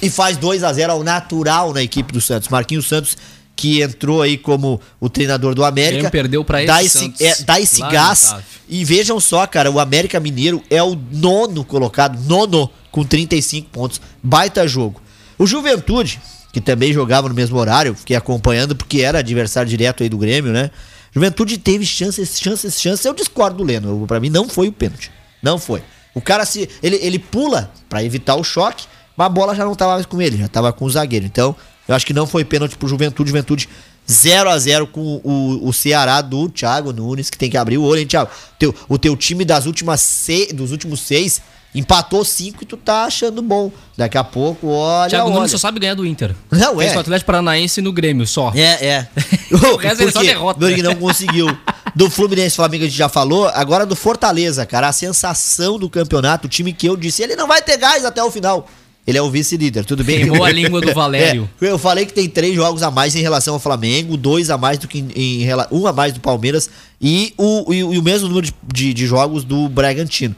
E 0.02 0.10
faz 0.10 0.38
2 0.38 0.64
a 0.64 0.74
0 0.74 0.94
ao 0.94 1.04
natural 1.04 1.74
na 1.74 1.82
equipe 1.82 2.12
do 2.12 2.20
Santos. 2.20 2.50
Marquinhos 2.50 2.88
Santos, 2.88 3.16
que 3.56 3.82
entrou 3.82 4.22
aí 4.22 4.38
como 4.38 4.82
o 5.00 5.10
treinador 5.10 5.54
do 5.54 5.64
América. 5.64 5.94
Grêmio 5.94 6.12
perdeu 6.12 6.44
pra 6.44 6.66
dá 6.66 6.84
esse 6.84 7.00
Santos. 7.00 7.22
é, 7.22 7.44
dá 7.44 7.60
esse 7.60 7.82
gás. 7.82 8.36
E 8.68 8.84
vejam 8.86 9.20
só, 9.20 9.46
cara, 9.46 9.70
o 9.70 9.80
América 9.80 10.20
Mineiro 10.20 10.64
é 10.70 10.82
o 10.82 10.98
nono 11.12 11.64
colocado, 11.64 12.20
nono, 12.28 12.70
com 12.90 13.04
35 13.04 13.70
pontos. 13.70 14.02
Baita 14.24 14.68
jogo. 14.68 15.02
O 15.38 15.46
Juventude, 15.46 16.20
que 16.54 16.62
também 16.62 16.94
jogava 16.94 17.28
no 17.28 17.36
mesmo 17.36 17.58
horário, 17.58 17.94
fiquei 17.96 18.16
acompanhando 18.16 18.76
porque 18.76 19.02
era 19.02 19.20
adversário 19.20 19.70
direto 19.70 20.04
aí 20.04 20.10
do 20.10 20.18
Grêmio, 20.18 20.52
né? 20.52 20.72
Juventude 21.12 21.58
teve 21.58 21.86
chances, 21.86 22.40
chances, 22.40 22.80
chances. 22.80 23.06
Eu 23.06 23.14
discordo 23.14 23.58
do 23.58 23.64
Leno. 23.64 24.06
Pra 24.08 24.20
mim 24.20 24.30
não 24.30 24.48
foi 24.48 24.70
o 24.70 24.72
pênalti. 24.72 25.12
Não 25.42 25.58
foi. 25.58 25.84
O 26.14 26.22
cara 26.22 26.46
se. 26.46 26.70
Ele, 26.82 26.98
ele 27.02 27.20
pula 27.20 27.72
pra 27.90 28.04
evitar 28.04 28.36
o 28.36 28.44
choque, 28.44 28.86
mas 29.16 29.26
a 29.26 29.30
bola 29.30 29.56
já 29.56 29.66
não 29.66 29.76
tava 29.76 29.94
mais 29.94 30.06
com 30.06 30.22
ele, 30.22 30.38
já 30.38 30.48
tava 30.48 30.72
com 30.72 30.86
o 30.86 30.90
zagueiro. 30.90 31.26
Então, 31.26 31.56
eu 31.88 31.96
acho 31.96 32.06
que 32.06 32.14
não 32.14 32.26
foi 32.26 32.46
pênalti 32.46 32.78
pro 32.78 32.88
Juventude. 32.88 33.30
Juventude 33.30 33.70
0 34.10 34.50
a 34.50 34.58
0 34.58 34.88
com 34.88 35.22
o, 35.24 35.68
o 35.68 35.74
Ceará 35.74 36.22
do 36.22 36.50
Thiago 36.50 36.92
Nunes, 36.92 37.30
que 37.30 37.38
tem 37.38 37.50
que 37.50 37.58
abrir 37.58 37.78
o 37.78 37.84
olho, 37.84 38.02
hein, 38.02 38.08
Thiago? 38.08 38.30
Teu, 38.58 38.74
o 38.90 38.98
teu 38.98 39.16
time 39.16 39.46
das 39.46 39.66
últimas 39.66 40.02
se, 40.02 40.52
dos 40.54 40.72
últimos 40.72 41.02
seis 41.02 41.42
empatou 41.74 42.24
cinco 42.26 42.64
e 42.64 42.66
tu 42.66 42.76
tá 42.78 43.06
achando 43.06 43.42
bom. 43.42 43.72
Daqui 43.98 44.18
a 44.18 44.24
pouco, 44.24 44.68
olha. 44.68 45.10
Thiago 45.10 45.28
olha. 45.28 45.36
Nunes 45.36 45.52
só 45.52 45.58
sabe 45.58 45.80
ganhar 45.80 45.94
do 45.96 46.06
Inter. 46.06 46.36
Não, 46.52 46.78
Fez 46.78 46.92
é. 46.92 46.94
no 46.96 47.00
Atlético 47.02 47.28
Paranaense 47.28 47.82
no 47.82 47.92
Grêmio, 47.94 48.26
só. 48.28 48.52
É, 48.56 48.86
é. 48.86 49.08
O 49.52 49.76
resto 49.78 50.02
ele 50.04 50.12
só 50.12 50.22
derrota. 50.22 50.60
Porque 50.60 50.82
não 50.82 50.96
conseguiu. 50.96 51.48
Do 51.96 52.10
Fluminense 52.10 52.56
Flamengo 52.56 52.84
a 52.84 52.88
gente 52.88 52.98
já 52.98 53.10
falou. 53.10 53.48
Agora 53.50 53.86
do 53.86 53.96
Fortaleza, 53.96 54.66
cara. 54.66 54.88
A 54.88 54.94
sensação 54.94 55.78
do 55.78 55.90
campeonato, 55.90 56.48
o 56.48 56.50
time 56.50 56.74
que 56.74 56.88
eu 56.88 56.96
disse, 56.98 57.22
ele 57.22 57.36
não 57.36 57.48
vai 57.48 57.62
ter 57.62 57.78
gás 57.78 58.04
até 58.06 58.24
o 58.24 58.32
final. 58.32 58.68
Ele 59.06 59.18
é 59.18 59.22
o 59.22 59.32
vice-líder, 59.32 59.84
tudo 59.84 60.04
bem? 60.04 60.20
Queimou 60.20 60.44
a 60.46 60.52
língua 60.52 60.80
do 60.80 60.94
Valério. 60.94 61.50
É, 61.60 61.66
eu 61.72 61.80
falei 61.80 62.06
que 62.06 62.14
tem 62.14 62.30
três 62.30 62.54
jogos 62.56 62.84
a 62.84 62.92
mais 62.92 63.16
em 63.16 63.22
relação 63.22 63.56
ao 63.56 63.60
Flamengo, 63.60 64.16
dois 64.16 64.52
a 64.52 64.60
mais 64.60 64.78
do 64.78 64.88
que 64.88 65.00
em, 65.00 65.44
em 65.44 65.48
um 65.72 65.88
a 65.88 65.92
mais 65.92 66.14
do 66.14 66.20
Palmeiras 66.20 66.70
e 67.02 67.34
o, 67.36 67.74
e, 67.74 67.84
o- 67.84 67.94
e 67.96 67.98
o 67.98 68.04
mesmo 68.04 68.28
número 68.28 68.46
de, 68.46 68.54
de- 68.72 68.94
de 68.94 69.06
jogos 69.08 69.44
do 69.44 69.68
Bragantino. 69.68 70.36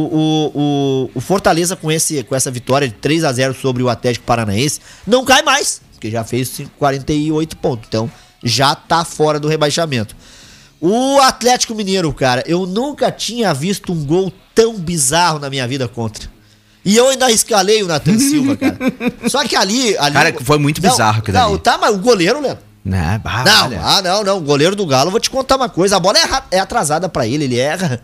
O, 0.00 0.52
o, 0.54 1.10
o, 1.14 1.20
Fortaleza 1.20 1.74
com, 1.76 1.90
esse, 1.90 2.22
com 2.22 2.34
essa 2.34 2.50
vitória 2.50 2.86
de 2.88 2.94
3 2.94 3.24
a 3.24 3.32
0 3.32 3.54
sobre 3.54 3.82
o 3.82 3.88
Atlético 3.88 4.24
Paranaense 4.26 4.80
não 5.06 5.24
cai 5.24 5.42
mais, 5.42 5.80
porque 5.92 6.10
já 6.10 6.22
fez 6.24 6.48
5 6.48 6.70
48 6.78 7.56
pontos. 7.56 7.86
Então 7.88 8.10
já 8.42 8.74
tá 8.74 9.04
fora 9.04 9.40
do 9.40 9.48
rebaixamento. 9.48 10.14
O 10.80 11.18
Atlético 11.20 11.74
Mineiro, 11.74 12.12
cara, 12.12 12.44
eu 12.46 12.64
nunca 12.66 13.10
tinha 13.10 13.52
visto 13.52 13.92
um 13.92 14.04
gol 14.04 14.32
tão 14.54 14.74
bizarro 14.78 15.38
na 15.38 15.50
minha 15.50 15.66
vida 15.66 15.88
contra. 15.88 16.28
E 16.84 16.96
eu 16.96 17.08
ainda 17.08 17.30
escalei 17.30 17.82
o 17.82 17.86
Nathan 17.86 18.18
Silva, 18.18 18.56
cara. 18.56 18.78
Só 19.28 19.44
que 19.44 19.56
ali. 19.56 19.98
ali 19.98 20.14
Cara, 20.14 20.34
foi 20.42 20.58
muito 20.58 20.80
Não, 20.80 20.88
bizarro 20.88 21.18
aquilo 21.18 21.36
Não, 21.36 21.48
ali. 21.54 21.58
tá, 21.58 21.76
mas 21.76 21.94
o 21.94 21.98
goleiro, 21.98 22.40
Leandro. 22.40 22.67
Né? 22.88 23.20
Ah, 23.24 23.44
Não, 23.44 23.66
olha. 23.66 23.80
ah, 23.82 24.02
não, 24.02 24.24
não. 24.24 24.38
O 24.38 24.40
goleiro 24.40 24.74
do 24.74 24.86
Galo, 24.86 25.10
vou 25.10 25.20
te 25.20 25.28
contar 25.28 25.56
uma 25.56 25.68
coisa. 25.68 25.96
A 25.96 26.00
bola 26.00 26.18
é, 26.18 26.56
é 26.56 26.58
atrasada 26.58 27.08
pra 27.08 27.26
ele, 27.26 27.44
ele 27.44 27.58
erra. 27.58 28.00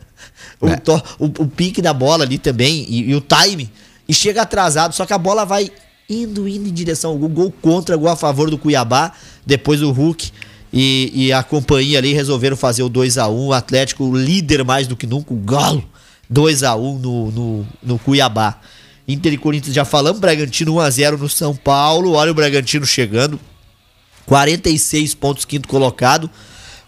O, 0.61 0.69
É. 0.69 0.77
to- 0.77 1.03
o, 1.19 1.25
o 1.25 1.49
pique 1.49 1.81
da 1.81 1.93
bola 1.93 2.25
ali 2.25 2.39
também 2.39 2.85
e, 2.89 3.11
e 3.11 3.15
o 3.15 3.21
time. 3.21 3.71
E 4.09 4.13
chega 4.13 4.43
atrasado, 4.43 4.95
só 4.95 5.07
que 5.07 5.13
a 5.15 5.19
bola 5.19 5.45
vai 5.47 5.71
indo, 6.09 6.47
indo 6.47 6.69
em 6.69 6.73
direção 6.73 7.13
ao 7.13 7.19
gol. 7.19 7.29
Gol 7.31 7.55
contra, 7.63 7.97
gol 7.97 8.09
a 8.11 8.17
favor 8.17 8.51
do 8.51 8.59
Cuiabá. 8.59 9.13
Depois 9.47 9.81
o 9.83 9.91
Hulk 9.91 10.31
e, 10.73 11.11
e 11.15 11.33
a 11.33 11.43
companhia 11.43 11.99
ali 11.99 12.13
resolveram 12.13 12.57
fazer 12.57 12.83
o 12.83 12.91
2x1. 12.91 13.31
O 13.31 13.53
Atlético, 13.55 14.15
líder 14.15 14.65
mais 14.65 14.87
do 14.87 14.95
que 14.97 15.07
nunca, 15.07 15.33
o 15.33 15.37
Galo. 15.39 15.83
2x1 16.33 17.01
no, 17.01 17.31
no, 17.31 17.67
no 17.83 17.99
Cuiabá. 17.99 18.59
Inter 19.09 19.33
e 19.33 19.39
Corinthians 19.39 19.75
já 19.75 19.85
falamos. 19.85 20.21
Bragantino 20.21 20.75
1x0 20.75 21.19
no 21.19 21.29
São 21.29 21.55
Paulo. 21.55 22.13
Olha 22.13 22.31
o 22.31 22.35
Bragantino 22.35 22.85
chegando. 22.87 23.39
46 24.27 25.15
pontos, 25.15 25.45
quinto 25.45 25.69
colocado. 25.69 26.31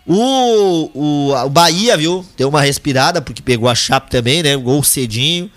O, 0.07 0.91
o, 0.95 1.33
o 1.35 1.49
Bahia, 1.49 1.97
viu? 1.97 2.25
Deu 2.37 2.49
uma 2.49 2.61
respirada, 2.61 3.21
porque 3.21 3.43
pegou 3.43 3.69
a 3.69 3.75
Chape 3.75 4.11
também, 4.11 4.43
né? 4.43 4.57
Gol 4.57 4.83
cedinho. 4.83 5.51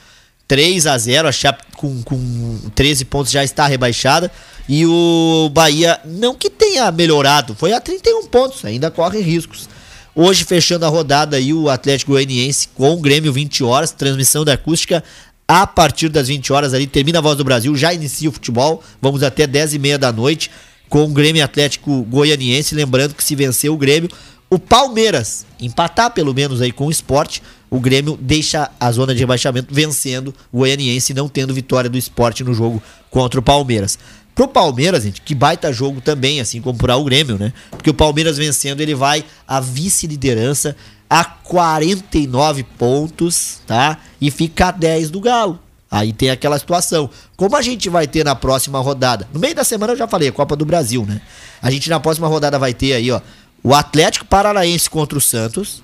3 0.47 0.87
a 0.87 0.97
0 0.97 1.27
A 1.27 1.31
Chape 1.31 1.63
com, 1.77 2.01
com 2.01 2.59
13 2.73 3.05
pontos 3.05 3.31
já 3.31 3.43
está 3.43 3.67
rebaixada. 3.67 4.31
E 4.67 4.85
o 4.85 5.49
Bahia, 5.53 5.99
não 6.03 6.35
que 6.35 6.49
tenha 6.49 6.91
melhorado, 6.91 7.55
foi 7.55 7.73
a 7.73 7.79
31 7.79 8.27
pontos, 8.27 8.65
ainda 8.65 8.91
corre 8.91 9.21
riscos. 9.21 9.69
Hoje, 10.15 10.43
fechando 10.43 10.85
a 10.85 10.89
rodada 10.89 11.37
aí, 11.37 11.53
o 11.53 11.69
Atlético 11.69 12.11
Goianiense 12.11 12.67
com 12.75 12.93
o 12.93 12.97
Grêmio 12.97 13.31
20 13.31 13.63
horas, 13.63 13.91
transmissão 13.91 14.43
da 14.43 14.53
acústica 14.53 15.03
a 15.47 15.65
partir 15.65 16.09
das 16.09 16.27
20 16.27 16.53
horas 16.53 16.73
ali, 16.75 16.85
termina 16.85 17.17
a 17.17 17.21
Voz 17.21 17.37
do 17.37 17.43
Brasil, 17.43 17.75
já 17.75 17.91
inicia 17.91 18.29
o 18.29 18.31
futebol, 18.31 18.83
vamos 19.01 19.23
até 19.23 19.47
10 19.47 19.73
e 19.73 19.79
meia 19.79 19.97
da 19.97 20.11
noite 20.11 20.51
com 20.89 21.03
o 21.03 21.09
Grêmio 21.09 21.43
Atlético 21.43 22.01
Goianiense, 22.03 22.75
lembrando 22.75 23.13
que 23.13 23.23
se 23.23 23.35
vencer 23.35 23.69
o 23.69 23.77
Grêmio, 23.77 24.09
o 24.49 24.57
Palmeiras 24.57 25.45
empatar 25.61 26.11
pelo 26.11 26.33
menos 26.33 26.61
aí 26.61 26.71
com 26.71 26.87
o 26.87 26.91
esporte, 26.91 27.43
o 27.69 27.79
Grêmio 27.79 28.17
deixa 28.19 28.69
a 28.79 28.91
zona 28.91 29.13
de 29.13 29.19
rebaixamento 29.19 29.73
vencendo 29.73 30.33
o 30.51 30.57
Goianiense, 30.57 31.13
não 31.13 31.29
tendo 31.29 31.53
vitória 31.53 31.89
do 31.89 31.97
esporte 31.97 32.43
no 32.43 32.53
jogo 32.53 32.81
contra 33.11 33.39
o 33.39 33.43
Palmeiras. 33.43 33.99
Pro 34.33 34.47
Palmeiras, 34.47 35.03
gente, 35.03 35.21
que 35.21 35.35
baita 35.35 35.71
jogo 35.71 36.01
também, 36.01 36.39
assim 36.39 36.61
como 36.61 36.79
para 36.79 36.95
o 36.95 37.03
Grêmio, 37.03 37.37
né? 37.37 37.53
Porque 37.69 37.89
o 37.89 37.93
Palmeiras 37.93 38.37
vencendo, 38.37 38.81
ele 38.81 38.95
vai 38.95 39.23
à 39.47 39.59
vice-liderança 39.59 40.75
a 41.09 41.23
49 41.23 42.63
pontos, 42.77 43.59
tá? 43.67 43.99
E 44.19 44.31
fica 44.31 44.69
a 44.69 44.71
10 44.71 45.11
do 45.11 45.19
Galo. 45.19 45.59
Aí 45.91 46.13
tem 46.13 46.29
aquela 46.29 46.59
situação. 46.59 47.09
Como 47.35 47.55
a 47.55 47.61
gente 47.61 47.89
vai 47.89 48.07
ter 48.07 48.23
na 48.23 48.35
próxima 48.35 48.79
rodada? 48.79 49.27
No 49.33 49.39
meio 49.39 49.55
da 49.55 49.63
semana 49.63 49.93
eu 49.93 49.97
já 49.97 50.07
falei, 50.07 50.29
a 50.29 50.31
Copa 50.31 50.55
do 50.55 50.65
Brasil, 50.65 51.05
né? 51.05 51.21
A 51.61 51.71
gente 51.71 51.89
na 51.89 51.99
próxima 51.99 52.27
rodada 52.27 52.59
vai 52.59 52.73
ter 52.73 52.93
aí, 52.93 53.09
ó, 53.11 53.19
o 53.63 53.73
Atlético 53.73 54.25
Paranaense 54.25 54.89
contra 54.89 55.17
o 55.17 55.21
Santos, 55.21 55.81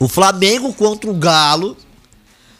o 0.00 0.08
Flamengo 0.08 0.72
contra 0.72 1.10
o 1.10 1.14
Galo, 1.14 1.76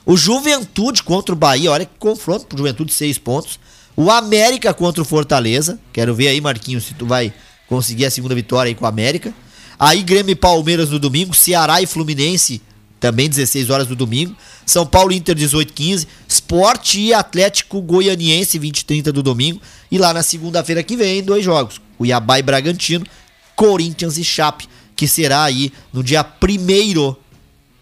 o 0.05 0.17
Juventude 0.17 1.03
contra 1.03 1.35
o 1.35 1.37
Bahia, 1.37 1.73
olha 1.73 1.85
que 1.85 1.99
confronto 1.99 2.47
pro 2.47 2.59
Juventude, 2.59 2.93
seis 2.93 3.19
pontos. 3.19 3.59
O 3.97 4.11
América 4.11 4.75
contra 4.75 5.01
o 5.01 5.07
Fortaleza. 5.07 5.81
Quero 5.91 6.15
ver 6.15 6.29
aí, 6.29 6.41
Marquinhos, 6.41 6.85
se 6.85 6.95
tu 6.95 7.07
vai 7.07 7.33
conseguir 7.67 8.05
a 8.05 8.11
segunda 8.11 8.35
vitória 8.35 8.69
aí 8.69 8.75
com 8.75 8.85
o 8.85 8.89
América. 8.89 9.35
Aí 9.79 10.03
Grêmio 10.03 10.33
e 10.33 10.37
Palmeiras 10.37 10.91
no 10.91 10.99
domingo, 10.99 11.35
Ceará 11.35 11.81
e 11.81 11.87
Fluminense 11.87 12.63
também 12.99 13.29
16 13.29 13.71
horas 13.71 13.87
do 13.87 13.95
domingo. 13.95 14.37
São 14.65 14.87
Paulo 14.87 15.13
Inter 15.13 15.35
18 15.35 15.73
15, 15.73 16.09
Sport 16.29 16.95
e 16.95 17.15
Atlético 17.15 17.81
Goianiense 17.81 18.59
20 18.59 18.79
e 18.79 18.85
30 18.85 19.13
do 19.13 19.23
domingo. 19.23 19.61
E 19.91 19.99
lá 19.99 20.13
na 20.13 20.23
segunda-feira 20.23 20.83
que 20.83 20.97
vem, 20.97 21.23
dois 21.23 21.45
jogos, 21.45 21.81
Cuiabá 21.97 22.39
e 22.39 22.43
Bragantino, 22.43 23.07
Corinthians 23.55 24.19
e 24.19 24.25
Chape, 24.25 24.69
que 24.95 25.07
será 25.07 25.45
aí 25.45 25.73
no 25.93 26.03
dia 26.03 26.25
1 26.25 27.17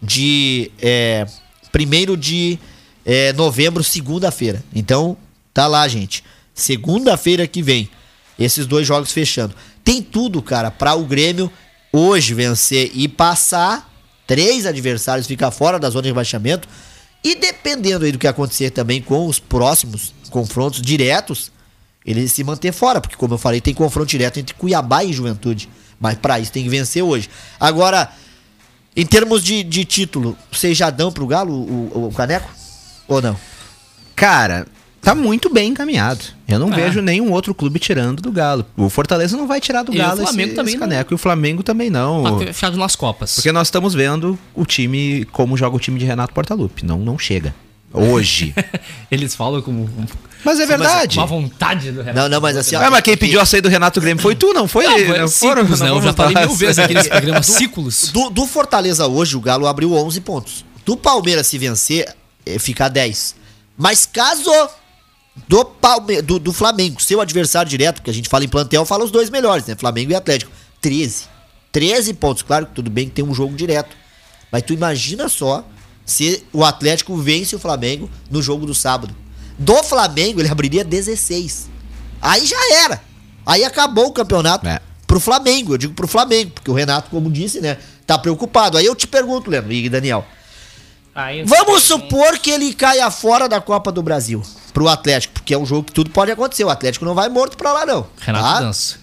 de 0.03 0.71
é, 0.81 1.27
primeiro 1.73 2.17
de 2.17 2.59
é, 3.05 3.33
novembro, 3.33 3.83
segunda-feira. 3.83 4.63
Então, 4.75 5.17
tá 5.53 5.67
lá, 5.67 5.87
gente. 5.89 6.23
Segunda-feira 6.55 7.47
que 7.47 7.63
vem, 7.63 7.89
esses 8.39 8.67
dois 8.67 8.87
jogos 8.87 9.13
fechando. 9.13 9.55
Tem 9.83 10.01
tudo, 10.01 10.41
cara, 10.41 10.71
para 10.71 10.95
o 10.95 11.05
Grêmio 11.05 11.51
hoje 11.93 12.35
vencer 12.35 12.91
e 12.95 13.09
passar. 13.09 13.93
Três 14.27 14.67
adversários 14.67 15.27
ficar 15.27 15.51
fora 15.51 15.79
da 15.79 15.91
zona 15.91 16.03
de 16.03 16.09
rebaixamento. 16.09 16.69
E 17.23 17.35
dependendo 17.35 18.05
aí 18.05 18.13
do 18.13 18.19
que 18.19 18.27
acontecer 18.27 18.71
também 18.71 19.01
com 19.01 19.27
os 19.27 19.39
próximos 19.39 20.15
confrontos 20.31 20.81
diretos, 20.83 21.51
ele 22.05 22.29
se 22.29 22.45
manter 22.45 22.73
fora, 22.73 23.01
porque 23.01 23.17
como 23.17 23.35
eu 23.35 23.39
falei, 23.39 23.61
tem 23.61 23.73
confronto 23.73 24.09
direto 24.11 24.39
entre 24.39 24.55
Cuiabá 24.55 25.03
e 25.05 25.13
Juventude. 25.13 25.69
Mas 25.99 26.19
para 26.19 26.39
isso 26.39 26.53
tem 26.53 26.63
que 26.63 26.69
vencer 26.69 27.03
hoje. 27.03 27.31
Agora, 27.59 28.11
em 28.95 29.07
termos 29.07 29.43
de, 29.43 29.63
de 29.63 29.85
título, 29.85 30.37
vocês 30.53 30.77
já 30.77 30.91
dão 30.91 31.11
pro 31.11 31.27
Galo 31.27 31.53
o, 31.53 31.99
o- 31.99 32.09
o 32.09 32.13
caneco? 32.13 32.51
Ou 33.09 33.23
não? 33.23 33.39
Cara, 34.15 34.67
tá 35.05 35.15
muito 35.15 35.49
bem 35.53 35.71
encaminhado. 35.71 36.25
Eu 36.49 36.59
não 36.59 36.73
É. 36.73 36.77
vejo 36.77 37.01
nenhum 37.01 37.31
outro 37.33 37.55
clube 37.55 37.79
tirando 37.79 38.21
do 38.21 38.33
Galo. 38.33 38.65
O 38.77 38.89
Fortaleza 38.91 39.37
não 39.37 39.47
vai 39.47 39.61
tirar 39.61 39.83
do 39.83 39.93
E 39.93 39.97
o 39.97 39.99
Galo 39.99 40.23
Flamengo 40.23 40.47
esse, 40.49 40.55
também 40.57 40.75
esse 40.75 40.81
não. 40.81 40.89
caneco. 40.89 41.13
E 41.13 41.17
o 41.17 41.19
Flamengo 41.19 41.63
também 41.63 41.91
não. 41.91 42.23
Tá 42.39 42.47
fechado 42.53 42.77
nas 42.77 42.97
Copas. 42.97 43.35
Porque 43.37 43.53
nós 43.53 43.69
estamos 43.69 43.95
vendo 43.95 44.39
o 44.55 44.65
time, 44.67 45.25
como 45.33 45.57
joga 45.57 45.77
o 45.77 45.81
time 45.81 45.99
de 45.99 46.05
Renato 46.05 46.33
Portaluppi. 46.35 46.85
Não, 46.85 46.99
não 46.99 47.19
chega. 47.19 47.55
Hoje. 47.93 48.53
Eles 49.11 49.35
falam 49.37 49.63
como. 49.63 49.89
Mas 50.45 50.59
é 50.59 50.67
verdade. 50.67 51.17
Uma 51.17 51.27
vontade 51.27 51.93
do 51.93 52.01
Renato. 52.03 52.19
Não, 52.19 52.29
não, 52.29 52.41
mas 52.41 52.57
assim, 52.57 52.75
Ah, 52.75 52.91
mas 52.91 53.01
quem 53.03 53.17
pediu 53.17 53.41
a 53.41 53.47
saída 53.47 53.69
do 53.69 53.73
Renato 53.73 54.01
Grêmio 54.01 54.21
foi 54.21 54.35
tu, 54.35 54.53
não 54.53 54.67
foi? 54.67 54.85
Não, 54.85 54.99
foi 54.99 55.19
não 55.19 55.29
ciclos, 55.29 55.81
né? 55.81 55.91
Eu 55.91 56.03
já 56.03 56.13
falei 56.13 56.35
mil 56.45 56.55
vezes 56.55 56.79
assim. 56.79 56.83
aqui 56.87 56.95
nesse 56.95 57.09
programa, 57.09 57.41
ciclos. 57.45 58.11
Do, 58.13 58.31
do 58.31 58.47
Fortaleza 58.47 59.07
hoje, 59.07 59.37
o 59.37 59.41
Galo 59.41 59.67
abriu 59.67 59.93
11 59.95 60.21
pontos. 60.23 60.65
Do 60.85 60.97
Palmeiras, 60.97 61.47
se 61.47 61.57
vencer, 61.57 62.13
eh, 62.45 62.59
fica 62.59 62.89
10. 62.89 63.37
Mas 63.79 64.05
caso 64.05 64.51
do, 65.49 65.65
Palme 65.65 66.23
do, 66.23 66.39
do 66.39 66.53
Flamengo, 66.53 67.03
seu 67.03 67.21
adversário 67.21 67.69
direto, 67.69 67.97
porque 67.97 68.11
a 68.11 68.15
gente 68.15 68.29
fala 68.29 68.45
em 68.45 68.49
plantel, 68.49 68.85
fala 68.85 69.05
os 69.05 69.11
dois 69.11 69.29
melhores, 69.31 69.67
né? 69.67 69.75
Flamengo 69.77 70.13
e 70.13 70.15
Atlético. 70.15 70.51
13. 70.81 71.25
13 71.73 72.15
pontos. 72.15 72.43
Claro 72.43 72.67
que 72.67 72.73
tudo 72.75 72.91
bem 72.91 73.09
que 73.09 73.15
tem 73.15 73.25
um 73.25 73.35
jogo 73.35 73.55
direto. 73.57 73.97
Mas 74.53 74.63
tu 74.63 74.73
imagina 74.73 75.29
só 75.29 75.65
se 76.07 76.45
o 76.53 76.65
Atlético 76.65 77.17
vence 77.17 77.57
o 77.57 77.59
Flamengo 77.59 78.09
no 78.31 78.41
jogo 78.41 78.65
do 78.65 78.75
sábado. 78.75 79.15
Do 79.59 79.83
Flamengo, 79.83 80.41
ele 80.41 80.49
abriria 80.49 80.85
16. 80.85 81.69
Aí 82.23 82.47
já 82.47 82.73
era. 82.85 83.03
Aí 83.45 83.65
acabou 83.65 84.07
o 84.07 84.13
campeonato 84.13 84.67
É. 84.67 84.81
pro 85.07 85.19
Flamengo. 85.19 85.75
Eu 85.75 85.79
digo 85.79 85.95
pro 85.95 86.07
Flamengo, 86.07 86.53
porque 86.53 86.71
o 86.71 86.75
Renato, 86.75 87.11
como 87.11 87.31
disse, 87.31 87.61
né, 87.61 87.79
tá 88.07 88.17
preocupado. 88.17 88.79
Aí 88.79 88.87
eu 88.87 88.95
te 88.95 89.07
pergunto, 89.07 89.51
Leandro 89.51 89.73
e 89.73 89.89
Daniel. 89.89 90.25
Vamos 91.47 91.83
supor 91.83 92.39
que 92.39 92.51
ele 92.51 92.73
caia 92.75 93.11
fora 93.11 93.49
da 93.49 93.61
Copa 93.61 93.91
do 93.91 94.03
Brasil 94.03 94.43
pro 94.75 94.89
Atlético, 94.89 95.35
porque 95.35 95.55
é 95.55 95.59
um 95.59 95.65
jogo 95.65 95.85
que 95.85 95.93
tudo 95.93 96.11
pode 96.11 96.33
acontecer. 96.33 96.65
O 96.65 96.69
Atlético 96.69 97.05
não 97.05 97.15
vai 97.15 97.29
morto 97.29 97.57
pra 97.57 97.73
lá, 97.73 97.87
não. 97.87 98.07
Renato 98.21 98.45
tá? 98.45 98.61
dança. 98.61 98.99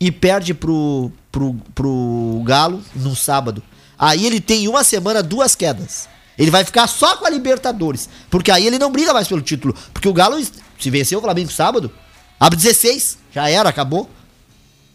E 0.00 0.10
perde 0.10 0.54
pro, 0.54 1.12
pro, 1.30 1.54
pro 1.74 2.42
Galo 2.44 2.82
no 2.96 3.14
sábado. 3.14 3.62
Aí 3.98 4.26
ele 4.26 4.40
tem 4.40 4.66
uma 4.66 4.82
semana, 4.82 5.22
duas 5.22 5.54
quedas. 5.54 6.08
Ele 6.36 6.50
vai 6.50 6.64
ficar 6.64 6.88
só 6.88 7.16
com 7.16 7.26
a 7.26 7.30
Libertadores. 7.30 8.08
Porque 8.30 8.50
aí 8.50 8.66
ele 8.66 8.78
não 8.78 8.90
briga 8.90 9.12
mais 9.12 9.28
pelo 9.28 9.42
título. 9.42 9.74
Porque 9.92 10.08
o 10.08 10.12
Galo, 10.12 10.42
se 10.80 10.90
vencer 10.90 11.16
o 11.16 11.20
Flamengo 11.20 11.52
sábado, 11.52 11.92
abre 12.40 12.56
16. 12.56 13.18
Já 13.30 13.48
era, 13.48 13.68
acabou. 13.68 14.10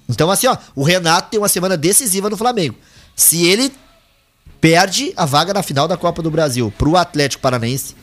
Então, 0.10 0.30
assim, 0.32 0.48
ó, 0.48 0.58
o 0.76 0.84
Renato 0.84 1.30
tem 1.30 1.40
uma 1.40 1.48
semana 1.48 1.78
decisiva 1.78 2.30
no 2.30 2.36
Flamengo. 2.36 2.76
Se 3.16 3.46
ele 3.46 3.72
perde 4.60 5.14
a 5.16 5.26
vaga 5.26 5.54
na 5.54 5.64
final 5.64 5.88
da 5.88 5.96
Copa 5.96 6.22
do 6.22 6.32
Brasil 6.32 6.74
pro 6.78 6.98
Atlético 6.98 7.42
Paranaense, 7.42 7.96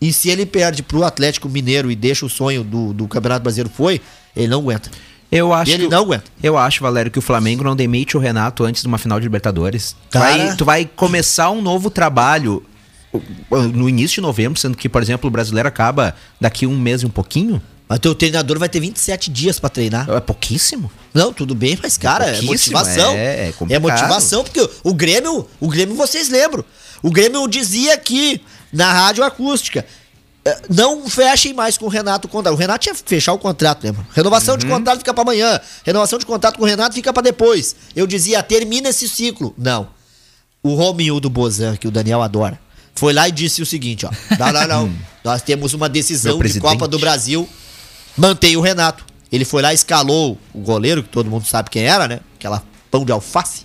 e 0.00 0.12
se 0.12 0.28
ele 0.30 0.46
perde 0.46 0.82
pro 0.82 1.04
Atlético 1.04 1.48
Mineiro 1.48 1.90
e 1.90 1.96
deixa 1.96 2.24
o 2.24 2.28
sonho 2.30 2.64
do, 2.64 2.92
do 2.92 3.06
Campeonato 3.08 3.42
Brasileiro 3.42 3.70
foi, 3.74 4.00
ele 4.34 4.48
não 4.48 4.60
aguenta. 4.60 4.90
Eu 5.32 5.52
acho 5.52 5.70
Ele 5.70 5.84
que, 5.84 5.90
não 5.90 5.98
aguenta. 6.02 6.24
Eu 6.42 6.58
acho, 6.58 6.82
Valério, 6.82 7.10
que 7.10 7.18
o 7.18 7.22
Flamengo 7.22 7.62
não 7.62 7.76
demite 7.76 8.16
o 8.16 8.20
Renato 8.20 8.64
antes 8.64 8.82
de 8.82 8.88
uma 8.88 8.98
final 8.98 9.20
de 9.20 9.24
Libertadores. 9.26 9.94
Cara. 10.10 10.24
vai, 10.36 10.56
tu 10.56 10.64
vai 10.64 10.84
começar 10.96 11.50
um 11.50 11.62
novo 11.62 11.88
trabalho 11.88 12.64
no 13.74 13.88
início 13.88 14.16
de 14.16 14.20
novembro, 14.20 14.58
sendo 14.58 14.76
que, 14.76 14.88
por 14.88 15.02
exemplo, 15.02 15.28
o 15.28 15.30
brasileiro 15.30 15.68
acaba 15.68 16.14
daqui 16.40 16.66
um 16.66 16.76
mês 16.78 17.02
e 17.02 17.06
um 17.06 17.10
pouquinho. 17.10 17.60
Mas 17.88 17.98
teu 17.98 18.14
treinador 18.14 18.58
vai 18.58 18.68
ter 18.68 18.78
27 18.80 19.30
dias 19.30 19.58
pra 19.58 19.68
treinar. 19.68 20.08
É 20.10 20.20
pouquíssimo. 20.20 20.90
Não, 21.12 21.32
tudo 21.32 21.54
bem, 21.54 21.76
mas 21.82 21.96
cara, 21.96 22.24
é, 22.26 22.40
pouquíssimo, 22.40 22.76
motivação. 22.78 23.12
é- 23.14 23.48
é 23.50 23.54
É, 23.68 23.78
motivação, 23.80 24.44
porque 24.44 24.68
o- 24.84 24.94
Grêmio, 24.94 25.46
o 25.60 25.68
Grêmio 25.68 25.96
vocês 25.96 26.28
lembram. 26.28 26.64
O 27.02 27.10
Grêmio 27.10 27.46
dizia 27.48 27.94
aqui 27.94 28.40
na 28.72 28.92
rádio 28.92 29.24
acústica, 29.24 29.84
eh, 30.44 30.62
não 30.68 31.08
fechem 31.08 31.52
mais 31.52 31.76
com 31.76 31.86
o 31.86 31.88
Renato 31.88 32.26
o 32.26 32.30
contrato. 32.30 32.54
O 32.54 32.56
Renato 32.56 32.88
ia 32.88 32.94
fechar 32.94 33.32
o 33.32 33.38
contrato, 33.38 33.84
lembra? 33.84 34.06
Renovação 34.14 34.56
de 34.56 34.66
contrato 34.66 34.98
fica 34.98 35.12
pra 35.12 35.22
amanhã. 35.22 35.60
Renovação 35.84 36.18
de 36.18 36.26
contrato 36.26 36.56
com 36.56 36.62
o 36.62 36.66
Renato 36.66 36.94
fica 36.94 37.12
pra 37.12 37.22
depois. 37.22 37.76
Eu 37.94 38.06
dizia, 38.06 38.42
termina 38.42 38.88
esse 38.88 39.08
ciclo. 39.08 39.54
Não. 39.56 39.88
O 40.62 40.74
Romildo 40.74 41.28
Bozan, 41.30 41.76
que 41.76 41.88
o 41.88 41.90
Daniel 41.90 42.22
adora, 42.22 42.58
foi 42.94 43.12
lá 43.12 43.28
e 43.28 43.32
disse 43.32 43.62
o 43.62 43.66
seguinte, 43.66 44.06
ó. 44.06 44.10
Não, 44.38 44.52
não, 44.52 44.66
não. 44.66 44.92
Nós 45.24 45.42
temos 45.42 45.74
uma 45.74 45.88
decisão 45.88 46.38
de. 46.38 46.60
Copa 46.60 46.88
do 46.88 46.98
Brasil. 46.98 47.48
Mantém 48.16 48.56
o 48.56 48.60
Renato. 48.60 49.04
Ele 49.30 49.44
foi 49.44 49.62
lá, 49.62 49.72
escalou 49.72 50.36
o 50.52 50.58
goleiro, 50.58 51.02
que 51.02 51.08
todo 51.08 51.30
mundo 51.30 51.46
sabe 51.46 51.70
quem 51.70 51.84
era, 51.84 52.08
né? 52.08 52.20
Aquela 52.36 52.62
pão 52.90 53.04
de 53.04 53.12
alface. 53.12 53.64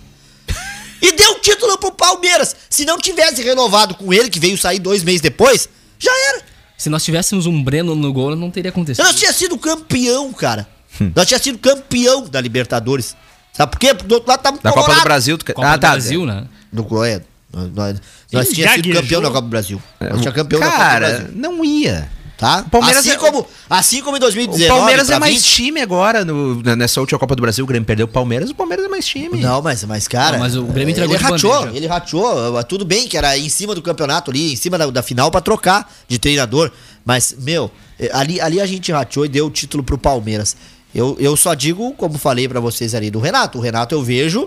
E 1.00 1.12
deu 1.12 1.32
o 1.32 1.38
título 1.40 1.78
pro 1.78 1.92
Palmeiras. 1.92 2.54
Se 2.68 2.84
não 2.84 2.98
tivesse 2.98 3.42
renovado 3.42 3.94
com 3.94 4.12
ele, 4.12 4.30
que 4.30 4.40
veio 4.40 4.56
sair 4.56 4.78
dois 4.78 5.02
meses 5.02 5.20
depois, 5.20 5.68
já 5.98 6.12
era. 6.30 6.42
Se 6.76 6.90
nós 6.90 7.04
tivéssemos 7.04 7.46
um 7.46 7.62
Breno 7.62 7.94
no 7.94 8.12
gol, 8.12 8.36
não 8.36 8.50
teria 8.50 8.70
acontecido. 8.70 9.04
Nós 9.04 9.16
tinha 9.16 9.32
sido 9.32 9.56
campeão, 9.56 10.32
cara. 10.32 10.68
Hum. 11.00 11.10
Nós 11.14 11.26
tinha 11.26 11.38
sido 11.38 11.58
campeão 11.58 12.28
da 12.28 12.40
Libertadores. 12.40 13.16
Sabe 13.52 13.72
por 13.72 13.78
quê? 13.78 13.94
Porque 13.94 14.08
do 14.08 14.14
outro 14.16 14.28
lado 14.28 14.42
tava 14.42 14.58
Da 14.62 14.72
Copa 14.72 14.94
do 14.94 15.02
Brasil. 15.02 15.38
Tu... 15.38 15.46
Copa 15.46 15.66
ah, 15.66 15.76
do 15.76 15.80
tá. 15.80 15.90
Brasil, 15.92 16.26
né? 16.26 16.46
Do, 16.70 17.04
é, 17.04 17.22
nós 17.52 17.70
nós, 17.74 18.00
nós 18.32 18.46
Ele 18.46 18.54
tinha 18.54 18.72
sido 18.74 18.92
campeão 18.92 19.22
da 19.22 19.28
Copa 19.28 19.42
do 19.42 19.48
Brasil. 19.48 19.82
Nós 19.98 20.20
tinha 20.20 20.32
campeão 20.32 20.60
da 20.60 20.66
Copa 20.66 20.78
do 20.78 20.82
Cara, 20.82 21.08
Brasil. 21.08 21.28
não 21.34 21.64
ia. 21.64 22.10
Tá? 22.36 22.64
Palmeiras 22.70 23.00
assim, 23.00 23.12
é- 23.12 23.16
como, 23.16 23.46
assim 23.68 24.02
como 24.02 24.16
em 24.16 24.18
O 24.18 24.20
2019. 24.20 24.68
Palmeiras 24.68 25.06
pra 25.06 25.16
é 25.16 25.18
mais 25.18 25.34
20. 25.36 25.44
time 25.54 25.80
agora. 25.80 26.22
No, 26.22 26.60
nessa 26.76 27.00
última 27.00 27.18
Copa 27.18 27.34
do 27.34 27.40
Brasil, 27.40 27.64
o 27.64 27.66
Grêmio 27.66 27.86
perdeu 27.86 28.04
o 28.04 28.08
Palmeiras. 28.08 28.50
O 28.50 28.54
Palmeiras 28.54 28.84
é 28.84 28.88
mais 28.88 29.06
time. 29.06 29.40
Não, 29.40 29.62
mas, 29.62 29.82
mas 29.84 30.06
cara. 30.06 30.32
Não, 30.32 30.40
mas 30.40 30.54
o 30.54 30.64
Grêmio 30.64 30.92
entregou 30.92 31.14
ele 31.14 31.24
rachou, 31.24 31.68
ele 31.68 31.86
rachou. 31.86 32.62
Tudo 32.64 32.84
bem 32.84 33.08
que 33.08 33.16
era 33.16 33.38
em 33.38 33.48
cima 33.48 33.74
do 33.74 33.80
campeonato 33.80 34.30
ali, 34.30 34.52
em 34.52 34.56
cima 34.56 34.76
da, 34.76 34.86
da 34.90 35.02
final 35.02 35.30
pra 35.30 35.40
trocar 35.40 35.90
de 36.06 36.18
treinador. 36.18 36.70
Mas, 37.06 37.34
meu, 37.38 37.70
eh, 37.98 38.10
ali, 38.12 38.38
ali 38.38 38.60
a 38.60 38.66
gente 38.66 38.92
rachou 38.92 39.24
e 39.24 39.28
deu 39.28 39.46
o 39.46 39.50
título 39.50 39.82
pro 39.82 39.96
Palmeiras. 39.96 40.56
Eu, 40.94 41.16
eu 41.18 41.36
só 41.36 41.54
digo, 41.54 41.92
como 41.94 42.18
falei 42.18 42.46
pra 42.48 42.60
vocês 42.60 42.94
ali 42.94 43.10
do 43.10 43.18
Renato. 43.18 43.56
O 43.58 43.60
Renato 43.62 43.94
eu 43.94 44.02
vejo, 44.02 44.46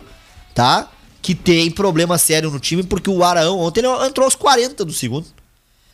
tá? 0.54 0.88
Que 1.24 1.34
tem 1.34 1.72
problema 1.72 2.20
sério 2.20 2.52
no 2.52 2.60
time, 2.60 2.84
porque 2.84 3.10
o 3.10 3.24
Araão 3.24 3.58
ontem 3.60 3.80
ele 3.80 3.88
entrou 4.06 4.26
aos 4.26 4.36
40 4.36 4.86
do 4.86 4.94
segundo. 4.94 5.26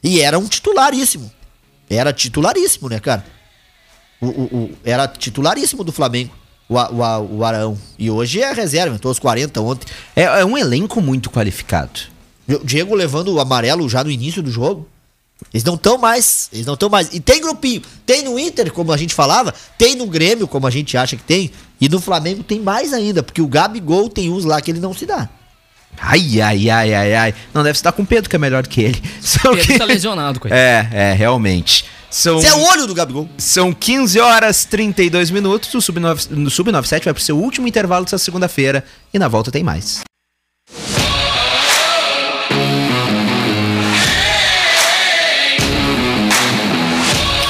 E 0.03 0.19
era 0.21 0.37
um 0.37 0.45
titularíssimo. 0.45 1.31
Era 1.89 2.11
titularíssimo, 2.13 2.89
né, 2.89 2.99
cara? 2.99 3.25
O, 4.21 4.27
o- 4.27 4.55
o- 4.63 4.71
era 4.83 5.07
titularíssimo 5.07 5.83
do 5.83 5.91
Flamengo, 5.91 6.33
o, 6.67 6.75
o, 6.75 7.37
o 7.37 7.45
Araão. 7.45 7.77
E 7.99 8.09
hoje 8.09 8.41
é 8.41 8.51
reserva, 8.53 8.95
entrou 8.95 9.11
aos 9.11 9.19
40 9.19 9.61
ontem. 9.61 9.85
É, 10.15 10.23
é 10.23 10.45
um 10.45 10.57
elenco 10.57 11.01
muito 11.01 11.29
qualificado. 11.29 11.99
O 12.47 12.63
Diego 12.63 12.93
levando 12.95 13.33
o 13.33 13.39
amarelo 13.39 13.87
já 13.89 14.03
no 14.03 14.09
início 14.11 14.41
do 14.41 14.51
jogo. 14.51 14.87
Eles 15.53 15.63
não 15.65 15.75
estão 15.75 15.97
mais. 15.97 16.49
Eles 16.53 16.65
não 16.65 16.75
estão 16.75 16.89
mais. 16.89 17.13
E 17.13 17.19
tem 17.19 17.41
grupinho. 17.41 17.81
Tem 18.05 18.23
no 18.23 18.39
Inter, 18.39 18.71
como 18.71 18.91
a 18.91 18.97
gente 18.97 19.13
falava. 19.13 19.53
Tem 19.77 19.95
no 19.95 20.07
Grêmio, 20.07 20.47
como 20.47 20.65
a 20.65 20.69
gente 20.71 20.95
acha 20.97 21.15
que 21.17 21.23
tem. 21.23 21.51
E 21.81 21.89
no 21.89 21.99
Flamengo 21.99 22.41
tem 22.41 22.59
mais 22.61 22.93
ainda. 22.93 23.21
Porque 23.21 23.41
o 23.41 23.47
Gabigol 23.47 24.09
tem 24.09 24.31
uns 24.31 24.45
lá 24.45 24.61
que 24.61 24.71
ele 24.71 24.79
não 24.79 24.93
se 24.93 25.05
dá. 25.05 25.27
Ai, 26.01 26.41
ai, 26.41 26.69
ai, 26.69 26.93
ai, 26.93 27.15
ai. 27.15 27.33
Não, 27.53 27.63
deve 27.63 27.77
estar 27.77 27.91
com 27.91 28.03
o 28.03 28.05
Pedro, 28.05 28.29
que 28.29 28.35
é 28.35 28.39
melhor 28.39 28.65
que 28.67 28.81
ele. 28.81 29.01
Só 29.21 29.51
Pedro 29.51 29.65
que- 29.67 29.77
tá 29.79 29.85
lesionado, 29.85 30.39
coitado. 30.39 30.59
É, 30.61 30.89
é, 30.91 31.13
realmente. 31.13 31.85
São, 32.09 32.39
Você 32.39 32.47
é 32.47 32.53
o 32.53 32.61
olho 32.63 32.87
do 32.87 32.93
Gabigol. 32.93 33.27
são 33.37 33.73
15 33.73 34.19
horas 34.19 34.63
32 34.63 35.29
minutos. 35.31 35.73
O 35.73 35.81
Sub-9 35.81 36.29
no 36.31 36.49
Sub-97 36.49 37.03
vai 37.03 37.13
pro 37.13 37.21
seu 37.21 37.37
último 37.37 37.67
intervalo 37.67 38.05
dessa 38.05 38.17
segunda-feira. 38.17 38.85
E 39.13 39.19
na 39.19 39.27
volta 39.27 39.51
tem 39.51 39.63
mais. 39.63 40.01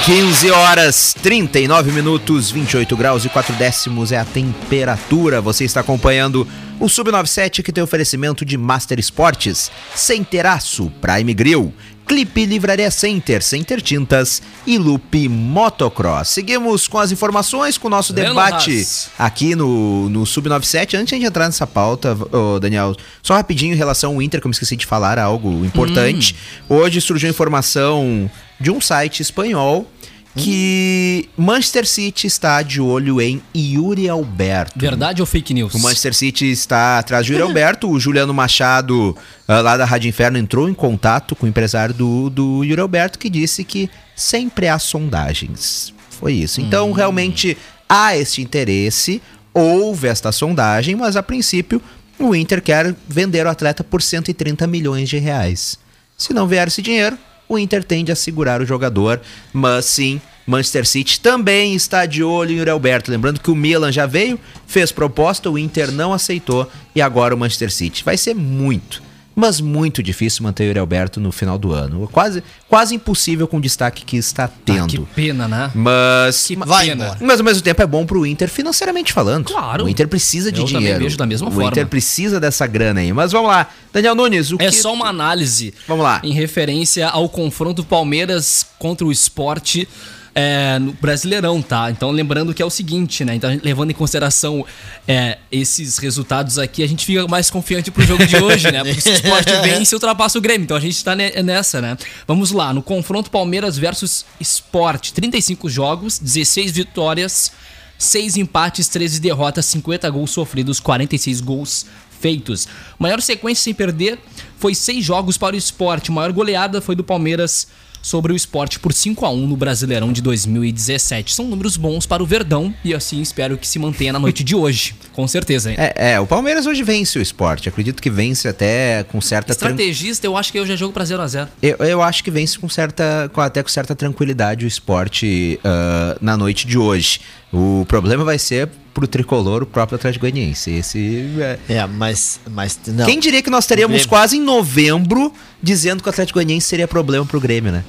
Quinze 0.05 0.51
horas 0.51 1.15
39 1.19 1.91
minutos, 1.91 2.51
28 2.51 2.95
graus 2.95 3.25
e 3.25 3.29
4 3.29 3.55
décimos 3.55 4.11
é 4.11 4.19
a 4.19 4.23
temperatura. 4.23 5.41
Você 5.41 5.63
está 5.63 5.79
acompanhando 5.79 6.47
o 6.79 6.85
Sub97 6.85 7.63
que 7.63 7.71
tem 7.71 7.83
oferecimento 7.83 8.45
de 8.45 8.55
Master 8.55 8.99
Esportes, 8.99 9.71
Centeraço, 9.95 10.91
Prime 11.01 11.33
Grill, 11.33 11.73
Clipe 12.05 12.45
Livraria 12.45 12.91
Center, 12.91 13.41
Center 13.41 13.81
Tintas 13.81 14.41
e 14.65 14.77
Lupe 14.77 15.27
Motocross. 15.27 16.29
Seguimos 16.29 16.87
com 16.87 16.99
as 16.99 17.11
informações, 17.11 17.77
com 17.77 17.87
o 17.87 17.91
nosso 17.91 18.13
Leno 18.13 18.29
debate 18.29 18.71
Haas. 18.71 19.09
aqui 19.17 19.55
no, 19.55 20.07
no 20.09 20.23
Sub97. 20.23 20.97
Antes 20.97 21.19
de 21.19 21.25
entrar 21.25 21.45
nessa 21.45 21.65
pauta, 21.65 22.17
ô, 22.31 22.59
Daniel, 22.59 22.95
só 23.23 23.33
rapidinho 23.33 23.73
em 23.73 23.77
relação 23.77 24.13
ao 24.13 24.21
Inter, 24.21 24.39
que 24.39 24.47
eu 24.47 24.49
me 24.49 24.53
esqueci 24.53 24.75
de 24.75 24.85
falar, 24.85 25.17
algo 25.17 25.65
importante. 25.65 26.35
Hoje 26.69 27.01
surgiu 27.01 27.29
informação 27.29 28.29
de 28.59 28.71
um 28.71 28.79
site 28.79 29.21
espanhol 29.21 29.89
que 30.35 31.29
Manchester 31.37 31.87
City 31.87 32.27
está 32.27 32.61
de 32.61 32.81
olho 32.81 33.21
em 33.21 33.41
Yuri 33.55 34.09
Alberto. 34.09 34.77
Verdade 34.77 35.21
ou 35.21 35.25
fake 35.25 35.53
news? 35.53 35.73
O 35.73 35.79
Manchester 35.79 36.13
City 36.13 36.51
está 36.51 36.99
atrás 36.99 37.25
de 37.25 37.33
Yuri 37.33 37.43
Alberto. 37.47 37.89
O 37.89 37.99
Juliano 37.99 38.33
Machado, 38.33 39.15
ah, 39.47 39.61
lá 39.61 39.77
da 39.77 39.85
Rádio 39.85 40.09
Inferno, 40.09 40.37
entrou 40.37 40.67
em 40.67 40.73
contato 40.73 41.35
com 41.35 41.45
o 41.45 41.49
empresário 41.49 41.93
do, 41.93 42.29
do 42.29 42.63
Yuri 42.63 42.81
Alberto, 42.81 43.17
que 43.17 43.29
disse 43.29 43.63
que 43.63 43.89
sempre 44.15 44.67
há 44.67 44.77
sondagens. 44.77 45.93
Foi 46.09 46.33
isso. 46.33 46.61
Então, 46.61 46.91
realmente, 46.91 47.57
há 47.87 48.15
este 48.17 48.41
interesse, 48.41 49.21
houve 49.53 50.07
esta 50.07 50.31
sondagem, 50.31 50.95
mas 50.95 51.15
a 51.15 51.23
princípio 51.23 51.81
o 52.17 52.33
Inter 52.33 52.61
quer 52.61 52.95
vender 53.07 53.45
o 53.45 53.49
atleta 53.49 53.83
por 53.83 54.01
130 54.01 54.65
milhões 54.67 55.09
de 55.09 55.17
reais. 55.17 55.77
Se 56.17 56.33
não 56.33 56.47
vier 56.47 56.67
esse 56.67 56.81
dinheiro, 56.81 57.17
o 57.47 57.59
Inter 57.59 57.83
tende 57.83 58.11
a 58.11 58.15
segurar 58.15 58.61
o 58.61 58.65
jogador, 58.65 59.21
mas 59.53 59.85
sim, 59.85 60.21
Manchester 60.47 60.85
City 60.85 61.19
também 61.19 61.73
está 61.75 62.05
de 62.05 62.23
olho 62.23 62.51
em 62.51 62.57
Yuri 62.57 62.69
Alberto. 62.69 63.09
Lembrando 63.11 63.39
que 63.39 63.49
o 63.49 63.55
Milan 63.55 63.91
já 63.91 64.05
veio, 64.05 64.39
fez 64.67 64.91
proposta, 64.91 65.49
o 65.49 65.57
Inter 65.57 65.91
não 65.91 66.13
aceitou 66.13 66.69
e 66.93 67.01
agora 67.01 67.33
o 67.33 67.37
Manchester 67.37 67.71
City. 67.71 68.03
Vai 68.03 68.15
ser 68.15 68.35
muito, 68.35 69.01
mas 69.35 69.59
muito 69.59 70.03
difícil 70.03 70.43
manter 70.43 70.63
o 70.63 70.67
Yuri 70.67 70.79
Alberto 70.79 71.19
no 71.19 71.31
final 71.31 71.57
do 71.57 71.73
ano. 71.73 72.07
Quase, 72.11 72.43
quase 72.69 72.93
impossível 72.93 73.47
com 73.47 73.57
o 73.57 73.61
destaque 73.61 74.05
que 74.05 74.17
está 74.17 74.45
Ah, 74.45 74.49
tendo. 74.63 74.87
que 74.87 74.99
pena, 75.15 75.47
né? 75.47 75.71
Mas, 75.73 76.45
Que 76.45 76.55
Vai 76.55 76.85
pena. 76.89 77.03
embora. 77.05 77.19
mas 77.21 77.39
ao 77.39 77.45
mesmo 77.45 77.63
tempo 77.63 77.81
é 77.81 77.87
bom 77.87 78.05
pro 78.05 78.23
Inter 78.23 78.47
financeiramente 78.47 79.11
falando. 79.11 79.45
Claro. 79.51 79.85
O 79.85 79.89
Inter 79.89 80.07
precisa 80.07 80.51
de 80.51 80.59
Eu 80.61 80.65
dinheiro. 80.67 80.99
vejo 80.99 81.17
da 81.17 81.25
mesma 81.25 81.47
o 81.49 81.51
forma. 81.51 81.69
Inter 81.71 81.87
precisa 81.87 82.39
dessa 82.39 82.67
grana 82.67 82.99
aí. 83.01 83.11
Mas 83.11 83.31
vamos 83.31 83.49
lá. 83.49 83.67
Daniel 83.91 84.13
Nunes, 84.13 84.51
o 84.51 84.57
É 84.59 84.67
que 84.67 84.71
só 84.73 84.93
uma 84.93 85.07
análise. 85.07 85.73
Vamos 85.87 86.03
lá. 86.03 86.21
Em 86.23 86.33
referência 86.33 87.07
ao 87.09 87.27
confronto 87.27 87.83
Palmeiras 87.83 88.63
contra 88.77 89.05
o 89.07 89.11
esporte 89.11 89.87
é, 90.37 90.77
no 90.79 90.91
Brasileirão, 90.91 91.61
tá? 91.61 91.89
Então 91.89 92.11
lembrando 92.11 92.53
que 92.53 92.61
é 92.61 92.65
o 92.65 92.69
seguinte, 92.69 93.23
né? 93.23 93.35
Então, 93.35 93.57
levando 93.63 93.91
em 93.91 93.93
consideração 93.93 94.65
é, 95.07 95.37
esses 95.49 95.97
resultados 95.97 96.59
aqui, 96.59 96.83
a 96.83 96.87
gente 96.87 97.05
fica 97.05 97.25
mais 97.25 97.49
confiante 97.49 97.89
pro 97.89 98.03
jogo 98.03 98.25
de 98.25 98.35
hoje, 98.35 98.69
né? 98.69 98.83
Porque 98.83 98.99
se 98.99 99.09
o 99.09 99.13
esporte 99.15 99.53
vence, 99.63 99.95
ultrapassa 99.95 100.37
o 100.37 100.41
Grêmio. 100.41 100.65
Então 100.65 100.75
a 100.75 100.79
gente 100.81 101.01
tá 101.01 101.15
ne- 101.15 101.41
nessa, 101.41 101.79
né? 101.81 101.97
Vamos 102.27 102.51
lá, 102.51 102.73
no 102.73 102.83
confronto 102.83 103.31
Palmeiras 103.31 103.77
versus 103.77 104.25
Esporte. 104.37 105.13
35 105.13 105.69
jogos, 105.69 106.19
16 106.19 106.71
vitórias, 106.71 107.53
6 107.97 108.35
empates, 108.35 108.89
13 108.89 109.21
derrotas, 109.21 109.65
50 109.67 110.09
gols 110.09 110.31
sofridos, 110.31 110.81
46 110.81 111.39
gols 111.39 111.85
feitos. 112.19 112.67
Maior 112.99 113.21
sequência 113.21 113.63
sem 113.63 113.73
perder 113.73 114.19
foi 114.59 114.75
6 114.75 115.03
jogos 115.05 115.37
para 115.37 115.55
o 115.55 115.57
esporte. 115.57 116.11
Maior 116.11 116.33
goleada 116.33 116.81
foi 116.81 116.93
do 116.93 117.05
Palmeiras 117.05 117.67
sobre 118.05 118.31
o 118.31 118.35
esporte 118.35 118.79
por 118.79 118.93
5 118.93 119.25
a 119.25 119.31
1 119.31 119.47
no 119.47 119.57
Brasileirão 119.57 120.13
de 120.13 120.21
2017. 120.21 121.33
São 121.33 121.47
números 121.47 121.75
bons 121.75 122.05
para 122.05 122.21
o 122.21 122.25
Verdão 122.25 122.71
e 122.83 122.93
assim 122.93 123.19
espero 123.19 123.57
que 123.57 123.67
se 123.67 123.79
mantenha 123.79 124.13
na 124.13 124.19
noite 124.19 124.43
de 124.43 124.53
hoje. 124.55 124.95
Com 125.11 125.27
certeza? 125.27 125.71
É, 125.71 126.11
é, 126.13 126.19
o 126.19 126.27
Palmeiras 126.27 126.67
hoje 126.67 126.83
vence 126.83 127.17
o 127.17 127.21
esporte. 127.21 127.67
Acredito 127.67 128.03
que 128.03 128.09
vence 128.11 128.47
até 128.47 129.03
com 129.05 129.19
certa 129.19 129.55
tran- 129.55 129.71
Estrategista, 129.71 130.27
eu 130.27 130.37
acho 130.37 130.51
que 130.51 130.59
eu 130.59 130.67
já 130.67 130.75
jogo 130.75 130.93
para 130.93 131.03
0 131.03 131.19
a 131.23 131.27
0 131.27 131.49
Eu, 131.63 131.77
eu 131.77 132.01
acho 132.03 132.23
que 132.23 132.29
vence 132.29 132.59
com 132.59 132.69
certa, 132.69 133.27
com- 133.33 133.41
até 133.41 133.63
com 133.63 133.69
certa 133.69 133.95
tranquilidade 133.95 134.65
o 134.65 134.67
esporte 134.67 135.59
ah, 135.63 136.15
na 136.21 136.37
noite 136.37 136.67
de 136.67 136.77
hoje. 136.77 137.21
O 137.55 137.85
problema 137.87 138.23
vai 138.25 138.37
ser 138.37 138.69
pro 138.93 139.07
tricolor 139.07 139.63
o 139.63 139.65
próprio 139.65 139.95
Atlético 139.97 140.21
Goianiense. 140.23 140.71
Esse 140.71 141.25
é- 141.39 141.59
É, 141.69 141.85
mas. 141.85 142.39
mas 142.49 142.79
não. 142.87 143.05
Quem 143.05 143.19
diria 143.19 143.41
que 143.41 143.49
nós 143.49 143.65
teríamos 143.65 144.05
quase 144.05 144.37
em 144.37 144.41
novembro 144.41 145.33
dizendo 145.61 146.01
que 146.03 146.09
o 146.09 146.11
Atlético 146.11 146.37
Goianiense 146.37 146.67
seria 146.67 146.87
problema 146.87 147.25
pro 147.25 147.39
Grêmio, 147.39 147.71
né? 147.71 147.83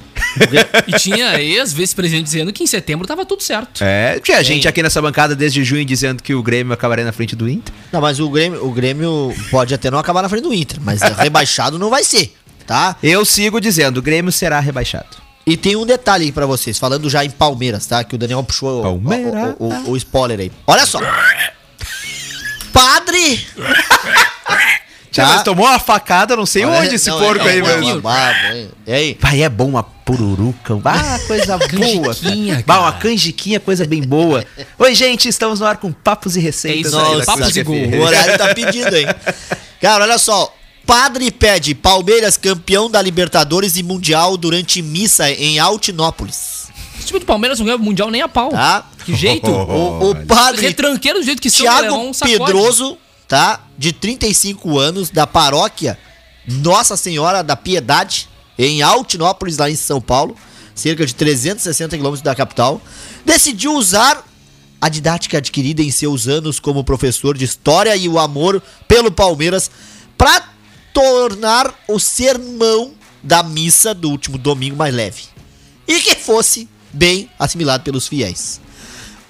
E 0.87 0.93
tinha 0.99 1.41
ex-vice-presidente 1.41 2.23
dizendo 2.25 2.53
que 2.53 2.63
em 2.63 2.67
setembro 2.67 3.07
tava 3.07 3.25
tudo 3.25 3.41
certo. 3.41 3.83
É, 3.83 4.19
tinha 4.19 4.43
gente 4.43 4.61
Quem? 4.63 4.69
aqui 4.69 4.83
nessa 4.83 5.01
bancada 5.01 5.35
desde 5.35 5.63
junho 5.63 5.83
dizendo 5.83 6.21
que 6.21 6.33
o 6.35 6.43
Grêmio 6.43 6.73
acabaria 6.73 7.03
na 7.05 7.11
frente 7.11 7.35
do 7.35 7.49
Inter. 7.49 7.73
Não, 7.91 7.99
mas 8.01 8.19
o 8.19 8.29
Grêmio, 8.29 8.65
o 8.65 8.71
Grêmio 8.71 9.33
pode 9.49 9.73
até 9.73 9.89
não 9.89 9.97
acabar 9.99 10.21
na 10.21 10.29
frente 10.29 10.43
do 10.43 10.53
Inter, 10.53 10.79
mas 10.81 11.01
rebaixado 11.17 11.79
não 11.79 11.89
vai 11.89 12.03
ser, 12.03 12.35
tá? 12.65 12.95
Eu 13.01 13.25
sigo 13.25 13.59
dizendo, 13.59 13.97
o 13.97 14.01
Grêmio 14.01 14.31
será 14.31 14.59
rebaixado. 14.59 15.26
E 15.47 15.55
tem 15.55 15.75
um 15.77 15.85
detalhe 15.85 16.25
aí 16.25 16.31
pra 16.31 16.45
vocês, 16.45 16.77
falando 16.77 17.09
já 17.09 17.23
em 17.23 17.29
Palmeiras, 17.29 17.85
tá? 17.85 18.03
Que 18.03 18.15
o 18.15 18.17
Daniel 18.17 18.43
puxou 18.43 18.83
o- 18.85 18.97
o, 19.59 19.65
o- 19.65 19.91
o 19.91 19.97
spoiler 19.97 20.39
aí. 20.41 20.51
Olha 20.67 20.85
só. 20.85 20.99
Padre. 22.73 23.47
Tá. 25.09 25.25
mas 25.25 25.41
tomou 25.41 25.65
uma 25.65 25.79
facada, 25.79 26.35
não 26.35 26.45
sei 26.45 26.63
Olha- 26.63 26.81
onde 26.81 26.93
esse 26.93 27.09
não, 27.09 27.17
porco 27.17 27.47
é- 27.47 27.53
aí, 27.53 27.57
é 27.59 27.63
uma 27.63 28.01
baba, 28.01 28.53
hein? 28.53 28.69
E 28.85 28.93
aí? 28.93 29.15
Pai, 29.15 29.41
é 29.41 29.49
bom 29.49 29.69
uma 29.69 29.81
pururuca. 29.81 30.75
Ah, 30.85 31.17
coisa 31.25 31.57
boa. 31.73 32.13
Canjiquinha, 32.13 32.53
cara. 32.53 32.63
Bah, 32.67 32.79
uma 32.81 32.91
canjiquinha, 32.93 33.59
coisa 33.59 33.83
bem 33.87 34.03
boa. 34.03 34.45
Oi, 34.77 34.93
gente, 34.93 35.27
estamos 35.27 35.59
no 35.59 35.65
ar 35.65 35.77
com 35.77 35.91
papos 35.91 36.35
e 36.35 36.39
receitas. 36.39 36.93
É 36.93 36.97
isso 36.97 36.99
aí 36.99 37.13
aí, 37.13 37.19
da 37.19 37.25
papos 37.25 37.55
e 37.57 37.63
gol. 37.63 37.75
O 37.75 38.01
horário 38.03 38.37
tá 38.37 38.53
pedindo, 38.53 38.95
hein? 38.95 39.07
Cara, 39.81 40.03
olha 40.03 40.19
só. 40.19 40.53
Padre 40.87 41.29
pede 41.29 41.75
Palmeiras 41.75 42.37
campeão 42.37 42.89
da 42.89 43.01
Libertadores 43.01 43.75
e 43.75 43.83
Mundial 43.83 44.37
durante 44.37 44.81
missa 44.81 45.29
em 45.29 45.59
Altinópolis. 45.59 46.69
Esse 46.97 47.07
time 47.07 47.19
do 47.19 47.25
Palmeiras 47.25 47.59
não 47.59 47.65
ganha 47.65 47.75
o 47.75 47.81
Mundial 47.81 48.09
nem 48.09 48.21
a 48.21 48.29
pau. 48.29 48.49
Tá? 48.49 48.85
Que 49.03 49.13
jeito? 49.13 49.51
O, 49.67 50.11
o 50.11 50.25
padre 50.25 50.61
Retranqueiro 50.61 51.19
do 51.19 51.25
jeito 51.25 51.41
que 51.41 51.49
são, 51.49 51.59
Tiago 51.59 51.81
leva 51.81 51.95
um 51.95 52.13
sacode. 52.13 52.37
Pedroso, 52.37 52.97
tá? 53.27 53.59
De 53.77 53.91
35 53.91 54.79
anos, 54.79 55.09
da 55.09 55.27
paróquia 55.27 55.99
Nossa 56.47 56.95
Senhora 56.95 57.43
da 57.43 57.57
Piedade, 57.57 58.29
em 58.57 58.81
Altinópolis, 58.81 59.57
lá 59.57 59.69
em 59.69 59.75
São 59.75 59.99
Paulo, 59.99 60.37
cerca 60.73 61.05
de 61.05 61.13
360 61.13 61.97
quilômetros 61.97 62.21
da 62.21 62.33
capital, 62.33 62.81
decidiu 63.25 63.73
usar 63.73 64.23
a 64.79 64.87
didática 64.87 65.39
adquirida 65.39 65.81
em 65.81 65.91
seus 65.91 66.29
anos 66.29 66.61
como 66.61 66.83
professor 66.83 67.37
de 67.37 67.43
história 67.43 67.93
e 67.95 68.07
o 68.07 68.17
amor 68.17 68.63
pelo 68.87 69.11
Palmeiras 69.11 69.69
para 70.17 70.56
tornar 70.97 71.71
o 71.87 71.99
sermão 71.99 72.91
da 73.21 73.43
missa 73.43 73.93
do 73.93 74.09
último 74.09 74.35
domingo 74.35 74.75
mais 74.75 74.91
leve 74.91 75.25
e 75.87 76.01
que 76.01 76.15
fosse 76.15 76.67
bem 76.91 77.29
assimilado 77.37 77.83
pelos 77.83 78.07
fiéis. 78.07 78.59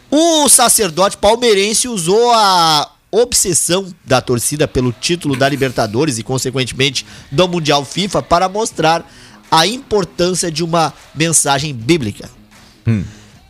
O 0.09 0.47
sacerdote 0.47 1.17
palmeirense 1.17 1.89
usou 1.89 2.31
a 2.31 2.89
obsessão 3.11 3.93
da 4.05 4.21
torcida 4.21 4.65
pelo 4.65 4.93
título 4.93 5.35
da 5.35 5.49
Libertadores 5.49 6.17
e, 6.17 6.23
consequentemente, 6.23 7.05
do 7.29 7.45
Mundial 7.49 7.83
FIFA 7.83 8.23
para 8.23 8.47
mostrar 8.47 9.05
a 9.51 9.67
importância 9.67 10.49
de 10.49 10.63
uma 10.63 10.93
mensagem 11.13 11.73
bíblica. 11.73 12.29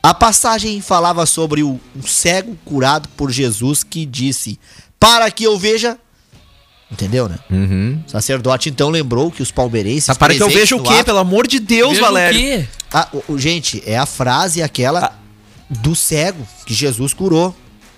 A 0.02 0.16
passagem 0.16 0.82
falava 0.82 1.28
sobre 1.28 1.62
o, 1.62 1.80
um 1.96 2.02
cego 2.02 2.58
curado 2.66 3.08
por 3.10 3.30
Jesus 3.30 3.84
que 3.84 4.08
disse: 4.08 4.60
Para 5.00 5.30
que 5.30 5.44
eu 5.44 5.56
veja. 5.60 6.00
Entendeu, 6.92 7.28
né? 7.28 7.38
Uhum. 7.52 8.00
O 8.08 8.10
sacerdote 8.10 8.70
então 8.70 8.90
lembrou 8.90 9.30
que 9.30 9.42
os 9.42 9.52
palmeirenses. 9.52 10.06
Tá, 10.06 10.16
para 10.16 10.34
que 10.34 10.42
eu 10.42 10.50
veja 10.50 10.76
o 10.76 10.82
quê? 10.84 10.94
ato- 10.94 11.06
Pelo 11.06 11.18
amor 11.20 11.46
de 11.46 11.60
Deus, 11.60 11.90
Veja 11.90 12.02
o 12.02 12.06
Valério. 12.06 12.40
quê? 12.40 12.66
ah, 12.94 13.08
o- 13.12 13.34
o- 13.34 13.38
gente, 13.40 13.84
é 13.86 13.98
a 13.98 14.06
frase 14.06 14.62
aquela 14.64 15.14
do 15.70 15.94
cego 15.96 16.48
que 16.66 16.74
Jesus 16.74 17.14
curou. 17.14 17.54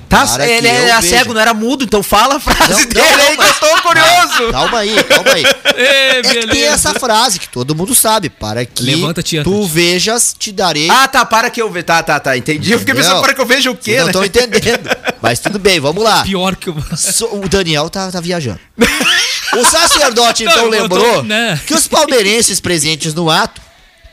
Tá, 0.07 0.25
Para 0.25 0.47
ele 0.49 0.67
eu 0.67 0.71
era 0.71 0.99
veja. 1.01 1.17
cego, 1.17 1.33
não 1.35 1.41
era 1.41 1.53
mudo, 1.53 1.83
então 1.83 2.01
fala 2.01 2.37
a 2.37 2.39
frase 2.39 2.71
Não, 2.71 2.79
não, 2.79 2.87
dele 2.87 3.21
aí 3.21 3.37
não, 3.37 3.43
que 3.43 3.49
eu 3.49 3.53
tô 3.69 3.81
curioso. 3.83 4.51
Calma 4.51 4.77
aí, 4.79 5.03
calma 5.03 5.31
aí. 5.33 5.43
É 5.81 6.21
que 6.23 6.47
tem 6.47 6.63
essa 6.63 6.93
frase 6.95 7.39
que 7.39 7.47
todo 7.47 7.75
mundo 7.75 7.93
sabe. 7.93 8.27
Para 8.29 8.65
que 8.65 8.81
Levanta, 8.83 9.21
tia 9.21 9.43
tu 9.43 9.65
vejas, 9.67 10.35
te 10.37 10.51
darei. 10.51 10.89
Ah, 10.89 11.07
tá, 11.07 11.23
para 11.25 11.49
que 11.51 11.61
eu 11.61 11.69
veja. 11.71 11.83
Tá, 11.83 12.01
tá, 12.03 12.19
tá, 12.19 12.35
entendi. 12.35 12.71
Eu 12.71 12.79
fiquei 12.79 12.93
pensando 12.95 13.21
para 13.21 13.33
que 13.35 13.39
eu 13.41 13.45
veja 13.45 13.69
o 13.69 13.75
quê, 13.77 13.91
Vocês 14.01 14.13
não 14.13 14.21
né? 14.21 14.27
estão 14.27 14.43
entendendo. 14.43 14.89
Mas 15.21 15.39
tudo 15.39 15.59
bem, 15.59 15.79
vamos 15.79 16.03
lá. 16.03 16.23
Pior 16.23 16.55
que 16.55 16.69
eu... 16.69 16.75
So- 16.97 17.29
o 17.35 17.47
Daniel 17.47 17.89
tá, 17.89 18.11
tá 18.11 18.19
viajando. 18.19 18.59
O 19.51 19.65
sacerdote 19.65 20.43
então 20.43 20.55
Não, 20.69 20.73
eu 20.75 20.87
tô- 20.87 20.95
lembrou 20.95 21.23
né? 21.23 21.59
que 21.65 21.73
os 21.73 21.87
palmeirenses 21.87 22.59
presentes 22.59 23.15
no 23.15 23.31
ato 23.31 23.59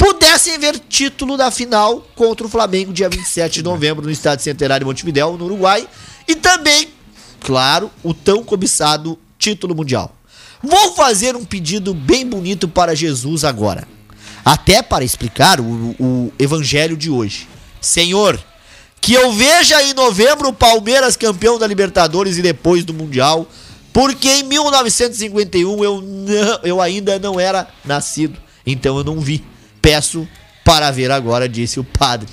pudessem 0.06 0.56
ver 0.56 0.78
título 0.78 1.36
da 1.36 1.50
final 1.50 2.00
contra 2.14 2.46
o 2.46 2.50
Flamengo 2.50 2.92
dia 2.92 3.08
27 3.08 3.54
de 3.54 3.62
novembro 3.64 4.04
no 4.04 4.10
estádio 4.10 4.44
Centenário 4.44 4.84
de 4.84 4.88
Montevidéu, 4.88 5.36
no 5.36 5.46
Uruguai, 5.46 5.88
e 6.28 6.36
também, 6.36 6.90
claro, 7.40 7.90
o 8.04 8.14
tão 8.14 8.44
cobiçado 8.44 9.18
título 9.36 9.74
mundial. 9.74 10.14
Vou 10.62 10.94
fazer 10.94 11.34
um 11.34 11.44
pedido 11.44 11.92
bem 11.92 12.24
bonito 12.24 12.68
para 12.68 12.94
Jesus 12.94 13.42
agora, 13.42 13.86
até 14.44 14.80
para 14.80 15.04
explicar 15.04 15.60
o, 15.60 15.96
o 15.98 16.32
evangelho 16.38 16.96
de 16.96 17.10
hoje. 17.10 17.48
Senhor, 17.80 18.38
que 19.00 19.12
eu 19.12 19.32
veja 19.32 19.82
em 19.82 19.92
novembro 19.92 20.50
o 20.50 20.52
Palmeiras 20.52 21.16
campeão 21.16 21.58
da 21.58 21.66
Libertadores 21.66 22.38
e 22.38 22.42
depois 22.42 22.84
do 22.84 22.94
Mundial, 22.94 23.48
porque 23.92 24.28
em 24.28 24.44
1951 24.44 25.82
eu, 25.82 26.00
não, 26.00 26.60
eu 26.62 26.80
ainda 26.80 27.18
não 27.18 27.40
era 27.40 27.66
nascido, 27.84 28.38
então 28.64 28.96
eu 28.98 29.02
não 29.02 29.18
vi. 29.18 29.55
Peço 29.86 30.26
para 30.64 30.90
ver 30.90 31.12
agora, 31.12 31.48
disse 31.48 31.78
o 31.78 31.84
padre. 31.84 32.26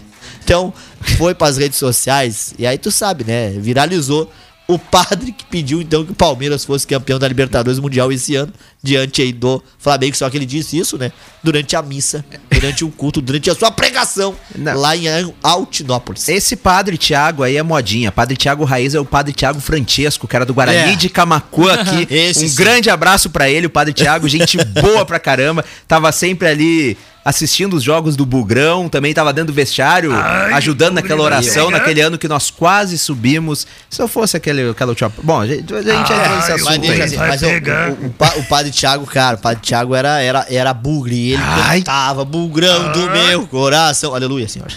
Então, 0.43 0.73
foi 1.19 1.35
para 1.35 1.49
as 1.49 1.57
redes 1.57 1.77
sociais 1.77 2.51
e 2.57 2.65
aí 2.65 2.79
tu 2.79 2.89
sabe, 2.89 3.23
né? 3.23 3.51
Viralizou 3.51 4.31
o 4.67 4.79
padre 4.79 5.31
que 5.31 5.45
pediu 5.45 5.79
então 5.79 6.03
que 6.03 6.13
o 6.13 6.15
Palmeiras 6.15 6.65
fosse 6.65 6.87
campeão 6.87 7.19
da 7.19 7.27
Libertadores 7.27 7.77
Mundial 7.77 8.11
esse 8.11 8.35
ano, 8.35 8.51
diante 8.83 9.21
aí 9.21 9.31
do 9.31 9.63
Flamengo. 9.79 10.15
Só 10.15 10.29
que 10.29 10.37
ele 10.37 10.45
disse 10.45 10.77
isso, 10.77 10.97
né? 10.97 11.11
Durante 11.41 11.75
a 11.75 11.81
missa, 11.81 12.23
durante 12.51 12.83
o 12.85 12.89
culto, 12.89 13.21
durante 13.21 13.49
a 13.49 13.55
sua 13.55 13.71
pregação 13.71 14.35
Não. 14.55 14.77
lá 14.77 14.95
em 14.95 15.05
Altinópolis. 15.41 16.27
Esse 16.27 16.55
padre 16.55 16.97
Tiago 16.97 17.43
aí 17.43 17.55
é 17.57 17.63
modinha. 17.63 18.11
Padre 18.11 18.35
Tiago 18.35 18.63
Raiz 18.65 18.93
é 18.93 18.99
o 18.99 19.05
padre 19.05 19.33
Tiago 19.33 19.59
Francesco, 19.59 20.27
que 20.27 20.35
era 20.35 20.45
do 20.45 20.53
Guarani 20.53 20.93
É. 20.93 20.95
de 20.95 21.09
Camacuã 21.09 21.73
aqui. 21.73 22.07
Esse 22.13 22.45
um 22.45 22.49
sim. 22.49 22.55
grande 22.55 22.89
abraço 22.89 23.29
pra 23.29 23.49
ele, 23.49 23.67
o 23.67 23.69
padre 23.69 23.93
Tiago, 23.93 24.27
gente 24.27 24.57
boa 24.81 25.05
pra 25.05 25.19
caramba. 25.19 25.63
Tava 25.87 26.11
sempre 26.11 26.47
ali 26.47 26.97
assistindo 27.25 27.75
os 27.77 27.83
jogos 27.83 28.17
do 28.17 28.25
Bugrão, 28.25 28.89
também 28.89 29.13
tava 29.13 29.31
dentro 29.31 29.53
do 29.53 29.55
vestiário, 29.55 30.11
ajudando 30.53 30.95
naquela 30.95 31.21
oração, 31.23 31.71
naquele 31.71 32.01
ano 32.01 32.17
que 32.17 32.27
nós 32.27 32.51
quase 32.51 32.97
subimos. 32.97 33.65
Se 33.89 34.01
eu 34.01 34.09
fosse 34.09 34.35
aquele, 34.35 34.69
aquela 34.71 34.89
última, 34.91 35.09
Bom, 35.23 35.39
a 35.39 35.47
gente, 35.47 35.73
a 35.73 35.81
gente 35.81 36.11
entra 36.11 36.35
nesse 36.35 36.51
Mas, 36.51 36.61
assunto 36.67 36.81
deixa 36.81 37.03
aí. 37.05 37.17
mas 37.29 37.41
o, 37.41 37.45
o- 37.47 38.39
o 38.39 38.41
o 38.41 38.43
padre 38.43 38.72
Tiago, 38.73 39.05
cara, 39.05 39.37
o 39.37 39.39
padre 39.39 39.61
Tiago 39.61 39.95
era, 39.95 40.21
era, 40.21 40.45
era 40.49 40.73
bugre. 40.73 41.15
e 41.15 41.33
Ele 41.33 41.41
Ai. 41.43 41.79
cantava 41.79 42.25
bugrão 42.25 42.91
do 42.91 43.09
meu 43.09 43.47
coração. 43.47 44.13
Aleluia, 44.13 44.47
senhor. 44.47 44.67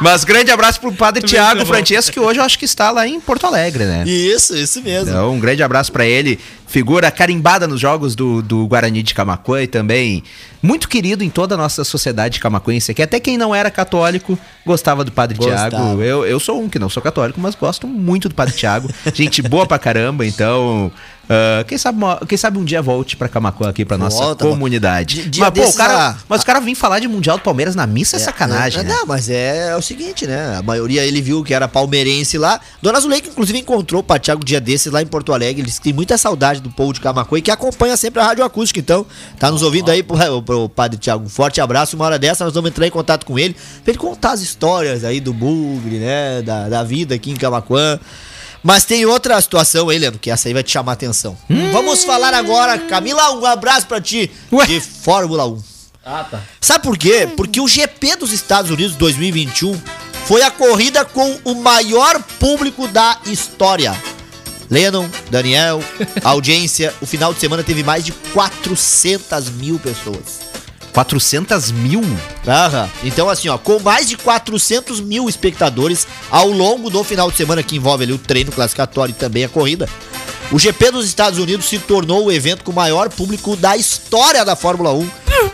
Mas 0.00 0.24
grande 0.24 0.50
abraço 0.50 0.80
pro 0.80 0.92
padre 0.92 1.22
Tiago 1.22 1.64
Francesco, 1.64 2.12
que 2.12 2.20
hoje 2.20 2.38
eu 2.38 2.44
acho 2.44 2.58
que 2.58 2.64
está 2.64 2.90
lá 2.90 3.06
em 3.06 3.20
Porto 3.20 3.46
Alegre, 3.46 3.84
né? 3.84 4.04
Isso, 4.06 4.56
isso 4.56 4.82
mesmo. 4.82 5.10
Então, 5.10 5.32
um 5.32 5.40
grande 5.40 5.62
abraço 5.62 5.92
pra 5.92 6.06
ele. 6.06 6.38
Figura 6.66 7.10
carimbada 7.10 7.66
nos 7.66 7.80
jogos 7.80 8.14
do, 8.14 8.42
do 8.42 8.66
Guarani 8.66 9.02
de 9.02 9.14
Camacuã 9.14 9.62
e 9.62 9.66
também 9.66 10.22
muito 10.60 10.88
querido 10.88 11.22
em 11.22 11.30
toda 11.30 11.54
a 11.54 11.58
nossa 11.58 11.84
sociedade 11.84 12.40
camacuense 12.40 12.90
aqui. 12.90 13.02
Até 13.02 13.20
quem 13.20 13.38
não 13.38 13.54
era 13.54 13.70
católico 13.70 14.38
gostava 14.64 15.04
do 15.04 15.12
Padre 15.12 15.38
Gostava. 15.38 15.70
Tiago. 15.70 16.02
Eu, 16.02 16.26
eu 16.26 16.40
sou 16.40 16.60
um 16.60 16.68
que 16.68 16.78
não 16.78 16.88
sou 16.88 17.02
católico, 17.02 17.40
mas 17.40 17.54
gosto 17.54 17.86
muito 17.86 18.28
do 18.28 18.34
Padre 18.34 18.54
Tiago. 18.54 18.90
Gente 19.14 19.42
boa 19.42 19.66
pra 19.66 19.78
caramba, 19.78 20.26
então... 20.26 20.90
ah, 21.28 21.64
quem, 21.66 21.76
sabe, 21.76 21.98
uma- 21.98 22.20
quem 22.28 22.38
sabe 22.38 22.58
um 22.58 22.64
dia 22.64 22.80
volte 22.80 23.16
pra 23.16 23.28
Camacuã 23.28 23.68
aqui, 23.68 23.84
pra 23.84 23.98
nossa 23.98 24.16
Volta, 24.16 24.44
comunidade. 24.46 25.22
Di- 25.24 25.28
dia 25.30 25.44
mas, 25.44 25.54
pô, 25.64 25.68
o 25.68 25.74
cara, 25.74 26.16
mas 26.28 26.42
o 26.42 26.46
cara 26.46 26.60
vir 26.60 26.74
falar 26.74 26.98
de 27.00 27.08
Mundial 27.08 27.36
do 27.38 27.42
Palmeiras 27.42 27.74
na 27.74 27.86
missa 27.86 28.16
é, 28.16 28.20
sacanagem, 28.20 28.80
É, 28.80 28.82
né? 28.84 28.94
Não, 28.94 29.06
mas 29.06 29.28
é, 29.28 29.68
é 29.70 29.76
o 29.76 29.82
seguinte, 29.82 30.26
né? 30.26 30.56
A 30.58 30.62
maioria 30.62 31.04
ele 31.04 31.20
viu 31.20 31.42
que 31.42 31.52
era 31.52 31.66
palmeirense 31.66 32.38
lá. 32.38 32.60
Dona 32.80 33.00
Zuleika, 33.00 33.28
inclusive, 33.28 33.58
encontrou 33.58 34.00
o 34.00 34.04
Patiago 34.04 34.44
dia 34.44 34.60
desses 34.60 34.92
lá 34.92 35.02
em 35.02 35.06
Porto 35.06 35.32
Alegre. 35.32 35.62
Eles 35.62 35.78
têm 35.78 35.92
muita 35.92 36.16
saudade 36.16 36.60
do 36.60 36.70
povo 36.70 36.92
de 36.92 37.00
Camacuã 37.00 37.38
e 37.38 37.42
que 37.42 37.50
acompanha 37.50 37.96
sempre 37.96 38.20
a 38.20 38.24
Rádio 38.24 38.44
Acústica. 38.44 38.78
Então, 38.78 39.04
tá 39.38 39.50
nos 39.50 39.62
ouvindo 39.62 39.90
aí 39.90 40.02
pro, 40.02 40.16
pro 40.42 40.68
padre 40.68 40.98
Tiago. 40.98 41.24
Um 41.24 41.28
forte 41.28 41.60
abraço. 41.60 41.96
Uma 41.96 42.04
hora 42.04 42.18
dessa 42.18 42.44
nós 42.44 42.54
vamos 42.54 42.70
entrar 42.70 42.86
em 42.86 42.90
contato 42.90 43.26
com 43.26 43.38
ele 43.38 43.54
pra 43.82 43.90
ele 43.92 43.98
contar 43.98 44.32
as 44.32 44.40
histórias 44.40 45.02
aí 45.04 45.20
do 45.20 45.32
Bugre, 45.32 45.98
né? 45.98 46.42
Da, 46.42 46.68
da 46.68 46.84
vida 46.84 47.14
aqui 47.14 47.30
em 47.30 47.36
Camacuã. 47.36 47.98
Mas 48.66 48.82
tem 48.82 49.06
outra 49.06 49.40
situação 49.40 49.88
aí, 49.88 49.96
Leandro, 49.96 50.18
que 50.18 50.28
essa 50.28 50.48
aí 50.48 50.52
vai 50.52 50.64
te 50.64 50.72
chamar 50.72 50.90
a 50.90 50.94
atenção. 50.94 51.38
Vamos 51.70 52.02
falar 52.02 52.34
agora, 52.34 52.76
Camila, 52.76 53.30
um 53.30 53.46
abraço 53.46 53.86
pra 53.86 54.00
ti 54.00 54.28
Ué? 54.50 54.66
de 54.66 54.80
Fórmula 54.80 55.46
1. 55.46 55.62
Ah, 56.04 56.26
tá. 56.28 56.42
Sabe 56.60 56.82
por 56.82 56.98
quê? 56.98 57.28
Porque 57.36 57.60
o 57.60 57.68
GP 57.68 58.16
dos 58.16 58.32
Estados 58.32 58.68
Unidos 58.68 58.96
2021 58.96 59.80
foi 60.24 60.42
a 60.42 60.50
corrida 60.50 61.04
com 61.04 61.38
o 61.44 61.54
maior 61.54 62.20
público 62.40 62.88
da 62.88 63.20
história. 63.26 63.96
Lennon, 64.68 65.08
Daniel, 65.30 65.80
audiência, 66.24 66.92
o 67.00 67.06
final 67.06 67.32
de 67.32 67.38
semana 67.38 67.62
teve 67.62 67.84
mais 67.84 68.04
de 68.04 68.10
400 68.10 69.48
mil 69.50 69.78
pessoas. 69.78 70.40
400 70.96 71.72
mil? 71.72 72.02
Aham. 72.48 72.88
Então, 73.04 73.28
assim, 73.28 73.50
ó, 73.50 73.58
com 73.58 73.78
mais 73.80 74.08
de 74.08 74.16
400 74.16 74.98
mil 74.98 75.28
espectadores 75.28 76.06
ao 76.30 76.48
longo 76.48 76.88
do 76.88 77.04
final 77.04 77.30
de 77.30 77.36
semana, 77.36 77.62
que 77.62 77.76
envolve 77.76 78.04
ali 78.04 78.14
o 78.14 78.18
treino 78.18 78.50
classificatório 78.50 79.12
e 79.12 79.14
também 79.14 79.44
a 79.44 79.48
corrida, 79.48 79.86
o 80.50 80.58
GP 80.58 80.92
dos 80.92 81.04
Estados 81.04 81.38
Unidos 81.38 81.66
se 81.66 81.78
tornou 81.78 82.24
o 82.24 82.32
evento 82.32 82.64
com 82.64 82.72
o 82.72 82.74
maior 82.74 83.10
público 83.10 83.54
da 83.56 83.76
história 83.76 84.42
da 84.42 84.56
Fórmula 84.56 84.90
1, 84.94 85.10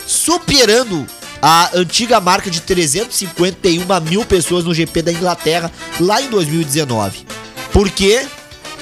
superando 0.06 1.04
a 1.42 1.70
antiga 1.74 2.20
marca 2.20 2.48
de 2.48 2.60
351 2.60 3.84
mil 4.08 4.24
pessoas 4.24 4.62
no 4.62 4.72
GP 4.72 5.02
da 5.02 5.12
Inglaterra 5.12 5.72
lá 5.98 6.22
em 6.22 6.30
2019. 6.30 7.26
Por 7.72 7.90
quê? 7.90 8.24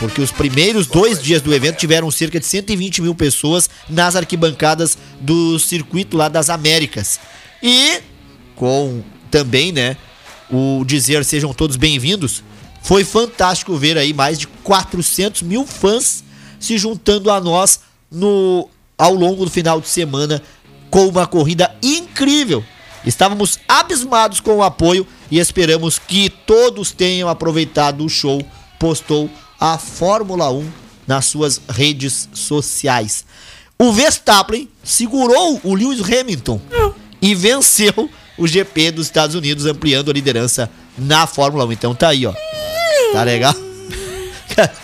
Porque 0.00 0.22
os 0.22 0.32
primeiros 0.32 0.86
dois 0.86 1.22
dias 1.22 1.42
do 1.42 1.54
evento 1.54 1.76
tiveram 1.76 2.10
cerca 2.10 2.40
de 2.40 2.46
120 2.46 3.02
mil 3.02 3.14
pessoas 3.14 3.68
nas 3.86 4.16
arquibancadas 4.16 4.96
do 5.20 5.58
circuito 5.58 6.16
lá 6.16 6.26
das 6.26 6.48
Américas. 6.48 7.20
E 7.62 8.00
com 8.56 9.02
também, 9.30 9.70
né, 9.70 9.98
o 10.50 10.82
dizer 10.86 11.22
sejam 11.22 11.52
todos 11.52 11.76
bem-vindos, 11.76 12.42
foi 12.82 13.04
fantástico 13.04 13.76
ver 13.76 13.98
aí 13.98 14.14
mais 14.14 14.38
de 14.38 14.46
400 14.46 15.42
mil 15.42 15.66
fãs 15.66 16.24
se 16.58 16.78
juntando 16.78 17.30
a 17.30 17.38
nós 17.38 17.80
no 18.10 18.70
ao 18.96 19.14
longo 19.14 19.44
do 19.44 19.50
final 19.50 19.82
de 19.82 19.88
semana 19.88 20.42
com 20.90 21.08
uma 21.08 21.26
corrida 21.26 21.74
incrível. 21.82 22.64
Estávamos 23.04 23.58
abismados 23.68 24.40
com 24.40 24.56
o 24.56 24.62
apoio 24.62 25.06
e 25.30 25.38
esperamos 25.38 25.98
que 25.98 26.30
todos 26.30 26.90
tenham 26.90 27.28
aproveitado 27.28 28.04
o 28.04 28.08
show, 28.08 28.42
postou 28.78 29.30
a 29.60 29.76
Fórmula 29.76 30.50
1 30.50 30.66
nas 31.06 31.26
suas 31.26 31.60
redes 31.68 32.28
sociais. 32.32 33.26
O 33.78 33.92
Verstappen 33.92 34.68
segurou 34.82 35.60
o 35.62 35.74
Lewis 35.74 36.00
Hamilton 36.00 36.60
e 37.20 37.34
venceu 37.34 38.10
o 38.38 38.46
GP 38.46 38.92
dos 38.92 39.06
Estados 39.06 39.36
Unidos, 39.36 39.66
ampliando 39.66 40.10
a 40.10 40.14
liderança 40.14 40.70
na 40.96 41.26
Fórmula 41.26 41.66
1. 41.66 41.72
Então 41.72 41.94
tá 41.94 42.08
aí, 42.08 42.26
ó. 42.26 42.32
Tá 43.12 43.22
legal? 43.22 43.54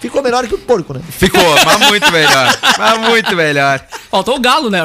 Ficou 0.00 0.22
melhor 0.22 0.46
que 0.46 0.54
o 0.54 0.58
porco, 0.58 0.94
né? 0.94 1.02
Ficou, 1.10 1.42
mas 1.64 1.88
muito 1.88 2.10
melhor. 2.10 2.58
Mas 2.78 2.98
muito 3.00 3.36
melhor. 3.36 3.84
Faltou 4.10 4.36
o 4.36 4.40
galo, 4.40 4.70
né? 4.70 4.80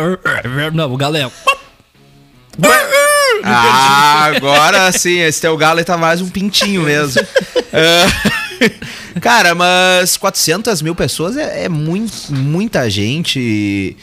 Não, 0.73 0.93
o 0.93 0.97
galo 0.97 1.15
é. 1.15 1.31
Ah, 3.43 4.25
agora 4.25 4.91
sim, 4.91 5.19
esse 5.19 5.41
teu 5.41 5.55
galo 5.55 5.79
aí 5.79 5.85
tá 5.85 5.97
mais 5.97 6.19
um 6.19 6.29
pintinho 6.29 6.83
mesmo. 6.83 7.21
É, 7.71 8.05
Cara, 9.21 9.53
mas 9.55 10.17
400 10.17 10.81
mil 10.81 10.95
pessoas 10.95 11.37
é, 11.37 11.65
é 11.65 11.69
mui- 11.69 12.05
muita 12.29 12.89
gente. 12.89 13.95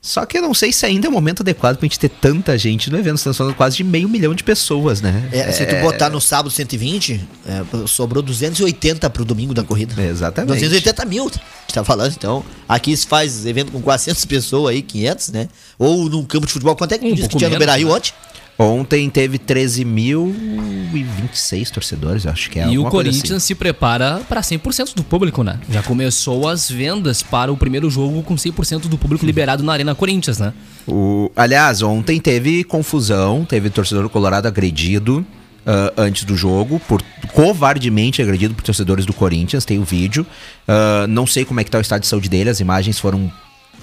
Só 0.00 0.24
que 0.24 0.38
eu 0.38 0.42
não 0.42 0.54
sei 0.54 0.72
se 0.72 0.86
ainda 0.86 1.06
é 1.06 1.10
o 1.10 1.12
momento 1.12 1.42
adequado 1.42 1.76
pra 1.76 1.84
gente 1.84 1.98
ter 1.98 2.08
tanta 2.08 2.56
gente 2.56 2.88
no 2.88 2.96
evento. 2.96 3.16
Estamos 3.16 3.36
falando 3.36 3.54
quase 3.54 3.76
de 3.76 3.84
meio 3.84 4.08
milhão 4.08 4.32
de 4.32 4.44
pessoas, 4.44 5.00
né? 5.02 5.28
É, 5.32 5.50
Se 5.50 5.66
tu 5.66 5.74
botar 5.82 6.08
no 6.08 6.20
sábado 6.20 6.50
120, 6.50 7.20
é, 7.46 7.86
sobrou 7.86 8.22
280 8.22 9.10
pro 9.10 9.24
domingo 9.24 9.52
da 9.52 9.64
corrida. 9.64 10.00
Exatamente. 10.00 10.54
280 10.54 11.04
mil, 11.04 11.24
a 11.24 11.30
gente 11.32 11.42
tá 11.74 11.84
falando. 11.84 12.12
Então, 12.16 12.44
aqui 12.68 12.96
se 12.96 13.06
faz 13.06 13.44
evento 13.44 13.72
com 13.72 13.82
400 13.82 14.24
pessoas 14.24 14.72
aí, 14.74 14.82
500, 14.82 15.28
né? 15.30 15.48
Ou 15.76 16.08
num 16.08 16.24
campo 16.24 16.46
de 16.46 16.52
futebol. 16.52 16.76
Quanto 16.76 16.92
é 16.92 16.98
que 16.98 17.04
tu 17.04 17.10
Um 17.10 17.14
disse 17.14 17.28
que 17.28 17.36
tinha 17.36 17.48
no 17.50 17.54
menos, 17.58 17.66
Beira-Rio 17.66 17.88
né? 17.88 17.94
ontem? 17.94 18.12
Ontem 18.58 19.08
teve 19.08 19.38
13.026 19.38 21.70
torcedores, 21.70 22.24
eu 22.24 22.32
acho 22.32 22.50
que 22.50 22.58
é 22.58 22.66
e 22.66 22.76
o 22.76 22.82
coisa 22.82 22.90
Corinthians 22.90 23.44
se 23.44 23.54
prepara 23.54 24.20
para 24.28 24.40
100% 24.40 24.96
do 24.96 25.04
público, 25.04 25.44
né? 25.44 25.60
Já 25.70 25.80
começou 25.80 26.48
as 26.48 26.68
vendas 26.68 27.22
para 27.22 27.52
o 27.52 27.56
primeiro 27.56 27.88
jogo 27.88 28.20
com 28.24 28.34
100% 28.34 28.88
do 28.88 28.98
público 28.98 29.24
liberado 29.24 29.62
na 29.62 29.72
Arena 29.72 29.94
Corinthians, 29.94 30.40
né? 30.40 30.52
O, 30.88 31.30
aliás, 31.36 31.82
ontem 31.82 32.18
teve 32.18 32.64
confusão, 32.64 33.44
teve 33.44 33.70
torcedor 33.70 34.08
colorado 34.08 34.48
agredido 34.48 35.24
ah, 35.64 35.92
antes 35.96 36.24
do 36.24 36.36
jogo, 36.36 36.80
por 36.80 37.00
covardemente 37.32 38.20
agredido 38.20 38.54
por 38.54 38.64
torcedores 38.64 39.06
do 39.06 39.12
Corinthians, 39.12 39.64
tem 39.64 39.78
o 39.78 39.84
vídeo. 39.84 40.26
Ah, 40.66 41.06
não 41.08 41.28
sei 41.28 41.44
como 41.44 41.60
é 41.60 41.64
que 41.64 41.70
tá 41.70 41.78
o 41.78 41.80
estado 41.80 42.00
de 42.00 42.08
saúde 42.08 42.28
dele, 42.28 42.50
as 42.50 42.58
imagens 42.58 42.98
foram 42.98 43.30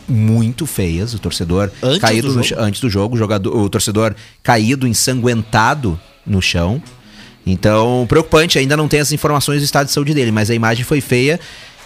muito 0.08 0.66
feias, 0.66 1.14
o 1.14 1.20
torcedor 1.20 1.72
Antes 1.82 2.00
caído 2.00 2.34
do 2.34 2.40
no 2.40 2.62
antes 2.62 2.80
do 2.80 2.90
jogo, 2.90 3.16
o, 3.16 3.18
jogador, 3.18 3.56
o 3.56 3.70
torcedor 3.70 4.16
caído, 4.44 4.88
ensanguentado 4.88 6.00
no 6.26 6.42
chão. 6.42 6.82
Então, 7.46 8.06
preocupante, 8.08 8.58
ainda 8.58 8.76
não 8.76 8.88
tem 8.88 9.00
as 9.00 9.12
informações 9.12 9.62
do 9.62 9.66
estado 9.66 9.86
de 9.88 9.94
saúde 9.94 10.14
dele, 10.14 10.32
mas 10.32 10.50
a 10.50 10.56
imagem 10.56 10.84
foi 10.84 11.00
feia. 11.00 11.40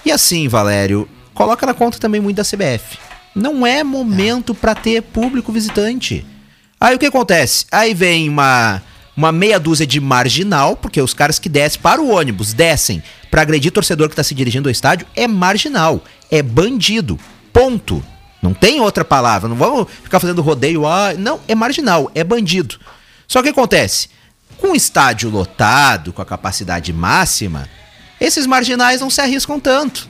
E 0.06 0.12
assim, 0.12 0.48
Valério, 0.48 1.08
coloca 1.34 1.66
na 1.66 1.74
conta 1.74 2.00
também 2.00 2.22
muito 2.22 2.38
da 2.38 2.44
CBF. 2.44 2.98
Não 3.36 3.68
é 3.68 3.84
momento 3.84 4.56
pra 4.56 4.74
ter 4.74 5.02
público 5.02 5.52
visitante. 5.52 6.26
Aí 6.80 6.96
o 6.96 7.00
que 7.00 7.06
acontece? 7.06 7.66
Aí 7.72 7.94
vem 7.94 8.30
uma, 8.30 8.82
uma 9.16 9.34
meia 9.34 9.60
dúzia 9.60 9.86
de 9.86 10.00
marginal, 10.00 10.78
porque 10.78 11.02
os 11.02 11.14
caras 11.14 11.38
que 11.38 11.50
descem 11.50 11.82
para 11.82 12.02
o 12.02 12.10
ônibus, 12.10 12.54
descem 12.54 13.04
pra 13.30 13.42
agredir 13.42 13.72
torcedor 13.72 14.10
que 14.10 14.16
tá 14.16 14.24
se 14.24 14.34
dirigindo 14.34 14.70
ao 14.70 14.72
estádio, 14.72 15.06
é 15.16 15.28
marginal, 15.28 16.04
é 16.32 16.42
bandido. 16.42 17.20
Ponto. 17.60 18.02
Não 18.42 18.54
tem 18.54 18.80
outra 18.80 19.04
palavra, 19.04 19.50
não 19.50 19.56
vamos 19.58 19.86
ficar 20.02 20.18
fazendo 20.22 20.42
rodeio, 20.42 20.88
ah, 20.88 21.14
não, 21.14 21.42
é 21.46 21.54
marginal, 21.54 22.10
é 22.16 22.24
bandido. 22.24 22.80
Só 23.28 23.44
que 23.44 23.50
acontece, 23.50 24.08
com 24.58 24.70
o 24.70 24.76
estádio 24.78 25.30
lotado, 25.30 26.14
com 26.14 26.22
a 26.22 26.26
capacidade 26.26 26.94
máxima, 26.94 27.68
esses 28.18 28.46
marginais 28.46 29.02
não 29.02 29.10
se 29.10 29.20
arriscam 29.20 29.60
tanto. 29.60 30.08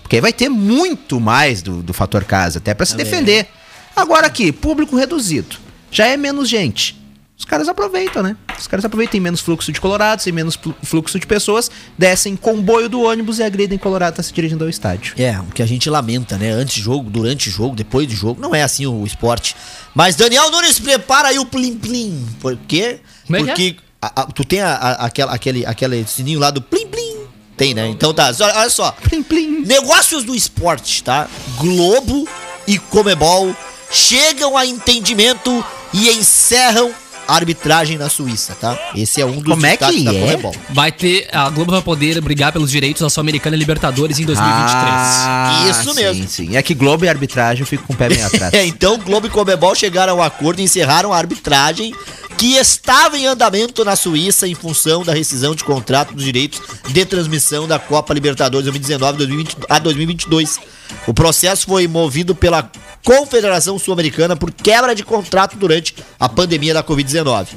Porque 0.00 0.14
aí 0.14 0.22
vai 0.22 0.32
ter 0.32 0.48
muito 0.48 1.18
mais 1.18 1.60
do, 1.60 1.82
do 1.82 1.92
fator 1.92 2.22
casa, 2.22 2.58
até 2.58 2.72
pra 2.72 2.86
se 2.86 2.96
defender. 2.96 3.48
Agora 3.96 4.28
aqui, 4.28 4.52
público 4.52 4.94
reduzido. 4.94 5.56
Já 5.90 6.06
é 6.06 6.16
menos 6.16 6.48
gente. 6.48 6.96
Os 7.38 7.44
caras 7.44 7.68
aproveitam, 7.68 8.22
né? 8.22 8.34
Os 8.58 8.66
caras 8.66 8.84
aproveitam, 8.84 9.12
tem 9.12 9.20
menos 9.20 9.40
fluxo 9.40 9.70
de 9.70 9.78
colorados, 9.80 10.24
tem 10.24 10.32
menos 10.32 10.54
flu- 10.56 10.74
fluxo 10.82 11.18
de 11.20 11.26
pessoas, 11.26 11.70
descem 11.98 12.34
comboio 12.34 12.88
do 12.88 13.02
ônibus 13.02 13.38
e 13.38 13.42
agridem 13.42 13.76
colorado 13.78 14.16
tá 14.16 14.22
se 14.22 14.32
dirigindo 14.32 14.64
ao 14.64 14.70
estádio. 14.70 15.14
É, 15.18 15.38
o 15.40 15.44
que 15.52 15.62
a 15.62 15.66
gente 15.66 15.88
lamenta, 15.90 16.38
né? 16.38 16.50
Antes 16.50 16.76
de 16.76 16.80
jogo, 16.80 17.10
durante 17.10 17.48
o 17.48 17.52
jogo, 17.52 17.76
depois 17.76 18.06
do 18.08 18.14
jogo. 18.14 18.40
Não 18.40 18.54
é 18.54 18.62
assim 18.62 18.86
o 18.86 19.04
esporte. 19.04 19.54
Mas 19.94 20.16
Daniel 20.16 20.50
Nunes 20.50 20.78
prepara 20.80 21.28
aí 21.28 21.38
o 21.38 21.44
plim 21.44 21.76
plim. 21.76 22.26
Por 22.40 22.56
quê? 22.66 23.00
Como 23.26 23.36
é 23.36 23.42
que 23.42 23.50
é? 23.50 23.52
Porque 23.52 23.76
a- 24.00 24.22
a- 24.22 24.26
tu 24.26 24.42
tem 24.44 24.60
a- 24.62 24.74
a- 24.74 25.04
aquela, 25.06 25.32
aquele, 25.34 25.66
aquele 25.66 26.06
sininho 26.06 26.38
lá 26.40 26.50
do 26.50 26.62
plim 26.62 26.86
plim. 26.86 27.16
Tem, 27.54 27.74
né? 27.74 27.86
Então 27.88 28.14
tá, 28.14 28.32
olha 28.40 28.56
olha 28.60 28.70
só. 28.70 28.92
Plim, 28.92 29.22
plim. 29.22 29.60
Negócios 29.66 30.24
do 30.24 30.34
esporte, 30.34 31.02
tá? 31.02 31.28
Globo 31.58 32.26
e 32.66 32.78
Comebol 32.78 33.54
chegam 33.90 34.56
a 34.56 34.64
entendimento 34.66 35.64
e 35.92 36.10
encerram 36.10 36.90
arbitragem 37.28 37.98
na 37.98 38.08
Suíça, 38.08 38.56
tá? 38.60 38.78
Esse 38.94 39.20
é 39.20 39.26
um 39.26 39.38
dos 39.40 39.54
Como 39.54 39.66
é 39.66 39.76
que 39.76 40.04
da 40.04 40.14
é? 40.14 40.20
Comebol. 40.20 40.54
Vai 40.70 40.92
ter. 40.92 41.28
A 41.32 41.48
Globo 41.50 41.72
vai 41.72 41.82
poder 41.82 42.20
brigar 42.20 42.52
pelos 42.52 42.70
direitos 42.70 43.02
da 43.02 43.10
Sul-Americana 43.10 43.56
e 43.56 43.58
Libertadores 43.58 44.18
em 44.18 44.24
2023. 44.24 44.84
Ah, 44.84 45.66
Isso 45.70 45.94
sim, 45.94 46.00
mesmo. 46.00 46.28
Sim, 46.28 46.56
É 46.56 46.62
que 46.62 46.74
Globo 46.74 47.04
e 47.04 47.08
arbitragem 47.08 47.60
eu 47.62 47.66
fico 47.66 47.84
com 47.86 47.92
o 47.92 47.96
pé 47.96 48.08
meio 48.08 48.24
atrás. 48.26 48.52
É, 48.54 48.64
então 48.64 48.98
Globo 48.98 49.26
e 49.26 49.30
Comebol 49.30 49.74
chegaram 49.74 50.14
a 50.14 50.16
um 50.16 50.22
acordo 50.22 50.60
e 50.60 50.64
encerraram 50.64 51.12
a 51.12 51.18
arbitragem 51.18 51.94
que 52.36 52.54
estava 52.56 53.16
em 53.18 53.26
andamento 53.26 53.84
na 53.84 53.96
Suíça 53.96 54.46
em 54.46 54.54
função 54.54 55.02
da 55.02 55.14
rescisão 55.14 55.54
de 55.54 55.64
contrato 55.64 56.14
dos 56.14 56.24
direitos 56.24 56.60
de 56.88 57.04
transmissão 57.04 57.66
da 57.66 57.78
Copa 57.78 58.12
Libertadores 58.12 58.64
2019 58.64 59.18
2020 59.18 59.56
a 59.68 59.78
2022. 59.78 60.58
O 61.06 61.14
processo 61.14 61.66
foi 61.66 61.86
movido 61.86 62.34
pela 62.34 62.70
Confederação 63.04 63.78
Sul-Americana 63.78 64.34
por 64.34 64.50
quebra 64.50 64.92
de 64.94 65.04
contrato 65.04 65.56
durante 65.56 65.94
a 66.18 66.28
pandemia 66.28 66.74
da 66.74 66.82
Covid-19. 66.82 67.48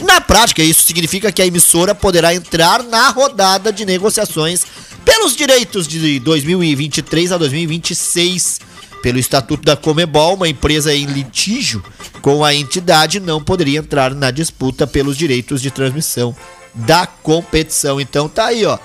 Na 0.00 0.20
prática, 0.20 0.62
isso 0.62 0.82
significa 0.82 1.32
que 1.32 1.40
a 1.40 1.46
emissora 1.46 1.94
poderá 1.94 2.34
entrar 2.34 2.82
na 2.82 3.08
rodada 3.08 3.72
de 3.72 3.86
negociações 3.86 4.66
pelos 5.04 5.34
direitos 5.34 5.88
de 5.88 6.20
2023 6.20 7.32
a 7.32 7.38
2026. 7.38 8.60
Pelo 9.02 9.18
estatuto 9.18 9.64
da 9.64 9.76
Comebol, 9.76 10.34
uma 10.34 10.48
empresa 10.48 10.94
em 10.94 11.06
litígio 11.06 11.82
com 12.20 12.44
a 12.44 12.52
entidade 12.52 13.20
não 13.20 13.42
poderia 13.42 13.78
entrar 13.78 14.14
na 14.14 14.30
disputa 14.30 14.86
pelos 14.86 15.16
direitos 15.16 15.62
de 15.62 15.70
transmissão 15.70 16.36
da 16.74 17.06
competição. 17.06 18.00
Então 18.00 18.28
tá 18.28 18.46
aí, 18.46 18.66
ó. 18.66 18.76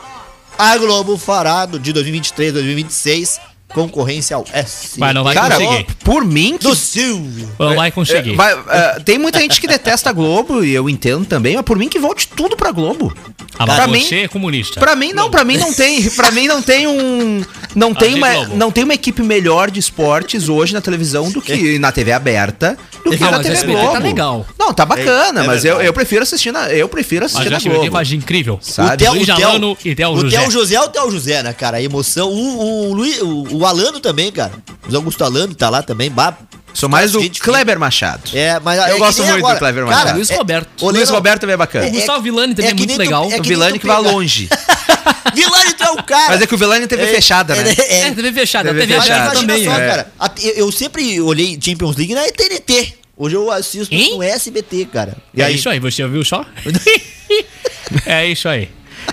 A 0.57 0.77
Globo 0.77 1.17
fará 1.17 1.65
de 1.65 1.91
2023 1.91 2.51
a 2.51 2.53
2026 2.53 3.52
concorrência 3.73 4.35
ao 4.35 4.45
S. 4.53 4.99
Vai, 4.99 5.13
não 5.13 5.23
vai 5.23 5.33
Cara, 5.33 5.55
conseguir. 5.57 5.87
por 6.03 6.23
mim 6.25 6.57
que 6.57 6.63
Do 6.67 6.75
Silvio. 6.75 7.49
Não 7.59 7.75
vai 7.75 7.91
conseguir. 7.91 8.35
Vai, 8.35 8.53
é, 8.69 8.99
tem 8.99 9.17
muita 9.17 9.39
gente 9.39 9.59
que 9.59 9.67
detesta 9.67 10.09
a 10.09 10.13
Globo, 10.13 10.63
e 10.63 10.73
eu 10.73 10.89
entendo 10.89 11.25
também, 11.25 11.55
mas 11.55 11.65
por 11.65 11.77
mim 11.77 11.89
que 11.89 11.99
volte 11.99 12.27
tudo 12.27 12.55
pra 12.55 12.71
Globo. 12.71 13.13
Ah, 13.57 13.65
pra 13.65 13.87
mas 13.87 13.91
mim, 13.91 14.07
você 14.07 14.15
é 14.21 14.27
comunista. 14.27 14.79
Pra 14.79 14.95
mim 14.95 15.13
não, 15.13 15.29
pra 15.29 15.43
mim 15.43 15.57
não 15.57 15.73
tem, 15.73 16.09
para 16.11 16.31
mim 16.31 16.47
não 16.47 16.61
tem 16.61 16.87
um 16.87 17.43
não 17.75 17.93
tem 17.93 18.13
de 18.13 18.17
uma 18.19 18.31
Globo. 18.33 18.55
não 18.55 18.71
tem 18.71 18.83
uma 18.83 18.93
equipe 18.93 19.21
melhor 19.21 19.69
de 19.71 19.79
esportes 19.79 20.49
hoje 20.49 20.73
na 20.73 20.81
televisão 20.81 21.29
do 21.31 21.41
que 21.41 21.77
na 21.79 21.91
TV 21.91 22.11
aberta 22.11 22.77
do 23.03 23.11
que 23.11 23.23
Ah, 23.23 23.31
na 23.31 23.37
mas 23.37 23.41
TV 23.45 23.53
o 23.53 23.57
SBT 23.57 23.77
Globo. 23.79 23.93
tá 23.93 23.99
legal. 23.99 24.45
Não, 24.57 24.73
tá 24.73 24.85
bacana, 24.85 25.41
É, 25.41 25.43
é 25.43 25.47
mas 25.47 25.65
eu, 25.65 25.81
eu 25.81 25.93
prefiro 25.93 26.23
assistir 26.23 26.51
na 26.51 26.71
eu 26.71 26.87
prefiro 26.89 27.23
Mas 27.25 27.35
assistir 27.35 27.69
o 27.69 27.71
na 27.73 27.77
Globo. 27.79 27.91
faz 27.91 28.11
incrível. 28.11 28.59
Sabe? 28.61 28.93
O 28.93 28.97
Theo, 28.97 29.13
Luiz 29.13 29.29
o 29.29 29.35
Theo- 29.35 29.77
e 29.85 29.95
Theo 29.95 30.09
o 30.11 30.19
José. 30.21 30.37
Theo 30.39 30.51
José 30.51 30.75
é 30.75 30.81
o 30.81 30.87
Theo 30.89 31.11
José, 31.11 31.43
né, 31.43 31.53
cara? 31.53 31.77
A 31.77 31.81
emoção. 31.81 32.29
O, 32.31 32.89
o, 32.89 32.93
Luiz- 32.93 33.21
o, 33.21 33.62
o 33.63 33.67
Alano 33.67 33.99
também, 33.99 34.31
cara. 34.31 34.51
O 34.89 34.95
Augusto 34.95 35.23
Alano 35.23 35.55
tá 35.55 35.69
lá 35.69 35.81
também. 35.81 36.09
Bah, 36.11 36.37
Sou 36.73 36.89
mais 36.89 37.11
do 37.11 37.21
Gente, 37.21 37.39
Kleber 37.39 37.77
Machado. 37.79 38.23
É, 38.33 38.59
mas 38.59 38.79
Eu 38.79 38.95
é 38.95 38.97
gosto 38.97 39.23
muito 39.23 39.47
do 39.47 39.57
Kleber 39.59 39.85
Cara, 39.85 39.95
Machado. 39.97 40.15
Luiz 40.15 40.29
é- 40.31 40.35
Roberto. 40.35 40.69
O 40.85 40.89
Luiz 40.89 41.09
Roberto 41.09 41.41
também 41.41 41.53
é 41.53 41.57
bacana. 41.57 41.85
O 41.87 41.91
Gustavo 41.91 42.21
Villani 42.23 42.55
também 42.55 42.71
é 42.71 42.73
que 42.73 42.79
muito 42.79 42.93
tu- 42.93 42.97
legal. 42.97 43.23
é 43.25 43.27
o 43.35 43.41
tu 43.43 43.79
que 43.79 43.85
vai 43.85 44.01
longe. 44.01 44.49
Vilani, 45.35 45.73
tu 45.73 45.83
é 45.83 45.91
o 45.91 46.03
cara. 46.03 46.29
Mas 46.29 46.41
é 46.41 46.47
que 46.47 46.55
o 46.55 46.57
Vilani 46.57 46.87
teve 46.87 47.05
fechada, 47.07 47.53
né? 47.55 47.75
É, 47.77 47.99
É, 48.07 48.11
TV 48.11 48.31
fechada. 48.33 48.69
TV 48.69 48.87
TV 48.87 48.99
fechada. 49.01 49.31
também. 49.39 49.63
só, 49.65 49.73
é. 49.77 49.87
cara. 49.87 50.11
Eu, 50.41 50.51
eu 50.65 50.71
sempre 50.71 51.21
olhei 51.21 51.57
Champions 51.63 51.95
League 51.95 52.15
na 52.15 52.23
TNT. 52.23 52.93
Hoje 53.15 53.35
eu 53.35 53.51
assisto 53.51 53.93
Hein? 53.93 54.15
no 54.17 54.23
SBT, 54.23 54.85
cara. 54.91 55.15
E 55.33 55.41
É 55.43 55.45
aí? 55.45 55.55
isso 55.55 55.69
aí, 55.69 55.79
você 55.79 56.03
ouviu 56.03 56.25
só? 56.25 56.43
é 58.05 58.25
isso 58.27 58.47
aí. 58.49 58.69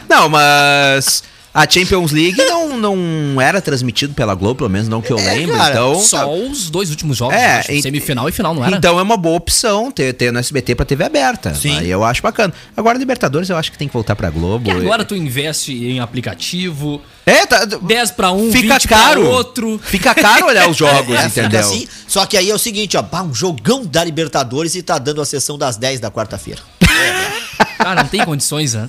Não, 0.09 0.29
mas 0.29 1.23
a 1.53 1.69
Champions 1.69 2.13
League 2.13 2.37
não, 2.37 2.77
não 2.79 3.41
era 3.41 3.61
transmitido 3.61 4.15
pela 4.15 4.35
Globo, 4.35 4.57
pelo 4.57 4.71
menos 4.71 4.89
não 4.89 5.03
que 5.03 5.13
eu 5.13 5.17
lembro. 5.17 5.57
cara, 5.57 5.71
então, 5.73 5.99
Só 6.01 6.33
os 6.33 6.71
dois 6.71 6.91
últimos 6.91 7.17
jogos. 7.17 7.35
É, 7.37 7.59
acho, 7.61 7.73
ent- 7.73 7.83
semifinal 7.83 8.29
e 8.29 8.33
final, 8.33 8.55
não 8.55 8.65
era? 8.65 8.77
Então 8.77 8.99
é 8.99 9.03
uma 9.03 9.17
boa 9.17 9.37
opção 9.37 9.91
ter, 9.91 10.13
ter 10.15 10.33
no 10.33 10.39
SBT 10.39 10.75
pra 10.75 10.85
TV 10.87 11.05
aberta. 11.05 11.55
Sim. 11.55 11.77
Aí 11.79 11.91
eu 11.91 12.05
acho 12.05 12.23
bacana. 12.23 12.53
Agora 12.77 12.97
Libertadores 12.99 13.51
eu 13.51 13.57
acho 13.57 13.73
que 13.73 13.79
tem 13.79 13.89
que 13.89 13.95
voltar 13.95 14.15
pra 14.15 14.31
Globo. 14.31 14.65
Porque 14.65 14.81
agora 14.85 15.05
tu 15.05 15.15
investe 15.17 15.73
em 15.73 15.99
aplicativo, 16.01 17.01
É, 17.27 17.45
tá, 17.47 17.65
10 17.65 18.11
pra 18.13 18.31
um, 18.33 18.51
fica 18.53 18.75
20 18.75 18.89
caro. 18.89 19.27
outro. 19.29 19.81
Fica 19.83 20.15
caro 20.15 20.47
olhar 20.47 20.69
os 20.71 20.77
jogos, 20.79 21.15
É, 21.19 21.27
entendeu? 21.27 21.61
assim. 21.61 21.87
Só 22.07 22.27
que 22.27 22.37
aí 22.37 22.49
é 22.51 22.55
o 22.55 22.59
seguinte, 22.59 22.97
ó. 22.97 23.05
Um 23.23 23.35
jogão 23.35 23.85
da 23.85 24.03
Libertadores 24.05 24.75
e 24.75 24.83
tá 24.83 24.99
dando 24.99 25.21
a 25.21 25.25
sessão 25.25 25.59
das 25.59 25.77
10 25.77 26.01
da 26.01 26.11
quarta-feira. 26.11 26.61
Cara, 27.83 28.03
não 28.03 28.09
tem 28.09 28.25
condições, 28.25 28.75
né? 28.75 28.89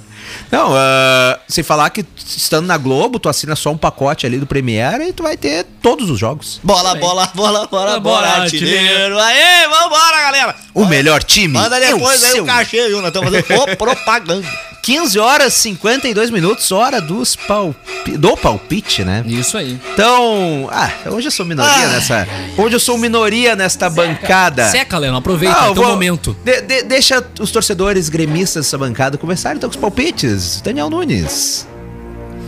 Não, 0.51 0.73
ah, 0.75 1.39
sem 1.47 1.63
falar 1.63 1.89
que 1.89 2.05
estando 2.25 2.65
na 2.65 2.77
Globo, 2.77 3.19
tu 3.19 3.29
assina 3.29 3.55
só 3.55 3.71
um 3.71 3.77
pacote 3.77 4.25
ali 4.25 4.37
do 4.37 4.45
Premiere 4.45 5.07
e 5.07 5.13
tu 5.13 5.23
vai 5.23 5.37
ter 5.37 5.65
todos 5.81 6.09
os 6.09 6.19
jogos. 6.19 6.59
Bola, 6.61 6.95
bola, 6.95 7.31
bola, 7.33 7.67
bola, 7.67 7.99
bola, 7.99 8.27
artilheiro. 8.27 9.17
Aê, 9.17 9.67
vambora, 9.67 10.21
galera. 10.21 10.55
O 10.73 10.85
melhor 10.85 11.23
time. 11.23 11.53
Manda 11.53 11.77
é 11.77 11.93
depois 11.93 12.23
aí 12.23 12.39
o 12.41 12.45
cachê, 12.45 12.87
viu? 12.87 12.97
Nós 13.01 13.07
estamos 13.07 13.29
fazendo 13.31 13.75
propaganda. 13.77 14.70
15 14.81 15.19
horas 15.19 15.53
52 15.53 16.31
minutos, 16.31 16.71
hora 16.71 16.99
dos 16.99 17.35
palpi... 17.35 18.17
do 18.17 18.35
palpite, 18.35 19.03
né? 19.03 19.23
Isso 19.27 19.55
aí. 19.57 19.79
Então, 19.93 20.67
ah, 20.71 20.89
hoje 21.11 21.27
eu 21.27 21.31
sou 21.31 21.45
minoria 21.45 21.87
nessa. 21.87 22.27
Hoje 22.57 22.75
eu 22.75 22.79
sou 22.79 22.97
minoria 22.97 23.55
nesta 23.55 23.89
bancada. 23.89 24.67
Seca, 24.69 24.97
Leandro, 24.97 25.19
aproveita, 25.19 25.55
Ah, 25.59 25.67
é 25.69 25.73
vou- 25.73 25.85
momento. 25.87 26.35
de- 26.43 26.61
de- 26.61 26.83
deixa 26.83 27.23
os 27.39 27.51
torcedores 27.51 28.09
gremistas 28.09 28.65
dessa 28.65 28.77
bancada 28.77 29.17
começarem 29.17 29.57
então 29.57 29.69
com 29.69 29.75
os 29.75 29.79
palpites. 29.79 30.61
Daniel 30.61 30.89
Nunes. 30.89 31.67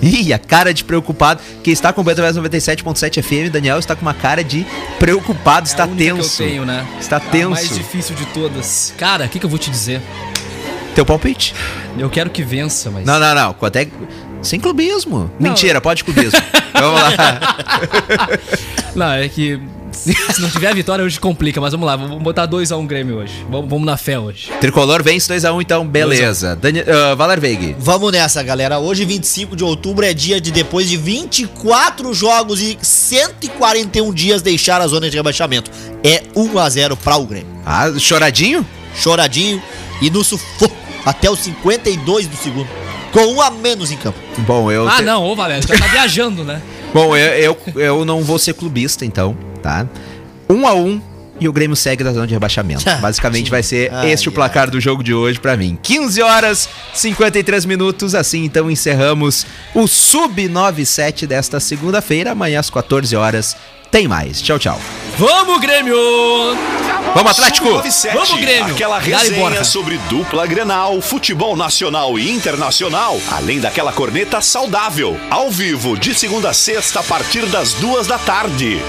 Ih, 0.02 0.34
a 0.34 0.40
cara 0.40 0.74
de 0.74 0.84
preocupado. 0.84 1.40
Quem 1.64 1.72
está 1.72 1.90
acompanhando 1.90 2.20
através 2.20 2.36
do 2.36 2.42
97.7 2.42 3.22
FM, 3.22 3.50
Daniel 3.52 3.78
está 3.80 3.96
com 3.96 4.02
uma 4.02 4.14
cara 4.14 4.44
de 4.44 4.66
preocupado, 5.00 5.66
está 5.68 5.84
é 5.84 5.86
a 5.86 5.90
única 5.90 6.16
tenso. 6.16 6.38
que 6.38 6.44
eu 6.44 6.48
tenho, 6.50 6.66
né? 6.66 6.86
Está 7.00 7.18
A 7.18 7.20
tenso. 7.22 7.50
mais 7.52 7.70
difícil 7.70 8.16
de 8.16 8.26
todas. 8.28 8.94
Cara, 8.98 9.26
o 9.26 9.30
que, 9.30 9.40
que 9.40 9.46
eu 9.46 9.50
vou 9.50 9.58
te 9.60 9.70
dizer? 9.70 10.02
Teu 10.96 11.06
palpite? 11.06 11.54
Eu 11.98 12.10
quero 12.10 12.30
que 12.30 12.44
vença, 12.44 12.92
mas. 12.92 13.06
Não, 13.06 13.20
não, 13.20 13.34
não. 13.36 13.56
É... 13.74 13.86
que- 13.86 13.92
Sem 14.42 14.60
clubismo. 14.60 15.32
Não. 15.40 15.50
Mentira, 15.50 15.82
pode 15.82 16.04
clubismo. 16.04 16.40
Vamos 16.74 17.02
lá. 17.02 17.12
Não, 18.96 19.12
é 19.14 19.28
que. 19.28 19.60
Se 19.94 20.42
não 20.42 20.50
tiver 20.50 20.70
a 20.70 20.74
vitória, 20.74 21.06
hoje 21.06 21.20
complica, 21.20 21.62
mas 21.62 21.72
vamos 21.72 21.86
lá, 21.86 21.96
vamos 21.96 22.22
botar 22.22 22.48
2x1 22.48 22.86
Grêmio 22.88 23.18
hoje. 23.18 23.46
Vamos, 23.50 23.70
vamos 23.70 23.86
na 23.86 23.96
fé 23.96 24.18
hoje. 24.18 24.52
Tricolor 24.60 25.04
vence 25.04 25.32
2x1, 25.32 25.62
então, 25.62 25.88
beleza. 25.88 26.56
Dani... 26.56 26.82
Uh, 26.82 27.16
Valer 27.16 27.40
Veig. 27.40 27.76
Vamos 27.78 28.12
nessa, 28.12 28.42
galera. 28.42 28.80
Hoje, 28.80 29.06
25 29.06 29.56
de 29.56 29.64
outubro, 29.64 30.04
é 30.04 30.12
dia 30.14 30.42
de 30.42 30.52
depois 30.52 30.90
de 30.90 30.98
24 30.98 32.12
jogos 32.14 32.60
e 32.60 32.76
141 32.82 34.12
dias 34.14 34.42
deixar 34.42 34.82
a 34.82 34.88
zona 34.88 35.10
de 35.10 35.16
rebaixamento. 35.16 35.70
É 36.04 36.24
1 36.36 36.58
a 36.58 36.70
0 36.70 36.98
para 36.98 37.16
o 37.18 37.26
Grêmio. 37.26 37.48
Ah, 37.64 37.92
choradinho? 37.98 38.66
Choradinho 38.96 39.62
e 40.02 40.10
no 40.10 40.24
sufoco 40.24 40.76
até 41.06 41.30
os 41.30 41.40
52 41.40 42.28
do 42.28 42.36
segundo. 42.38 42.68
Com 43.12 43.26
um 43.34 43.42
a 43.42 43.52
menos 43.52 43.92
em 43.92 43.98
campo. 43.98 44.18
Bom, 44.40 44.72
eu. 44.72 44.88
Ah, 44.88 44.96
te- 44.98 45.04
não, 45.04 45.24
ô 45.24 45.36
Valério, 45.36 45.68
já 45.68 45.78
tá 45.78 45.88
viajando, 45.92 46.44
né? 46.44 46.62
Bom, 46.94 47.16
eu, 47.16 47.58
eu, 47.76 47.80
eu 47.82 48.06
não 48.06 48.24
vou 48.24 48.40
ser 48.40 48.54
clubista, 48.54 49.06
então, 49.06 49.38
tá? 49.62 49.88
Um 50.50 50.68
a 50.68 50.74
um 50.74 51.02
e 51.40 51.48
o 51.48 51.54
Grêmio 51.54 51.76
segue 51.76 52.04
da 52.04 52.14
zona 52.14 52.28
de 52.28 52.34
rebaixamento. 52.34 52.84
Ah, 52.90 52.96
Basicamente 52.98 53.50
vai 53.52 53.62
ser 53.64 53.92
Ai, 53.94 54.12
este 54.12 54.30
o 54.30 54.32
placar 54.32 54.70
do 54.70 54.80
jogo 54.80 55.04
de 55.04 55.14
hoje 55.14 55.40
pra 55.40 55.58
mim. 55.58 55.78
15 55.82 56.22
horas 56.22 56.70
53 56.94 57.66
minutos, 57.66 58.14
assim 58.16 58.44
então 58.46 58.70
encerramos 58.70 59.46
o 59.74 59.88
Sub-97 59.88 61.26
desta 61.28 61.60
segunda-feira. 61.60 62.32
Amanhã 62.32 62.60
às 62.60 62.70
14 62.70 63.16
horas 63.16 63.56
tem 63.94 64.08
mais. 64.08 64.42
Tchau, 64.42 64.58
tchau. 64.58 64.82
Vamos, 65.20 65.62
Grêmio! 65.62 65.96
Vamos, 67.14 67.32
Atlético! 67.32 67.68
Sub-97, 67.68 68.14
Vamos, 68.14 68.34
Grêmio! 68.42 68.74
Aquela 68.74 68.98
resenha 68.98 69.64
sobre 69.64 70.00
dupla 70.10 70.48
Grenal, 70.48 71.00
futebol 71.00 71.56
nacional 71.56 72.18
e 72.18 72.32
internacional, 72.32 73.16
além 73.32 73.60
daquela 73.60 73.94
corneta 73.94 74.42
saudável. 74.42 75.16
Ao 75.30 75.52
vivo, 75.52 75.96
de 75.96 76.16
segunda 76.16 76.50
a 76.50 76.54
sexta, 76.54 77.02
a 77.02 77.04
partir 77.04 77.46
das 77.46 77.74
duas 77.74 78.08
da 78.08 78.18
tarde. 78.18 78.82